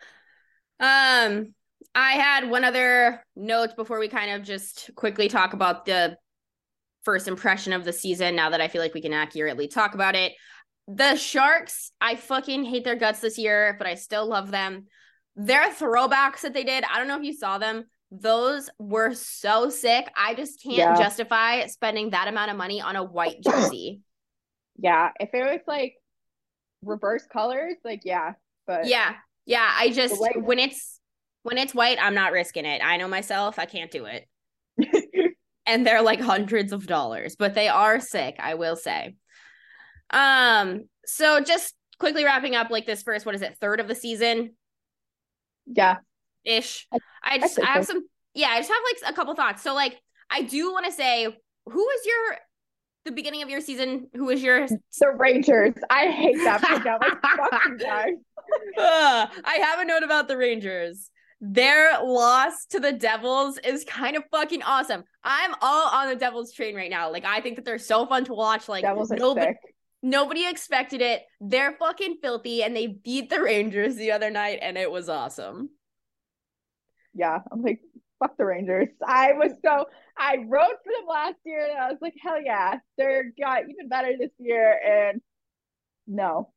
Um, 0.80 1.54
I 1.96 2.14
had 2.14 2.50
one 2.50 2.64
other 2.64 3.24
note 3.36 3.76
before 3.76 4.00
we 4.00 4.08
kind 4.08 4.32
of 4.32 4.44
just 4.44 4.92
quickly 4.96 5.28
talk 5.28 5.54
about 5.54 5.86
the 5.86 6.18
first 7.04 7.28
impression 7.28 7.74
of 7.74 7.86
the 7.86 7.94
season 7.94 8.36
now 8.36 8.50
that 8.50 8.62
I 8.62 8.68
feel 8.68 8.82
like 8.82 8.94
we 8.94 9.02
can 9.02 9.14
accurately 9.14 9.68
talk 9.68 9.94
about 9.94 10.16
it. 10.16 10.34
The 10.88 11.16
Sharks, 11.16 11.92
I 12.02 12.16
fucking 12.16 12.66
hate 12.66 12.84
their 12.84 12.96
guts 12.96 13.20
this 13.20 13.38
year, 13.38 13.76
but 13.78 13.88
I 13.88 13.96
still 13.96 14.28
love 14.28 14.52
them. 14.52 14.86
Their 15.36 15.70
throwbacks 15.72 16.42
that 16.42 16.54
they 16.54 16.64
did, 16.64 16.84
I 16.84 16.98
don't 16.98 17.08
know 17.08 17.18
if 17.18 17.24
you 17.24 17.34
saw 17.34 17.58
them. 17.58 17.86
Those 18.12 18.70
were 18.80 19.14
so 19.14 19.70
sick. 19.70 20.10
I 20.18 20.34
just 20.34 20.64
can't 20.64 20.78
Yeah. 20.78 20.96
justify 20.98 21.68
spending 21.68 22.10
that 22.10 22.28
amount 22.28 22.50
of 22.52 22.58
money 22.58 22.82
on 22.82 22.96
a 22.96 23.04
white 23.04 23.42
jersey. 23.44 24.02
Yeah. 24.78 25.12
If 25.20 25.30
it 25.34 25.44
was 25.44 25.62
like 25.68 25.94
reverse 26.82 27.26
colors, 27.32 27.76
like 27.86 28.02
yeah. 28.04 28.34
But 28.66 28.88
yeah. 28.88 29.14
Yeah, 29.46 29.68
I 29.78 29.90
just 29.90 30.16
when 30.36 30.60
it's 30.60 31.00
when 31.44 31.58
it's 31.58 31.74
white, 31.74 31.98
I'm 32.02 32.14
not 32.16 32.32
risking 32.32 32.66
it. 32.66 32.82
I 32.84 32.98
know 32.98 33.08
myself, 33.08 33.58
I 33.60 33.66
can't 33.66 33.90
do 33.92 34.06
it. 34.06 34.28
and 35.70 35.86
they're 35.86 36.02
like 36.02 36.20
hundreds 36.20 36.74
of 36.74 36.88
dollars, 36.88 37.36
but 37.38 37.54
they 37.54 37.68
are 37.68 38.00
sick, 38.00 38.36
I 38.40 38.56
will 38.56 38.76
say. 38.76 39.16
Um, 40.10 40.86
so 41.06 41.42
just 41.42 41.76
quickly 42.00 42.26
wrapping 42.26 42.56
up 42.56 42.72
like 42.72 42.88
this 42.88 43.04
first, 43.04 43.26
what 43.26 43.36
is 43.36 43.42
it, 43.42 43.58
third 43.62 43.80
of 43.80 43.88
the 43.88 43.96
season 43.96 44.56
yeah. 45.68 45.98
ish. 46.44 46.88
I- 46.92 46.98
I 47.22 47.38
just 47.38 47.56
think 47.56 47.68
I 47.68 47.74
have 47.74 47.86
so. 47.86 47.94
some 47.94 48.08
yeah, 48.34 48.48
I 48.50 48.60
just 48.60 48.70
have 48.70 48.82
like 49.04 49.12
a 49.12 49.16
couple 49.16 49.36
thoughts. 49.36 49.62
So 49.62 49.74
like 49.74 50.00
I 50.30 50.42
do 50.42 50.72
want 50.72 50.86
to 50.86 50.92
say 50.92 51.26
who 51.26 51.80
was 51.80 52.06
your 52.06 52.38
the 53.06 53.12
beginning 53.12 53.44
of 53.44 53.50
your 53.50 53.62
season? 53.62 54.08
Who 54.14 54.26
was 54.26 54.42
your 54.42 54.68
The 54.68 55.10
Rangers. 55.16 55.76
I 55.90 56.08
hate 56.08 56.38
that 56.38 56.62
pick. 56.62 56.86
I'm 56.86 57.00
like, 57.00 57.22
fuck 57.22 57.66
you 57.68 57.78
I 58.78 59.60
have 59.62 59.80
a 59.80 59.86
note 59.86 60.04
about 60.04 60.28
the 60.28 60.38
Rangers. 60.38 61.12
Their 61.42 62.04
loss 62.04 62.66
to 62.68 62.80
the 62.80 62.92
Devils 62.92 63.58
is 63.64 63.86
kind 63.86 64.18
of 64.18 64.24
fucking 64.32 64.62
awesome. 64.64 65.04
I'm 65.24 65.54
all 65.62 65.88
on 65.90 66.10
the 66.10 66.16
Devils 66.16 66.54
train 66.54 66.76
right 66.76 66.90
now. 66.90 67.12
Like 67.12 67.26
I 67.26 67.42
think 67.42 67.56
that 67.56 67.66
they're 67.66 67.78
so 67.78 68.06
fun 68.06 68.26
to 68.26 68.34
watch. 68.34 68.68
Like 68.68 68.84
Devils 68.84 69.12
nobody, 69.12 69.54
nobody 70.02 70.48
expected 70.48 71.02
it. 71.02 71.24
They're 71.40 71.74
fucking 71.80 72.18
filthy, 72.22 72.64
and 72.64 72.76
they 72.76 72.88
beat 72.88 73.30
the 73.30 73.42
Rangers 73.42 73.96
the 73.96 74.12
other 74.12 74.30
night, 74.30 74.60
and 74.62 74.78
it 74.78 74.92
was 74.92 75.08
awesome. 75.08 75.70
Yeah. 77.14 77.40
I'm 77.52 77.62
like, 77.62 77.82
fuck 78.20 78.38
the 78.38 78.46
Rangers. 78.46 78.90
I 79.06 79.34
was 79.34 79.52
so 79.64 79.86
I 80.18 80.38
wrote 80.48 80.78
for 80.84 80.92
them 80.92 81.08
last 81.08 81.36
year 81.46 81.68
and 81.70 81.80
I 81.80 81.90
was 81.90 81.98
like, 82.02 82.14
hell 82.22 82.42
yeah. 82.42 82.80
They're 82.98 83.32
got 83.40 83.64
even 83.70 83.88
better 83.90 84.14
this 84.18 84.32
year. 84.38 84.78
And 85.12 85.22
no. 86.08 86.52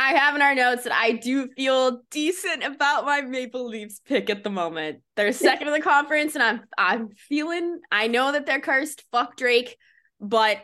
I 0.00 0.14
have 0.14 0.34
in 0.34 0.40
our 0.40 0.54
notes 0.54 0.84
that 0.84 0.94
I 0.94 1.12
do 1.12 1.48
feel 1.48 2.00
decent 2.10 2.64
about 2.64 3.04
my 3.04 3.20
Maple 3.20 3.66
Leafs 3.66 4.00
pick 4.00 4.30
at 4.30 4.42
the 4.42 4.48
moment. 4.48 5.00
They're 5.14 5.30
second 5.34 5.68
in 5.68 5.74
the 5.74 5.82
conference, 5.82 6.34
and 6.34 6.42
I'm 6.42 6.62
I'm 6.78 7.10
feeling. 7.10 7.80
I 7.92 8.06
know 8.06 8.32
that 8.32 8.46
they're 8.46 8.60
cursed. 8.60 9.04
Fuck 9.12 9.36
Drake, 9.36 9.76
but 10.18 10.56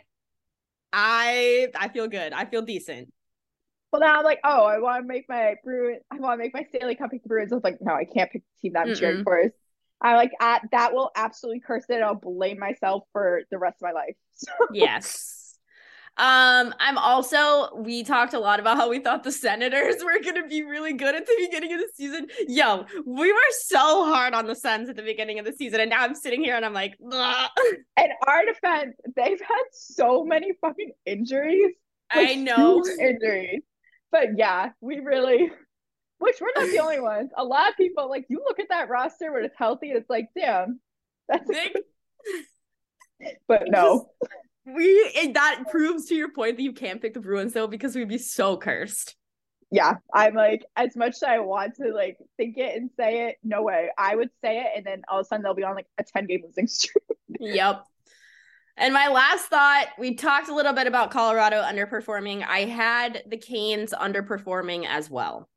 I 0.90 1.68
I 1.78 1.88
feel 1.88 2.08
good. 2.08 2.32
I 2.32 2.46
feel 2.46 2.62
decent. 2.62 3.12
Well 3.92 4.00
now 4.00 4.16
I'm 4.18 4.24
like, 4.24 4.40
oh, 4.42 4.64
I 4.64 4.78
want 4.78 5.04
to 5.04 5.06
make 5.06 5.26
my 5.28 5.56
Bruin 5.62 6.00
I 6.10 6.16
want 6.16 6.38
to 6.40 6.42
make 6.42 6.54
my 6.54 6.64
Stanley 6.74 6.94
Cup 6.94 7.10
pick 7.10 7.22
the 7.22 7.28
Bruins. 7.28 7.52
I 7.52 7.56
was 7.56 7.64
like, 7.64 7.76
no, 7.82 7.92
I 7.92 8.06
can't 8.06 8.30
pick 8.30 8.42
the 8.42 8.60
team 8.62 8.72
that 8.72 8.88
I'm 8.88 8.94
cheering 8.94 9.18
Mm-mm. 9.18 9.24
for. 9.24 9.52
I 10.00 10.16
like 10.16 10.32
at 10.40 10.62
that 10.72 10.94
will 10.94 11.10
absolutely 11.14 11.60
curse 11.60 11.84
it. 11.90 12.02
I'll 12.02 12.14
blame 12.14 12.58
myself 12.58 13.04
for 13.12 13.42
the 13.50 13.58
rest 13.58 13.76
of 13.82 13.82
my 13.82 13.92
life. 13.92 14.16
So 14.38 14.52
Yes. 14.72 15.35
Um, 16.18 16.74
I'm 16.80 16.96
also 16.96 17.74
we 17.76 18.02
talked 18.02 18.32
a 18.32 18.38
lot 18.38 18.58
about 18.58 18.78
how 18.78 18.88
we 18.88 19.00
thought 19.00 19.22
the 19.22 19.30
Senators 19.32 19.96
were 20.04 20.18
gonna 20.24 20.46
be 20.46 20.62
really 20.62 20.94
good 20.94 21.14
at 21.14 21.26
the 21.26 21.36
beginning 21.38 21.74
of 21.74 21.80
the 21.80 21.88
season. 21.94 22.28
Yo, 22.48 22.86
we 23.04 23.32
were 23.32 23.38
so 23.60 24.06
hard 24.06 24.32
on 24.32 24.46
the 24.46 24.54
Sens 24.54 24.88
at 24.88 24.96
the 24.96 25.02
beginning 25.02 25.38
of 25.38 25.44
the 25.44 25.52
season, 25.52 25.80
and 25.80 25.90
now 25.90 26.02
I'm 26.02 26.14
sitting 26.14 26.42
here 26.42 26.56
and 26.56 26.64
I'm 26.64 26.72
like, 26.72 26.96
"Ugh." 27.12 27.50
in 27.98 28.08
our 28.26 28.44
defense, 28.46 28.96
they've 29.14 29.40
had 29.40 29.64
so 29.72 30.24
many 30.24 30.52
fucking 30.62 30.92
injuries. 31.04 31.74
like, 32.14 32.30
I 32.30 32.34
know. 32.34 32.82
injuries. 32.98 33.60
But 34.10 34.38
yeah, 34.38 34.70
we 34.80 35.00
really, 35.00 35.50
which 36.18 36.36
we're 36.40 36.52
not 36.56 36.70
the 36.70 36.78
only 36.78 37.00
ones. 37.00 37.30
A 37.36 37.44
lot 37.44 37.68
of 37.68 37.76
people 37.76 38.08
like 38.08 38.24
you 38.30 38.42
look 38.42 38.58
at 38.58 38.68
that 38.70 38.88
roster 38.88 39.32
when 39.32 39.44
it's 39.44 39.56
healthy, 39.58 39.90
it's 39.90 40.08
like, 40.08 40.28
damn, 40.34 40.80
that's. 41.28 41.46
They- 41.46 41.74
but 43.48 43.64
no, 43.68 44.08
we 44.66 45.30
that 45.34 45.64
proves 45.70 46.06
to 46.06 46.14
your 46.14 46.30
point 46.32 46.56
that 46.56 46.62
you 46.62 46.72
can't 46.72 47.00
pick 47.00 47.14
the 47.14 47.20
Bruins 47.20 47.52
though 47.52 47.66
because 47.68 47.94
we'd 47.96 48.08
be 48.08 48.18
so 48.18 48.56
cursed. 48.56 49.16
yeah, 49.70 49.94
I'm 50.14 50.34
like, 50.34 50.64
as 50.76 50.96
much 50.96 51.14
as 51.16 51.22
I 51.22 51.38
want 51.40 51.74
to 51.76 51.92
like 51.92 52.18
think 52.36 52.56
it 52.58 52.76
and 52.76 52.90
say 52.98 53.28
it, 53.28 53.36
no 53.44 53.62
way. 53.62 53.90
I 53.98 54.14
would 54.16 54.30
say 54.42 54.58
it, 54.60 54.66
and 54.76 54.84
then 54.86 55.02
all 55.08 55.20
of 55.20 55.26
a 55.26 55.28
sudden 55.28 55.42
they'll 55.42 55.54
be 55.54 55.64
on 55.64 55.74
like 55.76 55.86
a 55.98 56.04
ten 56.04 56.26
game 56.26 56.42
losing 56.44 56.66
streak. 56.68 57.04
Yep. 57.40 57.84
And 58.78 58.92
my 58.92 59.08
last 59.08 59.46
thought, 59.46 59.86
we 59.98 60.14
talked 60.16 60.48
a 60.48 60.54
little 60.54 60.74
bit 60.74 60.86
about 60.86 61.10
Colorado 61.10 61.62
underperforming. 61.62 62.44
I 62.46 62.60
had 62.66 63.22
the 63.26 63.38
Canes 63.38 63.94
underperforming 63.98 64.84
as 64.86 65.08
well. 65.08 65.48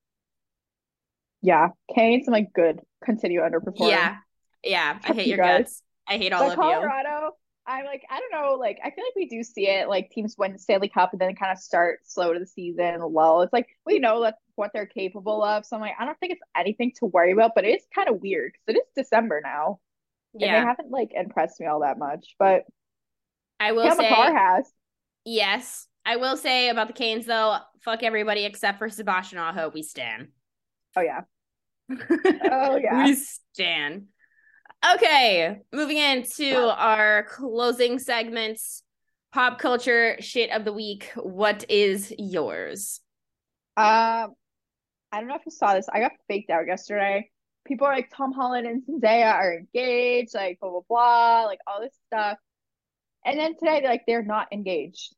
yeah, 1.41 1.69
Canes, 1.95 2.27
I'm 2.27 2.33
like, 2.33 2.53
good, 2.53 2.79
continue 3.03 3.41
underperforming. 3.41 3.89
Yeah. 3.89 4.17
Yeah. 4.63 4.99
I 5.03 5.13
hate 5.13 5.27
you 5.27 5.35
your 5.35 5.37
guys. 5.37 5.59
guts. 5.63 5.83
I 6.07 6.17
hate 6.17 6.33
all 6.33 6.45
But 6.47 6.57
of 6.57 6.63
you. 6.65 6.81
Colorado, 6.81 7.31
I'm 7.69 7.85
like, 7.85 8.03
I 8.09 8.19
don't 8.19 8.31
know, 8.31 8.55
like 8.55 8.79
I 8.83 8.89
feel 8.89 9.03
like 9.05 9.15
we 9.15 9.27
do 9.27 9.43
see 9.43 9.67
it, 9.67 9.87
like 9.87 10.09
teams 10.09 10.35
win 10.37 10.53
the 10.53 10.59
Stanley 10.59 10.89
Cup 10.89 11.11
and 11.11 11.21
then 11.21 11.35
kind 11.35 11.51
of 11.51 11.59
start 11.59 11.99
slow 12.03 12.33
to 12.33 12.39
the 12.39 12.47
season, 12.47 12.99
lull. 13.01 13.43
It's 13.43 13.53
like 13.53 13.67
we 13.85 13.99
know 13.99 14.21
that's 14.21 14.41
what 14.55 14.71
they're 14.73 14.87
capable 14.87 15.43
of. 15.43 15.65
So 15.65 15.75
I'm 15.75 15.81
like, 15.81 15.93
I 15.99 16.05
don't 16.05 16.19
think 16.19 16.33
it's 16.33 16.41
anything 16.57 16.93
to 16.99 17.05
worry 17.05 17.31
about, 17.31 17.51
but 17.53 17.65
it's 17.65 17.85
kind 17.93 18.09
of 18.09 18.21
weird 18.21 18.53
because 18.53 18.75
it 18.75 18.79
is 18.79 19.05
December 19.05 19.41
now. 19.43 19.79
And 20.33 20.41
they 20.41 20.47
haven't 20.47 20.89
like 20.89 21.11
impressed 21.13 21.59
me 21.59 21.67
all 21.67 21.81
that 21.81 21.99
much. 21.99 22.35
But 22.39 22.63
I 23.59 23.71
will 23.73 23.85
yeah, 23.85 23.95
say 23.95 24.09
Makar 24.09 24.35
has. 24.35 24.71
yes. 25.25 25.85
I 26.05 26.15
will 26.15 26.37
say 26.37 26.69
about 26.69 26.87
the 26.87 26.93
Canes 26.93 27.27
though, 27.27 27.57
fuck 27.81 28.01
everybody 28.01 28.45
except 28.45 28.79
for 28.79 28.89
Sebastian 28.89 29.37
Aho. 29.37 29.69
We 29.73 29.83
stand. 29.83 30.29
Oh 30.95 31.01
yeah. 31.01 31.21
Oh 32.51 32.77
yeah. 32.77 33.03
We 33.05 33.15
stand. 33.15 34.07
Okay, 34.95 35.57
moving 35.73 35.97
into 35.97 36.55
our 36.57 37.23
closing 37.23 37.99
segments. 37.99 38.83
Pop 39.33 39.59
culture 39.59 40.15
shit 40.21 40.51
of 40.51 40.65
the 40.65 40.73
week. 40.73 41.11
What 41.15 41.69
is 41.69 42.13
yours? 42.17 43.01
Um, 43.77 44.33
I 45.11 45.19
don't 45.19 45.27
know 45.27 45.35
if 45.35 45.45
you 45.45 45.51
saw 45.51 45.73
this. 45.73 45.87
I 45.91 45.99
got 45.99 46.13
faked 46.27 46.49
out 46.49 46.65
yesterday. 46.65 47.29
People 47.67 47.87
are 47.87 47.93
like 47.93 48.09
Tom 48.15 48.31
Holland 48.31 48.65
and 48.65 48.81
Zendaya 48.83 49.33
are 49.33 49.57
engaged, 49.57 50.33
like 50.33 50.59
blah 50.59 50.71
blah 50.71 50.81
blah, 50.87 51.45
like 51.45 51.59
all 51.67 51.81
this 51.81 51.93
stuff. 52.07 52.37
And 53.25 53.37
then 53.37 53.55
today 53.57 53.81
they're 53.81 53.89
like 53.91 54.03
they're 54.07 54.23
not 54.23 54.47
engaged. 54.51 55.13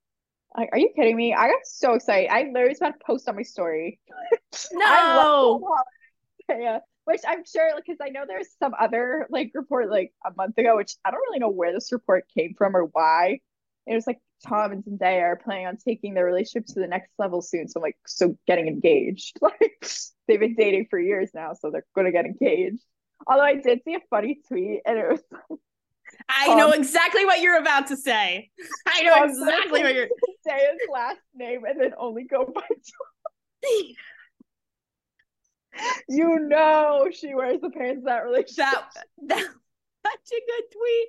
Like, 0.57 0.69
are 0.73 0.79
you 0.79 0.89
kidding 0.95 1.15
me? 1.15 1.33
I 1.33 1.47
got 1.47 1.65
so 1.65 1.93
excited. 1.93 2.29
I 2.29 2.43
literally 2.43 2.69
was 2.69 2.79
about 2.81 2.99
to 2.99 3.05
post 3.05 3.29
on 3.29 3.37
my 3.37 3.43
story. 3.43 3.99
I 4.89 5.03
love 5.03 5.31
Tom 5.39 5.61
No. 5.61 5.61
Holland 5.63 5.85
and 6.49 6.59
Zendaya, 6.59 6.79
which 7.05 7.21
I'm 7.27 7.43
sure 7.45 7.71
because 7.75 7.97
I 8.01 8.09
know 8.09 8.23
there's 8.27 8.49
some 8.61 8.73
other 8.79 9.27
like 9.29 9.51
report 9.53 9.89
like 9.89 10.13
a 10.25 10.31
month 10.35 10.57
ago, 10.57 10.75
which 10.77 10.93
I 11.03 11.11
don't 11.11 11.21
really 11.21 11.39
know 11.39 11.49
where 11.49 11.73
this 11.73 11.91
report 11.91 12.25
came 12.37 12.53
from 12.57 12.75
or 12.75 12.83
why. 12.85 13.39
It 13.87 13.95
was 13.95 14.05
like 14.07 14.19
Tom 14.47 14.71
and 14.71 14.83
Zendaya 14.83 15.21
are 15.23 15.35
planning 15.35 15.67
on 15.67 15.77
taking 15.77 16.13
their 16.13 16.25
relationship 16.25 16.67
to 16.67 16.79
the 16.79 16.87
next 16.87 17.11
level 17.17 17.41
soon. 17.41 17.67
So 17.67 17.79
I'm 17.79 17.83
like, 17.83 17.97
so 18.05 18.37
getting 18.47 18.67
engaged. 18.67 19.37
Like 19.41 19.87
they've 20.27 20.39
been 20.39 20.55
dating 20.55 20.87
for 20.89 20.99
years 20.99 21.31
now, 21.33 21.53
so 21.53 21.71
they're 21.71 21.85
gonna 21.95 22.11
get 22.11 22.25
engaged. 22.25 22.83
Although 23.27 23.43
I 23.43 23.55
did 23.55 23.81
see 23.83 23.95
a 23.95 23.99
funny 24.09 24.39
tweet 24.47 24.81
and 24.85 24.97
it 24.97 25.07
was 25.09 25.59
I 26.29 26.55
know 26.55 26.67
Um, 26.67 26.73
exactly 26.73 27.25
what 27.25 27.41
you're 27.41 27.57
about 27.57 27.87
to 27.87 27.97
say. 27.97 28.49
I 28.87 29.01
know 29.03 29.23
exactly 29.23 29.81
what 29.81 29.93
you're. 29.95 30.07
Zendaya's 30.47 30.79
last 30.91 31.19
name 31.33 31.63
and 31.65 31.79
then 31.79 31.93
only 31.97 32.23
go 32.23 32.45
by 32.45 32.61
you 36.09 36.39
know 36.39 37.07
she 37.11 37.33
wears 37.33 37.61
the 37.61 37.69
pants 37.69 37.99
in 37.99 38.03
that 38.05 38.23
relationship. 38.25 38.65
that 38.65 39.05
that 39.27 39.37
such 40.05 40.31
a 40.31 40.41
good 40.45 40.63
tweet. 40.71 41.07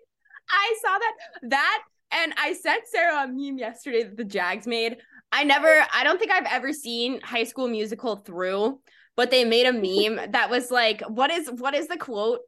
I 0.51 0.76
saw 0.82 0.98
that 0.98 1.51
that 1.51 1.82
and 2.12 2.34
I 2.36 2.52
sent 2.52 2.86
Sarah 2.86 3.24
a 3.24 3.28
meme 3.28 3.59
yesterday 3.59 4.05
that 4.05 4.16
the 4.16 4.24
Jags 4.24 4.66
made. 4.66 4.98
I 5.30 5.44
never 5.44 5.84
I 5.94 6.05
don't 6.05 6.18
think 6.18 6.30
I've 6.30 6.47
ever 6.51 6.72
seen 6.72 7.20
High 7.22 7.44
School 7.44 7.68
Musical 7.68 8.16
through, 8.16 8.80
but 9.16 9.30
they 9.30 9.44
made 9.44 9.66
a 9.66 9.72
meme 9.72 10.30
that 10.32 10.51
was 10.51 10.70
like 10.70 11.02
what 11.02 11.30
is 11.30 11.51
what 11.51 11.74
is 11.74 11.89
the 11.89 11.97
quote? 11.97 12.40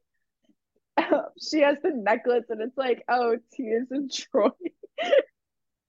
she 1.50 1.60
has 1.60 1.76
the 1.82 1.90
necklace 1.90 2.44
and 2.50 2.60
it's 2.60 2.76
like, 2.76 3.02
oh, 3.08 3.36
Tia's 3.54 3.90
in 3.90 4.08
Troy. 4.08 4.50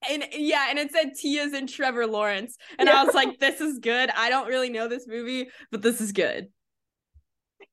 And 0.10 0.26
yeah, 0.34 0.68
and 0.70 0.80
it 0.80 0.92
said 0.92 1.14
Tia's 1.16 1.54
and 1.54 1.68
Trevor 1.68 2.08
Lawrence. 2.08 2.58
And 2.80 2.88
Yeah. 2.88 3.02
I 3.02 3.04
was 3.04 3.16
like, 3.16 3.40
this 3.40 3.62
is 3.62 3.80
good. 3.80 4.10
I 4.16 4.30
don't 4.30 4.48
really 4.48 4.70
know 4.70 4.88
this 4.88 5.08
movie, 5.08 5.50
but 5.72 5.82
this 5.82 6.02
is 6.02 6.12
good. 6.12 6.48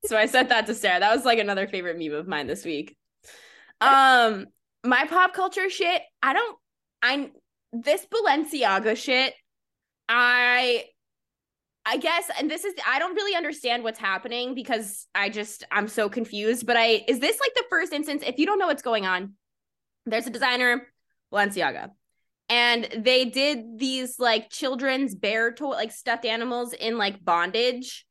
So 0.04 0.16
I 0.16 0.26
sent 0.26 0.48
that 0.48 0.66
to 0.66 0.74
Sarah. 0.74 1.00
That 1.00 1.14
was 1.14 1.24
like 1.24 1.38
another 1.38 1.66
favorite 1.66 1.98
meme 1.98 2.12
of 2.14 2.26
mine 2.26 2.46
this 2.46 2.64
week. 2.64 2.96
Um, 3.80 4.46
my 4.84 5.06
pop 5.06 5.32
culture 5.34 5.70
shit, 5.70 6.02
I 6.22 6.32
don't 6.32 6.58
I 7.02 7.30
this 7.72 8.06
Balenciaga 8.06 8.96
shit, 8.96 9.34
I 10.08 10.84
I 11.84 11.96
guess, 11.96 12.30
and 12.38 12.48
this 12.50 12.64
is 12.64 12.74
I 12.86 12.98
don't 13.00 13.14
really 13.14 13.36
understand 13.36 13.82
what's 13.82 13.98
happening 13.98 14.54
because 14.54 15.06
I 15.14 15.28
just 15.30 15.64
I'm 15.70 15.88
so 15.88 16.08
confused. 16.08 16.66
But 16.66 16.76
I 16.76 17.04
is 17.08 17.18
this 17.18 17.38
like 17.40 17.54
the 17.54 17.64
first 17.70 17.92
instance? 17.92 18.22
If 18.26 18.38
you 18.38 18.46
don't 18.46 18.58
know 18.58 18.68
what's 18.68 18.82
going 18.82 19.06
on, 19.06 19.34
there's 20.06 20.26
a 20.26 20.30
designer, 20.30 20.86
Balenciaga, 21.32 21.90
and 22.52 22.86
they 22.98 23.24
did 23.24 23.78
these 23.78 24.18
like 24.18 24.50
children's 24.50 25.14
bear 25.14 25.54
toy, 25.54 25.70
like 25.70 25.90
stuffed 25.90 26.26
animals 26.26 26.74
in 26.74 26.98
like 26.98 27.24
bondage, 27.24 28.04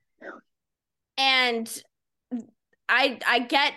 and 1.15 1.83
I 2.89 3.19
I 3.27 3.39
get 3.39 3.73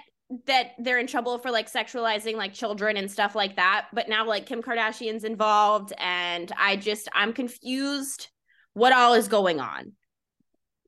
that 0.46 0.68
they're 0.78 0.98
in 0.98 1.06
trouble 1.06 1.36
for 1.36 1.50
like 1.50 1.70
sexualizing 1.70 2.36
like 2.36 2.54
children 2.54 2.96
and 2.96 3.10
stuff 3.10 3.34
like 3.34 3.56
that, 3.56 3.88
but 3.92 4.08
now 4.08 4.26
like 4.26 4.46
Kim 4.46 4.62
Kardashian's 4.62 5.24
involved, 5.24 5.92
and 5.98 6.50
I 6.58 6.76
just 6.76 7.10
I'm 7.12 7.34
confused 7.34 8.28
what 8.72 8.94
all 8.94 9.12
is 9.12 9.28
going 9.28 9.60
on. 9.60 9.92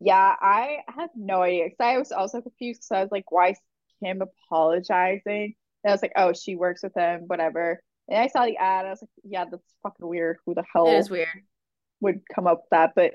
Yeah, 0.01 0.37
I 0.41 0.79
have 0.89 1.11
no 1.15 1.43
idea 1.43 1.65
because 1.67 1.81
I 1.81 1.99
was 1.99 2.13
also 2.13 2.41
confused 2.41 2.81
because 2.81 2.97
I 2.97 3.03
was 3.03 3.13
like, 3.13 3.31
why 3.31 3.55
Kim 4.03 4.23
apologizing? 4.23 5.55
And 5.85 5.91
I 5.91 5.93
was 5.93 6.01
like, 6.01 6.13
oh, 6.17 6.33
she 6.33 6.57
works 6.57 6.83
with 6.83 6.95
him, 6.95 7.25
whatever. 7.27 7.83
And 8.09 8.19
I 8.19 8.29
saw 8.29 8.45
the 8.45 8.57
ad, 8.57 8.87
I 8.87 8.91
was 8.91 9.03
like, 9.03 9.11
yeah, 9.25 9.45
that's 9.51 9.75
fucking 9.83 10.07
weird. 10.07 10.39
Who 10.47 10.55
the 10.55 10.65
hell 10.73 10.87
It 10.87 10.99
is 10.99 11.11
weird. 11.11 11.29
would 12.01 12.21
come 12.35 12.47
up 12.47 12.59
with 12.59 12.71
that? 12.71 12.93
But 12.95 13.15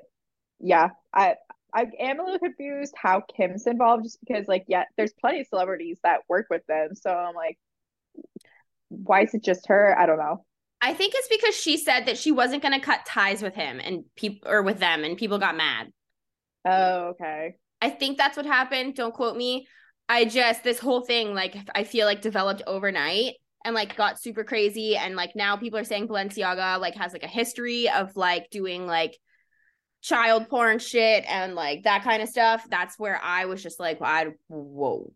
yeah, 0.60 0.90
I 1.14 1.36
I 1.74 1.86
am 2.00 2.20
a 2.20 2.24
little 2.24 2.40
confused 2.40 2.94
how 2.98 3.22
Kim's 3.22 3.66
involved 3.68 4.04
just 4.04 4.20
because 4.26 4.48
like 4.48 4.66
yeah, 4.68 4.84
there's 4.98 5.14
plenty 5.14 5.42
of 5.42 5.48
celebrities 5.48 6.00
that 6.04 6.22
work 6.28 6.48
with 6.50 6.66
them. 6.68 6.90
So 6.96 7.10
I'm 7.10 7.36
like, 7.36 7.58
why 8.90 9.22
is 9.24 9.34
it 9.34 9.44
just 9.44 9.68
her? 9.68 9.98
I 9.98 10.06
don't 10.06 10.20
know. 10.20 10.46
I 10.82 10.94
think 10.94 11.14
it's 11.16 11.28
because 11.28 11.56
she 11.56 11.78
said 11.78 12.06
that 12.08 12.18
she 12.18 12.32
wasn't 12.32 12.64
going 12.64 12.74
to 12.74 12.86
cut 12.86 13.06
ties 13.06 13.42
with 13.44 13.54
him 13.56 13.80
and 13.80 14.04
people 14.16 14.50
or 14.50 14.64
with 14.64 14.80
them, 14.80 15.04
and 15.04 15.18
people 15.18 15.38
got 15.38 15.56
mad. 15.56 15.92
Oh, 16.66 17.10
okay. 17.10 17.56
I 17.82 17.90
think 17.90 18.18
that's 18.18 18.38
what 18.38 18.46
happened. 18.46 18.96
Don't 18.96 19.14
quote 19.14 19.36
me. 19.36 19.68
I 20.10 20.26
just 20.26 20.64
this 20.64 20.80
whole 20.80 21.02
thing 21.06 21.34
like 21.34 21.56
I 21.74 21.84
feel 21.84 22.06
like 22.06 22.22
developed 22.22 22.62
overnight 22.68 23.36
and 23.66 23.76
like 23.76 23.96
got 23.96 24.20
super 24.20 24.44
crazy 24.44 24.96
and 24.98 25.16
like 25.16 25.36
now 25.36 25.56
people 25.56 25.80
are 25.80 25.84
saying 25.84 26.08
Balenciaga 26.08 26.80
like 26.80 26.96
has 26.96 27.14
like 27.14 27.24
a 27.24 27.28
history 27.28 27.90
of 27.90 28.16
like 28.16 28.50
doing 28.50 28.88
like 28.88 29.18
child 30.02 30.50
porn 30.50 30.80
shit 30.80 31.24
and 31.28 31.56
like 31.56 31.84
that 31.84 32.04
kind 32.04 32.22
of 32.22 32.30
stuff. 32.30 32.66
That's 32.70 32.98
where 32.98 33.20
I 33.24 33.46
was 33.46 33.62
just 33.62 33.80
like, 33.80 34.02
I 34.02 34.28
whoa. 34.48 35.14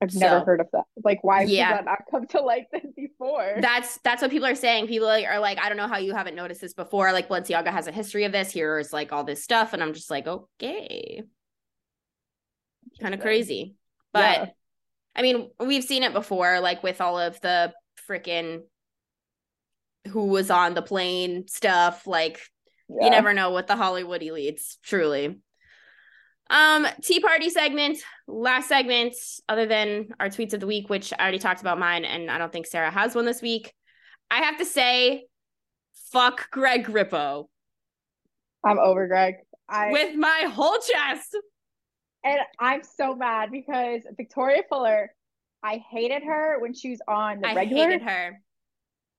I've 0.00 0.14
never 0.14 0.40
heard 0.40 0.60
of 0.60 0.68
that. 0.72 0.84
Like, 1.02 1.24
why 1.24 1.42
Yeah. 1.42 1.70
did 1.70 1.78
that 1.78 1.84
not 1.84 1.98
come 2.08 2.26
to 2.28 2.40
light 2.40 2.66
this 2.72 2.84
before? 2.96 3.56
That's 3.60 3.98
that's 4.04 4.22
what 4.22 4.30
people 4.30 4.46
are 4.46 4.54
saying. 4.54 4.86
People 4.86 5.08
are 5.08 5.40
like, 5.40 5.58
I 5.58 5.68
don't 5.68 5.76
know 5.76 5.88
how 5.88 5.98
you 5.98 6.14
haven't 6.14 6.36
noticed 6.36 6.60
this 6.60 6.72
before. 6.72 7.12
Like 7.12 7.28
Balenciaga 7.28 7.68
has 7.68 7.88
a 7.88 7.92
history 7.92 8.24
of 8.24 8.30
this. 8.30 8.52
Here's 8.52 8.92
like 8.92 9.12
all 9.12 9.24
this 9.24 9.42
stuff, 9.42 9.72
and 9.72 9.82
I'm 9.82 9.94
just 9.94 10.08
like, 10.08 10.28
okay, 10.28 11.22
kind 13.00 13.12
of 13.14 13.20
crazy. 13.20 13.74
But 14.12 14.20
Yeah. 14.20 14.46
I 15.14 15.22
mean, 15.22 15.50
we've 15.58 15.84
seen 15.84 16.02
it 16.02 16.12
before, 16.12 16.60
like 16.60 16.82
with 16.82 17.00
all 17.00 17.18
of 17.18 17.40
the 17.40 17.72
freaking 18.08 18.60
who 20.08 20.26
was 20.26 20.50
on 20.50 20.74
the 20.74 20.82
plane 20.82 21.48
stuff. 21.48 22.06
Like 22.06 22.40
you 22.88 23.10
never 23.10 23.34
know 23.34 23.50
what 23.50 23.66
the 23.66 23.76
Hollywood 23.76 24.22
elites 24.22 24.76
truly. 24.82 25.40
Um, 26.50 26.86
tea 27.02 27.20
party 27.20 27.50
segment, 27.50 27.98
last 28.26 28.68
segment, 28.68 29.14
other 29.48 29.66
than 29.66 30.08
our 30.18 30.28
tweets 30.28 30.54
of 30.54 30.60
the 30.60 30.66
week, 30.66 30.88
which 30.88 31.12
I 31.12 31.22
already 31.22 31.38
talked 31.38 31.60
about 31.60 31.78
mine, 31.78 32.06
and 32.06 32.30
I 32.30 32.38
don't 32.38 32.50
think 32.50 32.66
Sarah 32.66 32.90
has 32.90 33.14
one 33.14 33.26
this 33.26 33.42
week. 33.42 33.74
I 34.30 34.38
have 34.38 34.56
to 34.58 34.64
say, 34.64 35.26
fuck 36.10 36.50
Greg 36.50 36.86
Grippo 36.86 37.48
I'm 38.64 38.78
over 38.78 39.06
Greg. 39.06 39.36
I 39.68 39.90
with 39.92 40.16
my 40.16 40.48
whole 40.50 40.78
chest. 40.78 41.36
And 42.28 42.40
I'm 42.58 42.82
so 42.84 43.14
mad 43.14 43.50
because 43.50 44.02
Victoria 44.16 44.62
Fuller, 44.68 45.10
I 45.62 45.82
hated 45.90 46.22
her 46.24 46.60
when 46.60 46.74
she 46.74 46.90
was 46.90 47.00
on 47.08 47.40
the 47.40 47.48
I 47.48 47.54
regular. 47.54 47.88
hated 47.88 48.02
her. 48.02 48.42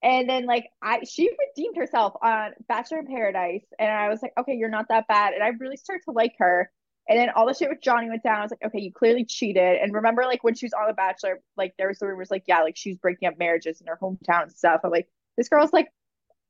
And 0.02 0.28
then 0.28 0.46
like 0.46 0.68
I 0.80 1.00
she 1.04 1.28
redeemed 1.48 1.76
herself 1.76 2.14
on 2.22 2.52
Bachelor 2.68 3.00
in 3.00 3.06
Paradise 3.06 3.64
and 3.78 3.90
I 3.90 4.08
was 4.08 4.22
like, 4.22 4.32
okay, 4.38 4.54
you're 4.54 4.70
not 4.70 4.86
that 4.88 5.08
bad. 5.08 5.34
And 5.34 5.42
I 5.42 5.48
really 5.48 5.76
started 5.76 6.04
to 6.04 6.12
like 6.12 6.34
her. 6.38 6.70
And 7.08 7.18
then 7.18 7.30
all 7.30 7.46
the 7.46 7.54
shit 7.54 7.68
with 7.68 7.82
Johnny 7.82 8.08
went 8.08 8.22
down. 8.22 8.38
I 8.38 8.42
was 8.42 8.52
like, 8.52 8.64
okay, 8.66 8.78
you 8.80 8.92
clearly 8.92 9.24
cheated. 9.24 9.80
And 9.82 9.92
remember, 9.92 10.22
like 10.22 10.44
when 10.44 10.54
she 10.54 10.66
was 10.66 10.72
on 10.72 10.86
The 10.86 10.94
Bachelor, 10.94 11.40
like 11.56 11.74
there 11.76 11.88
was 11.88 11.98
the 11.98 12.06
rumors 12.06 12.30
like, 12.30 12.44
yeah, 12.46 12.62
like 12.62 12.76
she 12.76 12.90
was 12.90 12.98
breaking 12.98 13.28
up 13.28 13.36
marriages 13.38 13.80
in 13.80 13.88
her 13.88 13.98
hometown 14.00 14.44
and 14.44 14.52
stuff. 14.52 14.82
I'm 14.84 14.90
like, 14.90 15.08
this 15.36 15.48
girl's 15.48 15.72
like, 15.72 15.88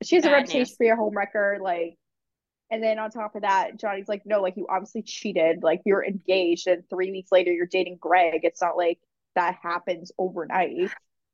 she 0.03 0.17
has 0.17 0.27
a 0.27 0.31
reputation 0.31 0.61
news. 0.61 0.77
be 0.77 0.89
a 0.89 0.97
homewrecker. 0.97 1.61
Like, 1.61 1.97
and 2.71 2.83
then 2.83 2.99
on 2.99 3.11
top 3.11 3.35
of 3.35 3.43
that, 3.43 3.79
Johnny's 3.79 4.09
like, 4.09 4.23
no, 4.25 4.41
like 4.41 4.57
you 4.57 4.67
obviously 4.71 5.03
cheated. 5.03 5.63
Like 5.63 5.83
you're 5.85 6.05
engaged, 6.05 6.67
and 6.67 6.85
three 6.89 7.11
weeks 7.11 7.33
later 7.33 7.53
you're 7.53 7.67
dating 7.67 7.99
Greg. 8.01 8.41
It's 8.45 8.63
not 8.63 8.77
like 8.77 8.99
that 9.35 9.59
happens 9.63 10.13
overnight. 10.19 10.91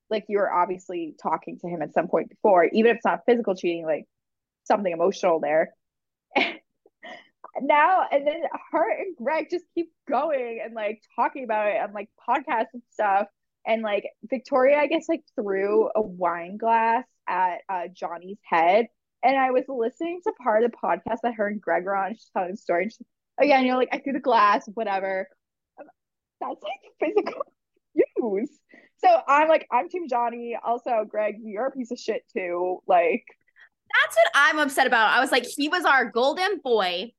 Like 0.09 0.27
you 0.29 0.39
were 0.39 0.53
obviously 0.53 1.15
talking 1.21 1.59
to 1.59 1.69
him 1.69 1.83
at 1.83 1.93
some 1.93 2.09
point 2.09 2.31
before, 2.31 2.65
even 2.65 2.91
if 2.91 2.99
it's 2.99 3.05
not 3.05 3.23
physical 3.27 3.55
cheating, 3.55 3.85
like 3.85 4.05
something 4.65 4.93
emotional 4.93 5.41
there. 5.41 5.75
now 7.63 8.07
and 8.11 8.27
then 8.27 8.43
her 8.71 8.91
and 8.91 9.17
Greg 9.17 9.49
just 9.51 9.65
keep 9.75 9.91
going 10.09 10.61
and 10.65 10.75
like 10.75 11.01
talking 11.17 11.45
about 11.45 11.69
it 11.69 11.81
on 11.81 11.93
like 11.93 12.09
podcasts 12.29 12.73
and 12.75 12.83
stuff. 12.93 13.27
And 13.67 13.83
like 13.83 14.05
Victoria, 14.25 14.79
I 14.79 14.87
guess, 14.87 15.09
like 15.09 15.25
threw 15.35 15.91
a 15.95 16.01
wine 16.01 16.57
glass 16.57 17.05
at 17.29 17.63
uh, 17.69 17.89
Johnny's 17.93 18.39
head. 18.45 18.87
And 19.27 19.37
I 19.37 19.51
was 19.51 19.65
listening 19.69 20.21
to 20.23 20.33
part 20.41 20.63
of 20.63 20.71
the 20.71 20.77
podcast 20.77 21.19
that 21.25 21.35
her 21.35 21.49
and 21.49 21.61
Greg 21.61 21.85
were 21.85 21.97
on. 21.97 22.15
She's 22.15 22.31
telling 22.33 22.53
the 22.53 22.57
story. 22.57 22.85
And 22.85 22.93
she's, 22.93 23.07
again, 23.41 23.65
you 23.65 23.73
know, 23.73 23.77
like 23.77 23.89
I 23.91 23.99
threw 23.99 24.13
the 24.13 24.21
glass, 24.21 24.69
whatever. 24.73 25.27
That's 26.41 26.63
like 26.63 26.81
physical 27.01 27.43
use. 27.95 28.51
So 28.99 29.09
I'm 29.27 29.49
like, 29.49 29.67
I'm 29.73 29.89
Team 29.89 30.07
Johnny. 30.09 30.57
Also, 30.65 31.05
Greg, 31.09 31.35
you're 31.43 31.67
a 31.67 31.71
piece 31.73 31.91
of 31.91 31.99
shit 31.99 32.23
too. 32.33 32.79
Like, 32.87 33.25
That's 34.01 34.17
what 34.17 34.29
I'm 34.33 34.61
upset 34.61 34.87
about. 34.87 35.11
I 35.11 35.19
was 35.19 35.33
like, 35.33 35.45
he 35.45 35.69
was 35.69 35.85
our 35.85 36.09
golden 36.09 36.61
boy. 36.63 37.11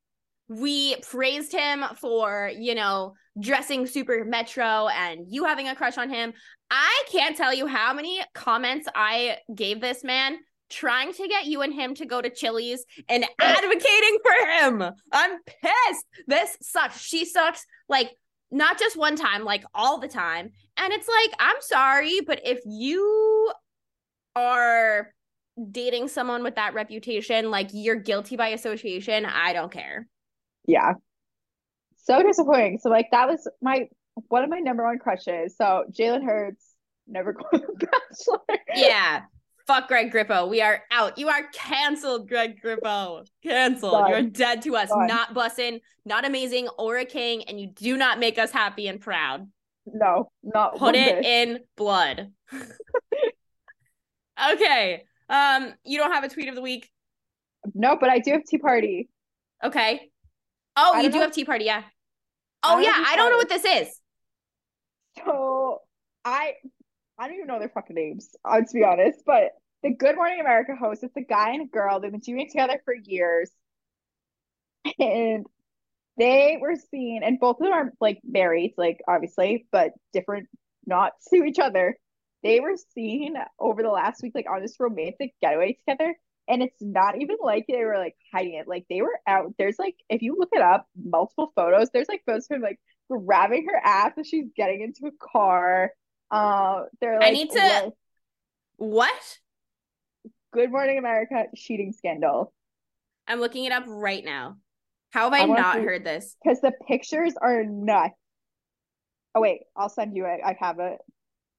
We 0.48 0.96
praised 1.02 1.52
him 1.52 1.84
for, 2.00 2.50
you 2.58 2.74
know, 2.74 3.16
dressing 3.38 3.86
super 3.86 4.24
metro 4.24 4.88
and 4.88 5.26
you 5.28 5.44
having 5.44 5.68
a 5.68 5.76
crush 5.76 5.98
on 5.98 6.10
him. 6.10 6.32
I 6.72 7.04
can't 7.12 7.36
tell 7.36 7.54
you 7.54 7.68
how 7.68 7.94
many 7.94 8.22
comments 8.34 8.88
I 8.96 9.40
gave 9.54 9.82
this 9.82 10.06
man 10.06 10.38
trying 10.70 11.14
to 11.14 11.28
get 11.28 11.46
you 11.46 11.62
and 11.62 11.74
him 11.74 11.96
to 11.96 12.06
go 12.06 12.22
to 12.22 12.30
Chili's 12.30 12.86
and 13.08 13.26
advocating 13.42 14.18
for 14.24 14.50
him. 14.52 14.84
I'm 15.12 15.40
pissed. 15.46 16.06
This 16.28 16.58
sucks. 16.62 17.00
She 17.00 17.26
sucks. 17.26 17.66
Like, 17.90 18.12
not 18.52 18.80
just 18.80 18.96
one 18.98 19.16
time, 19.16 19.44
like 19.44 19.64
all 19.74 19.98
the 20.00 20.08
time. 20.08 20.52
And 20.78 20.94
it's 20.94 21.08
like, 21.08 21.32
I'm 21.40 21.58
sorry, 21.62 22.22
but 22.26 22.42
if 22.46 22.60
you 22.66 23.52
are 24.36 25.14
dating 25.72 26.08
someone 26.08 26.44
with 26.44 26.56
that 26.56 26.74
reputation, 26.74 27.50
like 27.52 27.70
you're 27.74 27.96
guilty 27.96 28.36
by 28.38 28.50
association, 28.50 29.26
I 29.26 29.54
don't 29.54 29.72
care. 29.72 30.08
yeah. 30.66 30.94
So 31.98 32.24
disappointing. 32.24 32.80
So 32.82 32.90
like 32.90 33.08
that 33.12 33.28
was 33.28 33.50
my 33.62 33.90
one 34.30 34.44
of 34.46 34.50
my 34.50 34.60
number 34.60 34.86
one 34.86 34.98
crushes. 34.98 35.58
So 35.58 35.84
Jalen 35.92 36.24
Hurts 36.24 36.64
never 37.06 37.34
going 37.34 37.62
to 37.64 37.68
Bachelor. 37.76 38.60
Yeah. 38.74 39.24
Fuck 39.68 39.90
Greg 39.90 40.12
Grippo. 40.14 40.50
We 40.50 40.62
are 40.62 40.82
out. 40.92 41.18
You 41.18 41.28
are 41.28 41.44
canceled, 41.54 42.30
Greg 42.30 42.62
Grippo. 42.64 43.28
Canceled. 43.44 43.92
Done. 43.92 44.10
You're 44.10 44.22
dead 44.24 44.62
to 44.64 44.76
us. 44.78 44.88
Done. 44.90 45.08
Not 45.08 45.34
bussing, 45.34 45.82
not 46.06 46.26
amazing, 46.26 46.70
or 46.78 46.98
a 46.98 47.06
king, 47.06 47.44
and 47.44 47.60
you 47.60 47.68
do 47.68 47.98
not 47.98 48.18
make 48.18 48.38
us 48.40 48.52
happy 48.52 48.88
and 48.88 49.02
proud. 49.02 49.48
No, 49.86 50.30
not 50.42 50.78
Put 50.78 50.96
it 50.96 51.22
bit. 51.22 51.26
in 51.26 51.60
blood. 51.76 52.32
okay. 54.54 55.04
Um, 55.30 55.74
you 55.84 55.98
don't 55.98 56.12
have 56.14 56.24
a 56.24 56.30
tweet 56.30 56.48
of 56.50 56.56
the 56.56 56.62
week. 56.62 56.90
No, 57.74 57.98
but 58.00 58.10
I 58.10 58.20
do 58.20 58.32
have 58.32 58.44
Tea 58.46 58.58
Party. 58.60 59.10
Okay. 59.64 60.10
Oh, 60.76 60.94
I 60.96 61.02
you 61.02 61.10
don't 61.10 61.20
know- 61.20 61.26
have 61.26 61.34
Tea 61.34 61.46
Party, 61.46 61.66
yeah. 61.66 61.84
Oh 62.64 62.76
don't 62.76 62.84
yeah, 62.84 63.04
I 63.06 63.16
don't 63.16 63.32
know 63.32 63.38
what 63.38 63.50
this 63.50 63.66
is. 63.66 64.00
So 65.26 65.82
I 66.26 66.54
I 67.18 67.28
don't 67.28 67.36
even 67.36 67.48
know 67.48 67.60
their 67.60 67.70
fucking 67.70 67.96
names, 67.96 68.36
uh, 68.46 68.62
to 68.62 68.74
be 68.74 68.84
honest. 68.84 69.24
But 69.26 69.54
the 69.84 69.92
Good 69.92 70.16
Morning 70.16 70.40
America 70.40 70.76
host, 70.76 71.04
it's 71.04 71.16
a 71.18 71.22
guy 71.22 71.52
and 71.52 71.64
a 71.64 71.66
girl. 71.66 72.00
They've 72.00 72.12
been 72.12 72.20
doing 72.20 72.42
it 72.42 72.52
together 72.52 72.82
for 72.86 72.94
years. 72.94 73.52
And 75.00 75.46
they 76.18 76.58
were 76.62 76.76
seen, 76.92 77.24
and 77.24 77.40
both 77.40 77.58
of 77.60 77.66
them 77.66 77.74
are 77.74 77.94
like 78.02 78.20
married, 78.26 78.76
like 78.78 79.00
obviously, 79.08 79.68
but 79.72 79.92
different 80.14 80.50
not 80.86 81.14
to 81.30 81.44
each 81.44 81.60
other. 81.60 81.98
They 82.44 82.60
were 82.60 82.76
seen 82.96 83.36
over 83.60 83.84
the 83.84 83.90
last 83.90 84.22
week, 84.24 84.34
like 84.36 84.50
on 84.50 84.62
this 84.62 84.80
romantic 84.80 85.34
getaway 85.42 85.74
together. 85.88 86.16
And 86.50 86.64
it's 86.64 86.82
not 86.82 87.22
even 87.22 87.38
like 87.42 87.66
they 87.68 87.84
were 87.86 87.98
like 87.98 88.16
hiding 88.34 88.56
it. 88.56 88.68
Like 88.68 88.86
they 88.90 89.02
were 89.02 89.20
out. 89.28 89.54
There's 89.58 89.80
like, 89.80 89.96
if 90.10 90.22
you 90.22 90.38
look 90.40 90.50
it 90.54 90.62
up, 90.62 90.88
multiple 90.96 91.52
photos. 91.56 91.90
There's 91.94 92.10
like 92.10 92.24
photos 92.26 92.48
of 92.52 92.58
him 92.58 92.62
like 92.64 92.80
grabbing 93.10 93.68
her 93.68 93.78
ass 93.84 94.14
as 94.20 94.28
she's 94.28 94.48
getting 94.56 94.82
into 94.82 95.08
a 95.14 95.18
car. 95.32 95.92
Uh, 96.30 96.84
they're 97.00 97.20
like, 97.20 97.28
I 97.28 97.32
need 97.32 97.52
to. 97.52 97.92
What? 98.78 99.38
Good 100.54 100.72
Morning 100.72 100.98
America 100.98 101.46
cheating 101.56 101.94
scandal. 101.94 102.54
I'm 103.28 103.40
looking 103.40 103.66
it 103.66 103.72
up 103.72 103.84
right 103.88 104.24
now. 104.24 104.58
How 105.12 105.30
have 105.30 105.34
I, 105.34 105.44
I 105.44 105.46
not 105.46 105.74
to- 105.76 105.82
heard 105.82 106.06
this? 106.06 106.36
Because 106.44 106.62
the 106.62 106.72
pictures 106.88 107.34
are 107.42 107.64
nuts. 107.64 108.14
Oh 109.36 109.42
wait, 109.42 109.62
I'll 109.76 109.90
send 109.90 110.16
you 110.16 110.26
it. 110.26 110.40
I 110.44 110.56
have 110.60 110.80
it. 110.80 110.98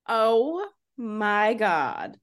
Oh 0.08 0.66
my 0.96 1.54
god. 1.54 2.16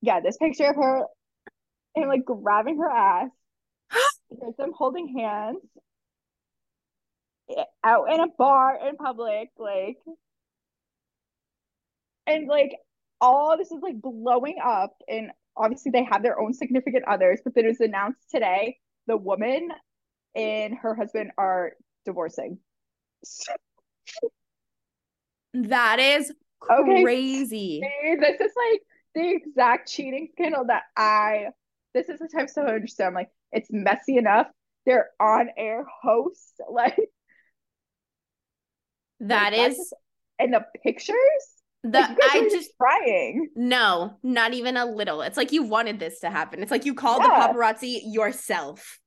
Yeah, 0.00 0.20
this 0.20 0.36
picture 0.36 0.70
of 0.70 0.76
her 0.76 1.04
and 1.94 2.08
like 2.08 2.24
grabbing 2.24 2.78
her 2.78 2.90
ass. 2.90 3.30
There's 4.30 4.56
them 4.56 4.72
holding 4.76 5.16
hands 5.18 5.58
out 7.84 8.12
in 8.12 8.20
a 8.20 8.26
bar 8.38 8.78
in 8.88 8.96
public, 8.96 9.50
like 9.58 9.98
and 12.26 12.48
like 12.48 12.72
all 13.20 13.56
this 13.56 13.70
is 13.70 13.80
like 13.82 14.00
blowing 14.00 14.56
up 14.62 14.96
and 15.08 15.30
obviously 15.56 15.90
they 15.90 16.04
have 16.04 16.22
their 16.22 16.38
own 16.38 16.52
significant 16.52 17.04
others, 17.06 17.40
but 17.44 17.54
then 17.54 17.64
it 17.64 17.68
was 17.68 17.80
announced 17.80 18.30
today 18.30 18.78
the 19.06 19.16
woman 19.16 19.70
and 20.34 20.74
her 20.74 20.94
husband 20.94 21.30
are 21.38 21.72
divorcing. 22.04 22.58
That 25.54 25.98
is 25.98 26.32
Okay. 26.70 27.02
crazy. 27.02 27.80
See, 27.82 28.16
this 28.16 28.40
is 28.40 28.52
like 28.56 28.82
the 29.14 29.30
exact 29.34 29.88
cheating 29.88 30.28
scandal 30.32 30.66
that 30.66 30.82
I. 30.96 31.48
This 31.94 32.08
is 32.08 32.18
the 32.18 32.28
type 32.28 32.44
of 32.44 32.50
stuff 32.50 32.66
I 32.68 32.74
understand. 32.74 33.14
Like, 33.14 33.30
it's 33.52 33.70
messy 33.70 34.18
enough. 34.18 34.48
They're 34.84 35.08
on 35.18 35.48
air 35.56 35.84
hosts, 36.02 36.52
like, 36.70 36.98
That 39.20 39.52
like, 39.52 39.70
is 39.72 39.92
and 40.38 40.52
the 40.52 40.64
pictures. 40.82 41.16
the 41.82 42.00
Like, 42.00 42.10
you 42.10 42.16
I 42.46 42.48
just 42.50 42.70
crying. 42.78 43.48
no, 43.56 44.18
not 44.22 44.52
even 44.54 44.76
a 44.76 44.84
little. 44.84 45.22
It's 45.22 45.36
like 45.36 45.52
you 45.52 45.62
wanted 45.62 45.98
this 45.98 46.20
to 46.20 46.30
happen. 46.30 46.62
It's 46.62 46.70
like 46.70 46.84
you 46.84 46.94
called 46.94 47.22
Yeah. 47.22 47.28
the 47.48 47.54
paparazzi 47.54 48.00
yourself. 48.04 48.98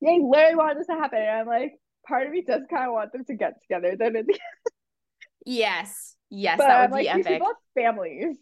They 0.00 0.18
literally 0.22 0.54
wanted 0.54 0.78
this 0.78 0.86
to 0.86 0.94
happen, 0.94 1.18
and 1.18 1.30
I'm 1.40 1.46
like, 1.46 1.72
part 2.06 2.26
of 2.26 2.32
me 2.32 2.42
does 2.46 2.62
kind 2.70 2.86
of 2.86 2.92
want 2.92 3.12
them 3.12 3.24
to 3.24 3.34
get 3.34 3.54
together. 3.62 3.96
Then, 3.96 4.14
in 4.16 4.26
the, 4.26 4.38
Yes. 5.44 6.14
Yes, 6.30 6.58
but 6.58 6.66
that 6.68 6.84
I'm 6.84 6.90
would 6.90 6.98
be 6.98 7.04
like, 7.06 7.16
these 7.16 7.26
epic. 7.26 7.38
people 7.40 7.52
families. 7.74 8.36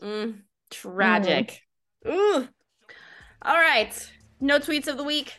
Mm, 0.00 0.40
tragic. 0.70 1.60
Ooh. 2.06 2.46
All 3.42 3.56
right. 3.56 4.10
No 4.40 4.58
tweets 4.58 4.86
of 4.86 4.96
the 4.96 5.02
week. 5.04 5.34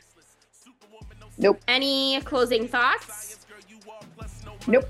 Nope. 1.38 1.60
Any 1.68 2.20
closing 2.22 2.68
thoughts? 2.68 3.45
Nope. 4.68 4.86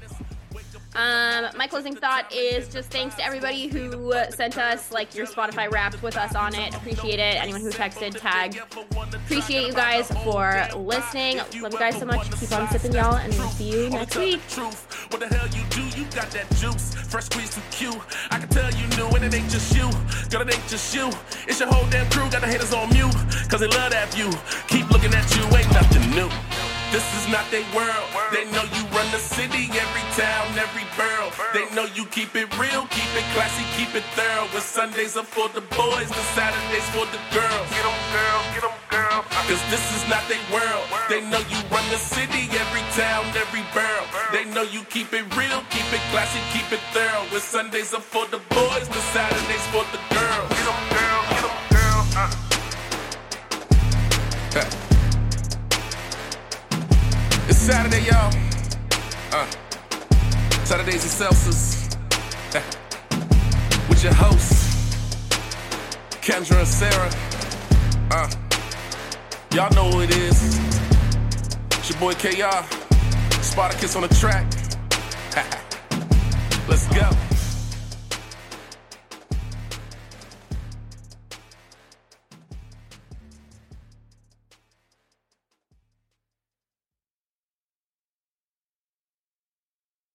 Um, 0.95 1.49
my 1.57 1.67
closing 1.67 1.93
thought 1.93 2.33
is 2.33 2.69
just 2.69 2.89
thanks 2.89 3.15
to 3.15 3.25
everybody 3.25 3.67
who 3.67 4.13
sent 4.29 4.57
us 4.57 4.93
like 4.93 5.13
your 5.13 5.27
Spotify 5.27 5.69
Wrapped 5.69 6.01
with 6.01 6.15
us 6.15 6.35
on 6.35 6.55
it. 6.55 6.73
Appreciate 6.73 7.19
it. 7.19 7.35
Anyone 7.35 7.61
who 7.61 7.69
texted, 7.69 8.17
tagged. 8.17 8.61
Appreciate 9.13 9.67
you 9.67 9.73
guys 9.73 10.09
for 10.23 10.65
listening. 10.77 11.37
Love 11.37 11.53
you 11.53 11.69
guys 11.69 11.99
so 11.99 12.05
much. 12.05 12.31
Keep 12.39 12.53
on 12.53 12.69
sipping, 12.69 12.93
y'all, 12.93 13.15
and 13.15 13.33
we'll 13.33 13.49
see 13.49 13.71
you 13.71 13.89
next 13.89 14.15
week. 14.15 14.39
What 15.09 15.19
the 15.19 15.27
hell 15.27 15.47
you 15.47 15.63
do? 15.69 15.83
You 15.99 16.05
got 16.15 16.31
that 16.31 16.49
juice. 16.55 16.95
Fresh 16.95 17.25
squeeze 17.25 17.53
to 17.55 17.61
Q. 17.71 17.91
I 18.31 18.39
can 18.39 18.47
tell 18.47 18.71
you 18.71 18.87
new, 18.95 19.07
and 19.07 19.25
it 19.25 19.33
ain't 19.33 19.49
just 19.49 19.75
you. 19.75 19.89
Girl, 20.29 20.47
it 20.47 20.55
ain't 20.55 20.67
just 20.67 20.95
you. 20.95 21.09
It's 21.45 21.59
your 21.59 21.67
whole 21.67 21.89
damn 21.89 22.09
crew. 22.09 22.29
Got 22.31 22.41
the 22.41 22.47
haters 22.47 22.73
on 22.73 22.89
mute. 22.91 23.13
Cause 23.49 23.59
they 23.59 23.67
love 23.67 23.91
that 23.91 24.13
view. 24.13 24.31
Keep 24.67 24.89
looking 24.91 25.13
at 25.13 25.29
you, 25.35 25.43
ain't 25.57 25.71
nothing 25.73 26.09
new. 26.11 26.74
This 26.95 27.11
is 27.19 27.27
not 27.27 27.43
their 27.51 27.67
world. 27.75 28.07
They 28.31 28.47
know 28.55 28.63
you 28.71 28.87
run 28.95 29.03
the 29.11 29.19
city, 29.19 29.67
every 29.67 30.05
town, 30.15 30.47
every 30.55 30.87
borough. 30.95 31.27
They 31.51 31.67
know 31.75 31.83
you 31.91 32.05
keep 32.05 32.33
it 32.39 32.47
real, 32.55 32.87
keep 32.87 33.11
it 33.19 33.27
classy, 33.35 33.67
keep 33.75 33.93
it 33.99 34.05
thorough. 34.15 34.47
When 34.55 34.61
Sundays 34.63 35.17
are 35.17 35.27
for 35.27 35.49
the 35.49 35.59
boys, 35.75 36.07
the 36.07 36.23
Saturdays 36.39 36.87
for 36.95 37.03
the 37.11 37.19
girls. 37.35 37.67
Get 37.75 37.83
'em, 37.83 37.99
girl, 38.15 38.39
them 38.63 38.79
girl. 38.87 39.19
Cause 39.43 39.59
this 39.67 39.83
is 39.91 40.07
not 40.07 40.23
their 40.31 40.39
world. 40.47 40.87
They 41.11 41.19
know 41.19 41.43
you 41.51 41.59
run 41.67 41.83
the 41.91 41.99
city, 41.99 42.47
every 42.63 42.85
town, 42.95 43.27
every 43.43 43.65
borough. 43.75 44.07
They 44.31 44.45
know 44.45 44.63
you 44.63 44.85
keep 44.87 45.11
it 45.11 45.27
real, 45.35 45.67
keep 45.75 45.91
it 45.91 46.03
classy, 46.15 46.39
keep 46.55 46.71
it 46.71 46.83
thorough. 46.95 47.27
When 47.27 47.41
Sundays 47.41 47.93
are 47.93 47.99
for 47.99 48.25
the 48.27 48.39
boys, 48.55 48.87
the 48.87 49.03
Saturdays 49.11 49.65
for 49.75 49.83
the 49.91 49.99
girls. 50.15 50.47
Get 50.47 50.63
them, 50.63 50.81
girl, 50.95 51.21
get 51.35 51.43
'em, 51.43 51.59
girl. 51.75 52.01
Uh. 54.63 54.75
Saturday, 57.65 58.05
y'all. 58.05 58.31
Uh, 59.31 59.47
Saturdays 60.65 61.01
and 61.01 61.11
Celsius. 61.11 61.89
With 63.89 64.03
your 64.03 64.13
hosts, 64.13 64.93
Kendra 66.21 66.59
and 66.59 66.67
Sarah. 66.67 67.09
Uh, 68.11 68.29
y'all 69.51 69.73
know 69.73 69.89
who 69.89 70.01
it 70.01 70.15
is. 70.15 70.59
It's 71.71 71.89
your 71.89 71.99
boy 71.99 72.13
KR. 72.13 72.63
Spartacus 73.41 73.95
on 73.95 74.03
the 74.03 74.09
track. 74.09 74.45
Let's 76.69 76.87
go. 76.89 77.34